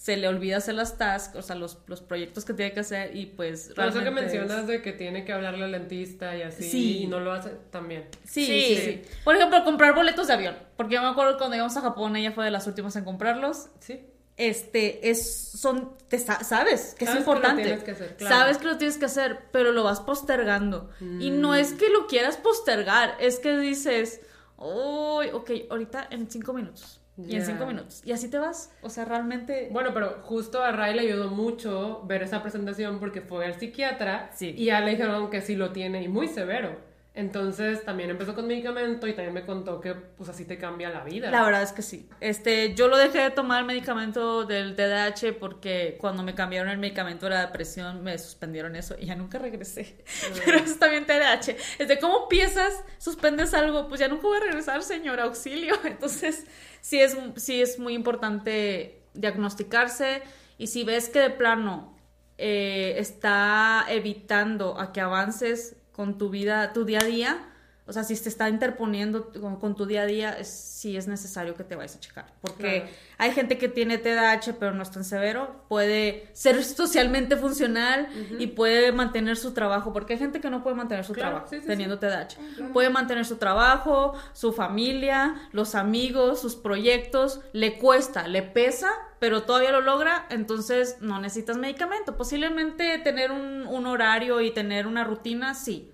se 0.00 0.16
le 0.16 0.28
olvida 0.28 0.56
hacer 0.56 0.76
las 0.76 0.96
tasks, 0.96 1.36
o 1.36 1.42
sea, 1.42 1.56
los, 1.56 1.76
los 1.86 2.00
proyectos 2.00 2.46
que 2.46 2.54
tiene 2.54 2.72
que 2.72 2.80
hacer 2.80 3.14
y 3.14 3.26
pues 3.26 3.70
Por 3.76 3.84
eso 3.84 3.98
que 4.00 4.08
es- 4.08 4.14
mencionas 4.14 4.66
de 4.66 4.80
que 4.80 4.92
tiene 4.92 5.26
que 5.26 5.32
hablarle 5.34 5.64
al 5.66 5.72
dentista 5.72 6.34
y 6.38 6.40
así, 6.40 6.64
Sí. 6.70 6.98
y 7.02 7.06
no 7.06 7.20
lo 7.20 7.32
hace 7.32 7.50
también. 7.70 8.06
Sí, 8.24 8.46
Sí. 8.46 8.76
sí, 8.76 8.76
sí. 8.82 9.02
Por 9.24 9.36
ejemplo, 9.36 9.62
comprar 9.62 9.94
boletos 9.94 10.26
de 10.28 10.32
avión. 10.32 10.56
Porque 10.78 10.94
yo 10.94 11.02
me 11.02 11.08
acuerdo 11.08 11.36
cuando 11.36 11.56
íbamos 11.56 11.76
a 11.76 11.82
Japón, 11.82 12.16
ella 12.16 12.32
fue 12.32 12.46
de 12.46 12.50
las 12.50 12.66
últimas 12.66 12.96
en 12.96 13.04
comprarlos. 13.04 13.68
Sí. 13.80 14.00
Este, 14.38 15.10
es, 15.10 15.50
son, 15.50 15.92
te 16.08 16.18
sa- 16.18 16.42
sabes 16.44 16.94
que 16.98 17.04
es 17.04 17.10
Sabes 17.10 17.24
que 17.24 17.30
lo 17.30 17.36
importante. 17.36 17.62
tienes 17.62 17.84
que 17.84 17.90
hacer, 17.90 18.16
claro. 18.16 18.36
Sabes 18.36 18.56
que 18.56 18.64
lo 18.68 18.78
tienes 18.78 18.96
que 18.96 19.04
hacer, 19.04 19.38
pero 19.52 19.72
lo 19.72 19.84
vas 19.84 20.00
postergando. 20.00 20.88
Y 21.00 21.30
Mm. 21.30 21.40
no 21.42 21.54
es 21.54 21.74
que 21.74 21.90
lo 21.90 22.06
quieras 22.06 22.38
postergar, 22.38 23.16
es 23.20 23.38
que 23.38 23.54
dices, 23.58 24.22
uy, 24.56 25.28
ok, 25.30 25.50
ahorita 25.68 26.06
en 26.10 26.30
cinco 26.30 26.54
minutos. 26.54 26.99
Y 27.18 27.36
en 27.36 27.44
cinco 27.44 27.66
minutos. 27.66 28.00
Y 28.04 28.12
así 28.12 28.30
te 28.30 28.38
vas. 28.38 28.72
O 28.82 28.88
sea, 28.88 29.04
realmente. 29.04 29.68
Bueno, 29.72 29.90
pero 29.92 30.20
justo 30.22 30.62
a 30.62 30.72
Ray 30.72 30.94
le 30.94 31.02
ayudó 31.02 31.28
mucho 31.28 32.02
ver 32.06 32.22
esa 32.22 32.40
presentación 32.42 32.98
porque 32.98 33.20
fue 33.20 33.44
al 33.44 33.54
psiquiatra 33.58 34.30
Sí. 34.32 34.54
y 34.56 34.66
ya 34.66 34.80
le 34.80 34.92
dijeron 34.92 35.28
que 35.28 35.40
sí 35.42 35.54
lo 35.56 35.72
tiene 35.72 36.02
y 36.02 36.08
muy 36.08 36.28
severo. 36.28 36.88
Entonces 37.12 37.84
también 37.84 38.08
empezó 38.08 38.36
con 38.36 38.46
medicamento 38.46 39.08
y 39.08 39.14
también 39.14 39.34
me 39.34 39.44
contó 39.44 39.80
que 39.80 39.94
pues 39.94 40.30
así 40.30 40.44
te 40.44 40.58
cambia 40.58 40.90
la 40.90 41.02
vida. 41.02 41.28
La 41.30 41.42
verdad 41.42 41.62
es 41.62 41.72
que 41.72 41.82
sí. 41.82 42.08
Este, 42.20 42.74
yo 42.74 42.86
lo 42.86 42.96
dejé 42.96 43.18
de 43.18 43.30
tomar 43.30 43.60
el 43.60 43.66
medicamento 43.66 44.44
del 44.44 44.76
TDAH 44.76 45.38
porque 45.40 45.96
cuando 46.00 46.22
me 46.22 46.36
cambiaron 46.36 46.70
el 46.70 46.78
medicamento 46.78 47.26
de 47.26 47.30
la 47.30 47.46
depresión 47.46 48.04
me 48.04 48.16
suspendieron 48.16 48.76
eso 48.76 48.94
y 48.96 49.06
ya 49.06 49.16
nunca 49.16 49.38
regresé. 49.38 49.96
Pero 50.44 50.58
eso 50.58 50.76
también 50.76 51.04
TDAH. 51.04 51.56
Es 51.80 51.88
de 51.88 51.98
cómo 51.98 52.28
piensas, 52.28 52.84
suspendes 52.98 53.54
algo, 53.54 53.88
pues 53.88 53.98
ya 53.98 54.06
nunca 54.06 54.28
voy 54.28 54.36
a 54.36 54.40
regresar, 54.40 54.80
señor, 54.84 55.18
auxilio. 55.18 55.74
Entonces, 55.84 56.46
sí 56.80 57.00
es, 57.00 57.16
sí 57.36 57.60
es 57.60 57.80
muy 57.80 57.94
importante 57.94 59.02
diagnosticarse 59.14 60.22
y 60.58 60.68
si 60.68 60.84
ves 60.84 61.08
que 61.08 61.18
de 61.18 61.30
plano 61.30 61.98
eh, 62.38 62.94
está 62.98 63.84
evitando 63.88 64.78
a 64.78 64.92
que 64.92 65.00
avances 65.00 65.76
con 66.00 66.16
tu 66.16 66.30
vida, 66.30 66.72
tu 66.72 66.86
día 66.86 67.00
a 67.02 67.04
día, 67.04 67.46
o 67.86 67.92
sea, 67.92 68.04
si 68.04 68.14
te 68.16 68.28
está 68.28 68.48
interponiendo 68.48 69.32
con, 69.32 69.56
con 69.58 69.74
tu 69.74 69.84
día 69.84 70.02
a 70.02 70.06
día, 70.06 70.30
es, 70.38 70.48
sí 70.48 70.96
es 70.96 71.08
necesario 71.08 71.56
que 71.56 71.64
te 71.64 71.74
vayas 71.74 71.96
a 71.96 72.00
checar. 72.00 72.26
Porque 72.40 72.82
Claro. 72.82 72.96
hay 73.18 73.32
gente 73.32 73.58
que 73.58 73.68
tiene 73.68 73.98
TDAH 73.98 74.52
pero 74.60 74.72
no 74.72 74.82
es 74.84 74.92
tan 74.92 75.02
severo, 75.04 75.64
puede 75.68 76.28
ser 76.32 76.62
socialmente 76.64 77.36
funcional 77.36 78.08
y 78.38 78.46
puede 78.46 78.92
mantener 78.92 79.36
su 79.36 79.52
trabajo, 79.54 79.92
porque 79.92 80.12
hay 80.12 80.18
gente 80.20 80.40
que 80.40 80.48
no 80.50 80.62
puede 80.62 80.76
mantener 80.76 81.04
su 81.04 81.12
Claro, 81.14 81.30
trabajo 81.30 81.48
sí, 81.50 81.60
sí, 81.60 81.66
teniendo 81.66 81.98
TDAH. 81.98 82.36
Puede 82.72 82.90
mantener 82.90 83.24
su 83.26 83.36
trabajo, 83.36 84.14
su 84.34 84.52
familia, 84.52 85.34
los 85.52 85.74
amigos, 85.74 86.40
sus 86.40 86.54
proyectos, 86.54 87.40
le 87.52 87.76
cuesta, 87.78 88.28
le 88.28 88.42
pesa, 88.42 88.90
pero 89.18 89.42
todavía 89.42 89.72
lo 89.72 89.80
logra, 89.80 90.26
entonces 90.30 90.96
no 91.00 91.20
necesitas 91.20 91.56
medicamento. 91.56 92.16
Posiblemente 92.16 92.98
tener 92.98 93.32
un, 93.32 93.66
un 93.66 93.86
horario 93.86 94.40
y 94.40 94.52
tener 94.52 94.86
una 94.86 95.02
rutina, 95.02 95.54
sí, 95.54 95.89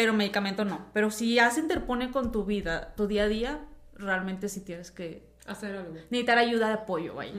pero 0.00 0.14
medicamento 0.14 0.64
no. 0.64 0.86
Pero 0.94 1.10
si 1.10 1.34
ya 1.34 1.50
se 1.50 1.60
interpone 1.60 2.10
con 2.10 2.32
tu 2.32 2.46
vida, 2.46 2.94
tu 2.96 3.06
día 3.06 3.24
a 3.24 3.28
día, 3.28 3.60
realmente 3.92 4.48
sí 4.48 4.62
tienes 4.62 4.90
que 4.90 5.28
Hacer 5.46 5.76
algo. 5.76 5.92
necesitar 5.92 6.38
ayuda 6.38 6.68
de 6.68 6.72
apoyo, 6.72 7.14
vaya. 7.16 7.34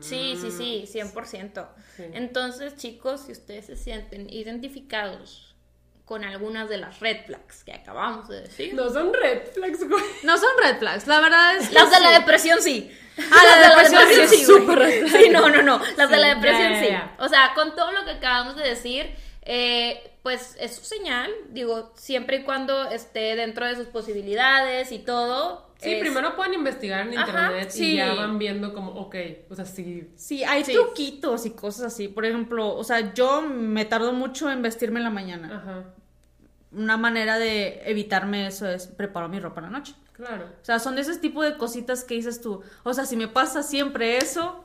Sí, 0.00 0.36
sí, 0.38 0.50
sí, 0.50 0.84
100%. 0.86 1.66
Sí. 1.96 2.02
Entonces, 2.12 2.76
chicos, 2.76 3.22
si 3.22 3.32
ustedes 3.32 3.64
se 3.64 3.76
sienten 3.76 4.28
identificados 4.28 5.56
con 6.04 6.22
algunas 6.22 6.68
de 6.68 6.76
las 6.76 7.00
red 7.00 7.24
flags 7.24 7.64
que 7.64 7.72
acabamos 7.72 8.28
de 8.28 8.42
decir, 8.42 8.74
No 8.74 8.90
son 8.90 9.10
red 9.14 9.46
flags, 9.54 9.88
güey. 9.88 10.04
No 10.22 10.36
son 10.36 10.50
red 10.62 10.78
flags, 10.78 11.06
la 11.06 11.18
verdad 11.20 11.56
es 11.56 11.68
que 11.68 11.74
las 11.74 11.90
de 11.90 12.00
la 12.00 12.08
sí. 12.12 12.20
depresión 12.20 12.60
sí. 12.60 12.90
Ah, 13.16 13.42
la 13.42 13.56
de 13.56 13.68
depresión 13.68 14.28
sí 14.28 14.44
súper 14.44 14.78
red 14.80 15.06
flag. 15.06 15.22
Sí, 15.22 15.28
no, 15.30 15.48
no, 15.48 15.62
no. 15.62 15.78
Las 15.96 16.10
de 16.10 16.16
Sí, 16.16 16.20
la 16.20 16.34
depresión 16.34 16.74
sí. 16.78 16.88
O 17.20 17.28
sea, 17.30 17.52
con 17.54 17.74
todo 17.74 17.90
lo 17.92 18.04
que 18.04 18.10
acabamos 18.10 18.54
de 18.56 18.68
decir, 18.68 19.14
eh, 19.44 20.10
pues 20.22 20.56
es 20.58 20.74
su 20.76 20.84
señal, 20.84 21.30
digo, 21.50 21.92
siempre 21.96 22.38
y 22.38 22.42
cuando 22.44 22.84
esté 22.90 23.36
dentro 23.36 23.66
de 23.66 23.76
sus 23.76 23.86
posibilidades 23.88 24.90
y 24.92 24.98
todo. 25.00 25.68
Sí, 25.78 25.92
es- 25.92 26.00
primero 26.00 26.34
pueden 26.34 26.54
investigar 26.54 27.06
en 27.06 27.18
Ajá, 27.18 27.30
internet 27.30 27.70
sí. 27.70 27.92
y 27.92 27.96
ya 27.96 28.14
van 28.14 28.38
viendo 28.38 28.72
como, 28.72 28.92
ok, 28.92 29.16
o 29.50 29.54
sea, 29.54 29.66
sí. 29.66 30.08
Sí, 30.16 30.42
hay 30.44 30.64
Sí. 30.64 30.72
truquitos 30.72 31.44
y 31.44 31.50
cosas 31.50 31.92
así. 31.92 32.08
Por 32.08 32.24
ejemplo, 32.24 32.74
o 32.74 32.84
sea, 32.84 33.12
yo 33.12 33.42
me 33.42 33.84
tardo 33.84 34.12
mucho 34.14 34.50
en 34.50 34.62
vestirme 34.62 35.00
en 35.00 35.04
la 35.04 35.10
mañana. 35.10 35.56
Ajá, 35.56 35.84
Una 36.72 36.96
manera 36.96 37.38
de 37.38 37.82
evitarme 37.84 38.46
eso 38.48 38.66
es 38.68 38.86
preparo 38.88 39.28
mi 39.28 39.38
ropa 39.40 39.60
en 39.60 39.66
la 39.72 39.78
noche. 39.78 39.94
claro. 40.14 40.46
O 40.60 40.64
sea, 40.64 40.78
son 40.78 40.94
de 40.96 41.02
ese 41.02 41.18
tipo 41.18 41.42
de 41.42 41.56
cositas 41.56 42.02
que 42.04 42.14
dices 42.14 42.40
tú. 42.40 42.62
O 42.82 42.94
sea, 42.94 43.04
si 43.04 43.16
me 43.16 43.28
pasa 43.28 43.62
siempre 43.62 44.16
eso, 44.16 44.63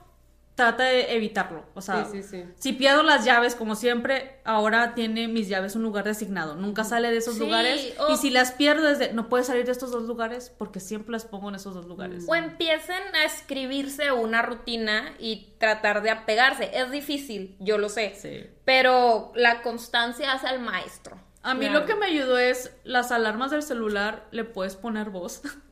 trata 0.60 0.84
de 0.84 1.16
evitarlo. 1.16 1.64
O 1.74 1.82
sea, 1.82 2.06
Sí, 2.06 2.22
sí, 2.22 2.30
sí. 2.30 2.44
si 2.58 2.74
pierdo 2.74 3.02
las 3.04 3.24
llaves, 3.26 3.56
como 3.56 3.76
siempre, 3.76 4.40
ahora 4.44 4.94
tiene 4.94 5.28
mis 5.28 5.48
llaves 5.48 5.76
un 5.76 5.84
lugar 5.84 6.04
designado. 6.06 6.56
Nunca 6.56 6.84
sale 6.84 7.10
de 7.12 7.18
esos 7.18 7.38
lugares. 7.38 7.94
o- 8.00 8.12
Y 8.12 8.18
si 8.18 8.30
las 8.30 8.52
pierdo, 8.52 8.88
no 9.14 9.30
puedes 9.30 9.48
salir 9.48 9.66
de 9.66 9.72
estos 9.72 9.92
dos 9.92 10.04
lugares 10.04 10.52
porque 10.58 10.80
siempre 10.80 11.12
las 11.14 11.26
pongo 11.26 11.50
en 11.50 11.56
esos 11.56 11.74
dos 11.74 11.86
lugares. 11.86 12.26
O 12.28 12.36
empiecen 12.36 13.02
a 13.16 13.24
escribirse 13.24 14.12
una 14.12 14.42
rutina 14.42 15.14
y 15.18 15.54
tratar 15.60 16.02
de 16.04 16.10
apegarse. 16.10 16.70
Es 16.74 16.92
difícil, 16.92 17.56
yo 17.60 17.78
lo 17.78 17.88
sé. 17.90 18.52
Pero 18.66 19.32
la 19.36 19.62
constancia 19.62 20.32
hace 20.34 20.48
al 20.48 20.60
maestro. 20.60 21.18
A 21.42 21.54
mí 21.54 21.62
Claro. 21.68 21.80
lo 21.80 21.86
que 21.86 21.96
me 21.96 22.08
ayudó 22.08 22.38
es 22.38 22.72
las 22.84 23.12
alarmas 23.14 23.52
del 23.52 23.64
celular, 23.64 24.28
le 24.32 24.44
puedes 24.44 24.76
poner 24.76 25.10
voz 25.10 25.42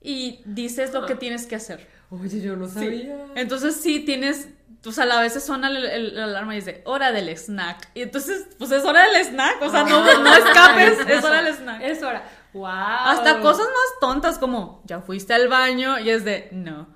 y 0.00 0.40
dices 0.44 0.92
lo 0.92 1.06
que 1.06 1.14
tienes 1.14 1.46
que 1.46 1.56
hacer. 1.56 1.86
Oye, 2.10 2.40
yo 2.40 2.56
no 2.56 2.68
sabía. 2.68 3.16
Entonces 3.36 3.76
sí 3.76 4.00
tienes, 4.00 4.48
o 4.84 4.92
sea, 4.92 5.04
a 5.04 5.20
veces 5.20 5.44
suena 5.44 5.68
el, 5.68 5.84
el- 5.84 6.14
la 6.16 6.24
alarma 6.24 6.54
y 6.54 6.58
dice, 6.60 6.82
hora 6.86 7.12
del 7.12 7.28
snack. 7.36 7.88
Y 7.94 8.02
entonces, 8.02 8.46
pues 8.58 8.70
es 8.72 8.84
hora 8.84 9.04
del 9.08 9.24
snack, 9.24 9.60
o 9.62 9.70
sea, 9.70 9.84
no, 9.84 10.20
no 10.22 10.34
escapes, 10.34 10.98
es 11.08 11.24
hora 11.24 11.42
del 11.42 11.54
snack. 11.54 11.82
Es 11.82 12.02
hora. 12.02 12.22
¡Wow! 12.52 12.66
Hasta 12.66 13.38
cosas 13.40 13.66
más 13.66 14.00
tontas 14.00 14.38
como, 14.38 14.82
ya 14.84 15.00
fuiste 15.00 15.32
al 15.34 15.46
baño 15.46 16.00
y 16.00 16.10
es 16.10 16.24
de, 16.24 16.48
no. 16.50 16.88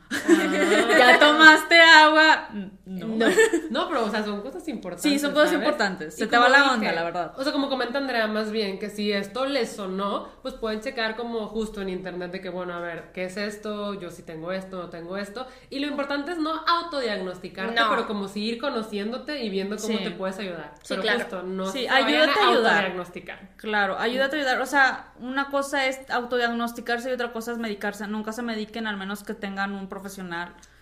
¿Ya 0.99 1.19
tomaste 1.19 1.81
agua? 1.81 2.49
No. 2.87 3.29
No, 3.71 3.89
pero, 3.89 4.05
o 4.05 4.11
sea, 4.11 4.23
son 4.25 4.41
cosas 4.43 4.67
importantes. 4.69 5.03
Sí, 5.11 5.19
son 5.19 5.33
cosas 5.33 5.51
¿sabes? 5.51 5.65
importantes. 5.65 6.15
Se 6.17 6.27
te 6.27 6.37
va 6.39 6.49
la 6.49 6.73
onda, 6.73 6.93
la 6.93 7.03
verdad. 7.03 7.33
O 7.37 7.43
sea, 7.43 7.53
como 7.53 7.69
comenta 7.69 7.99
Andrea, 7.99 8.27
más 8.27 8.51
bien, 8.51 8.79
que 8.79 8.91
si 8.91 9.11
esto 9.12 9.47
les 9.47 9.73
sonó, 9.75 10.29
pues 10.43 10.55
pueden 10.55 10.81
checar 10.81 11.17
como 11.17 11.47
justo 11.49 11.81
en 11.81 11.89
internet 11.89 12.31
de 12.33 12.41
que, 12.41 12.49
bueno, 12.51 12.75
a 12.75 12.81
ver, 12.81 13.11
¿qué 13.12 13.25
es 13.25 13.37
esto? 13.37 13.95
Yo 13.95 14.11
sí 14.11 14.23
tengo 14.23 14.53
esto, 14.53 14.79
no 14.83 14.91
tengo 14.91 15.17
esto. 15.17 15.47
Y 15.71 15.79
lo 15.81 15.87
importante 15.87 16.33
es 16.33 16.39
no 16.39 16.53
autodiagnosticarte, 16.67 17.75
No. 17.81 17.91
pero 17.91 18.07
como 18.07 18.29
seguir 18.29 18.59
conociéndote 18.61 19.43
y 19.43 19.51
viendo 19.51 19.77
cómo 19.77 19.99
Sí. 19.99 20.05
te 20.05 20.11
puedes 20.11 20.39
ayudar. 20.39 20.73
Sí, 20.83 20.87
pero 20.91 21.03
claro. 21.03 21.19
justo, 21.21 21.43
no 21.43 21.67
Sí, 21.67 21.87
ayúdate 21.89 22.39
a 22.41 22.49
ayudar. 22.49 22.73
autodiagnosticar. 22.75 23.49
Claro, 23.57 23.99
ayúdate 23.99 24.37
a 24.37 24.39
ayudar. 24.41 24.61
O 24.61 24.67
sea, 24.67 25.12
una 25.21 25.49
cosa 25.51 25.87
es 25.87 25.99
autodiagnosticarse 26.11 27.11
y 27.11 27.12
otra 27.12 27.33
cosa 27.33 27.53
es 27.53 27.59
medicarse. 27.59 28.07
Nunca 28.07 28.33
se 28.33 28.43
mediquen 28.43 28.87
al 28.87 28.97
menos 28.97 29.25
que 29.25 29.35
tengan 29.35 29.73
un 29.73 29.89
profesional 29.89 30.03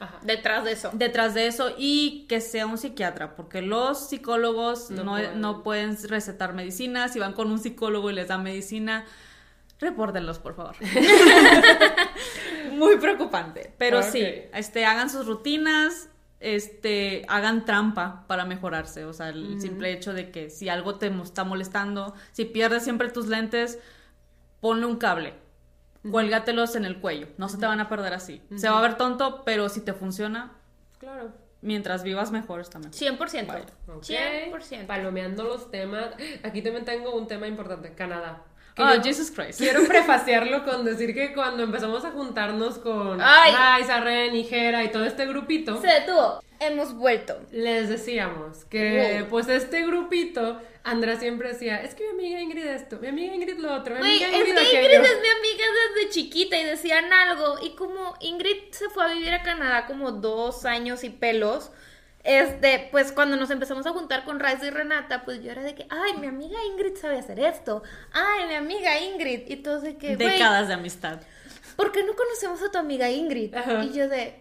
Ajá. 0.00 0.18
Detrás 0.22 0.64
de 0.64 0.72
eso. 0.72 0.90
detrás 0.92 1.34
de 1.34 1.46
eso 1.46 1.74
y 1.78 2.26
que 2.28 2.40
sea 2.40 2.66
un 2.66 2.78
psiquiatra, 2.78 3.36
porque 3.36 3.62
los 3.62 4.08
psicólogos 4.08 4.90
No 4.90 5.04
no, 5.04 5.10
pueden. 5.12 5.40
no 5.40 5.62
pueden 5.62 5.96
recetar 6.08 6.54
medicina. 6.54 7.08
Si 7.08 7.18
van 7.18 7.32
con 7.32 7.50
un 7.50 7.58
psicólogo 7.58 8.10
y 8.10 8.14
les 8.14 8.28
dan 8.28 8.42
medicina, 8.42 9.04
repórtenlos, 9.80 10.38
por 10.38 10.54
favor. 10.56 10.76
Muy 12.72 12.96
preocupante. 12.96 13.72
Pero 13.78 13.98
Ok. 14.00 14.04
sí, 14.04 14.24
este, 14.54 14.84
hagan 14.86 15.10
sus 15.10 15.26
rutinas, 15.26 16.08
este, 16.40 17.24
hagan 17.28 17.64
trampa 17.64 18.24
para 18.26 18.44
mejorarse. 18.44 19.04
O 19.04 19.12
sea, 19.12 19.28
el 19.28 19.60
simple 19.60 19.92
hecho 19.92 20.12
de 20.12 20.30
que 20.30 20.50
si 20.50 20.68
algo 20.68 20.96
te 20.96 21.12
está 21.22 21.44
molestando, 21.44 22.14
si 22.32 22.44
pierdes 22.44 22.82
siempre 22.84 23.08
tus 23.10 23.26
lentes, 23.28 23.78
ponle 24.60 24.86
un 24.86 24.96
cable. 24.96 25.34
Cuélgatelos 26.10 26.74
en 26.76 26.84
el 26.84 26.98
cuello. 27.00 27.28
No 27.38 27.48
se 27.48 27.58
te 27.58 27.66
van 27.66 27.80
a 27.80 27.88
perder 27.88 28.12
así. 28.14 28.42
Se 28.56 28.68
va 28.68 28.78
a 28.78 28.82
ver 28.82 28.96
tonto, 28.96 29.42
pero 29.44 29.68
si 29.68 29.80
te 29.80 29.92
funciona, 29.92 30.52
Claro. 30.98 31.30
mientras 31.60 32.02
vivas 32.02 32.30
mejor 32.32 32.60
está 32.60 32.78
mejor. 32.78 32.94
100%. 32.94 33.64
Ok. 33.88 34.02
100%. 34.02 34.86
Palomeando 34.86 35.44
los 35.44 35.70
temas. 35.70 36.06
Aquí 36.42 36.62
también 36.62 36.84
tengo 36.84 37.14
un 37.14 37.26
tema 37.28 37.46
importante, 37.46 37.94
Canadá. 37.94 38.42
Oh, 38.78 38.94
yo 38.94 39.02
Jesus 39.02 39.30
Christ. 39.30 39.58
Quiero 39.60 39.80
prefaciarlo 39.88 40.64
con 40.64 40.84
decir 40.84 41.12
que 41.14 41.34
cuando 41.34 41.62
empezamos 41.62 42.04
a 42.06 42.10
juntarnos 42.10 42.78
con 42.78 43.20
Ay. 43.20 43.52
Raisa, 43.52 44.00
Ren 44.00 44.34
y 44.34 44.44
Jera 44.44 44.82
y 44.82 44.90
todo 44.90 45.04
este 45.04 45.26
grupito, 45.26 45.80
Se 45.80 45.86
detuvo. 45.88 46.40
Hemos 46.58 46.94
vuelto. 46.94 47.38
les 47.50 47.88
decíamos 47.90 48.64
que 48.66 49.18
Wow. 49.20 49.28
pues 49.28 49.48
este 49.48 49.84
grupito, 49.86 50.58
Andrea 50.84 51.16
siempre 51.16 51.48
decía, 51.48 51.82
es 51.82 51.94
que 51.94 52.04
mi 52.04 52.10
amiga 52.10 52.40
Ingrid 52.40 52.66
esto, 52.66 52.98
mi 52.98 53.08
amiga 53.08 53.34
Ingrid 53.34 53.58
lo 53.58 53.74
otro, 53.74 53.94
mi 53.94 54.00
amiga 54.00 54.26
es 54.26 54.32
que 54.32 54.38
Ingrid 54.38 54.52
Ingrid 54.52 54.68
aquello. 54.68 55.02
es 55.02 55.20
mi 55.20 55.28
amiga 55.28 55.64
desde 55.94 56.10
chiquita 56.10 56.58
y 56.58 56.64
decían 56.64 57.12
algo. 57.12 57.58
Y 57.62 57.74
como 57.76 58.16
Ingrid 58.20 58.72
se 58.72 58.88
fue 58.88 59.04
a 59.04 59.08
vivir 59.08 59.32
a 59.32 59.42
Canadá 59.42 59.86
como 59.86 60.10
dos 60.10 60.64
años 60.64 61.04
y 61.04 61.10
pelos, 61.10 61.70
este, 62.24 62.88
pues 62.90 63.12
cuando 63.12 63.36
nos 63.36 63.50
empezamos 63.50 63.86
a 63.86 63.90
juntar 63.90 64.24
con 64.24 64.38
Raiza 64.38 64.66
y 64.66 64.70
Renata, 64.70 65.24
pues 65.24 65.42
yo 65.42 65.50
era 65.50 65.62
de 65.62 65.74
que, 65.74 65.86
ay, 65.90 66.16
mi 66.18 66.26
amiga 66.26 66.58
Ingrid 66.64 66.96
sabe 66.96 67.18
hacer 67.18 67.40
esto. 67.40 67.82
Ay, 68.12 68.46
mi 68.46 68.54
amiga 68.54 69.00
Ingrid. 69.00 69.48
Y 69.48 69.56
todos 69.56 69.82
de 69.82 69.96
que, 69.96 70.16
Décadas 70.16 70.68
de 70.68 70.74
amistad. 70.74 71.20
¿por 71.76 71.90
qué 71.90 72.04
no 72.04 72.14
conocemos 72.14 72.62
a 72.62 72.70
tu 72.70 72.78
amiga 72.78 73.10
Ingrid? 73.10 73.54
Ajá. 73.54 73.84
Y 73.84 73.92
yo 73.92 74.08
de, 74.08 74.40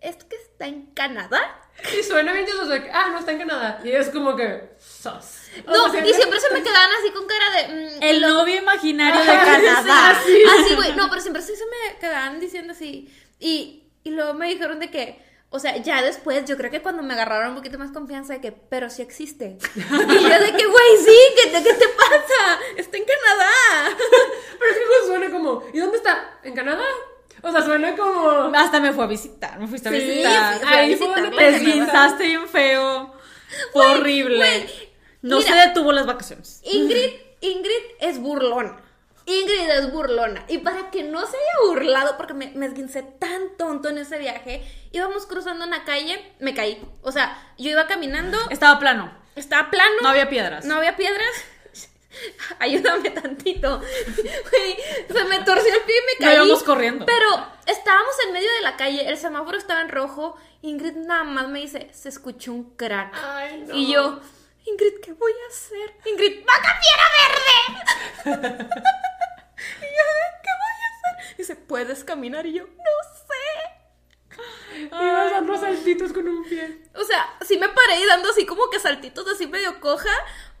¿es 0.00 0.16
que 0.24 0.36
está 0.36 0.66
en 0.66 0.86
Canadá? 0.86 1.40
Y 1.98 2.02
suena 2.02 2.32
bien 2.32 2.44
chistoso 2.44 2.70
ah, 2.92 3.08
no 3.12 3.18
está 3.18 3.32
en 3.32 3.38
Canadá. 3.38 3.80
Y 3.82 3.90
es 3.90 4.10
como 4.10 4.36
que, 4.36 4.74
sos. 4.78 5.41
No, 5.66 5.86
y 5.88 6.14
siempre 6.14 6.40
se 6.40 6.50
me 6.52 6.62
quedaban 6.62 6.90
así 7.00 7.10
con 7.12 7.26
cara 7.26 7.50
de... 7.50 7.68
mm, 7.98 8.02
El 8.02 8.20
lo- 8.20 8.28
novio 8.28 8.56
imaginario 8.56 9.20
de 9.20 9.26
Canadá. 9.26 10.20
sí, 10.24 10.42
Así, 10.60 10.74
güey. 10.74 10.92
No, 10.94 11.08
pero 11.10 11.20
siempre 11.20 11.42
sí 11.42 11.52
se 11.56 11.64
me 11.66 11.98
quedaban 11.98 12.40
diciendo 12.40 12.72
así. 12.72 13.12
Y, 13.38 13.84
y 14.04 14.10
luego 14.10 14.34
me 14.34 14.48
dijeron 14.48 14.78
de 14.80 14.90
que, 14.90 15.22
o 15.50 15.58
sea, 15.58 15.76
ya 15.76 16.00
después, 16.00 16.44
yo 16.46 16.56
creo 16.56 16.70
que 16.70 16.80
cuando 16.80 17.02
me 17.02 17.12
agarraron 17.12 17.50
un 17.50 17.56
poquito 17.56 17.78
más 17.78 17.90
confianza 17.90 18.32
de 18.34 18.40
que, 18.40 18.52
pero 18.52 18.88
sí 18.88 19.02
existe. 19.02 19.58
Y 19.76 19.80
yo 19.80 20.40
de 20.40 20.52
que, 20.56 20.66
güey, 20.66 20.96
sí, 21.04 21.16
¿qué, 21.36 21.50
te- 21.50 21.62
¿qué 21.62 21.74
te 21.74 21.88
pasa? 21.88 22.58
Está 22.76 22.96
en 22.96 23.04
Canadá. 23.04 23.96
Pero 24.58 24.70
es 24.72 24.78
que 24.78 24.84
justo 24.86 25.06
suena 25.08 25.30
como, 25.30 25.64
¿y 25.74 25.78
dónde 25.80 25.96
está? 25.96 26.38
¿En 26.44 26.54
Canadá? 26.54 26.84
O 27.42 27.50
sea, 27.50 27.62
suena 27.62 27.96
como... 27.96 28.30
Hasta 28.56 28.78
me 28.78 28.92
fue 28.92 29.02
a 29.04 29.06
visitar, 29.08 29.58
me 29.58 29.66
fuiste 29.66 29.88
a 29.88 29.92
Sí, 29.92 29.98
visitar. 29.98 30.60
fui 30.60 30.68
Ahí 30.68 30.94
fue 30.96 31.08
donde 31.08 31.36
Te 31.36 31.48
esguinzaste 31.56 32.24
bien 32.24 32.48
feo. 32.48 33.12
Fue 33.72 33.84
horrible. 33.86 34.81
No 35.22 35.38
mira. 35.38 35.50
se 35.62 35.68
detuvo 35.68 35.92
las 35.92 36.06
vacaciones. 36.06 36.60
Ingrid, 36.64 37.10
Ingrid 37.40 37.84
es 38.00 38.18
burlona. 38.20 38.80
Ingrid 39.24 39.70
es 39.70 39.92
burlona. 39.92 40.44
Y 40.48 40.58
para 40.58 40.90
que 40.90 41.04
no 41.04 41.20
se 41.20 41.36
haya 41.36 41.68
burlado, 41.70 42.16
porque 42.16 42.34
me, 42.34 42.50
me 42.54 42.66
esguincé 42.66 43.02
tan 43.02 43.56
tonto 43.56 43.88
en 43.88 43.98
ese 43.98 44.18
viaje, 44.18 44.62
íbamos 44.90 45.26
cruzando 45.26 45.64
una 45.64 45.84
calle, 45.84 46.32
me 46.40 46.54
caí. 46.54 46.82
O 47.02 47.12
sea, 47.12 47.40
yo 47.56 47.70
iba 47.70 47.86
caminando, 47.86 48.36
Estaba 48.50 48.78
plano. 48.80 49.16
estaba 49.36 49.70
plano. 49.70 49.94
No 50.02 50.08
había 50.08 50.28
piedras. 50.28 50.64
No 50.64 50.74
había 50.76 50.96
piedras. 50.96 51.28
Ayúdame 52.58 53.10
tantito. 53.10 53.80
Se 55.08 55.24
me 55.24 55.38
torció 55.40 55.72
el 55.74 55.80
pie 55.82 55.94
y 55.96 56.06
me 56.20 56.26
No 56.26 56.32
caí. 56.32 56.34
íbamos 56.36 56.62
corriendo. 56.62 57.06
Pero 57.06 57.28
estábamos 57.66 58.14
en 58.26 58.32
medio 58.32 58.52
de 58.54 58.60
la 58.62 58.76
calle, 58.76 59.08
el 59.08 59.16
semáforo 59.16 59.56
estaba 59.56 59.80
en 59.80 59.88
rojo. 59.88 60.36
Ingrid 60.62 60.94
nada 60.96 61.24
más 61.24 61.48
me 61.48 61.60
dice, 61.60 61.88
se 61.92 62.08
escuchó 62.08 62.52
un 62.52 62.74
crack. 62.76 63.14
Ay, 63.24 63.64
no. 63.66 63.74
Y 63.74 63.92
yo, 63.92 64.20
Ingrid, 64.64 65.00
¿qué 65.02 65.12
voy 65.12 65.32
a 65.32 65.48
hacer? 65.48 65.94
Ingrid, 66.10 66.44
¡va 66.46 66.54
a 66.54 66.62
cambiar 66.62 67.00
a 67.00 67.08
verde! 67.18 68.64
y 69.80 69.90
yo, 69.90 70.06
¿qué 70.42 70.52
voy 70.62 70.78
a 70.82 70.88
hacer? 71.18 71.36
Dice, 71.36 71.56
¿puedes 71.56 72.04
caminar? 72.04 72.46
Y 72.46 72.54
yo, 72.54 72.66
no 72.66 72.94
sé. 73.26 74.42
Ibas 74.86 75.30
dando 75.30 75.58
saltitos 75.58 76.12
con 76.12 76.26
un 76.28 76.44
pie. 76.44 76.82
O 76.94 77.04
sea, 77.04 77.26
sí 77.42 77.58
me 77.58 77.68
paré 77.68 78.00
y 78.00 78.06
dando 78.06 78.30
así 78.30 78.46
como 78.46 78.70
que 78.70 78.78
saltitos 78.78 79.26
así 79.28 79.46
medio 79.46 79.80
coja. 79.80 80.10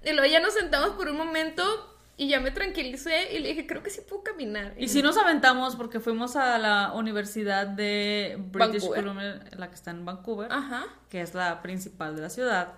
Y 0.04 0.12
luego 0.12 0.30
ya 0.30 0.40
nos 0.40 0.54
sentamos 0.54 0.90
por 0.90 1.08
un 1.08 1.16
momento 1.16 1.88
y 2.16 2.28
ya 2.28 2.40
me 2.40 2.50
tranquilicé 2.50 3.32
y 3.32 3.38
le 3.38 3.48
dije, 3.48 3.66
creo 3.66 3.82
que 3.82 3.90
sí 3.90 4.00
puedo 4.02 4.22
caminar. 4.22 4.74
Y 4.76 4.88
si 4.88 5.02
nos 5.02 5.16
aventamos 5.16 5.76
porque 5.76 6.00
fuimos 6.00 6.36
a 6.36 6.58
la 6.58 6.92
universidad 6.92 7.66
de 7.66 8.36
British 8.38 8.82
Vancouver. 8.82 9.00
Columbia, 9.00 9.44
la 9.52 9.68
que 9.68 9.74
está 9.74 9.90
en 9.92 10.04
Vancouver, 10.04 10.52
Ajá. 10.52 10.86
que 11.08 11.20
es 11.22 11.34
la 11.34 11.62
principal 11.62 12.14
de 12.16 12.22
la 12.22 12.30
ciudad. 12.30 12.74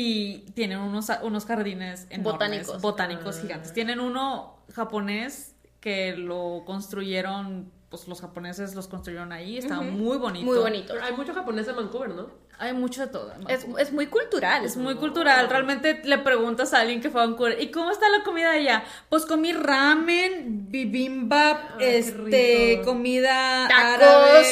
Y 0.00 0.38
tienen 0.54 0.78
unos, 0.78 1.08
unos 1.22 1.44
jardines 1.44 2.06
enormes, 2.10 2.22
Botánicos. 2.32 2.80
botánicos 2.80 3.36
Ah. 3.36 3.40
gigantes. 3.42 3.72
Tienen 3.72 3.98
uno 4.00 4.56
japonés 4.72 5.54
que 5.80 6.16
lo 6.16 6.62
construyeron, 6.66 7.70
pues 7.88 8.06
los 8.06 8.20
japoneses 8.20 8.74
los 8.74 8.86
construyeron 8.86 9.32
ahí, 9.32 9.58
estaba 9.58 9.82
muy 9.82 10.18
bonito. 10.18 10.44
Muy 10.46 10.58
bonito. 10.58 10.92
Pero 10.94 11.04
hay 11.04 11.12
mucho 11.14 11.34
japonés 11.34 11.66
en 11.68 11.76
Vancouver, 11.76 12.10
¿no? 12.10 12.26
Hay 12.60 12.72
mucho 12.72 13.02
de 13.02 13.06
todo. 13.06 13.32
Es, 13.46 13.92
muy 13.92 14.06
cultural. 14.08 14.64
Es 14.64 14.76
muy 14.76 14.96
cultural. 14.96 15.48
Realmente 15.48 16.00
le 16.02 16.18
preguntas 16.18 16.74
a 16.74 16.80
alguien 16.80 17.00
que 17.00 17.08
fue 17.08 17.22
a 17.22 17.26
Vancouver, 17.26 17.62
¿y 17.62 17.70
cómo 17.70 17.92
está 17.92 18.08
la 18.08 18.24
comida 18.24 18.50
allá? 18.50 18.82
Pues 19.08 19.24
comí 19.26 19.52
ramen, 19.52 20.66
bibimbap, 20.68 21.60
Ay, 21.74 21.78
qué 21.78 21.98
este, 21.98 22.82
comida 22.84 23.68
Tacos. 23.68 23.84
árabe, 24.02 24.44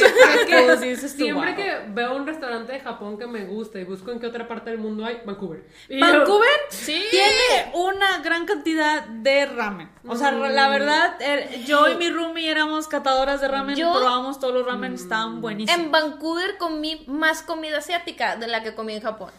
tacos, 0.68 0.80
dices 0.82 1.16
tú, 1.16 1.24
Siempre 1.24 1.54
"Wow". 1.54 1.56
que 1.56 1.74
veo 1.94 2.14
un 2.14 2.26
restaurante 2.28 2.74
de 2.74 2.80
Japón 2.80 3.18
que 3.18 3.26
me 3.26 3.44
gusta 3.44 3.80
y 3.80 3.84
busco 3.84 4.12
en 4.12 4.20
qué 4.20 4.28
otra 4.28 4.46
parte 4.46 4.70
del 4.70 4.78
mundo 4.78 5.04
hay, 5.04 5.20
Vancouver. 5.24 5.64
Y 5.88 5.98
yo- 5.98 6.06
Vancouver 6.06 6.48
Sí. 6.68 7.02
tiene 7.10 7.72
una 7.74 8.18
gran 8.22 8.46
cantidad 8.46 9.04
de 9.04 9.46
ramen. 9.46 9.90
O 10.06 10.14
sea, 10.14 10.30
Mm. 10.30 10.42
la 10.54 10.68
verdad, 10.68 11.16
eh, 11.20 11.64
yo 11.66 11.88
y 11.88 11.96
mi 11.96 12.08
roomie 12.10 12.48
éramos 12.48 12.86
catadoras 12.86 13.40
de 13.40 13.48
ramen, 13.48 13.74
Yo- 13.74 13.92
probamos 13.92 14.38
todos 14.38 14.54
los 14.54 14.64
ramen, 14.64 14.92
Mm. 14.92 14.94
estaban 14.94 15.40
buenísimos. 15.40 15.80
En 15.80 15.90
Vancouver 15.90 16.56
comí 16.58 17.04
más 17.08 17.42
comida 17.42 17.78
asiática 17.78 17.95
de 18.04 18.46
la 18.46 18.62
que 18.62 18.74
comí 18.74 18.94
en 18.94 19.02
Japón. 19.02 19.30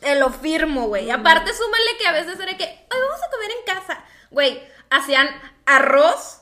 Te 0.00 0.14
lo 0.16 0.30
firmo, 0.30 0.88
güey. 0.88 1.10
Aparte, 1.10 1.52
súmale 1.54 1.96
que 1.98 2.06
a 2.06 2.12
veces 2.12 2.38
era 2.40 2.56
que, 2.56 2.64
ay, 2.64 3.00
vamos 3.00 3.20
a 3.22 3.30
comer 3.30 3.50
en 3.50 3.74
casa. 3.74 4.04
Güey, 4.30 4.62
hacían 4.90 5.28
arroz. 5.66 6.40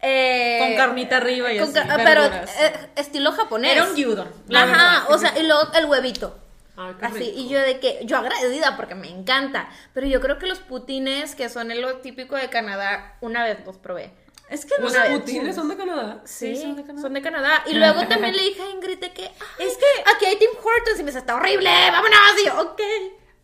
eh, 0.00 0.58
Con 0.60 0.76
carnita 0.76 1.16
arriba 1.18 1.52
y 1.52 1.58
con 1.58 1.68
así, 1.76 1.88
ca- 1.88 1.96
Pero 2.04 2.24
eh, 2.24 2.90
estilo 2.96 3.32
japonés. 3.32 3.72
Era 3.72 3.84
un 3.84 3.94
gyudon, 3.94 4.28
Ajá, 4.54 4.66
verdad. 4.66 5.04
o 5.10 5.18
sea, 5.18 5.38
y 5.38 5.46
luego 5.46 5.72
el 5.74 5.86
huevito. 5.86 6.38
Así, 7.00 7.18
rico. 7.20 7.32
y 7.38 7.48
yo 7.48 7.60
de 7.60 7.78
que, 7.78 8.00
yo 8.02 8.18
agradecida 8.18 8.76
porque 8.76 8.96
me 8.96 9.08
encanta. 9.08 9.68
Pero 9.94 10.08
yo 10.08 10.20
creo 10.20 10.38
que 10.40 10.46
los 10.46 10.58
putines, 10.58 11.36
que 11.36 11.48
son 11.48 11.68
lo 11.80 11.98
típico 11.98 12.34
de 12.34 12.50
Canadá, 12.50 13.16
una 13.20 13.44
vez 13.44 13.64
los 13.64 13.76
probé. 13.78 14.10
Es 14.50 14.64
que 14.66 14.74
no 14.78 14.84
¿Los 14.84 14.92
sé. 14.92 15.00
putines 15.10 15.54
son 15.56 15.68
de 15.68 15.76
Canadá? 15.76 16.20
Sí, 16.24 16.54
son 16.56 16.76
de 16.76 16.82
Canadá. 16.82 17.02
Son 17.02 17.14
de 17.14 17.22
Canadá. 17.22 17.62
Y 17.66 17.74
luego 17.74 18.06
también 18.06 18.36
le 18.36 18.42
dije 18.42 18.62
a 18.62 18.70
Ingrid 18.70 18.98
de 18.98 19.12
que, 19.12 19.24
"Ay, 19.24 19.66
Es 19.66 19.76
que- 19.76 20.10
aquí 20.14 20.26
hay 20.26 20.36
Tim 20.36 20.50
Hortons 20.62 21.00
y 21.00 21.02
me 21.02 21.06
dice, 21.06 21.18
está 21.20 21.34
horrible, 21.36 21.70
vámonos. 21.90 22.18
Y 22.42 22.46
yo, 22.46 22.60
ok. 22.60 22.80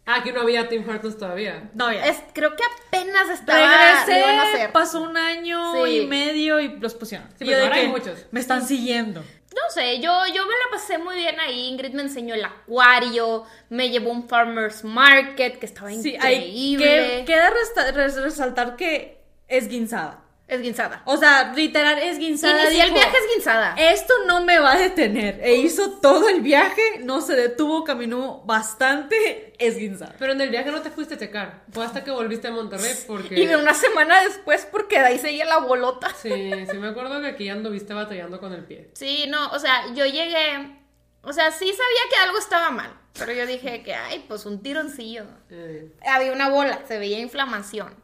Ah, 0.06 0.16
aquí 0.16 0.32
no 0.32 0.40
había 0.42 0.68
Tim 0.68 0.86
Hortons 0.88 1.16
todavía. 1.18 1.70
No, 1.74 1.92
ya. 1.92 2.04
Es, 2.06 2.18
creo 2.32 2.54
que 2.56 2.62
apenas 2.88 3.28
estaba, 3.30 3.58
lo 3.58 3.64
iban 3.64 3.78
a 3.78 4.04
Regresé, 4.06 4.24
hacer. 4.56 4.72
pasó 4.72 5.00
un 5.02 5.16
año 5.16 5.84
Sí. 5.84 6.00
y 6.00 6.06
medio 6.06 6.58
y 6.60 6.68
los 6.78 6.94
pusieron. 6.94 7.28
Sí, 7.38 7.44
pero 7.46 7.62
ahora 7.64 7.76
hay 7.76 7.88
muchos. 7.88 8.26
Me 8.30 8.40
están 8.40 8.66
siguiendo. 8.66 9.20
No 9.20 9.70
sé, 9.74 9.98
yo, 10.00 10.12
yo 10.32 10.44
me 10.46 10.52
la 10.52 10.70
pasé 10.70 10.98
muy 10.98 11.16
bien 11.16 11.38
ahí. 11.40 11.66
Ingrid 11.68 11.92
me 11.92 12.02
enseñó 12.02 12.34
el 12.34 12.44
acuario, 12.44 13.44
me 13.68 13.90
llevó 13.90 14.10
a 14.10 14.14
un 14.14 14.28
farmer's 14.28 14.84
market 14.84 15.58
que 15.58 15.66
estaba 15.66 15.90
Sí, 15.90 16.16
hay 16.20 16.72
increíble. 16.72 17.18
que 17.18 17.24
queda 17.26 17.50
resta- 17.50 17.90
resaltar 17.92 18.76
que 18.76 19.20
es 19.48 19.68
guinzada. 19.68 20.24
Esguinzada. 20.50 21.02
O 21.04 21.16
sea, 21.16 21.52
literal, 21.54 21.96
es 21.98 22.18
guinzada. 22.18 22.64
Inicié 22.64 22.82
el 22.82 22.92
viaje 22.92 23.16
esguinzada. 23.16 23.74
Esto 23.78 24.12
no 24.26 24.44
me 24.44 24.58
va 24.58 24.72
a 24.72 24.78
detener. 24.78 25.38
E 25.44 25.54
hizo 25.54 26.00
todo 26.00 26.28
el 26.28 26.40
viaje, 26.40 26.82
no 27.04 27.20
se 27.20 27.36
detuvo, 27.36 27.84
caminó 27.84 28.42
bastante 28.44 29.54
esguinzada. 29.64 30.16
Pero 30.18 30.32
en 30.32 30.40
el 30.40 30.50
viaje 30.50 30.72
no 30.72 30.82
te 30.82 30.90
fuiste 30.90 31.14
a 31.14 31.18
checar. 31.18 31.62
Fue 31.70 31.84
hasta 31.84 32.02
que 32.02 32.10
volviste 32.10 32.48
a 32.48 32.50
Monterrey 32.50 32.92
porque. 33.06 33.40
Y 33.40 33.46
una 33.54 33.74
semana 33.74 34.22
después 34.24 34.66
porque 34.72 34.98
de 34.98 35.06
ahí 35.06 35.18
seguía 35.20 35.44
la 35.44 35.58
bolota. 35.58 36.08
Sí, 36.20 36.52
sí 36.68 36.78
me 36.78 36.88
acuerdo 36.88 37.20
que 37.20 37.28
aquí 37.28 37.48
anduviste 37.48 37.94
batallando 37.94 38.40
con 38.40 38.52
el 38.52 38.64
pie. 38.64 38.90
Sí, 38.94 39.26
no, 39.28 39.50
o 39.50 39.58
sea, 39.60 39.84
yo 39.94 40.04
llegué, 40.04 40.78
o 41.22 41.32
sea, 41.32 41.52
sí 41.52 41.66
sabía 41.66 42.10
que 42.10 42.16
algo 42.26 42.38
estaba 42.38 42.70
mal, 42.70 42.92
pero 43.16 43.32
yo 43.32 43.46
dije 43.46 43.84
que, 43.84 43.94
ay, 43.94 44.24
pues 44.26 44.46
un 44.46 44.62
tironcillo. 44.64 45.26
Eh, 45.48 45.92
Había 46.04 46.32
una 46.32 46.48
bola, 46.48 46.80
se 46.88 46.98
veía 46.98 47.20
inflamación. 47.20 47.94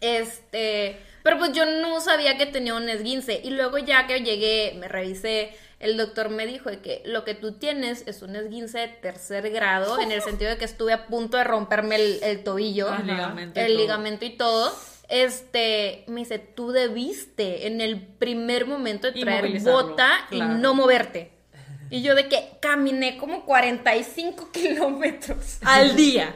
Este, 0.00 0.98
pero 1.22 1.38
pues 1.38 1.52
yo 1.52 1.64
no 1.66 2.00
sabía 2.00 2.36
que 2.36 2.46
tenía 2.46 2.74
un 2.74 2.88
esguince. 2.88 3.40
Y 3.42 3.50
luego 3.50 3.78
ya 3.78 4.06
que 4.06 4.20
llegué, 4.20 4.74
me 4.78 4.88
revisé, 4.88 5.52
el 5.80 5.96
doctor 5.96 6.28
me 6.28 6.46
dijo 6.46 6.70
de 6.70 6.80
que 6.80 7.02
lo 7.04 7.24
que 7.24 7.34
tú 7.34 7.52
tienes 7.52 8.04
es 8.06 8.22
un 8.22 8.36
esguince 8.36 8.78
de 8.78 8.88
tercer 8.88 9.50
grado, 9.50 10.00
en 10.00 10.12
el 10.12 10.22
sentido 10.28 10.50
de 10.50 10.56
que 10.56 10.64
estuve 10.64 10.92
a 10.92 11.06
punto 11.06 11.36
de 11.36 11.44
romperme 11.44 11.96
el, 11.96 12.20
el 12.22 12.44
tobillo, 12.44 12.94
El 12.94 13.06
ligamento 13.06 13.60
y 13.60 13.62
el 13.62 13.68
todo. 13.72 13.78
ligamento 13.80 14.24
y 14.24 14.30
todo. 14.30 14.72
Este, 15.08 16.04
me 16.06 16.20
dice, 16.20 16.38
tú 16.38 16.70
debiste 16.72 17.66
en 17.66 17.80
el 17.80 18.00
primer 18.00 18.66
momento 18.66 19.10
de 19.10 19.20
traer 19.20 19.60
bota 19.60 20.26
claro. 20.30 20.54
y 20.54 20.58
no 20.58 20.74
moverte. 20.74 21.32
Y 21.90 22.00
yo 22.00 22.14
de 22.14 22.26
que 22.26 22.52
caminé 22.60 23.18
como 23.18 23.44
45 23.44 24.50
kilómetros. 24.52 25.58
Al 25.60 25.94
día. 25.94 26.34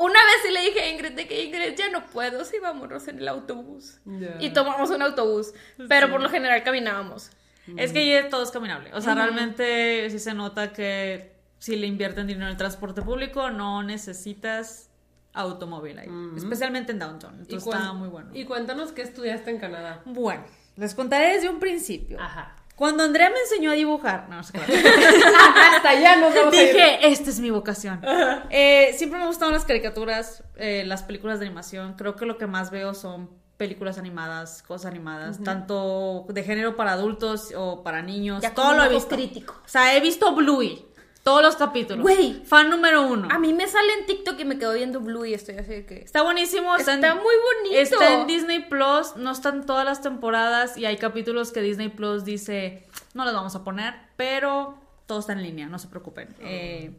Una 0.00 0.14
vez 0.14 0.36
sí 0.42 0.50
le 0.50 0.60
dije 0.62 0.80
a 0.80 0.88
Ingrid 0.88 1.12
de 1.12 1.28
que 1.28 1.44
Ingrid 1.44 1.76
ya 1.76 1.90
no 1.90 2.06
puedo, 2.06 2.42
sí 2.46 2.56
vámonos 2.58 3.06
en 3.08 3.18
el 3.18 3.28
autobús. 3.28 4.00
Y 4.38 4.50
tomamos 4.50 4.88
un 4.88 5.02
autobús, 5.02 5.52
pero 5.88 6.10
por 6.10 6.22
lo 6.22 6.30
general 6.30 6.62
caminábamos. 6.62 7.30
Es 7.76 7.92
que 7.92 8.08
ya 8.08 8.30
todo 8.30 8.42
es 8.42 8.50
caminable. 8.50 8.90
O 8.94 9.00
sea, 9.02 9.14
realmente 9.14 10.08
sí 10.10 10.18
se 10.18 10.32
nota 10.32 10.72
que 10.72 11.34
si 11.58 11.76
le 11.76 11.86
invierten 11.86 12.26
dinero 12.26 12.46
en 12.46 12.52
el 12.52 12.56
transporte 12.56 13.02
público, 13.02 13.50
no 13.50 13.82
necesitas 13.82 14.90
automóvil 15.34 15.98
ahí. 15.98 16.08
Especialmente 16.34 16.92
en 16.92 16.98
downtown. 16.98 17.34
Entonces 17.38 17.68
está 17.68 17.92
muy 17.92 18.08
bueno. 18.08 18.30
Y 18.32 18.46
cuéntanos 18.46 18.92
qué 18.92 19.02
estudiaste 19.02 19.50
en 19.50 19.58
Canadá. 19.58 20.00
Bueno, 20.06 20.44
les 20.76 20.94
contaré 20.94 21.34
desde 21.34 21.50
un 21.50 21.60
principio. 21.60 22.18
Ajá. 22.18 22.56
Cuando 22.80 23.02
Andrea 23.02 23.28
me 23.28 23.38
enseñó 23.40 23.72
a 23.72 23.74
dibujar, 23.74 24.26
no, 24.30 24.36
no 24.36 24.42
sé. 24.42 24.56
Hasta 25.76 25.86
allá 25.90 26.16
nos 26.16 26.34
vamos 26.34 26.54
a 26.54 26.62
ir. 26.62 26.72
Dije, 26.72 27.08
esta 27.08 27.28
es 27.28 27.38
mi 27.38 27.50
vocación. 27.50 28.00
Eh, 28.48 28.94
siempre 28.96 29.18
me 29.18 29.26
gustaron 29.26 29.52
las 29.52 29.66
caricaturas, 29.66 30.42
eh, 30.56 30.84
las 30.86 31.02
películas 31.02 31.40
de 31.40 31.44
animación. 31.44 31.92
Creo 31.92 32.16
que 32.16 32.24
lo 32.24 32.38
que 32.38 32.46
más 32.46 32.70
veo 32.70 32.94
son 32.94 33.28
películas 33.58 33.98
animadas, 33.98 34.62
cosas 34.62 34.86
animadas, 34.90 35.44
tanto 35.44 36.24
de 36.30 36.42
género 36.42 36.74
para 36.74 36.92
adultos 36.92 37.52
o 37.54 37.82
para 37.82 38.00
niños. 38.00 38.40
Ya 38.40 38.54
todo 38.54 38.72
lo 38.72 38.82
he 38.82 38.88
visto. 38.88 39.14
crítico. 39.14 39.60
O 39.62 39.68
sea, 39.68 39.94
he 39.94 40.00
visto 40.00 40.34
Bluey, 40.34 40.86
todos 41.22 41.42
los 41.42 41.56
capítulos. 41.56 42.02
Güey. 42.02 42.42
Fan 42.44 42.70
número 42.70 43.02
uno. 43.06 43.28
A 43.30 43.38
mí 43.38 43.52
me 43.52 43.66
sale 43.68 43.92
en 44.00 44.06
TikTok 44.06 44.40
y 44.40 44.44
me 44.44 44.58
quedo 44.58 44.72
viendo 44.74 45.00
Blue 45.00 45.24
y 45.26 45.34
estoy 45.34 45.56
así 45.56 45.70
de 45.70 45.86
que... 45.86 45.96
Está 46.00 46.22
buenísimo. 46.22 46.74
Está 46.76 46.94
en- 46.94 47.00
muy 47.00 47.34
bonito. 47.64 47.78
Está 47.78 48.20
en 48.20 48.26
Disney 48.26 48.60
Plus, 48.68 49.16
no 49.16 49.30
están 49.32 49.66
todas 49.66 49.84
las 49.84 50.00
temporadas 50.00 50.76
y 50.78 50.86
hay 50.86 50.96
capítulos 50.96 51.52
que 51.52 51.60
Disney 51.60 51.88
Plus 51.90 52.24
dice, 52.24 52.86
no 53.14 53.24
los 53.24 53.34
vamos 53.34 53.54
a 53.54 53.64
poner, 53.64 53.94
pero 54.16 54.78
todo 55.06 55.20
está 55.20 55.32
en 55.32 55.42
línea, 55.42 55.66
no 55.68 55.78
se 55.78 55.88
preocupen. 55.88 56.34
Eh, 56.40 56.92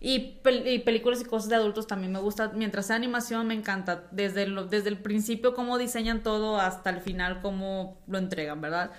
y, 0.00 0.38
pel- 0.42 0.70
y 0.70 0.80
películas 0.80 1.20
y 1.22 1.24
cosas 1.24 1.48
de 1.48 1.56
adultos 1.56 1.86
también 1.86 2.12
me 2.12 2.18
gusta. 2.18 2.48
Mientras 2.54 2.86
sea 2.86 2.96
animación, 2.96 3.46
me 3.46 3.54
encanta. 3.54 4.04
Desde, 4.10 4.46
lo- 4.46 4.66
desde 4.66 4.90
el 4.90 4.98
principio, 4.98 5.54
cómo 5.54 5.78
diseñan 5.78 6.22
todo, 6.22 6.60
hasta 6.60 6.90
el 6.90 7.00
final, 7.00 7.40
cómo 7.40 7.98
lo 8.06 8.18
entregan, 8.18 8.60
¿verdad? 8.60 8.90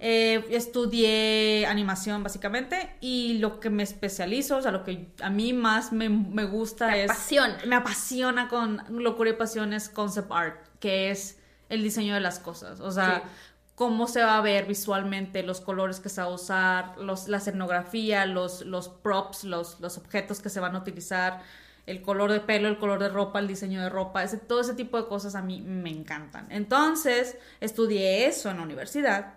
Eh, 0.00 0.44
estudié 0.50 1.66
animación, 1.66 2.22
básicamente, 2.22 2.96
y 3.00 3.38
lo 3.38 3.60
que 3.60 3.70
me 3.70 3.82
especializo, 3.82 4.56
o 4.56 4.62
sea, 4.62 4.70
lo 4.72 4.84
que 4.84 5.08
a 5.20 5.30
mí 5.30 5.52
más 5.52 5.92
me, 5.92 6.08
me 6.08 6.44
gusta 6.44 6.96
es. 6.96 7.10
apasiona. 7.10 7.58
Me 7.66 7.76
apasiona 7.76 8.48
con 8.48 8.82
locura 8.88 9.30
y 9.30 9.32
pasión 9.34 9.72
es 9.72 9.88
concept 9.88 10.30
art, 10.30 10.66
que 10.80 11.10
es 11.10 11.38
el 11.68 11.82
diseño 11.82 12.14
de 12.14 12.20
las 12.20 12.38
cosas. 12.38 12.80
O 12.80 12.90
sea, 12.90 13.22
Sí. 13.24 13.30
Cómo 13.76 14.08
se 14.08 14.22
va 14.22 14.38
a 14.38 14.40
ver 14.40 14.66
visualmente, 14.66 15.42
los 15.44 15.60
colores 15.60 16.00
que 16.00 16.08
se 16.08 16.20
va 16.20 16.26
a 16.26 16.30
usar, 16.30 16.98
los, 16.98 17.28
la 17.28 17.36
escenografía, 17.36 18.26
los, 18.26 18.62
los 18.62 18.88
props, 18.88 19.44
los, 19.44 19.78
los 19.80 19.98
objetos 19.98 20.40
que 20.40 20.48
se 20.48 20.60
van 20.60 20.74
a 20.74 20.78
utilizar, 20.78 21.42
el 21.84 22.02
color 22.02 22.32
de 22.32 22.40
pelo, 22.40 22.68
el 22.68 22.78
color 22.78 22.98
de 22.98 23.10
ropa, 23.10 23.38
el 23.38 23.46
diseño 23.46 23.80
de 23.80 23.90
ropa, 23.90 24.24
ese, 24.24 24.38
todo 24.38 24.62
ese 24.62 24.74
tipo 24.74 25.00
de 25.00 25.06
cosas 25.06 25.34
a 25.34 25.42
mí 25.42 25.60
me 25.60 25.90
encantan. 25.90 26.50
Entonces, 26.50 27.36
estudié 27.60 28.26
eso 28.26 28.50
en 28.50 28.56
la 28.56 28.62
universidad 28.62 29.34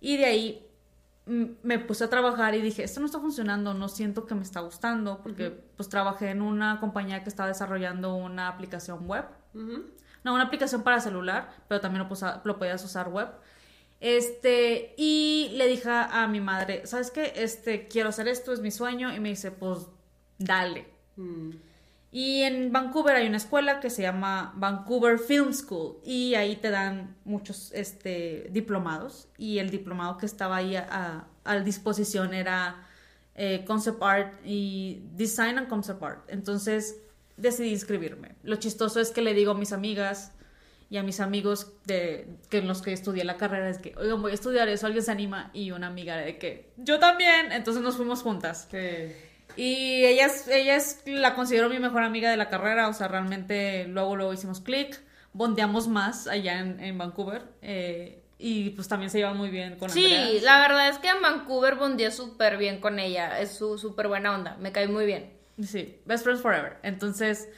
y 0.00 0.16
de 0.16 0.24
ahí 0.26 0.66
me 1.26 1.78
puse 1.78 2.02
a 2.02 2.10
trabajar 2.10 2.56
y 2.56 2.60
dije, 2.60 2.82
esto 2.82 2.98
no 2.98 3.06
está 3.06 3.20
funcionando, 3.20 3.72
no 3.72 3.88
siento 3.88 4.26
que 4.26 4.34
me 4.34 4.42
está 4.42 4.60
gustando, 4.60 5.20
porque 5.22 5.50
pues 5.76 5.88
trabajé 5.88 6.30
en 6.30 6.42
una 6.42 6.80
compañía 6.80 7.22
que 7.22 7.28
estaba 7.28 7.48
desarrollando 7.48 8.16
una 8.16 8.48
aplicación 8.48 9.06
web. 9.06 9.26
No, 9.54 10.34
una 10.34 10.42
aplicación 10.44 10.82
para 10.82 11.00
celular, 11.00 11.50
pero 11.68 11.80
también 11.80 12.06
lo, 12.06 12.40
lo 12.44 12.58
podías 12.58 12.84
usar 12.84 13.08
web. 13.08 13.28
Este, 14.00 14.94
y 14.96 15.50
le 15.54 15.68
dije 15.68 15.90
a 15.90 16.26
mi 16.26 16.40
madre, 16.40 16.86
¿sabes 16.86 17.10
qué? 17.10 17.34
Este, 17.36 17.86
quiero 17.86 18.08
hacer 18.08 18.28
esto, 18.28 18.52
es 18.52 18.60
mi 18.60 18.70
sueño. 18.70 19.14
Y 19.14 19.20
me 19.20 19.28
dice, 19.28 19.50
pues, 19.50 19.86
dale. 20.38 20.86
Mm. 21.16 21.50
Y 22.12 22.42
en 22.42 22.72
Vancouver 22.72 23.14
hay 23.14 23.28
una 23.28 23.36
escuela 23.36 23.78
que 23.78 23.88
se 23.88 24.02
llama 24.02 24.52
Vancouver 24.56 25.18
Film 25.18 25.52
School 25.52 25.98
y 26.04 26.34
ahí 26.34 26.56
te 26.56 26.70
dan 26.70 27.16
muchos 27.24 27.70
este, 27.72 28.48
diplomados 28.50 29.28
y 29.38 29.58
el 29.58 29.70
diplomado 29.70 30.18
que 30.18 30.26
estaba 30.26 30.56
ahí 30.56 30.74
a, 30.74 31.28
a 31.44 31.60
disposición 31.60 32.34
era 32.34 32.84
eh, 33.36 33.64
Concept 33.64 34.02
Art 34.02 34.34
y 34.44 35.04
Design 35.12 35.58
and 35.58 35.68
Concept 35.68 36.02
Art. 36.02 36.24
Entonces 36.28 37.00
decidí 37.36 37.70
inscribirme. 37.70 38.34
Lo 38.42 38.56
chistoso 38.56 38.98
es 38.98 39.12
que 39.12 39.22
le 39.22 39.32
digo 39.32 39.52
a 39.52 39.54
mis 39.54 39.72
amigas 39.72 40.32
y 40.90 40.96
a 40.98 41.02
mis 41.04 41.20
amigos 41.20 41.72
de 41.86 42.26
que 42.50 42.58
en 42.58 42.68
los 42.68 42.82
que 42.82 42.92
estudié 42.92 43.24
la 43.24 43.36
carrera 43.36 43.70
es 43.70 43.78
que, 43.78 43.94
oigan, 43.96 44.20
voy 44.20 44.32
a 44.32 44.34
estudiar 44.34 44.68
eso, 44.68 44.86
alguien 44.86 45.04
se 45.04 45.12
anima 45.12 45.50
y 45.54 45.70
una 45.70 45.86
amiga 45.86 46.16
de 46.16 46.36
que 46.36 46.72
yo 46.76 46.98
también. 46.98 47.52
Entonces 47.52 47.82
nos 47.82 47.96
fuimos 47.96 48.22
juntas. 48.22 48.66
Sí. 48.70 49.12
Y 49.56 50.04
ella, 50.04 50.26
es- 50.26 50.48
ella 50.48 50.76
es- 50.76 51.02
la 51.06 51.34
considero 51.34 51.68
mi 51.68 51.78
mejor 51.78 52.02
amiga 52.02 52.30
de 52.30 52.36
la 52.36 52.48
carrera, 52.48 52.88
o 52.88 52.92
sea, 52.92 53.08
realmente 53.08 53.86
luego 53.88 54.16
luego 54.16 54.32
hicimos 54.32 54.60
clic, 54.60 55.00
bondeamos 55.32 55.86
más 55.88 56.26
allá 56.26 56.58
en, 56.58 56.80
en 56.80 56.98
Vancouver 56.98 57.42
eh, 57.62 58.22
y 58.38 58.70
pues 58.70 58.88
también 58.88 59.10
se 59.10 59.18
lleva 59.18 59.34
muy 59.34 59.50
bien 59.50 59.76
con 59.76 59.90
Sí, 59.90 60.06
Andrea. 60.12 60.42
la 60.42 60.60
verdad 60.60 60.88
es 60.88 60.98
que 60.98 61.08
en 61.08 61.20
Vancouver 61.22 61.74
bondé 61.76 62.10
súper 62.10 62.56
bien 62.56 62.80
con 62.80 62.98
ella. 62.98 63.38
Es 63.40 63.52
su 63.56 63.76
súper 63.78 64.08
buena 64.08 64.34
onda. 64.34 64.56
Me 64.60 64.72
cae 64.72 64.88
muy 64.88 65.04
bien. 65.06 65.32
Sí, 65.62 65.98
Best 66.06 66.24
Friends 66.24 66.42
Forever. 66.42 66.78
Entonces, 66.82 67.48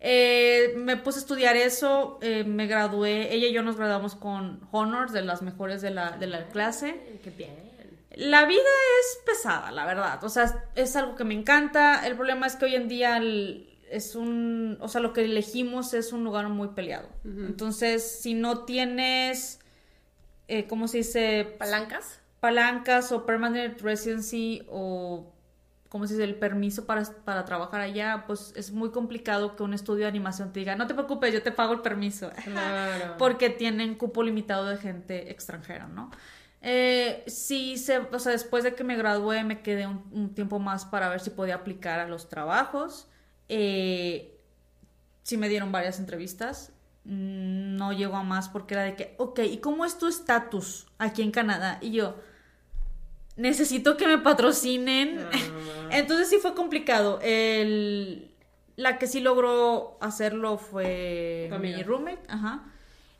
eh, 0.00 0.72
me 0.76 0.96
puse 0.96 1.18
a 1.18 1.22
estudiar 1.22 1.56
eso, 1.56 2.18
eh, 2.22 2.44
me 2.44 2.66
gradué, 2.66 3.34
ella 3.34 3.48
y 3.48 3.52
yo 3.52 3.62
nos 3.62 3.76
graduamos 3.76 4.14
con 4.14 4.60
honors 4.72 5.12
de 5.12 5.22
las 5.22 5.42
mejores 5.42 5.82
de 5.82 5.90
la, 5.90 6.12
de 6.12 6.26
la 6.26 6.48
clase. 6.48 7.18
Qué 7.22 7.30
bien. 7.30 7.70
La 8.16 8.44
vida 8.46 8.58
es 9.00 9.18
pesada, 9.24 9.70
la 9.70 9.86
verdad. 9.86 10.22
O 10.24 10.28
sea, 10.28 10.64
es 10.74 10.96
algo 10.96 11.14
que 11.14 11.24
me 11.24 11.34
encanta. 11.34 12.06
El 12.06 12.16
problema 12.16 12.46
es 12.46 12.56
que 12.56 12.64
hoy 12.64 12.74
en 12.74 12.88
día 12.88 13.16
el- 13.18 13.66
es 13.90 14.14
un, 14.14 14.78
o 14.80 14.88
sea, 14.88 15.00
lo 15.00 15.12
que 15.12 15.24
elegimos 15.24 15.94
es 15.94 16.12
un 16.12 16.24
lugar 16.24 16.48
muy 16.48 16.68
peleado. 16.68 17.08
Entonces, 17.24 18.20
si 18.20 18.34
no 18.34 18.64
tienes, 18.64 19.58
eh, 20.48 20.66
¿cómo 20.66 20.86
se 20.88 20.98
dice? 20.98 21.44
¿Palancas? 21.58 22.20
Palancas 22.40 23.12
o 23.12 23.26
permanent 23.26 23.80
residency 23.80 24.62
o, 24.68 25.32
¿cómo 25.90 26.06
se 26.06 26.14
dice? 26.14 26.24
El 26.24 26.36
permiso 26.36 26.86
para, 26.86 27.02
para 27.24 27.44
trabajar 27.44 27.82
allá, 27.82 28.24
pues 28.26 28.54
es 28.56 28.72
muy 28.72 28.90
complicado 28.90 29.56
que 29.56 29.62
un 29.62 29.74
estudio 29.74 30.04
de 30.04 30.08
animación 30.08 30.52
te 30.52 30.60
diga, 30.60 30.76
no 30.76 30.86
te 30.86 30.94
preocupes, 30.94 31.34
yo 31.34 31.42
te 31.42 31.52
pago 31.52 31.74
el 31.74 31.80
permiso. 31.80 32.30
Claro. 32.44 33.16
porque 33.18 33.50
tienen 33.50 33.96
cupo 33.96 34.22
limitado 34.22 34.64
de 34.66 34.78
gente 34.78 35.30
extranjera, 35.30 35.86
¿no? 35.88 36.10
Eh, 36.62 37.24
sí, 37.26 37.76
se, 37.76 37.98
o 37.98 38.18
sea, 38.18 38.32
después 38.32 38.64
de 38.64 38.74
que 38.74 38.84
me 38.84 38.96
gradué 38.96 39.44
me 39.44 39.62
quedé 39.62 39.86
un, 39.86 40.04
un 40.12 40.34
tiempo 40.34 40.58
más 40.58 40.84
para 40.84 41.08
ver 41.08 41.20
si 41.20 41.30
podía 41.30 41.56
aplicar 41.56 42.00
a 42.00 42.06
los 42.06 42.28
trabajos. 42.28 43.08
Eh, 43.48 44.38
sí 45.22 45.36
me 45.36 45.48
dieron 45.48 45.72
varias 45.72 45.98
entrevistas. 45.98 46.72
Mm, 47.04 47.76
No 47.76 47.92
llegó 47.92 48.16
a 48.16 48.22
más 48.22 48.48
porque 48.48 48.74
era 48.74 48.84
de 48.84 48.94
que, 48.94 49.14
ok, 49.18 49.40
¿y 49.40 49.58
cómo 49.58 49.84
es 49.84 49.98
tu 49.98 50.06
estatus 50.06 50.86
aquí 50.98 51.22
en 51.22 51.30
Canadá? 51.30 51.78
Y 51.80 51.92
yo, 51.92 52.16
necesito 53.36 53.96
que 53.96 54.06
me 54.06 54.18
patrocinen. 54.18 55.18
Entonces 55.92 56.28
sí 56.28 56.36
fue 56.40 56.54
complicado. 56.54 57.18
El, 57.22 58.30
la 58.76 58.98
que 58.98 59.06
sí 59.06 59.20
logró 59.20 59.96
hacerlo 60.00 60.58
fue 60.58 61.48
Tu 61.50 61.58
mi 61.58 61.82
roommate, 61.82 62.22
ajá. 62.28 62.64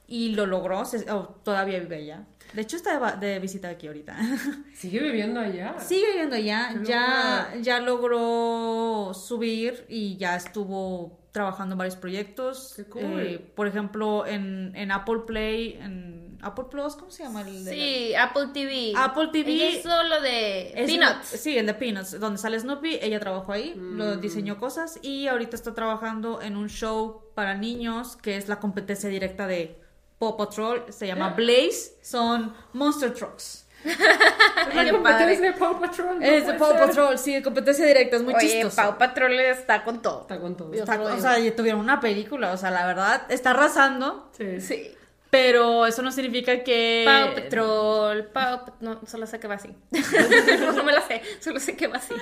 Y 0.06 0.34
lo 0.34 0.46
logró, 0.46 0.84
se- 0.84 1.10
oh, 1.10 1.36
todavía 1.44 1.78
vive 1.78 1.96
allá. 1.96 2.24
De 2.52 2.62
hecho 2.62 2.76
está 2.76 3.16
de, 3.16 3.38
visita 3.38 3.68
aquí 3.68 3.86
ahorita. 3.86 4.16
Sigue 4.74 4.98
viviendo 5.00 5.38
allá. 5.38 5.78
Sigue 5.78 6.06
viviendo 6.10 6.34
allá, 6.36 6.74
ya, 6.82 7.54
ya 7.60 7.78
logró 7.80 9.12
subir 9.14 9.84
y 9.88 10.16
ya 10.16 10.34
estuvo 10.34 11.18
trabajando 11.30 11.74
en 11.74 11.78
varios 11.78 11.94
proyectos. 11.96 12.72
Qué 12.74 12.84
cool. 12.86 13.20
Eh, 13.20 13.38
por 13.54 13.68
ejemplo, 13.68 14.26
en, 14.26 14.72
en 14.74 14.90
Apple 14.90 15.20
Play, 15.28 15.78
en 15.80 16.29
Apple 16.42 16.64
Plus, 16.70 16.94
¿cómo 16.96 17.10
se 17.10 17.22
llama? 17.22 17.42
El 17.42 17.64
de 17.64 17.70
la- 17.70 17.76
Sí, 17.76 18.14
Apple 18.14 18.48
TV. 18.54 18.92
Apple 18.96 19.28
TV. 19.32 19.50
Ella 19.52 19.68
hizo 19.78 20.02
lo 20.04 20.20
de 20.20 20.68
Es 20.74 20.86
Peanuts. 20.90 21.32
lo- 21.32 21.38
sí, 21.38 21.58
el 21.58 21.66
de 21.66 21.74
Peanuts, 21.74 22.18
donde 22.20 22.38
sale 22.38 22.58
Snoopy, 22.58 22.98
ella 23.02 23.20
trabajó 23.20 23.52
ahí, 23.52 23.74
lo 23.76 24.16
Mm. 24.16 24.20
diseñó 24.20 24.58
cosas 24.58 24.98
y 25.02 25.26
ahorita 25.28 25.56
está 25.56 25.74
trabajando 25.74 26.40
en 26.42 26.56
un 26.56 26.68
show 26.68 27.22
para 27.34 27.54
niños 27.54 28.16
que 28.16 28.36
es 28.36 28.48
la 28.48 28.58
competencia 28.60 29.08
directa 29.08 29.46
de 29.46 29.78
Paw 30.18 30.36
Patrol, 30.36 30.84
se 30.90 31.06
llama 31.06 31.30
Blaze, 31.36 31.96
son 32.02 32.54
Monster 32.72 33.12
Trucks. 33.14 33.66
La 34.74 34.84
Qué 34.84 34.90
competencia 34.90 35.02
padre. 35.02 35.40
de 35.40 35.52
Paw 35.54 35.80
Patrol. 35.80 36.18
no 36.20 36.26
es 36.26 36.46
de 36.46 36.52
Paw. 36.54 36.72
Patrol, 36.76 37.18
sí, 37.18 37.40
competencia 37.42 37.86
directa, 37.86 38.16
es 38.16 38.22
muy 38.22 38.34
Oye, 38.34 38.46
chistoso. 38.46 38.76
Pau 38.76 38.98
Patrol 38.98 39.32
está 39.40 39.82
con 39.84 40.02
todo. 40.02 40.20
Está 40.22 40.38
con 40.38 40.54
todo. 40.56 40.72
Está- 40.74 40.96
lo 40.96 41.04
o 41.04 41.18
sea, 41.18 41.38
ya 41.38 41.56
tuvieron 41.56 41.80
una 41.80 41.98
película, 41.98 42.52
o 42.52 42.56
sea, 42.58 42.70
la 42.70 42.86
verdad, 42.86 43.22
está 43.30 43.50
arrasando, 43.52 44.28
Sí. 44.36 44.60
Sí. 44.60 44.90
Pero 45.30 45.86
eso 45.86 46.02
no 46.02 46.10
significa 46.12 46.62
que... 46.64 47.04
Pau 47.06 47.34
Patrol, 47.34 48.26
Pau 48.26 48.60
No, 48.80 49.00
solo 49.06 49.26
sé 49.26 49.38
que 49.38 49.48
va 49.48 49.54
así. 49.54 49.74
no 50.60 50.84
me 50.84 50.92
la 50.92 51.02
sé, 51.02 51.22
solo 51.40 51.60
sé 51.60 51.76
que 51.76 51.86
va 51.86 51.96
así. 51.96 52.14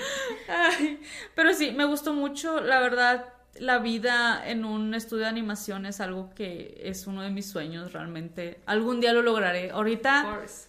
Ay, 0.49 1.01
pero 1.35 1.55
sí, 1.55 1.73
me 1.73 1.85
gustó 1.85 2.13
mucho, 2.13 2.61
la 2.61 2.81
verdad, 2.81 3.33
la 3.59 3.79
vida 3.79 4.43
en 4.47 4.65
un 4.65 4.95
estudio 4.95 5.25
de 5.25 5.31
animación 5.31 5.87
es 5.87 6.01
algo 6.01 6.31
que 6.35 6.81
es 6.85 7.07
uno 7.07 7.23
de 7.23 7.31
mis 7.31 7.51
sueños 7.51 7.93
realmente. 7.93 8.61
Algún 8.67 9.01
día 9.01 9.13
lo 9.13 9.23
lograré. 9.23 9.71
Ahorita, 9.71 10.25
Of 10.25 10.39
course. 10.39 10.68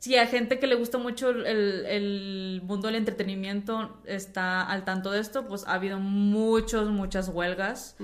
Si 0.00 0.16
a 0.16 0.26
gente 0.26 0.58
que 0.58 0.66
le 0.66 0.74
gusta 0.74 0.98
mucho 0.98 1.30
el, 1.30 1.46
el 1.86 2.62
mundo 2.64 2.86
del 2.88 2.96
entretenimiento 2.96 3.98
está 4.06 4.62
al 4.62 4.84
tanto 4.84 5.10
de 5.12 5.20
esto, 5.20 5.46
pues 5.46 5.64
ha 5.68 5.74
habido 5.74 5.98
muchos, 6.00 6.88
muchas 6.88 7.28
huelgas. 7.28 7.96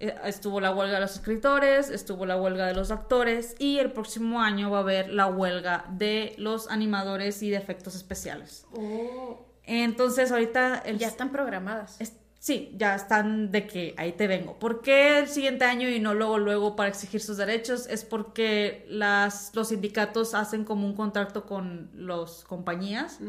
Eh, 0.00 0.14
Estuvo 0.24 0.60
la 0.60 0.74
huelga 0.74 0.94
de 0.94 1.00
los 1.02 1.14
escritores, 1.14 1.90
estuvo 1.90 2.26
la 2.26 2.36
huelga 2.36 2.66
de 2.66 2.74
los 2.74 2.90
actores 2.90 3.54
y 3.58 3.78
el 3.78 3.92
próximo 3.92 4.40
año 4.40 4.70
va 4.70 4.78
a 4.78 4.80
haber 4.80 5.12
la 5.12 5.26
huelga 5.26 5.84
de 5.90 6.34
los 6.38 6.68
animadores 6.70 7.42
y 7.42 7.50
de 7.50 7.58
efectos 7.58 7.94
especiales. 7.94 8.66
Oh. 8.74 9.46
Entonces 9.64 10.32
ahorita 10.32 10.78
el, 10.86 10.98
Ya 10.98 11.06
están 11.08 11.30
programadas. 11.30 12.00
es- 12.00 12.16
sí, 12.42 12.74
ya 12.76 12.96
están 12.96 13.52
de 13.52 13.68
que 13.68 13.94
ahí 13.96 14.14
te 14.14 14.26
vengo. 14.26 14.58
¿Por 14.58 14.82
qué 14.82 15.20
el 15.20 15.28
siguiente 15.28 15.64
año 15.64 15.88
y 15.88 16.00
no 16.00 16.12
luego 16.12 16.38
luego 16.38 16.74
para 16.74 16.88
exigir 16.88 17.20
sus 17.20 17.36
derechos? 17.36 17.86
Es 17.86 18.04
porque 18.04 18.84
las, 18.88 19.52
los 19.54 19.68
sindicatos 19.68 20.34
hacen 20.34 20.64
como 20.64 20.84
un 20.84 20.94
contrato 20.96 21.46
con 21.46 21.88
las 21.94 22.42
compañías 22.42 23.20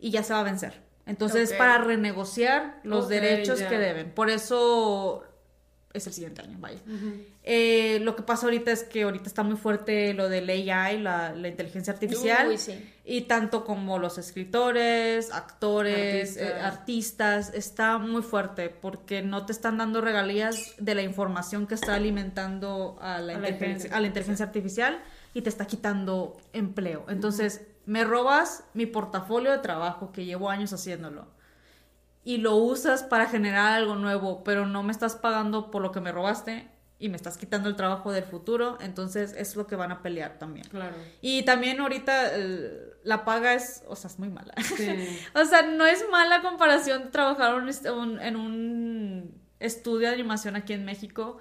y 0.00 0.10
ya 0.10 0.22
se 0.22 0.32
va 0.32 0.40
a 0.40 0.44
vencer. 0.44 0.80
Entonces, 1.04 1.50
Ok. 1.52 1.58
para 1.58 1.76
renegociar 1.76 2.80
los 2.84 3.10
derechos 3.10 3.60
que 3.60 3.78
deben. 3.78 4.12
Por 4.12 4.30
eso 4.30 5.22
es 5.94 6.06
el 6.08 6.12
siguiente 6.12 6.42
año, 6.42 6.58
vaya. 6.60 6.80
Eh, 7.44 8.00
lo 8.02 8.16
que 8.16 8.22
pasa 8.22 8.46
ahorita 8.46 8.72
es 8.72 8.82
que 8.82 9.04
ahorita 9.04 9.28
está 9.28 9.44
muy 9.44 9.56
fuerte 9.56 10.12
lo 10.12 10.28
del 10.28 10.50
AI, 10.50 11.00
la, 11.00 11.32
la 11.32 11.48
inteligencia 11.48 11.92
artificial. 11.92 12.48
Uy, 12.48 12.58
sí. 12.58 12.90
Y 13.04 13.22
tanto 13.22 13.64
como 13.64 13.98
los 14.00 14.18
escritores, 14.18 15.30
actores, 15.32 16.36
Artistas. 16.36 16.42
eh, 16.42 16.60
artistas, 16.60 17.52
está 17.54 17.98
muy 17.98 18.22
fuerte 18.22 18.70
porque 18.70 19.22
no 19.22 19.46
te 19.46 19.52
están 19.52 19.78
dando 19.78 20.00
regalías 20.00 20.74
de 20.78 20.94
la 20.96 21.02
información 21.02 21.66
que 21.68 21.76
está 21.76 21.94
alimentando 21.94 22.98
a 23.00 23.20
la, 23.20 23.36
A 23.36 23.38
la 23.38 23.48
inteligencia, 23.50 23.50
inteligencia 23.52 23.96
a 23.96 24.00
la 24.00 24.06
inteligencia 24.08 24.46
artificial 24.46 25.02
y 25.32 25.42
te 25.42 25.48
está 25.48 25.66
quitando 25.66 26.36
empleo. 26.52 27.04
Entonces, 27.08 27.60
me 27.86 28.02
robas 28.02 28.64
mi 28.74 28.86
portafolio 28.86 29.52
de 29.52 29.58
trabajo 29.58 30.10
que 30.10 30.24
llevo 30.24 30.50
años 30.50 30.72
haciéndolo 30.72 31.33
y 32.24 32.38
lo 32.38 32.56
usas 32.56 33.02
para 33.02 33.26
generar 33.26 33.74
algo 33.74 33.96
nuevo, 33.96 34.42
pero 34.42 34.66
no 34.66 34.82
me 34.82 34.92
estás 34.92 35.14
pagando 35.14 35.70
por 35.70 35.82
lo 35.82 35.92
que 35.92 36.00
me 36.00 36.10
robaste 36.10 36.68
y 36.98 37.08
me 37.10 37.16
estás 37.16 37.36
quitando 37.36 37.68
el 37.68 37.76
trabajo 37.76 38.12
del 38.12 38.24
futuro, 38.24 38.78
entonces 38.80 39.34
es 39.36 39.56
lo 39.56 39.66
que 39.66 39.76
van 39.76 39.92
a 39.92 40.00
pelear 40.00 40.38
también. 40.38 40.66
Claro. 40.68 40.96
Y 41.20 41.42
también 41.42 41.80
ahorita 41.80 42.30
eh, 42.32 42.94
la 43.02 43.24
paga 43.24 43.52
es, 43.52 43.82
o 43.88 43.94
sea, 43.94 44.08
es 44.08 44.18
muy 44.18 44.30
mala. 44.30 44.54
Sí. 44.76 44.88
o 45.34 45.44
sea, 45.44 45.62
no 45.62 45.84
es 45.84 46.04
mala 46.10 46.40
comparación 46.40 47.04
de 47.04 47.10
trabajar 47.10 47.54
en 47.56 48.36
un 48.36 49.34
estudio 49.60 50.08
de 50.08 50.14
animación 50.14 50.56
aquí 50.56 50.72
en 50.72 50.84
México, 50.84 51.38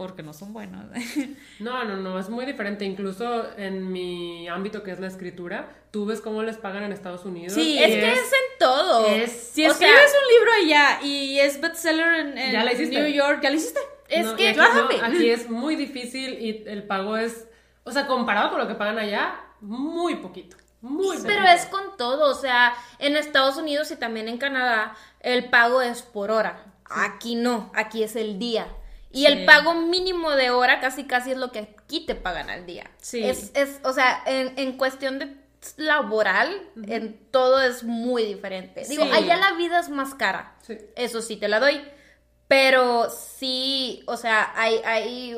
porque 0.00 0.22
no 0.22 0.32
son 0.32 0.54
buenos. 0.54 0.86
No, 1.58 1.84
no, 1.84 1.96
no, 1.98 2.18
es 2.18 2.30
muy 2.30 2.46
diferente. 2.46 2.86
Incluso 2.86 3.46
en 3.58 3.92
mi 3.92 4.48
ámbito 4.48 4.82
que 4.82 4.92
es 4.92 4.98
la 4.98 5.08
escritura, 5.08 5.68
tú 5.90 6.06
ves 6.06 6.22
cómo 6.22 6.42
les 6.42 6.56
pagan 6.56 6.84
en 6.84 6.92
Estados 6.92 7.26
Unidos. 7.26 7.52
Sí, 7.52 7.74
y 7.74 7.78
Es 7.78 7.86
que 7.90 8.12
es 8.12 8.18
en 8.18 8.58
todo. 8.58 9.06
es- 9.06 9.30
si 9.52 9.66
O 9.66 9.74
sea, 9.74 9.88
escribes 9.88 10.14
un 10.22 10.34
libro 10.34 10.50
allá 10.64 11.02
y 11.02 11.38
es 11.38 11.60
bestseller 11.60 12.14
en, 12.20 12.38
en 12.38 12.52
Ya 12.52 12.64
la. 12.64 12.72
New 12.72 13.08
York, 13.08 13.40
¿ya 13.42 13.50
lo 13.50 13.56
hiciste? 13.56 13.80
es 14.08 14.24
No, 14.24 14.36
que 14.36 14.48
aquí, 14.48 14.58
no, 14.58 14.88
aquí 15.06 15.28
es 15.28 15.50
muy 15.50 15.76
difícil 15.76 16.40
y 16.40 16.64
el 16.66 16.84
pago 16.84 17.18
es, 17.18 17.46
o 17.84 17.92
sea, 17.92 18.06
comparado 18.06 18.48
con 18.50 18.58
lo 18.58 18.66
que 18.68 18.74
pagan 18.74 18.98
allá, 18.98 19.38
muy 19.60 20.16
poquito. 20.16 20.56
Muy 20.80 21.18
Pero 21.22 21.44
es 21.46 21.66
con 21.66 21.98
todo, 21.98 22.30
o 22.30 22.34
sea, 22.34 22.72
en 22.98 23.16
Estados 23.16 23.58
Unidos 23.58 23.90
y 23.90 23.96
también 23.96 24.28
en 24.28 24.38
Canadá 24.38 24.96
el 25.20 25.50
pago 25.50 25.82
es 25.82 26.00
por 26.00 26.30
hora. 26.30 26.64
Aquí 26.86 27.34
no, 27.34 27.70
aquí 27.74 28.02
es 28.02 28.16
el 28.16 28.38
día. 28.38 28.66
Y 29.12 29.20
Sí. 29.20 29.26
el 29.26 29.44
pago 29.44 29.74
mínimo 29.74 30.30
de 30.32 30.50
hora 30.50 30.80
casi 30.80 31.04
casi 31.04 31.32
es 31.32 31.36
lo 31.38 31.50
que 31.52 31.58
aquí 31.60 32.06
te 32.06 32.14
pagan 32.14 32.48
al 32.50 32.64
día. 32.66 32.90
Sí. 32.98 33.24
Es, 33.24 33.50
es 33.54 33.80
o 33.84 33.92
sea, 33.92 34.22
en, 34.26 34.56
en 34.58 34.76
cuestión 34.76 35.18
de 35.18 35.36
laboral, 35.76 36.50
en 36.86 37.18
todo 37.30 37.60
es 37.60 37.82
muy 37.84 38.24
diferente. 38.24 38.84
Digo, 38.88 39.04
Sí. 39.04 39.10
allá 39.12 39.36
la 39.36 39.52
vida 39.52 39.78
es 39.80 39.88
más 39.88 40.14
cara. 40.14 40.54
Sí. 40.62 40.78
Eso 40.96 41.20
sí 41.22 41.36
te 41.36 41.48
la 41.48 41.60
doy. 41.60 41.80
Pero 42.48 43.08
sí, 43.10 44.02
o 44.06 44.16
sea, 44.16 44.52
hay, 44.56 44.76
hay 44.84 45.36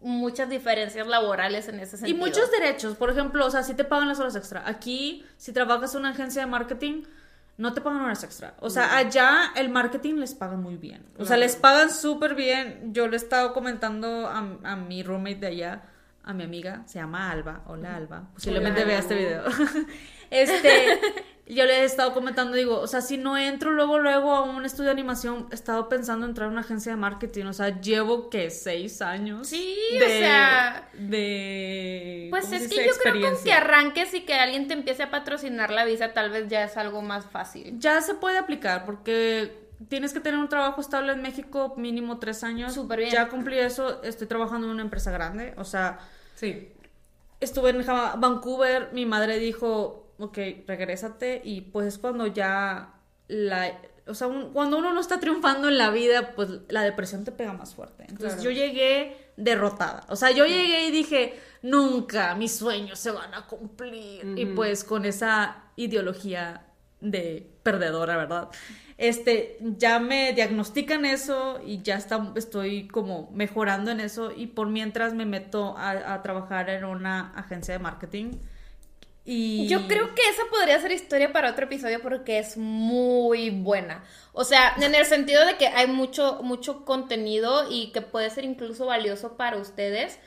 muchas 0.00 0.48
diferencias 0.48 1.06
laborales 1.06 1.68
en 1.68 1.80
ese 1.80 1.96
Y 1.96 1.98
sentido. 2.00 2.18
muchos 2.18 2.50
derechos, 2.52 2.96
por 2.96 3.10
ejemplo, 3.10 3.44
o 3.46 3.50
sea, 3.50 3.62
si 3.62 3.74
te 3.74 3.84
pagan 3.84 4.08
las 4.08 4.20
horas 4.20 4.36
extra. 4.36 4.62
Aquí, 4.66 5.24
si 5.38 5.52
trabajas 5.52 5.94
en 5.94 6.00
una 6.00 6.10
agencia 6.10 6.42
de 6.42 6.46
marketing, 6.46 7.02
no 7.58 7.72
te 7.72 7.80
pagan 7.80 8.02
horas 8.02 8.22
extra. 8.24 8.54
O 8.60 8.70
sea, 8.70 8.96
allá 8.96 9.52
el 9.56 9.68
marketing 9.70 10.14
les 10.16 10.34
paga 10.34 10.56
muy 10.56 10.76
bien. 10.76 11.06
O 11.18 11.24
sea, 11.24 11.36
les 11.36 11.56
pagan 11.56 11.90
súper 11.90 12.34
bien. 12.34 12.92
Yo 12.92 13.08
le 13.08 13.14
he 13.14 13.16
estado 13.16 13.52
comentando 13.52 14.26
a, 14.28 14.38
a 14.64 14.76
mi 14.76 15.02
roommate 15.02 15.36
de 15.36 15.46
allá, 15.46 15.82
a 16.22 16.32
mi 16.34 16.44
amiga, 16.44 16.82
se 16.86 16.98
llama 16.98 17.30
Alba. 17.30 17.62
Hola, 17.66 17.96
Alba. 17.96 18.28
Posiblemente 18.34 18.82
Hola, 18.82 18.88
vea 18.88 18.98
Alba. 18.98 19.08
este 19.08 19.14
video. 19.14 19.44
este, 20.30 20.98
yo 21.46 21.64
le 21.64 21.80
he 21.80 21.84
estado 21.84 22.12
comentando, 22.12 22.56
digo, 22.56 22.80
o 22.80 22.86
sea, 22.86 23.00
si 23.00 23.16
no 23.16 23.36
entro 23.36 23.70
luego, 23.72 23.98
luego 23.98 24.32
a 24.34 24.42
un 24.42 24.64
estudio 24.64 24.86
de 24.86 24.92
animación, 24.92 25.46
he 25.50 25.54
estado 25.54 25.88
pensando 25.88 26.24
en 26.26 26.30
entrar 26.30 26.48
a 26.48 26.50
una 26.52 26.60
agencia 26.62 26.92
de 26.92 26.96
marketing. 26.96 27.44
O 27.46 27.52
sea, 27.52 27.80
llevo, 27.80 28.28
que 28.30 28.50
Seis 28.50 29.00
años. 29.02 29.48
Sí, 29.48 29.76
o 29.96 30.06
sea, 30.08 30.88
De. 30.94 32.28
Pues 32.30 32.44
¿cómo 32.46 32.56
es 32.56 32.68
que 32.68 32.76
yo 32.76 32.82
creo 32.82 32.84
que 32.84 32.90
con 32.90 33.12
que 33.12 33.18
Experiencia. 33.28 33.56
arranques 33.58 34.14
y 34.14 34.20
que 34.22 34.34
alguien 34.34 34.66
te 34.68 34.74
empiece 34.74 35.02
a 35.02 35.10
patrocinar 35.10 35.70
la 35.70 35.84
visa, 35.84 36.12
tal 36.12 36.30
vez 36.30 36.48
ya 36.48 36.64
es 36.64 36.76
algo 36.76 37.02
más 37.02 37.26
fácil. 37.26 37.78
Ya 37.78 38.00
se 38.00 38.14
puede 38.14 38.38
aplicar 38.38 38.84
porque 38.84 39.66
tienes 39.88 40.12
que 40.14 40.20
tener 40.20 40.40
un 40.40 40.48
trabajo 40.48 40.80
estable 40.80 41.12
en 41.12 41.22
México 41.22 41.74
mínimo 41.76 42.18
tres 42.18 42.42
años. 42.44 42.74
Súper 42.74 43.00
bien. 43.00 43.10
Ya 43.10 43.28
cumplí 43.28 43.58
eso, 43.58 44.02
estoy 44.02 44.26
trabajando 44.26 44.66
en 44.66 44.72
una 44.72 44.82
empresa 44.82 45.10
grande. 45.10 45.54
O 45.58 45.64
sea, 45.64 45.98
Sí. 46.34 46.72
estuve 47.40 47.70
en 47.70 47.84
Vancouver, 47.86 48.90
mi 48.92 49.04
madre 49.06 49.38
dijo, 49.38 50.05
ok, 50.18 50.38
regrésate 50.66 51.40
y 51.44 51.60
pues 51.62 51.86
es 51.88 51.98
cuando 51.98 52.26
ya 52.26 52.94
la... 53.28 53.72
O 54.08 54.14
sea, 54.14 54.28
un- 54.28 54.52
cuando 54.52 54.78
uno 54.78 54.92
no 54.92 55.00
está 55.00 55.18
triunfando 55.18 55.68
en 55.68 55.78
la 55.78 55.90
vida, 55.90 56.32
pues 56.36 56.48
la 56.68 56.82
depresión 56.82 57.24
te 57.24 57.32
pega 57.32 57.52
más 57.52 57.74
fuerte. 57.74 58.04
Entonces 58.08 58.34
Claro. 58.34 58.42
yo 58.44 58.50
llegué 58.52 59.16
derrotada. 59.36 60.06
O 60.08 60.14
sea, 60.16 60.30
yo 60.30 60.46
llegué 60.46 60.86
y 60.86 60.90
dije, 60.92 61.34
nunca 61.62 62.34
mis 62.36 62.52
sueños 62.56 62.98
se 63.00 63.10
van 63.10 63.34
a 63.34 63.46
cumplir. 63.46 64.34
Y 64.38 64.46
pues 64.46 64.84
con 64.84 65.04
esa 65.04 65.64
ideología 65.74 66.62
de 67.00 67.50
perdedora, 67.64 68.16
¿verdad? 68.16 68.48
Este, 68.96 69.58
ya 69.60 69.98
me 69.98 70.32
diagnostican 70.32 71.04
eso 71.04 71.60
y 71.66 71.82
ya 71.82 71.96
está, 71.96 72.32
estoy 72.36 72.86
como 72.88 73.30
mejorando 73.32 73.90
en 73.90 74.00
eso 74.00 74.30
y 74.34 74.46
por 74.46 74.68
mientras 74.68 75.12
me 75.14 75.26
meto 75.26 75.76
a, 75.76 76.14
a 76.14 76.22
trabajar 76.22 76.70
en 76.70 76.84
una 76.84 77.32
agencia 77.34 77.74
de 77.74 77.80
marketing. 77.80 78.32
Y 79.28 79.66
Yo 79.66 79.88
creo 79.88 80.14
que 80.14 80.22
esa 80.30 80.42
podría 80.50 80.80
ser 80.80 80.92
historia 80.92 81.32
para 81.32 81.50
otro 81.50 81.64
episodio 81.66 82.00
porque 82.00 82.38
es 82.38 82.56
muy 82.56 83.50
buena. 83.50 84.04
O 84.32 84.44
sea, 84.44 84.74
en 84.80 84.94
el 84.94 85.04
sentido 85.04 85.44
de 85.44 85.56
que 85.56 85.66
hay 85.66 85.88
mucho, 85.88 86.40
mucho 86.44 86.84
contenido 86.84 87.66
y 87.68 87.90
que 87.90 88.02
puede 88.02 88.30
ser 88.30 88.44
incluso 88.44 88.86
valioso 88.86 89.36
para 89.36 89.56
ustedes. 89.56 90.20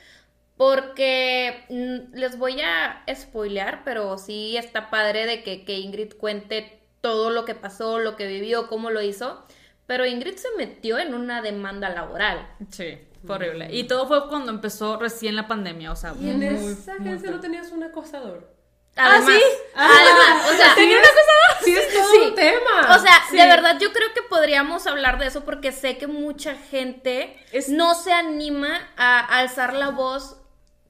Porque 0.58 1.64
mm, 1.70 2.14
les 2.14 2.36
voy 2.36 2.60
a 2.60 3.02
spoilear, 3.14 3.82
pero 3.82 4.18
sí 4.18 4.58
está 4.58 4.90
padre 4.90 5.24
de 5.24 5.42
que, 5.42 5.64
que 5.64 5.78
Ingrid 5.78 6.12
cuente 6.18 6.82
todo 7.00 7.30
lo 7.30 7.46
que 7.46 7.54
pasó, 7.54 7.98
lo 7.98 8.14
que 8.16 8.26
vivió, 8.26 8.68
cómo 8.68 8.90
lo 8.90 9.00
hizo. 9.00 9.42
Pero 9.86 10.04
Ingrid 10.04 10.36
se 10.36 10.48
metió 10.58 10.98
en 10.98 11.14
una 11.14 11.40
demanda 11.40 11.88
laboral. 11.88 12.46
Sí, 12.68 12.98
fue 13.24 13.36
horrible. 13.36 13.74
Y 13.74 13.84
todo 13.84 14.06
fue 14.06 14.28
cuando 14.28 14.52
empezó 14.52 14.98
recién 14.98 15.34
la 15.34 15.48
pandemia, 15.48 15.92
o 15.92 15.96
sea, 15.96 16.14
Y 16.20 16.28
en 16.28 16.44
muy, 16.44 16.72
esa 16.72 16.98
muy 16.98 17.08
agencia 17.08 17.28
feo. 17.28 17.36
no 17.36 17.40
tenías 17.40 17.72
un 17.72 17.82
acosador. 17.82 18.59
Además, 18.96 19.34
¿sí? 19.34 19.42
además, 19.74 20.50
o 20.50 20.56
sea, 20.56 20.74
¿Tenía 20.74 20.98
una 20.98 21.08
cosa? 21.08 21.64
Sí, 21.64 21.74
es 21.76 21.92
todo 21.94 22.08
Sí. 22.12 22.18
un 22.28 22.34
tema. 22.34 22.96
O 22.96 22.98
sea, 22.98 23.12
Sí. 23.30 23.36
de 23.36 23.46
verdad 23.46 23.78
yo 23.80 23.92
creo 23.92 24.12
que 24.14 24.22
podríamos 24.22 24.86
hablar 24.86 25.18
de 25.18 25.26
eso 25.26 25.44
porque 25.44 25.72
sé 25.72 25.96
que 25.96 26.06
mucha 26.06 26.54
gente 26.54 27.36
Es- 27.52 27.68
no 27.68 27.94
se 27.94 28.12
anima 28.12 28.80
a 28.96 29.20
alzar 29.38 29.74
la 29.74 29.90
voz 29.90 30.36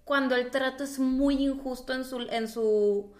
cuando 0.04 0.34
el 0.34 0.50
trato 0.50 0.82
es 0.82 0.98
muy 0.98 1.34
injusto 1.44 1.92
en 1.92 2.04
su, 2.04 2.20
en 2.30 2.48
su 2.48 3.12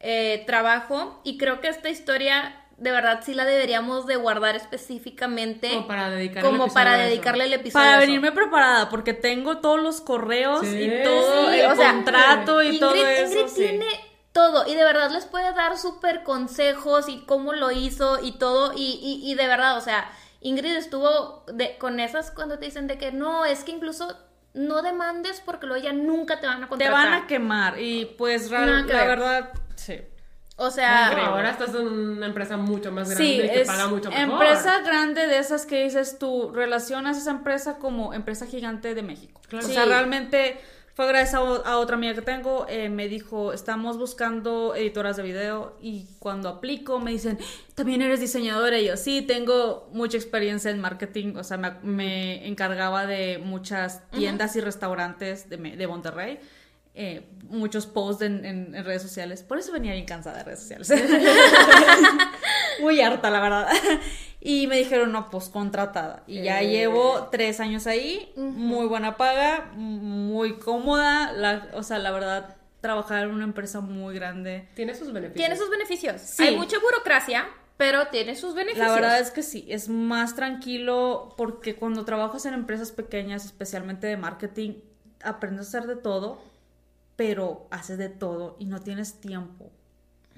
eh, 0.00 0.44
trabajo 0.46 1.20
y 1.24 1.36
creo 1.36 1.60
que 1.60 1.68
esta 1.68 1.88
historia 1.90 2.64
de 2.78 2.92
verdad 2.92 3.20
sí 3.26 3.34
la 3.34 3.44
deberíamos 3.44 4.06
de 4.06 4.14
guardar 4.16 4.54
específicamente 4.54 5.68
Como 5.70 5.86
para 5.88 6.08
dedicarle 6.10 6.48
como 6.48 6.66
el 6.66 6.70
para 6.72 6.90
episodio 6.92 7.10
dedicarle 7.10 7.44
el 7.44 7.52
episodio 7.54 7.84
Para 7.86 7.98
venirme 7.98 8.32
preparada, 8.32 8.88
porque 8.88 9.12
tengo 9.14 9.58
todos 9.58 9.80
los 9.80 10.00
correos 10.00 10.60
Sí, 10.60 10.84
y 10.84 11.02
todo 11.02 11.50
sí, 11.50 11.58
el 11.58 11.70
o 11.72 11.76
sea, 11.76 11.90
contrato 11.92 12.62
y 12.62 12.66
Ingrid, 12.66 12.80
todo 12.80 12.94
Ingrid 12.96 13.08
eso. 13.36 13.48
sí. 13.48 13.54
tiene 13.56 13.86
todo 14.38 14.66
y 14.66 14.74
de 14.74 14.84
verdad 14.84 15.10
les 15.10 15.24
puede 15.26 15.52
dar 15.52 15.76
súper 15.78 16.22
consejos 16.22 17.08
y 17.08 17.20
cómo 17.26 17.52
lo 17.52 17.70
hizo 17.72 18.22
y 18.22 18.32
todo 18.38 18.72
y, 18.74 18.98
y, 19.02 19.30
y 19.30 19.34
de 19.34 19.46
verdad, 19.48 19.76
o 19.76 19.80
sea, 19.80 20.10
Ingrid 20.40 20.76
estuvo 20.76 21.44
de, 21.52 21.76
con 21.78 21.98
esas 21.98 22.30
cuando 22.30 22.58
te 22.58 22.66
dicen 22.66 22.86
de 22.86 22.98
que 22.98 23.10
no, 23.10 23.44
es 23.44 23.64
que 23.64 23.72
incluso 23.72 24.16
no 24.54 24.82
demandes 24.82 25.40
porque 25.44 25.66
luego 25.66 25.82
ya 25.82 25.92
nunca 25.92 26.38
te 26.40 26.46
van 26.46 26.58
a 26.58 26.66
Te 26.66 26.68
contratar. 26.68 26.94
van 26.94 27.12
a 27.14 27.26
quemar 27.26 27.80
y 27.80 28.04
pues 28.16 28.48
que 28.48 28.54
la 28.54 28.64
ver. 28.64 28.86
verdad, 29.08 29.50
sí. 29.74 29.96
O 30.60 30.70
sea, 30.70 31.12
No, 31.14 31.22
ahora 31.26 31.50
estás 31.50 31.74
en 31.74 31.86
una 31.86 32.26
empresa 32.26 32.56
mucho 32.56 32.90
más 32.90 33.08
grande 33.08 33.24
Sí, 33.24 33.40
y 33.40 33.48
que 33.48 33.60
es 33.62 33.66
paga 33.68 33.86
mucho 33.86 34.10
mejor. 34.10 34.24
empresa 34.42 34.80
grande 34.80 35.26
de 35.28 35.38
esas 35.38 35.66
que 35.66 35.84
dices 35.84 36.18
tú, 36.18 36.50
relacionas 36.52 37.16
esa 37.16 37.30
empresa 37.30 37.78
como 37.78 38.12
empresa 38.14 38.44
gigante 38.46 38.94
de 38.94 39.02
México. 39.02 39.40
Claro. 39.48 39.66
O 39.66 39.70
sea, 39.70 39.84
realmente 39.84 40.60
fue 40.98 41.06
gracias 41.06 41.34
a, 41.36 41.76
otra 41.78 41.94
amiga 41.94 42.12
que 42.12 42.22
tengo, 42.22 42.66
eh, 42.68 42.88
me 42.88 43.06
dijo, 43.06 43.52
estamos 43.52 43.98
buscando 43.98 44.74
editoras 44.74 45.16
de 45.16 45.22
video 45.22 45.76
y 45.80 46.08
cuando 46.18 46.48
aplico 46.48 46.98
me 46.98 47.12
dicen, 47.12 47.38
también 47.76 48.02
eres 48.02 48.18
diseñadora 48.18 48.80
y 48.80 48.86
yo, 48.88 48.96
sí, 48.96 49.22
tengo 49.22 49.88
mucha 49.92 50.16
experiencia 50.16 50.72
en 50.72 50.80
marketing, 50.80 51.36
o 51.36 51.44
sea, 51.44 51.56
me, 51.56 51.70
me 51.84 52.48
encargaba 52.48 53.06
de 53.06 53.38
muchas 53.38 54.10
tiendas 54.10 54.56
y 54.56 54.60
restaurantes 54.60 55.48
de, 55.48 55.56
de 55.56 55.86
Monterrey. 55.86 56.40
eh, 56.96 57.28
muchos 57.44 57.86
posts 57.86 58.22
en, 58.22 58.44
en- 58.44 58.74
en 58.74 58.84
redes 58.84 59.02
sociales. 59.02 59.44
Por 59.44 59.56
eso 59.60 59.70
venía 59.70 59.92
bien 59.92 60.04
cansada 60.04 60.38
de 60.38 60.42
redes 60.44 60.58
sociales. 60.58 60.90
Muy 62.80 63.00
harta, 63.00 63.30
la 63.30 63.40
verdad. 63.40 63.68
Y 64.40 64.66
me 64.68 64.76
dijeron, 64.78 65.10
no, 65.12 65.30
pues 65.30 65.48
contratada. 65.48 66.22
Y 66.26 66.42
ya 66.42 66.62
Eh. 66.62 66.68
llevo 66.68 67.28
tres 67.30 67.58
años 67.60 67.86
ahí, 67.88 68.32
muy 68.36 68.86
buena 68.86 69.16
paga, 69.16 69.70
muy 69.74 70.58
cómoda. 70.58 71.32
La, 71.32 71.68
o 71.74 71.82
sea, 71.82 71.98
la 71.98 72.12
verdad, 72.12 72.56
trabajar 72.80 73.24
en 73.24 73.30
una 73.30 73.44
empresa 73.44 73.80
muy 73.80 74.14
grande. 74.14 74.68
Tiene 74.74 74.94
sus 74.94 75.12
beneficios. 75.12 75.36
tiene 75.44 75.56
sus 75.56 75.68
beneficios. 75.70 76.20
Sí. 76.20 76.44
Hay 76.44 76.56
mucha 76.56 76.78
burocracia, 76.78 77.46
pero 77.76 78.06
tiene 78.08 78.36
sus 78.36 78.54
beneficios. 78.54 78.86
La 78.86 78.94
verdad 78.94 79.18
es 79.18 79.32
que 79.32 79.42
sí, 79.42 79.66
es 79.68 79.88
más 79.88 80.36
tranquilo 80.36 81.34
porque 81.36 81.74
cuando 81.74 82.04
trabajas 82.04 82.46
en 82.46 82.54
empresas 82.54 82.92
pequeñas, 82.92 83.44
especialmente 83.44 84.06
de 84.06 84.16
marketing, 84.16 84.74
aprendes 85.24 85.66
a 85.66 85.78
hacer 85.78 85.88
de 85.88 85.96
todo, 85.96 86.40
pero 87.16 87.66
haces 87.72 87.98
de 87.98 88.08
todo 88.08 88.54
y 88.60 88.66
no 88.66 88.80
tienes 88.80 89.20
tiempo 89.20 89.72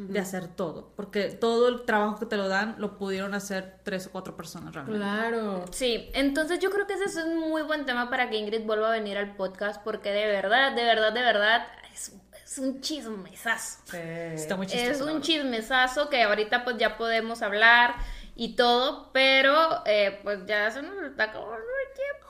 de 0.09 0.19
hacer 0.19 0.49
todo, 0.49 0.93
porque 0.97 1.25
todo 1.29 1.69
el 1.69 1.85
trabajo 1.85 2.19
que 2.19 2.27
te 2.27 2.37
lo 2.37 2.49
dan 2.49 2.77
lo 2.79 2.97
pudieron 2.97 3.35
hacer 3.35 3.81
tres 3.83 4.07
o 4.07 4.11
cuatro 4.11 4.37
personas 4.37 4.75
realmente. 4.75 4.99
Claro. 4.99 5.65
Sí, 5.73 6.11
entonces 6.15 6.59
yo 6.59 6.71
creo 6.71 6.87
que 6.87 6.95
ese 6.95 7.05
es 7.05 7.17
un 7.17 7.39
muy 7.39 7.63
buen 7.63 7.85
tema 7.85 8.09
para 8.09 8.31
que 8.31 8.37
Ingrid 8.37 8.65
vuelva 8.65 8.89
a 8.89 8.93
venir 8.93 9.19
al 9.19 9.37
podcast 9.37 9.83
porque 9.83 10.11
de 10.11 10.27
verdad, 10.27 10.75
de 10.75 10.85
verdad, 10.85 11.13
de 11.13 11.21
verdad 11.21 11.67
es, 11.93 12.13
es 12.43 12.59
un 12.59 12.81
chismesazo. 12.81 13.81
Sí. 13.85 13.99
Está 13.99 14.57
muy 14.57 14.67
chistoso. 14.67 15.09
Es 15.09 15.15
un 15.15 15.21
chismesazo 15.21 16.09
que 16.09 16.23
ahorita 16.23 16.65
pues 16.65 16.79
ya 16.79 16.97
podemos 16.97 17.43
hablar 17.43 17.97
y 18.35 18.57
todo, 18.57 19.11
pero 19.13 19.83
eh, 19.85 20.19
pues 20.23 20.47
ya 20.47 20.71
se 20.71 20.81
nos 20.81 20.97
está 21.05 21.25
acabando. 21.25 21.70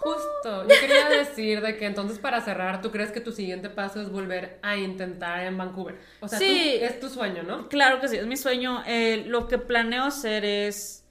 Justo, 0.00 0.62
yo 0.62 0.68
quería 0.80 1.08
decir 1.10 1.60
de 1.60 1.76
que 1.76 1.84
entonces 1.86 2.18
para 2.18 2.40
cerrar, 2.40 2.80
¿tú 2.80 2.90
crees 2.90 3.12
que 3.12 3.20
tu 3.20 3.32
siguiente 3.32 3.68
paso 3.68 4.00
es 4.00 4.10
volver 4.10 4.58
a 4.62 4.76
intentar 4.76 5.40
en 5.44 5.58
Vancouver? 5.58 5.98
O 6.20 6.28
sea, 6.28 6.38
Sí. 6.38 6.76
tú- 6.78 6.84
es 6.86 7.00
tu 7.00 7.08
sueño, 7.10 7.42
¿no? 7.42 7.68
Claro 7.68 8.00
que 8.00 8.08
sí, 8.08 8.16
es 8.16 8.26
mi 8.26 8.36
sueño. 8.36 8.82
Eh, 8.86 9.24
lo 9.26 9.46
que 9.46 9.58
planeo 9.58 10.04
hacer 10.04 10.44
es 10.44 11.04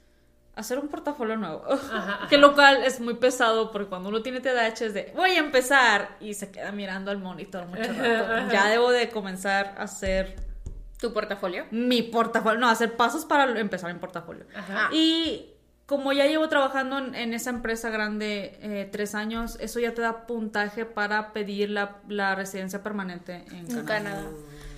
hacer 0.55 0.79
un 0.79 0.87
portafolio 0.89 1.37
nuevo. 1.37 1.63
ajá. 1.71 2.27
que 2.29 2.37
lo 2.37 2.53
cual 2.55 2.83
es 2.83 2.99
muy 2.99 3.13
pesado 3.13 3.71
porque 3.71 3.87
cuando 3.87 4.09
uno 4.09 4.21
tiene 4.23 4.41
TDAH 4.41 4.85
es 4.87 4.93
de 4.93 5.13
voy 5.15 5.31
a 5.31 5.37
empezar 5.39 6.17
y 6.19 6.33
se 6.33 6.51
queda 6.51 6.71
mirando 6.71 7.11
al 7.11 7.19
monitor 7.19 7.65
mucho 7.67 7.83
rato. 7.93 8.51
Ya 8.51 8.67
debo 8.69 8.91
de 8.91 9.09
comenzar 9.09 9.75
a 9.77 9.83
hacer 9.83 10.35
Tu 10.99 11.13
portafolio. 11.13 11.65
mi 11.71 12.01
portafolio, 12.01 12.59
no, 12.59 12.67
hacer 12.69 12.97
pasos 12.97 13.23
para 13.23 13.57
empezar 13.59 13.93
mi 13.93 13.99
portafolio. 13.99 14.45
Ajá. 14.55 14.89
Y 14.91 15.53
como 15.89 16.13
ya 16.13 16.27
llevo 16.27 16.47
trabajando 16.49 16.99
en, 16.99 17.15
en 17.15 17.33
esa 17.33 17.49
empresa 17.49 17.89
grande 17.89 18.59
eh, 18.61 18.87
tres 18.91 19.15
años, 19.15 19.57
eso 19.59 19.79
ya 19.79 19.95
te 19.95 20.03
da 20.03 20.27
puntaje 20.27 20.85
para 20.85 21.33
pedir 21.33 21.71
la, 21.71 21.97
la 22.07 22.35
residencia 22.35 22.83
permanente 22.83 23.43
en 23.47 23.55
En 23.55 23.65
Canadá. 23.65 23.85
Canadá. 23.87 24.27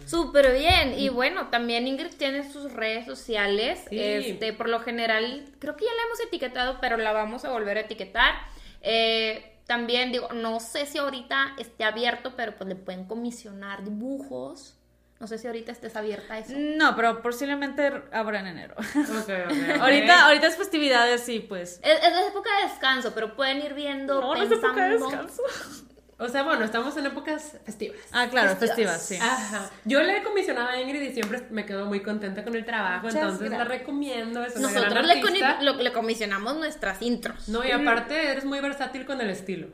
Súper 0.05 0.53
bien. 0.53 0.97
Y 0.97 1.09
bueno, 1.09 1.49
también 1.49 1.85
Ingrid 1.85 2.13
tiene 2.17 2.49
sus 2.49 2.71
redes 2.71 3.05
sociales. 3.05 3.83
Sí. 3.89 3.99
Este, 3.99 4.53
por 4.53 4.69
lo 4.69 4.79
general, 4.79 5.43
creo 5.59 5.75
que 5.75 5.83
ya 5.83 5.91
la 5.91 6.03
hemos 6.07 6.21
etiquetado, 6.21 6.77
pero 6.79 6.95
la 6.95 7.11
vamos 7.11 7.43
a 7.43 7.51
volver 7.51 7.77
a 7.77 7.81
etiquetar. 7.81 8.33
Eh, 8.81 9.57
también 9.67 10.13
digo, 10.13 10.29
no 10.33 10.61
sé 10.61 10.85
si 10.85 10.97
ahorita 10.97 11.55
esté 11.59 11.83
abierto, 11.83 12.35
pero 12.37 12.55
pues 12.55 12.69
le 12.69 12.75
pueden 12.75 13.03
comisionar 13.05 13.83
dibujos. 13.83 14.77
No 15.21 15.27
sé 15.27 15.37
si 15.37 15.45
ahorita 15.45 15.71
estés 15.71 15.95
abierta 15.95 16.33
a 16.33 16.39
eso. 16.39 16.51
No, 16.57 16.95
pero 16.95 17.21
posiblemente 17.21 17.93
habrá 18.11 18.39
en 18.39 18.47
enero. 18.47 18.73
Ahorita, 19.79 20.25
ahorita 20.25 20.47
es 20.47 20.55
festividades 20.57 21.29
y 21.29 21.39
pues. 21.39 21.79
Es, 21.83 22.03
es 22.03 22.11
la 22.11 22.27
época 22.27 22.49
de 22.57 22.69
descanso, 22.69 23.13
pero 23.13 23.35
pueden 23.35 23.59
ir 23.63 23.73
viendo, 23.75 24.19
No, 24.19 24.35
no 24.35 24.43
es 24.43 24.51
época 24.51 24.83
de 24.87 24.97
pensando. 24.97 25.23
descanso. 25.23 25.43
O 26.17 26.29
sea, 26.29 26.43
bueno, 26.43 26.63
estamos 26.63 26.95
en 26.97 27.07
épocas 27.07 27.57
festivas. 27.65 27.97
Ah, 28.11 28.27
claro, 28.29 28.55
Festivas. 28.55 28.91
festivas, 29.01 29.01
sí. 29.07 29.17
Ajá. 29.19 29.71
Yo 29.85 30.03
le 30.03 30.17
he 30.17 30.23
comisionado 30.23 30.67
a 30.69 30.79
Ingrid 30.79 31.01
y 31.01 31.13
siempre 31.13 31.47
me 31.49 31.65
quedo 31.65 31.87
muy 31.87 32.01
contenta 32.03 32.43
con 32.43 32.53
el 32.53 32.63
trabajo, 32.63 33.07
Muchas 33.07 33.23
entonces 33.23 33.49
la 33.49 33.63
recomiendo. 33.63 34.43
Es 34.43 34.55
una 34.55 34.67
Nosotros 34.67 34.93
gran 34.93 35.07
le, 35.07 35.65
lo- 35.65 35.81
le 35.81 35.91
comisionamos 35.91 36.57
nuestras 36.57 37.01
intros. 37.01 37.49
No, 37.49 37.65
y 37.65 37.71
aparte 37.71 38.29
eres 38.33 38.45
muy 38.45 38.59
versátil 38.59 39.03
con 39.07 39.19
el 39.19 39.31
estilo. 39.31 39.69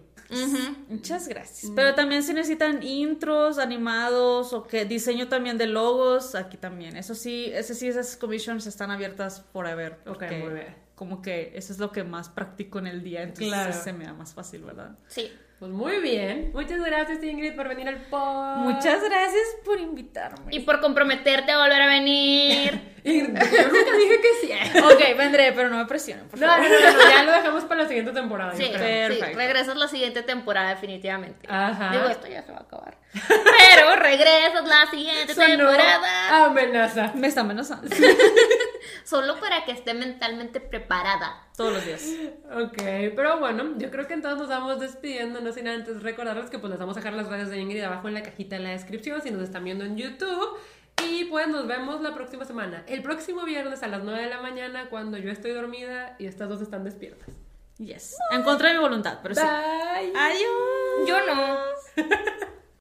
Muchas 0.89 1.27
gracias. 1.27 1.71
Pero 1.75 1.95
también 1.95 2.23
si 2.23 2.33
necesitan 2.33 2.83
intros, 2.83 3.57
animados 3.57 4.53
o 4.53 4.63
que 4.63 4.85
diseño 4.85 5.27
también 5.27 5.57
de 5.57 5.67
logos, 5.67 6.35
aquí 6.35 6.57
también. 6.57 6.97
Eso 6.97 7.15
sí, 7.15 7.45
ese 7.53 7.75
sí, 7.75 7.87
esas 7.87 8.15
commissions 8.17 8.67
están 8.67 8.91
abiertas 8.91 9.43
forever. 9.53 9.93
Ok, 10.05 10.05
porque 10.05 10.37
muy 10.39 10.53
bien. 10.53 10.75
Como 10.95 11.21
que 11.21 11.51
eso 11.55 11.71
es 11.71 11.79
lo 11.79 11.91
que 11.91 12.03
más 12.03 12.27
practico 12.29 12.79
en 12.79 12.87
el 12.87 13.03
día, 13.03 13.21
entonces 13.21 13.47
Claro. 13.49 13.73
se 13.73 13.93
me 13.93 14.05
da 14.05 14.13
más 14.13 14.33
fácil, 14.33 14.63
¿verdad? 14.63 14.97
Sí. 15.07 15.31
Pues 15.59 15.71
muy 15.71 15.97
bien. 16.01 16.51
Muchas 16.53 16.79
gracias, 16.79 17.23
Ingrid, 17.23 17.55
por 17.55 17.67
venir 17.67 17.87
al 17.87 17.95
pod. 17.97 18.57
Muchas 18.57 19.03
gracias 19.03 19.43
por 19.65 19.79
invitarme. 19.79 20.53
Y 20.55 20.59
por 20.59 20.79
comprometerte 20.81 21.51
a 21.51 21.57
volver 21.57 21.81
a 21.81 21.87
venir. 21.87 22.79
Ingrid, 23.03 23.33
yo 23.35 23.67
nunca 23.67 23.97
dije 23.97 24.21
que 24.21 24.27
sí. 24.47 24.51
ok, 24.79 25.17
vendré, 25.17 25.53
pero 25.53 25.69
no 25.69 25.77
me 25.77 25.85
presionen, 25.85 26.27
por 26.27 26.39
No, 26.39 26.45
favor. 26.47 26.63
no, 26.69 26.79
no, 26.79 26.91
no, 27.03 27.09
ya 27.09 27.23
lo 27.23 27.31
dejamos 27.31 27.63
para 27.65 27.81
la 27.83 27.87
siguiente 27.87 28.11
temporada. 28.11 28.53
sí, 28.55 28.69
Perfecto. 28.71 29.35
regresas 29.37 29.75
la 29.77 29.87
siguiente 29.87 30.21
temporada 30.21 30.69
definitivamente. 30.69 31.47
Ajá. 31.49 31.89
Digo, 31.91 32.05
esto 32.07 32.27
ya 32.27 32.43
se 32.43 32.51
va 32.51 32.59
a 32.59 32.61
acabar. 32.61 32.97
Pero 33.27 33.95
regresas 33.95 34.65
la 34.67 34.89
siguiente 34.89 35.33
Sonó 35.33 35.47
temporada. 35.47 36.45
Amenaza. 36.45 37.11
Me 37.15 37.27
está 37.27 37.41
amenazando 37.41 37.87
Solo 39.03 39.39
para 39.39 39.63
que 39.65 39.71
esté 39.71 39.93
mentalmente 39.93 40.59
preparada. 40.59 41.47
todos 41.55 41.73
los 41.73 41.85
días. 41.85 42.03
Ok, 42.51 42.77
pero 43.15 43.39
bueno, 43.39 43.77
yo 43.77 43.89
creo 43.89 44.07
que 44.07 44.13
entonces 44.13 44.39
nos 44.39 44.49
vamos 44.49 44.79
despidiendo, 44.79 45.39
no 45.41 45.51
sin 45.51 45.67
antes 45.67 46.01
recordarles 46.03 46.49
que 46.49 46.59
pues 46.59 46.71
les 46.71 46.79
vamos 46.79 46.95
a 46.97 46.99
dejar 46.99 47.13
las 47.13 47.27
redes 47.27 47.49
de 47.49 47.57
Ingrid 47.59 47.83
abajo 47.83 48.07
en 48.07 48.13
la 48.15 48.23
cajita 48.23 48.57
de 48.57 48.63
la 48.63 48.69
descripción 48.69 49.21
si 49.21 49.31
nos 49.31 49.43
están 49.43 49.63
viendo 49.63 49.85
en 49.85 49.97
YouTube. 49.97 50.57
Y 51.05 51.25
pues 51.25 51.47
nos 51.47 51.67
vemos 51.67 52.01
la 52.01 52.13
próxima 52.15 52.43
semana, 52.43 52.83
el 52.87 53.03
próximo 53.03 53.43
viernes 53.43 53.83
a 53.83 53.87
las 53.87 54.03
9 54.03 54.23
de 54.23 54.29
la 54.29 54.41
mañana 54.41 54.89
cuando 54.89 55.17
yo 55.17 55.31
estoy 55.31 55.51
dormida 55.51 56.15
y 56.17 56.25
estas 56.25 56.49
dos 56.49 56.61
están 56.61 56.83
despiertas. 56.83 57.29
Yes. 57.77 58.15
En 58.31 58.41
contra 58.41 58.69
de 58.69 58.75
mi 58.75 58.81
voluntad, 58.81 59.19
pero 59.21 59.35
sí. 59.35 59.41
Bye. 59.41 60.11
Adiós. 60.15 61.07
Yo 61.07 61.25
no. 61.27 61.57